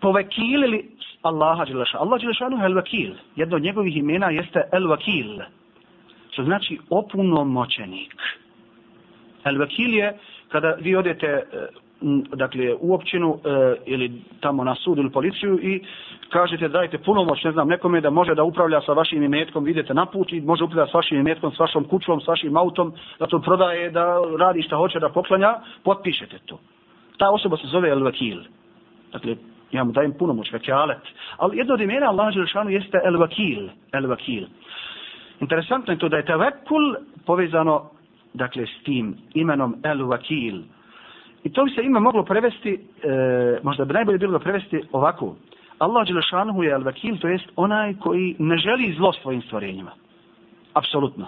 povekilili 0.00 0.90
Allaha 1.22 1.64
dželeša 1.64 1.98
Allah 1.98 2.20
Đelešanu 2.20 2.56
je 2.56 2.64
el-vakil. 2.64 3.14
Jedno 3.36 3.56
od 3.56 3.62
njegovih 3.62 3.96
imena 3.96 4.30
jeste 4.30 4.62
el-vakil 4.72 5.42
što 6.36 6.44
znači 6.44 6.78
opunomoćenik. 6.90 8.14
El 9.44 9.58
vekil 9.58 9.94
je 9.94 10.18
kada 10.48 10.76
vi 10.80 10.96
odete 10.96 11.26
e, 11.26 11.42
dakle 12.36 12.74
u 12.80 12.94
općinu 12.94 13.38
e, 13.44 13.74
ili 13.86 14.22
tamo 14.40 14.64
na 14.64 14.74
sud 14.74 14.98
ili 14.98 15.10
policiju 15.10 15.58
i 15.62 15.84
kažete 16.30 16.68
dajte 16.68 16.98
punomoć, 16.98 17.44
ne 17.44 17.52
znam, 17.52 17.68
nekome 17.68 18.00
da 18.00 18.10
može 18.10 18.34
da 18.34 18.42
upravlja 18.42 18.80
sa 18.80 18.92
vašim 18.92 19.22
imetkom, 19.22 19.68
idete 19.68 19.94
na 19.94 20.06
put 20.06 20.32
i 20.32 20.40
može 20.40 20.64
upravljati 20.64 20.92
sa 20.92 20.98
vašim 20.98 21.20
imetkom, 21.20 21.52
s 21.52 21.58
vašom 21.58 21.84
kućom, 21.84 22.20
s 22.20 22.26
vašim 22.26 22.56
autom, 22.56 22.92
da 23.18 23.26
to 23.26 23.40
prodaje, 23.40 23.90
da 23.90 24.20
radi 24.38 24.62
šta 24.62 24.76
hoće, 24.76 25.00
da 25.00 25.08
poklanja, 25.08 25.54
potpišete 25.84 26.38
to. 26.46 26.60
Ta 27.18 27.30
osoba 27.30 27.56
se 27.56 27.66
zove 27.66 27.88
El 27.88 28.04
Vakil. 28.04 28.38
Dakle, 29.12 29.36
ja 29.72 29.84
mu 29.84 29.92
dajem 29.92 30.12
punomoć, 30.18 30.52
vekalet. 30.52 31.02
Ali 31.36 31.58
jedno 31.58 31.74
od 31.74 31.80
imena 31.80 32.06
Allah 32.08 32.34
Đelšanu 32.34 32.70
jeste 32.70 33.00
El 33.04 33.16
Vakil. 33.16 33.68
El 33.92 34.06
Vakil. 34.06 34.46
Interesantno 35.40 35.92
je 35.92 35.98
to 35.98 36.08
da 36.08 36.16
je 36.16 36.24
tevekul 36.24 36.94
povezano 37.26 37.90
dakle 38.34 38.66
s 38.66 38.84
tim 38.84 39.16
imenom 39.34 39.76
El 39.82 40.06
Vakil. 40.06 40.62
I 41.44 41.52
to 41.52 41.64
bi 41.64 41.70
se 41.70 41.82
ime 41.82 42.00
moglo 42.00 42.22
prevesti, 42.24 42.72
e, 43.02 43.60
možda 43.62 43.84
bi 43.84 43.94
najbolje 43.94 44.18
bilo 44.18 44.38
prevesti 44.38 44.82
ovako. 44.92 45.36
Allah 45.78 46.06
Đelešanuhu 46.06 46.62
je 46.62 46.72
El 46.72 46.82
Vakil, 46.82 47.18
to 47.18 47.28
jest 47.28 47.48
onaj 47.56 47.94
koji 47.94 48.36
ne 48.38 48.56
želi 48.56 48.94
zlo 48.96 49.12
svojim 49.12 49.42
stvorenjima. 49.42 49.90
Apsolutno. 50.74 51.26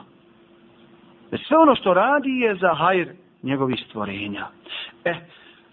Sve 1.49 1.59
ono 1.59 1.75
što 1.75 1.95
radi 1.95 2.31
je 2.31 2.55
za 2.55 2.75
hajr 2.75 3.09
njegovih 3.43 3.85
stvorenja. 3.89 4.47
E, 5.05 5.15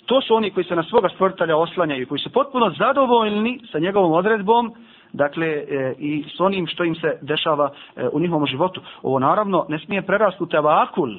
to 0.06 0.22
su 0.22 0.36
oni 0.36 0.52
koji 0.52 0.64
se 0.64 0.76
na 0.76 0.84
svoga 0.84 1.10
stvoritelja 1.10 1.58
oslanjaju, 1.58 2.08
koji 2.08 2.20
su 2.20 2.32
potpuno 2.32 2.74
zadovoljni 2.78 3.62
sa 3.72 3.80
njegovom 3.80 4.12
odredbom, 4.12 4.74
dakle 5.16 5.48
e, 5.48 5.96
i 6.00 6.26
s 6.38 6.40
onim 6.40 6.68
što 6.68 6.84
im 6.84 6.96
se 6.96 7.18
dešava 7.22 7.72
e, 7.96 8.08
u 8.12 8.20
njihovom 8.20 8.48
životu. 8.48 8.82
Ovo 9.02 9.20
naravno 9.20 9.66
ne 9.70 9.80
smije 9.80 10.02
prerasti 10.02 10.44
u 10.44 10.48
tevakul, 10.48 11.10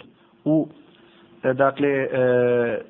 u 0.45 0.69
e, 1.43 1.55
dakle 1.55 1.89
e, 1.89 2.81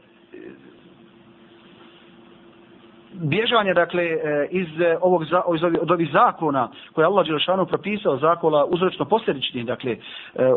bježanje 3.20 3.74
dakle 3.74 4.02
e, 4.02 4.48
iz 4.50 4.80
e, 4.80 4.98
ovog 5.00 5.22
iz 5.22 5.62
ovih, 5.62 5.78
od 5.82 5.90
ovih 5.90 6.08
zakona 6.12 6.68
koje 6.92 7.04
Allah 7.04 7.26
dželešanu 7.26 7.66
propisao 7.66 8.16
zakona 8.16 8.64
uzročno 8.64 9.04
posljedični 9.04 9.64
dakle 9.64 9.92
e, 9.92 9.98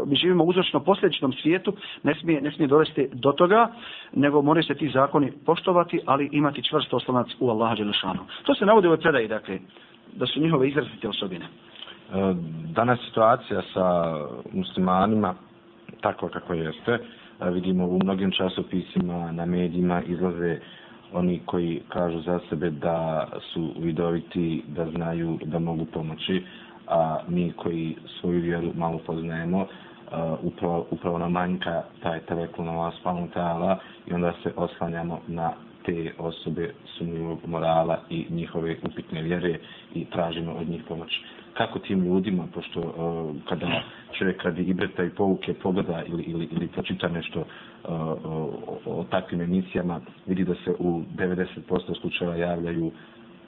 mi 0.05 0.15
živimo 0.15 0.43
u 0.43 0.47
uzročno 0.47 0.79
posljedičnom 0.79 1.33
svijetu 1.33 1.73
ne 2.03 2.15
smije 2.15 2.41
ne 2.41 2.51
smije 2.51 2.67
dovesti 2.67 3.09
do 3.13 3.31
toga 3.31 3.71
nego 4.13 4.41
moraju 4.41 4.63
se 4.63 4.75
ti 4.75 4.89
zakoni 4.89 5.31
poštovati 5.45 5.99
ali 6.05 6.29
imati 6.31 6.63
čvrst 6.63 6.93
oslonac 6.93 7.27
u 7.39 7.49
Allaha 7.49 7.75
dželešanu 7.75 8.19
to 8.43 8.55
se 8.55 8.65
navodi 8.65 8.87
u 8.87 8.97
predaji 8.97 9.27
dakle 9.27 9.59
da 10.15 10.25
su 10.25 10.39
njihove 10.39 10.69
izrazite 10.69 11.09
osobine. 11.09 11.45
E, 11.45 11.49
danas 12.73 12.99
situacija 13.05 13.61
sa 13.73 14.15
muslimanima 14.53 15.35
takva 16.01 16.29
kako 16.29 16.53
jeste, 16.53 16.91
e, 16.91 17.49
vidimo 17.49 17.87
u 17.87 17.99
mnogim 18.03 18.31
časopisima, 18.31 19.31
na 19.31 19.45
medijima 19.45 20.01
izlaze 20.01 20.59
oni 21.13 21.41
koji 21.45 21.81
kažu 21.89 22.21
za 22.21 22.39
sebe 22.49 22.69
da 22.69 23.27
su 23.53 23.73
vidoviti, 23.79 24.63
da 24.67 24.89
znaju 24.89 25.39
da 25.45 25.59
mogu 25.59 25.85
pomoći, 25.85 26.43
a 26.87 27.19
mi 27.27 27.51
koji 27.51 27.95
svoju 28.19 28.41
vjeru 28.41 28.71
malo 28.75 28.99
poznajemo, 29.05 29.67
Uh, 30.09 30.43
upravo, 30.43 30.85
upravo 30.91 31.17
na 31.17 31.29
manjka 31.29 31.83
taj 32.03 32.19
tevekul 32.19 32.65
na 32.65 32.71
vas 32.71 32.95
i 34.07 34.13
onda 34.13 34.33
se 34.43 34.53
oslanjamo 34.55 35.19
na 35.27 35.53
te 35.89 36.11
osobe 36.17 36.73
sumnjivog 36.97 37.39
morala 37.45 37.99
i 38.09 38.25
njihove 38.29 38.75
upitne 38.83 39.21
vjere 39.21 39.59
i 39.95 40.05
tražimo 40.05 40.51
od 40.53 40.69
njih 40.69 40.81
pomoć. 40.87 41.11
Kako 41.53 41.79
tim 41.79 42.05
ljudima, 42.05 42.47
pošto 42.53 42.79
uh, 42.79 43.35
kada 43.49 43.81
čovjek 44.17 44.43
radi 44.43 44.61
ibreta 44.63 45.03
i 45.03 45.09
pouke 45.09 45.53
pogleda 45.53 46.03
ili, 46.07 46.23
ili, 46.23 46.47
ili 46.51 46.67
pročita 46.67 47.07
nešto 47.07 47.39
uh, 47.39 47.45
o, 48.25 48.59
o 48.85 49.05
takvim 49.11 49.41
emisijama, 49.41 50.01
vidi 50.25 50.43
da 50.43 50.55
se 50.55 50.71
u 50.79 51.01
90% 51.17 52.01
slučajeva 52.01 52.35
javljaju 52.35 52.91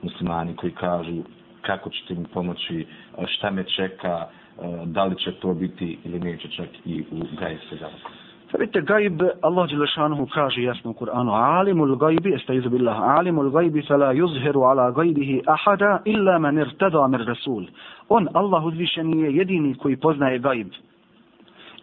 muslimani 0.02 0.56
koji 0.56 0.72
kažu 0.72 1.24
kako 1.62 1.90
ćete 1.90 2.16
mi 2.16 2.26
pomoći, 2.34 2.86
šta 3.28 3.52
me 3.52 3.64
čeka, 3.64 4.28
da 4.86 5.04
li 5.06 5.16
će 5.18 5.32
to 5.32 5.54
biti 5.54 5.98
ili 6.04 6.20
neće 6.20 6.48
čak 6.48 6.68
i 6.86 7.04
u 7.12 7.20
gaje 7.40 7.58
se 7.70 7.76
zavako. 7.76 8.12
Vidite, 8.60 8.82
gajb, 8.82 9.22
Allah 9.42 9.70
Đelešanuhu 9.70 10.28
kaže 10.34 10.62
jasno 10.64 10.92
u 10.92 10.94
Kur'anu, 10.94 11.32
alimul 11.32 11.96
gajbi, 11.96 12.34
estaizu 12.36 12.70
billah, 12.70 13.00
alimul 13.18 13.50
gajbi 13.50 13.82
fela 13.88 14.12
yuzheru 14.14 14.66
ala 14.68 14.92
gajbihi 14.92 15.42
ahada 15.48 16.02
illa 16.06 16.40
man 16.40 16.58
irtada 16.58 17.08
mir 17.08 17.24
rasul. 17.28 17.66
On, 18.10 18.28
Allah 18.34 18.66
uzvišen 18.66 19.14
je 19.20 19.36
jedini 19.36 19.76
koji 19.76 19.98
poznaje 19.98 20.40
gajb. 20.40 20.68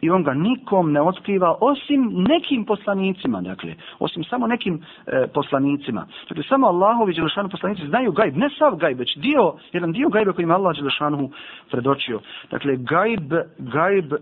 i 0.01 0.11
on 0.11 0.23
ga 0.23 0.35
nikom 0.35 0.93
ne 0.93 1.01
otkriva 1.03 1.57
osim 1.61 2.11
nekim 2.29 2.65
poslanicima, 2.65 3.41
dakle, 3.41 3.75
osim 3.99 4.25
samo 4.25 4.47
nekim 4.47 4.83
e, 5.07 5.27
poslanicima. 5.35 6.07
Dakle, 6.29 6.45
samo 6.49 6.67
Allahovi 6.67 7.15
Đelešanuhu 7.15 7.51
poslanici 7.51 7.87
znaju 7.87 8.13
gajb, 8.13 8.37
ne 8.37 8.51
sav 8.59 8.77
gajb, 8.77 8.99
već 8.99 9.17
dio, 9.17 9.55
jedan 9.73 9.93
dio 9.93 10.09
gajba 10.09 10.33
koji 10.33 10.45
ima 10.45 10.55
Allah 10.55 10.77
Đelešanuhu 10.77 11.31
predočio. 11.71 12.21
Dakle, 12.51 12.77
gajb, 12.77 13.33
gajb 13.59 14.13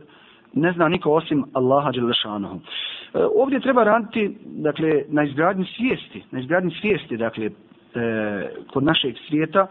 ne 0.56 0.72
zna 0.72 0.88
niko 0.88 1.10
osim 1.12 1.44
Allaha 1.52 1.90
Đelešanu. 1.92 2.60
E, 3.14 3.24
ovdje 3.36 3.60
treba 3.60 3.84
raditi, 3.84 4.36
dakle, 4.44 5.02
na 5.08 5.24
izgradnji 5.24 5.66
svijesti, 5.76 6.24
na 6.30 6.40
izgradnji 6.40 6.70
svijesti, 6.80 7.16
dakle, 7.16 7.46
e, 7.46 7.50
kod 8.72 8.84
našeg 8.84 9.14
svijeta, 9.28 9.66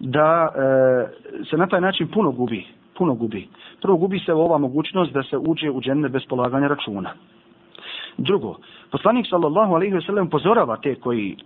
da 0.00 0.48
e, 0.48 1.44
se 1.50 1.56
na 1.56 1.66
taj 1.66 1.80
način 1.80 2.08
puno 2.08 2.30
gubi, 2.30 2.66
puno 2.98 3.14
gubi. 3.14 3.48
Prvo 3.82 3.96
gubi 3.96 4.18
se 4.18 4.32
ova 4.32 4.58
mogućnost 4.58 5.12
da 5.12 5.22
se 5.22 5.36
uđe 5.36 5.70
u 5.70 5.80
džene 5.80 6.08
bez 6.08 6.22
polaganja 6.28 6.68
računa. 6.68 7.10
Drugo, 8.16 8.56
poslanik 8.90 9.26
sallallahu 9.30 9.74
alaihi 9.74 9.94
ve 9.94 10.00
sellem 10.00 10.30
pozorava 10.30 10.76
te 10.76 10.94
koji 10.94 11.36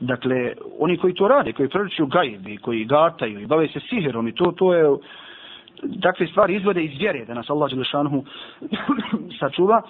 dakle, 0.00 0.52
oni 0.78 0.96
koji 0.96 1.14
to 1.14 1.28
rade, 1.28 1.52
koji 1.52 1.68
proročuju 1.68 2.06
gajbi, 2.06 2.56
koji 2.56 2.84
gataju 2.84 3.40
i 3.40 3.46
bave 3.46 3.68
se 3.68 3.80
sihirom 3.80 4.28
i 4.28 4.34
to, 4.34 4.52
to 4.52 4.74
je 4.74 4.84
takve 6.02 6.26
stvari 6.26 6.56
izvode 6.56 6.84
iz 6.84 6.98
vjere 6.98 7.24
da 7.24 7.34
nas 7.34 7.50
Allah 7.50 7.70
Đelešanuhu 7.70 8.24
sačuva, 9.40 9.82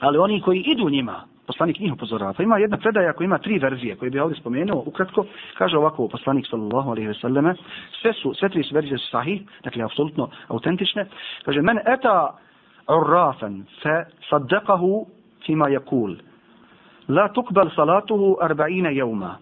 ali 0.00 0.18
oni 0.18 0.40
koji 0.40 0.60
idu 0.60 0.90
njima, 0.90 1.24
poslanik 1.46 1.80
njih 1.80 1.92
upozorava. 1.92 2.32
Pa 2.32 2.42
ima 2.42 2.58
jedna 2.58 2.76
predaja 2.76 3.12
koja 3.12 3.24
ima 3.24 3.38
tri 3.38 3.58
verzije 3.58 3.96
koje 3.96 4.10
bi 4.10 4.20
ovdje 4.20 4.40
spomenuo. 4.40 4.82
Ukratko, 4.86 5.26
kaže 5.58 5.78
ovako 5.78 6.08
poslanik 6.08 6.46
sallallahu 6.50 6.90
alaihi 6.90 7.08
ve 7.08 7.14
selleme, 7.14 7.54
sve 8.00 8.12
su, 8.12 8.34
sve 8.34 8.48
tri 8.48 8.62
su 8.62 8.74
verzije 8.74 8.98
su 8.98 9.08
sahih, 9.10 9.42
dakle, 9.64 9.84
apsolutno 9.84 10.30
autentične. 10.48 11.06
Kaže, 11.44 11.62
men 11.62 11.78
eta 11.86 12.36
urrafen 12.88 13.64
fe 13.82 14.04
saddaqahu 14.30 15.06
fima 15.46 15.68
jakul. 15.68 16.16
La 17.08 17.28
tukbal 17.28 17.70
salatuhu 17.76 18.36
arba'ina 18.40 18.90
jevma. 18.90 19.36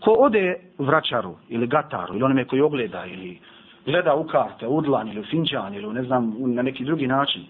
Ko 0.00 0.14
ode 0.18 0.56
vraćaru 0.78 1.36
ili 1.48 1.66
gataru 1.66 2.14
ili 2.14 2.22
onome 2.22 2.44
koji 2.44 2.60
ogleda 2.60 3.06
ili 3.06 3.38
gleda 3.86 4.14
u 4.14 4.24
karte, 4.24 4.66
u 4.66 4.80
dlan 4.80 5.08
ili 5.08 5.20
u 5.20 5.24
finđan 5.24 5.74
ili 5.74 5.86
u 5.86 5.92
ne 5.92 6.02
znam, 6.02 6.34
na 6.38 6.62
neki 6.62 6.84
drugi 6.84 7.06
način, 7.06 7.44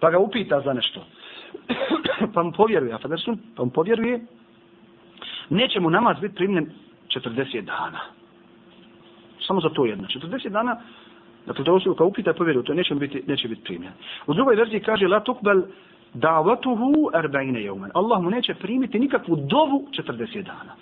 pa 0.00 0.10
ga 0.10 0.18
upita 0.18 0.60
za 0.60 0.72
nešto, 0.72 1.04
pa 2.34 2.42
mu 2.42 2.52
povjeruje, 2.52 2.94
a 2.94 2.98
Federsun, 2.98 3.38
pa 3.56 3.64
mu 3.64 3.70
povjeruje, 3.70 4.26
neće 5.50 5.80
mu 5.80 5.90
namaz 5.90 6.16
biti 6.20 6.34
primljen 6.34 6.70
40 7.08 7.60
dana. 7.60 8.00
Samo 9.46 9.60
za 9.60 9.68
to 9.68 9.84
jedno. 9.84 10.08
40 10.08 10.48
dana, 10.48 10.76
dakle, 11.46 11.64
to 11.64 11.74
osoba 11.74 11.96
kao 11.96 12.06
upita 12.06 12.30
i 12.30 12.34
povjeruje, 12.34 12.64
to 12.64 12.74
neće 12.74 12.94
biti, 12.94 13.22
neće 13.26 13.48
biti 13.48 13.64
primljen. 13.64 13.92
U 14.26 14.34
drugoj 14.34 14.56
verziji 14.56 14.80
kaže, 14.80 15.08
la 15.08 15.20
tukbel 15.20 15.62
davatuhu 16.14 17.10
arba'ine 17.12 17.58
jeumen. 17.58 17.90
Allah 17.94 18.22
mu 18.22 18.30
neće 18.30 18.54
primiti 18.54 18.98
nikakvu 18.98 19.36
dovu 19.36 19.88
40 19.90 20.42
dana. 20.42 20.74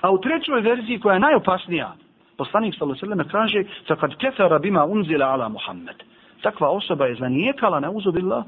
A 0.00 0.10
u 0.10 0.20
trećoj 0.20 0.60
verziji, 0.60 1.00
koja 1.00 1.14
je 1.14 1.20
najopasnija, 1.20 1.94
poslanik 2.36 2.74
sallallahu 2.74 2.98
alejhi 2.98 3.18
ve 3.18 3.24
sellem 3.24 3.28
kaže: 3.28 3.64
"Faqad 3.88 4.16
kafara 4.20 4.58
bima 4.58 4.84
unzila 4.84 5.26
ala 5.26 5.48
Muhammed." 5.48 5.96
Takva 6.42 6.68
osoba 6.68 7.06
je 7.06 7.14
zanijekala 7.14 7.80
na 7.80 7.90
uzubillah 7.90 8.44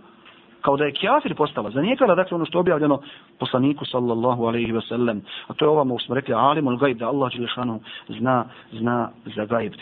kao 0.63 0.77
da 0.77 0.85
je 0.85 0.93
kjafir 0.93 1.35
postala. 1.35 1.71
Zanijekala 1.71 2.15
dakle 2.15 2.35
ono 2.35 2.45
što 2.45 2.59
je 2.59 2.61
objavljeno 2.61 3.01
poslaniku 3.39 3.85
sallallahu 3.85 4.47
alaihi 4.47 4.73
ve 4.73 4.81
sellem. 4.81 5.23
A 5.47 5.55
to 5.55 5.65
je 5.65 5.69
ovamo 5.69 5.99
smo 5.99 6.15
rekli 6.15 6.35
alimul 6.35 6.77
gajb 6.77 6.99
da 6.99 7.09
Allah 7.09 7.31
dželle 7.31 7.79
zna 8.09 8.45
zna 8.73 9.11
za 9.37 9.45
gajb. 9.45 9.73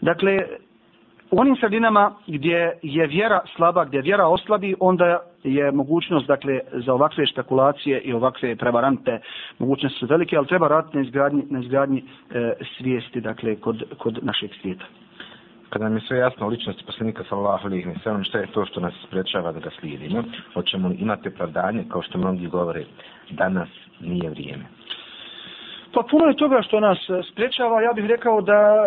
Dakle 0.00 0.46
u 1.30 1.40
onim 1.40 1.56
sredinama 1.56 2.14
gdje 2.26 2.78
je 2.82 3.06
vjera 3.06 3.40
slaba, 3.56 3.84
gdje 3.84 4.00
vjera 4.00 4.26
oslabi, 4.26 4.74
onda 4.80 5.20
je 5.44 5.72
mogućnost 5.72 6.26
dakle, 6.26 6.60
za 6.72 6.94
ovakve 6.94 7.26
špekulacije 7.26 8.00
i 8.00 8.12
ovakve 8.12 8.56
prevarante 8.56 9.20
mogućnosti 9.58 9.98
su 9.98 10.06
velike, 10.06 10.36
ali 10.36 10.46
treba 10.46 10.68
raditi 10.68 10.96
na 10.96 11.02
izgradnji, 11.02 11.42
na 11.50 11.60
izgradnji 11.60 12.04
e, 12.30 12.52
svijesti 12.76 13.20
dakle, 13.20 13.56
kod, 13.56 13.82
kod 13.98 14.18
našeg 14.22 14.50
svijeta. 14.60 14.84
Kada 15.70 15.84
nam 15.84 15.96
je 15.96 16.00
sve 16.00 16.18
jasno 16.18 16.46
o 16.46 16.48
ličnosti 16.48 16.84
poslanika 16.86 17.24
sallallahu 17.28 17.66
alejhi 17.66 17.88
ve 17.88 17.94
sellem, 18.02 18.24
šta 18.24 18.38
je 18.38 18.46
to 18.46 18.66
što 18.66 18.80
nas 18.80 18.94
sprečava 19.06 19.52
da 19.52 19.60
ga 19.60 19.70
slijedimo? 19.80 20.24
Hoćemo 20.54 20.88
li 20.88 20.94
imati 20.94 21.28
opravdanje 21.28 21.84
kao 21.92 22.02
što 22.02 22.18
mnogi 22.18 22.46
govore 22.46 22.84
danas 23.30 23.68
nije 24.00 24.30
vrijeme? 24.30 24.64
Pa 25.94 26.02
puno 26.10 26.26
je 26.26 26.36
toga 26.36 26.62
što 26.62 26.80
nas 26.80 26.98
sprečava, 27.32 27.82
ja 27.82 27.92
bih 27.92 28.04
rekao 28.04 28.40
da 28.40 28.86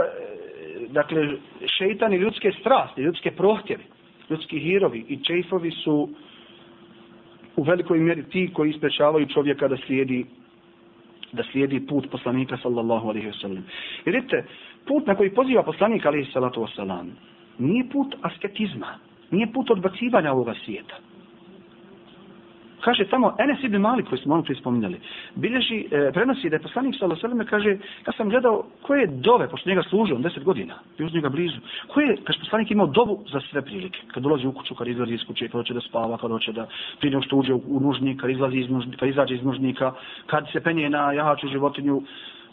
dakle, 0.91 1.38
šeitan 1.78 2.14
i 2.14 2.18
ljudske 2.18 2.52
strasti, 2.60 3.02
ljudske 3.02 3.32
prohtjeve, 3.32 3.84
ljudski 4.30 4.60
hirovi 4.60 5.06
i 5.10 5.24
čeifovi 5.24 5.72
su 5.72 6.10
u 7.56 7.64
velikoj 7.64 7.99
mjeri 7.99 8.24
ti 8.24 8.49
koji 8.53 8.70
isprečavaju 8.70 9.26
čovjeka 9.26 9.68
da 9.68 9.78
slijedi 9.78 10.26
da 11.32 11.44
slijedi 11.52 11.88
put 11.88 12.10
poslanika 12.11 12.57
sallallahu 12.57 13.10
alaihi 13.10 13.28
wa 13.28 13.41
sallam. 13.41 13.66
Jer 14.06 14.16
vidite, 14.16 14.45
put 14.86 15.07
na 15.07 15.16
koji 15.16 15.34
poziva 15.34 15.64
poslanik 15.64 16.06
alaihi 16.06 16.32
salatu 16.32 16.61
wa 16.61 17.06
nije 17.57 17.90
put 17.90 18.16
asketizma, 18.22 18.88
nije 19.32 19.53
put 19.53 19.72
odbacivanja 19.72 20.32
ovoga 20.32 20.53
svijeta. 20.66 20.95
Kaže 22.81 23.06
tamo 23.06 23.35
Enes 23.39 23.64
ibn 23.64 23.77
Malik 23.77 24.10
koji 24.10 24.22
smo 24.22 24.34
ono 24.34 24.43
prije 24.43 24.60
spominjali, 24.60 24.99
bilježi, 25.35 25.88
e, 25.91 26.11
prenosi 26.14 26.49
da 26.49 26.56
je 26.56 26.61
poslanik 26.61 26.95
sallallahu 26.95 27.26
alejhi 27.26 27.39
ve 27.39 27.45
kaže, 27.45 27.69
ja 28.07 28.14
sam 28.18 28.30
gledao 28.30 28.64
koje 28.81 29.07
dove, 29.07 29.49
pošto 29.49 29.69
njega 29.69 29.84
služio 29.84 30.15
on 30.15 30.23
10 30.23 30.43
godina, 30.43 30.73
bio 30.97 31.07
uz 31.07 31.14
njega 31.14 31.30
blizu. 31.30 31.57
Koje, 31.88 32.18
kaže 32.23 32.39
poslanik 32.39 32.72
imao 32.72 32.88
dovu 32.88 33.23
za 33.31 33.39
sve 33.51 33.61
prilike. 33.61 33.99
Kad 34.07 34.23
dolazi 34.23 34.47
u 34.47 34.51
kuću, 34.51 34.76
kad 34.76 34.88
izlazi 34.88 35.14
iz 35.14 35.23
kuće, 35.27 35.47
kad 35.47 35.60
hoće 35.60 35.73
da 35.73 35.81
spava, 35.81 36.18
kad 36.18 36.31
hoće 36.31 36.51
da 36.51 36.68
prije 36.99 37.22
što 37.22 37.35
uđe 37.35 37.53
u 37.53 37.80
nužnik, 37.80 38.22
kad 38.22 38.30
izlazi 38.30 38.57
iz 38.57 38.69
nužnika, 38.69 38.99
kad 38.99 39.10
izađe 39.10 39.35
iz 39.35 39.43
nužnika, 39.43 39.93
kad 40.26 40.51
se 40.51 40.60
penje 40.60 40.89
na 40.89 41.11
jahaču 41.11 41.47
životinju, 41.47 42.01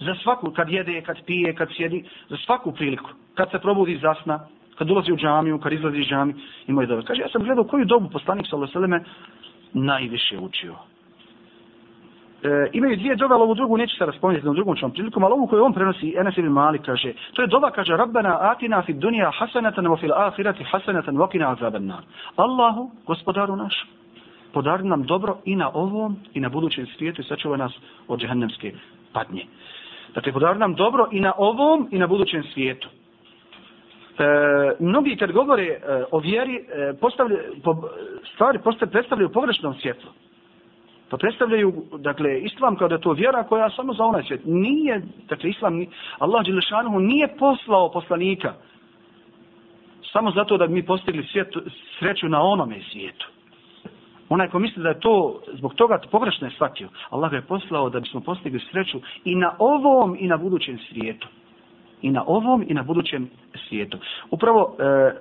za 0.01 0.15
svaku, 0.23 0.51
kad 0.51 0.69
jede, 0.69 1.03
kad 1.03 1.17
pije, 1.27 1.55
kad 1.55 1.69
sjedi, 1.77 2.05
za 2.29 2.37
svaku 2.37 2.73
priliku. 2.73 3.11
Kad 3.35 3.51
se 3.51 3.59
probudi 3.59 3.93
iz 3.93 4.01
zasna, 4.01 4.41
kad 4.79 4.91
ulazi 4.91 5.13
u 5.13 5.17
džamiju, 5.17 5.59
kad 5.59 5.73
izlazi 5.73 5.99
iz 5.99 6.07
džamiju, 6.07 6.37
ima 6.67 6.83
je 6.83 6.87
dove. 6.87 7.05
Kaže, 7.05 7.23
ja 7.23 7.29
sam 7.29 7.43
gledao 7.43 7.65
koju 7.65 7.85
dobu 7.85 8.09
poslanik 8.11 8.47
sallallahu 8.47 8.79
alejhi 8.79 8.93
ve 8.93 9.05
najviše 9.77 10.39
učio. 10.39 10.75
E, 12.43 12.71
imaju 12.73 12.97
dvije 12.97 13.17
dove, 13.17 13.35
ali 13.35 13.43
ovu 13.43 13.55
drugu 13.55 13.77
neću 13.77 13.97
se 13.97 14.07
raspomenuti 14.07 14.47
na 14.47 14.53
drugom 14.53 14.77
čom 14.77 14.91
prilikom, 14.91 15.25
ali 15.25 15.33
ovu 15.33 15.47
koju 15.47 15.65
on 15.65 15.73
prenosi, 15.73 16.15
Enes 16.19 16.37
ibn 16.37 16.49
Malik 16.49 16.83
kaže, 16.83 17.13
to 17.33 17.43
je 17.43 17.49
dova, 17.49 17.71
kaže, 17.71 17.97
Rabbana 17.97 18.39
atina 18.41 18.83
fi 18.83 18.93
dunija 18.93 19.31
hasanatan 19.31 19.87
wa 19.87 20.01
fil 20.01 20.13
ahirati 20.13 20.65
hasanatan 20.65 21.17
wa 21.17 21.31
kina 21.31 21.53
azaban 21.53 21.87
nar. 21.87 22.03
Allahu, 22.37 22.91
gospodaru 23.07 23.57
naš, 23.57 23.87
podari 24.53 24.85
nam 24.85 25.03
dobro 25.03 25.37
i 25.45 25.57
na 25.57 25.71
ovom 25.75 26.17
i 26.35 26.41
na 26.41 26.49
budućem 26.49 26.87
svijetu 26.87 27.21
i 27.21 27.25
sačuvaj 27.25 27.59
nas 27.59 27.73
od 28.09 28.21
džehennemske 28.21 28.73
patnje. 29.13 29.45
Dakle, 30.15 30.33
podari 30.33 30.59
nam 30.59 30.75
dobro 30.75 31.09
i 31.13 31.21
na 31.21 31.33
ovom 31.37 31.89
i 31.91 31.99
na 31.99 32.07
budućem 32.07 32.43
svijetu. 32.55 32.89
E, 34.19 34.25
mnogi 34.79 35.17
kad 35.17 35.33
govore 35.33 35.63
e, 35.63 35.79
o 36.11 36.19
vjeri, 36.19 36.57
e, 36.57 36.93
postavlja, 37.01 37.37
po, 37.65 37.77
stvari 38.35 38.59
postavlja, 38.59 38.91
predstavljaju 38.91 39.33
pogrešnom 39.33 39.75
svjetlu. 39.75 40.11
Pa 41.11 41.17
predstavljaju, 41.17 41.73
dakle, 41.99 42.41
islam 42.41 42.77
kao 42.77 42.89
da 42.89 42.99
to 42.99 43.13
vjera 43.13 43.43
koja 43.43 43.71
samo 43.71 43.95
za 43.95 44.05
onaj 44.05 44.23
svijet. 44.23 44.41
Nije, 44.45 45.03
dakle, 45.29 45.51
islam, 45.51 45.87
Allah 46.19 46.45
Đelešanuhu 46.45 47.01
nije 47.01 47.29
poslao 47.39 47.93
poslanika 47.93 48.55
samo 50.13 50.31
zato 50.31 50.57
da 50.57 50.67
bi 50.67 50.75
mi 50.75 50.87
postigli 50.87 51.27
svijet, 51.33 51.49
sreću 51.99 52.29
na 52.29 52.43
onome 52.43 52.81
svijetu. 52.93 53.27
Onaj 54.29 54.49
ko 54.49 54.59
misli 54.59 54.83
da 54.83 54.89
je 54.89 55.01
to 55.01 55.41
zbog 55.53 55.75
toga 55.75 56.01
pogrešno 56.11 56.47
je 56.47 56.51
shvatio. 56.51 56.89
Allah 57.11 57.31
ga 57.31 57.37
je 57.37 57.43
poslao 57.43 57.91
da 57.91 58.01
bismo 58.01 58.21
postigli 58.21 58.61
sreću 58.71 59.01
i 59.25 59.35
na 59.35 59.55
ovom 59.59 60.17
i 60.21 60.29
na 60.29 60.37
budućem 60.37 60.79
svijetu 60.79 61.29
i 62.07 62.11
na 62.11 62.25
ovom 62.27 62.65
i 62.69 62.75
na 62.75 62.83
budućem 62.83 63.31
svijetu. 63.69 63.99
Upravo 64.31 64.77
e, 64.79 64.85
e, 64.85 65.15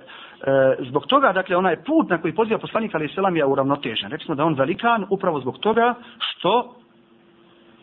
zbog 0.88 1.06
toga, 1.06 1.32
dakle, 1.32 1.56
onaj 1.56 1.76
put 1.76 2.10
na 2.10 2.18
koji 2.18 2.34
poziva 2.34 2.58
poslanik 2.58 2.94
Ali 2.94 3.08
Selam 3.08 3.36
je 3.36 3.44
uravnotežen. 3.44 4.10
Rekli 4.10 4.24
smo 4.24 4.34
da 4.34 4.44
on 4.44 4.54
velikan 4.54 5.06
upravo 5.10 5.40
zbog 5.40 5.58
toga 5.58 5.94
što 6.18 6.74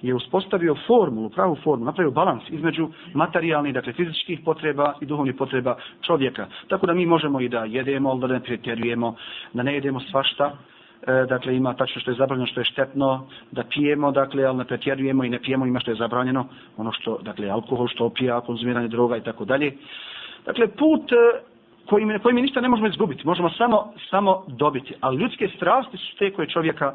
je 0.01 0.15
uspostavio 0.15 0.75
formulu, 0.88 1.30
pravu 1.30 1.55
formulu, 1.63 1.85
napravio 1.85 2.11
balans 2.11 2.43
između 2.49 2.89
materijalnih, 3.13 3.73
dakle 3.73 3.93
fizičkih 3.93 4.39
potreba 4.45 4.93
i 5.01 5.05
duhovnih 5.05 5.35
potreba 5.35 5.75
čovjeka. 6.01 6.47
Tako 6.67 6.85
da 6.85 6.93
mi 6.93 7.05
možemo 7.05 7.41
i 7.41 7.49
da 7.49 7.63
jedemo, 7.63 8.15
da 8.15 8.27
ne 8.27 8.39
pretjerujemo, 8.39 9.15
da 9.53 9.63
ne 9.63 9.73
jedemo 9.73 9.99
svašta, 9.99 10.51
e, 11.07 11.25
dakle 11.30 11.55
ima 11.55 11.73
tačno 11.73 12.01
što 12.01 12.11
je 12.11 12.17
zabranjeno, 12.17 12.47
što 12.47 12.59
je 12.59 12.65
štetno, 12.65 13.27
da 13.51 13.63
pijemo, 13.63 14.11
dakle, 14.11 14.45
ali 14.45 14.57
ne 14.57 14.65
pretjerujemo 14.65 15.23
i 15.23 15.30
ne 15.30 15.39
pijemo, 15.39 15.65
ima 15.65 15.80
što 15.80 15.91
je 15.91 15.95
zabranjeno, 15.95 16.45
ono 16.77 16.91
što, 16.91 17.17
dakle, 17.21 17.49
alkohol, 17.49 17.88
što 17.88 18.05
opija, 18.05 18.41
konzumiranje 18.41 18.88
droga 18.88 19.17
i 19.17 19.23
tako 19.23 19.45
dalje. 19.45 19.73
Dakle, 20.45 20.67
put 20.67 21.11
e, 21.11 21.15
kojim, 21.85 22.07
mi, 22.34 22.41
ništa 22.41 22.61
ne 22.61 22.69
možemo 22.69 22.88
izgubiti, 22.88 23.27
možemo 23.27 23.49
samo, 23.49 23.93
samo 24.09 24.43
dobiti, 24.47 24.93
ali 24.99 25.17
ljudske 25.17 25.47
strasti 25.55 25.97
su 25.97 26.17
te 26.17 26.31
koje 26.31 26.47
čovjeka 26.47 26.93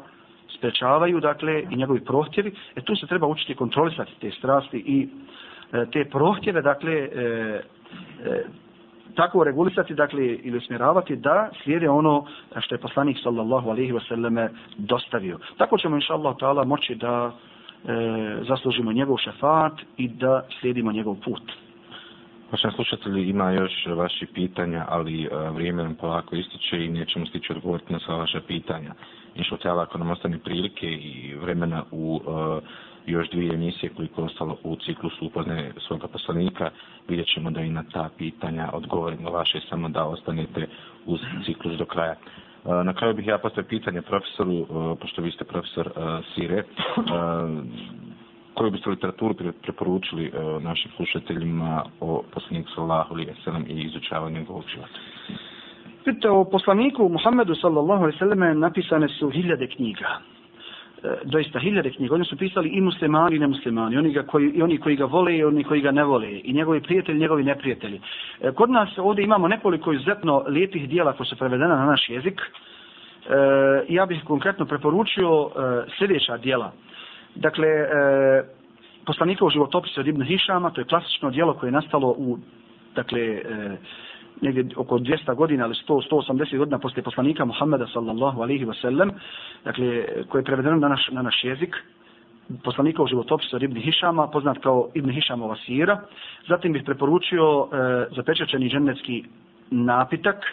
sprečavaju, 0.57 1.19
dakle, 1.19 1.63
i 1.71 1.75
njegovi 1.75 1.99
prohtjevi, 1.99 2.51
e 2.75 2.81
tu 2.81 2.95
se 2.95 3.07
treba 3.07 3.27
učiti 3.27 3.55
kontrolisati 3.55 4.11
te 4.21 4.31
strasti 4.31 4.77
i 4.77 5.07
e, 5.73 5.85
te 5.91 6.05
prohtjeve, 6.05 6.61
dakle, 6.61 6.93
e, 6.93 7.09
e, 8.25 8.43
tako 9.15 9.43
regulisati, 9.43 9.93
dakle, 9.93 10.25
ili 10.25 10.57
usmjeravati 10.57 11.15
da 11.15 11.49
slijede 11.63 11.89
ono 11.89 12.25
što 12.59 12.75
je 12.75 12.79
poslanik 12.79 13.17
sallallahu 13.23 13.69
alaihi 13.69 13.93
wa 13.93 14.07
sallame 14.07 14.49
dostavio. 14.77 15.39
Tako 15.57 15.77
ćemo, 15.77 15.95
inša 15.95 16.13
Allah, 16.13 16.35
ta'ala, 16.35 16.65
moći 16.65 16.95
da 16.95 17.31
e, 17.31 17.91
zaslužimo 18.47 18.91
njegov 18.91 19.17
šefat 19.17 19.73
i 19.97 20.07
da 20.07 20.45
slijedimo 20.59 20.91
njegov 20.91 21.15
put. 21.15 21.41
Pa 22.49 22.51
Poštovani 22.51 22.75
slušatelji, 22.75 23.29
ima 23.29 23.51
još 23.51 23.85
vaši 23.95 24.25
pitanja, 24.25 24.85
ali 24.89 25.29
a, 25.31 25.49
vrijeme 25.49 25.83
nam 25.83 25.95
polako 25.95 26.35
ističe 26.35 26.85
i 26.85 26.89
nećemo 26.89 27.25
stići 27.25 27.53
odgovoriti 27.53 27.93
na 27.93 27.99
sva 27.99 28.15
vaša 28.15 28.41
pitanja. 28.47 28.93
Inšlo 29.35 29.57
tjela, 29.57 29.83
ako 29.83 29.97
nam 29.97 30.11
ostane 30.11 30.39
prilike 30.39 30.87
i 30.87 31.35
vremena 31.41 31.83
u 31.91 32.21
a, 32.27 32.59
još 33.11 33.29
dvije 33.29 33.53
emisije 33.53 33.89
koliko 33.95 34.21
je 34.21 34.25
ostalo 34.25 34.57
u 34.63 34.75
ciklusu 34.75 35.25
upozne 35.25 35.71
svoga 35.87 36.07
poslanika, 36.07 36.69
vidjet 37.07 37.27
ćemo 37.33 37.51
da 37.51 37.61
i 37.61 37.69
na 37.69 37.83
ta 37.93 38.09
pitanja 38.17 38.69
odgovorimo 38.73 39.31
vaše, 39.31 39.59
samo 39.69 39.89
da 39.89 40.05
ostanete 40.05 40.67
uz 41.05 41.19
ciklus 41.45 41.77
do 41.77 41.85
kraja. 41.85 42.11
E, 42.11 42.17
na 42.83 42.93
kraju 42.93 43.13
bih 43.13 43.27
ja 43.27 43.37
postavio 43.37 43.67
pitanje 43.69 44.01
profesoru, 44.01 44.53
e, 44.53 44.65
pošto 45.01 45.21
vi 45.21 45.31
ste 45.31 45.45
profesor 45.45 45.87
e, 45.87 46.21
Sire, 46.35 46.63
koju 48.53 48.71
biste 48.71 48.89
literaturu 48.89 49.35
preporučili 49.61 50.31
našim 50.61 50.91
slušateljima 50.95 51.83
o 51.99 52.23
poslaniku 52.33 52.69
sallahu 52.75 53.13
alaihi 53.13 53.31
sallam 53.43 53.65
i 53.67 53.83
izučavanju 53.83 54.39
njegovog 54.39 54.63
života? 54.73 54.99
Vidite, 56.05 56.29
o 56.29 56.43
poslaniku 56.43 57.09
Muhammedu 57.09 57.55
sallallahu 57.55 58.03
alaihi 58.03 58.17
sallam 58.19 58.59
napisane 58.59 59.07
su 59.09 59.29
hiljade 59.29 59.67
knjiga. 59.67 60.19
E, 61.03 61.07
doista 61.23 61.59
hiljade 61.59 61.91
knjiga. 61.91 62.15
Oni 62.15 62.25
su 62.25 62.37
pisali 62.37 62.69
i 62.69 62.81
muslimani 62.81 63.35
i 63.35 63.39
nemuslimani. 63.39 63.97
Oni, 63.97 64.13
ga 64.13 64.23
koji, 64.23 64.49
I 64.49 64.61
oni 64.61 64.77
koji 64.77 64.95
ga 64.95 65.05
vole 65.05 65.37
i 65.37 65.43
oni 65.43 65.63
koji 65.63 65.81
ga 65.81 65.91
ne 65.91 66.03
vole. 66.03 66.41
I 66.43 66.53
njegovi 66.53 66.81
prijatelji 66.81 67.17
i 67.17 67.21
njegovi 67.21 67.43
neprijatelji. 67.43 68.01
E, 68.41 68.51
kod 68.51 68.69
nas 68.69 68.89
ovdje 68.97 69.23
imamo 69.23 69.47
nekoliko 69.47 69.93
izuzetno 69.93 70.43
lijepih 70.47 70.89
dijela 70.89 71.13
koje 71.13 71.27
su 71.27 71.37
prevedena 71.37 71.75
na 71.75 71.85
naš 71.85 72.09
jezik. 72.09 72.41
E, 72.41 72.45
ja 73.89 74.05
bih 74.05 74.23
konkretno 74.23 74.65
preporučio 74.65 75.49
e, 75.49 75.85
sljedeća 75.97 76.37
dijela. 76.37 76.71
Dakle, 77.35 77.67
e, 77.67 77.87
poslanikov 79.05 79.49
životopis 79.49 79.97
od 79.97 80.07
Ibn 80.07 80.23
Hišama, 80.23 80.69
to 80.69 80.81
je 80.81 80.85
klasično 80.85 81.29
dijelo 81.29 81.53
koje 81.53 81.67
je 81.67 81.71
nastalo 81.71 82.15
u, 82.17 82.37
dakle, 82.95 83.21
e, 83.21 83.77
negdje 84.41 84.65
oko 84.75 84.97
200 84.99 85.35
godina 85.35 85.65
ili 85.65 85.75
100, 85.87 86.09
180 86.11 86.57
godina 86.57 86.79
posle 86.79 87.03
poslanika 87.03 87.45
Muhammeda 87.45 87.87
sallallahu 87.87 88.41
alaihi 88.41 88.65
wasallam, 88.65 89.11
dakle, 89.65 90.05
koje 90.29 90.39
je 90.39 90.45
prevedeno 90.45 90.77
na 90.77 90.87
naš, 90.87 91.09
na 91.11 91.21
naš 91.21 91.43
jezik, 91.43 91.75
poslanikov 92.63 93.07
životopis 93.07 93.53
od 93.53 93.63
Ibn 93.63 93.75
Hišama, 93.75 94.27
poznat 94.27 94.57
kao 94.57 94.89
Ibn 94.93 95.09
Hišamova 95.11 95.55
sira. 95.65 96.01
Zatim 96.47 96.73
bih 96.73 96.83
preporučio 96.85 97.67
e, 97.67 98.05
zapečačeni 98.15 98.69
džennetski 98.69 99.23
napitak, 99.71 100.45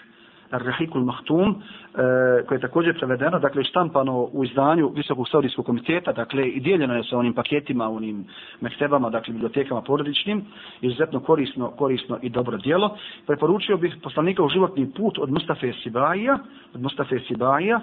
Rahikul 0.50 1.04
Mahtum, 1.04 1.50
e, 1.50 2.44
koje 2.46 2.56
je 2.56 2.60
također 2.60 2.98
prevedeno, 2.98 3.38
dakle 3.38 3.64
štampano 3.64 4.28
u 4.32 4.44
izdanju 4.44 4.92
Visokog 4.94 5.28
saudijskog 5.28 5.66
komiteta, 5.66 6.12
dakle 6.12 6.48
i 6.48 6.60
dijeljeno 6.60 6.94
je 6.94 7.04
sa 7.04 7.18
onim 7.18 7.34
paketima, 7.34 7.88
onim 7.88 8.24
mektebama, 8.60 9.10
dakle 9.10 9.32
bibliotekama 9.32 9.82
porodičnim, 9.82 10.44
izuzetno 10.80 11.20
korisno, 11.20 11.70
korisno 11.70 12.18
i 12.22 12.30
dobro 12.30 12.56
dijelo. 12.56 12.96
Preporučio 13.26 13.76
bih 13.76 13.96
poslanika 14.02 14.42
u 14.42 14.48
životni 14.48 14.92
put 14.92 15.18
od 15.18 15.30
Mustafa 15.30 15.66
Sibaija, 15.82 16.38
od 16.74 16.82
Mustafa 16.82 17.14
Sibaija, 17.28 17.80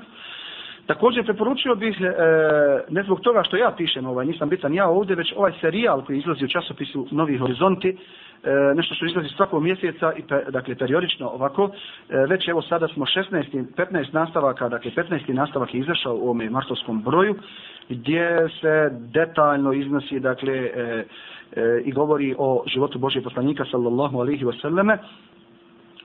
Također 0.85 1.25
preporučio 1.25 1.75
bih, 1.75 2.01
e, 2.01 2.13
ne 2.89 3.03
zbog 3.03 3.19
toga 3.19 3.43
što 3.43 3.57
ja 3.57 3.71
pišem, 3.77 4.05
ovaj, 4.05 4.25
nisam 4.25 4.49
bitan 4.49 4.73
ja 4.73 4.87
ovdje, 4.87 5.15
već 5.15 5.33
ovaj 5.35 5.51
serijal 5.61 6.05
koji 6.05 6.17
izlazi 6.17 6.45
u 6.45 6.47
časopisu 6.47 7.07
Novi 7.11 7.37
horizonti, 7.37 7.89
e, 7.89 7.95
nešto 8.75 8.95
što 8.95 9.05
izlazi 9.05 9.29
svakog 9.29 9.63
mjeseca, 9.63 10.13
i 10.17 10.21
pe, 10.21 10.43
dakle 10.49 10.75
periodično 10.75 11.27
ovako, 11.27 11.69
e, 12.09 12.17
već 12.29 12.47
evo 12.47 12.61
sada 12.61 12.87
smo 12.87 13.05
16, 13.05 13.65
15 13.75 14.13
nastavaka, 14.13 14.69
dakle 14.69 14.91
15. 14.91 15.33
nastavak 15.33 15.73
je 15.73 15.79
izašao 15.79 16.15
u 16.15 16.23
ovome 16.23 16.49
martovskom 16.49 17.01
broju, 17.01 17.35
gdje 17.89 18.49
se 18.61 18.89
detaljno 18.91 19.73
iznosi, 19.73 20.19
dakle, 20.19 20.53
e, 20.53 21.05
e, 21.55 21.81
i 21.85 21.91
govori 21.91 22.35
o 22.37 22.63
životu 22.67 22.99
Božje 22.99 23.21
poslanika, 23.21 23.65
sallallahu 23.71 24.19
alihi 24.19 24.45
wasallame, 24.45 24.97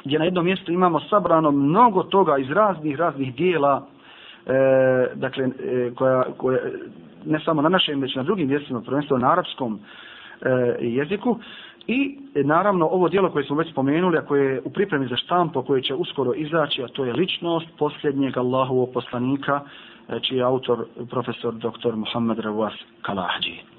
gdje 0.05 0.19
na 0.19 0.25
jednom 0.25 0.45
mjestu 0.45 0.73
imamo 0.73 1.01
sabrano 1.01 1.51
mnogo 1.51 2.03
toga 2.03 2.39
iz 2.39 2.51
raznih, 2.51 2.97
raznih 2.97 3.35
dijela, 3.35 3.87
e, 4.49 5.15
dakle, 5.15 5.45
e, 5.45 5.91
koja, 5.95 6.23
koja, 6.37 6.59
ne 7.25 7.41
samo 7.45 7.63
na 7.63 7.69
našem, 7.69 8.01
već 8.01 8.15
na 8.15 8.23
drugim 8.23 8.49
mjestima, 8.49 8.81
prvenstveno 8.81 9.27
na 9.27 9.33
arapskom 9.33 9.81
e, 10.41 10.77
jeziku. 10.81 11.39
I 11.87 12.19
naravno 12.35 12.87
ovo 12.87 13.09
dijelo 13.09 13.31
koje 13.31 13.45
smo 13.45 13.57
već 13.57 13.71
spomenuli, 13.71 14.19
a 14.19 14.27
koje 14.27 14.55
je 14.55 14.61
u 14.65 14.71
pripremi 14.71 15.07
za 15.09 15.17
štampo, 15.17 15.63
koje 15.63 15.83
će 15.83 15.95
uskoro 15.95 16.35
izaći, 16.35 16.83
a 16.83 16.89
to 16.89 17.05
je 17.05 17.13
ličnost 17.13 17.67
posljednjeg 17.79 18.37
Allahovog 18.39 18.91
poslanika, 18.95 19.61
e, 20.09 20.21
čiji 20.21 20.37
je 20.39 20.45
autor 20.45 20.87
profesor 21.11 21.55
dr. 21.55 21.97
Muhammed 21.97 22.39
Ravas 22.39 22.75
Kalahđi. 23.03 23.78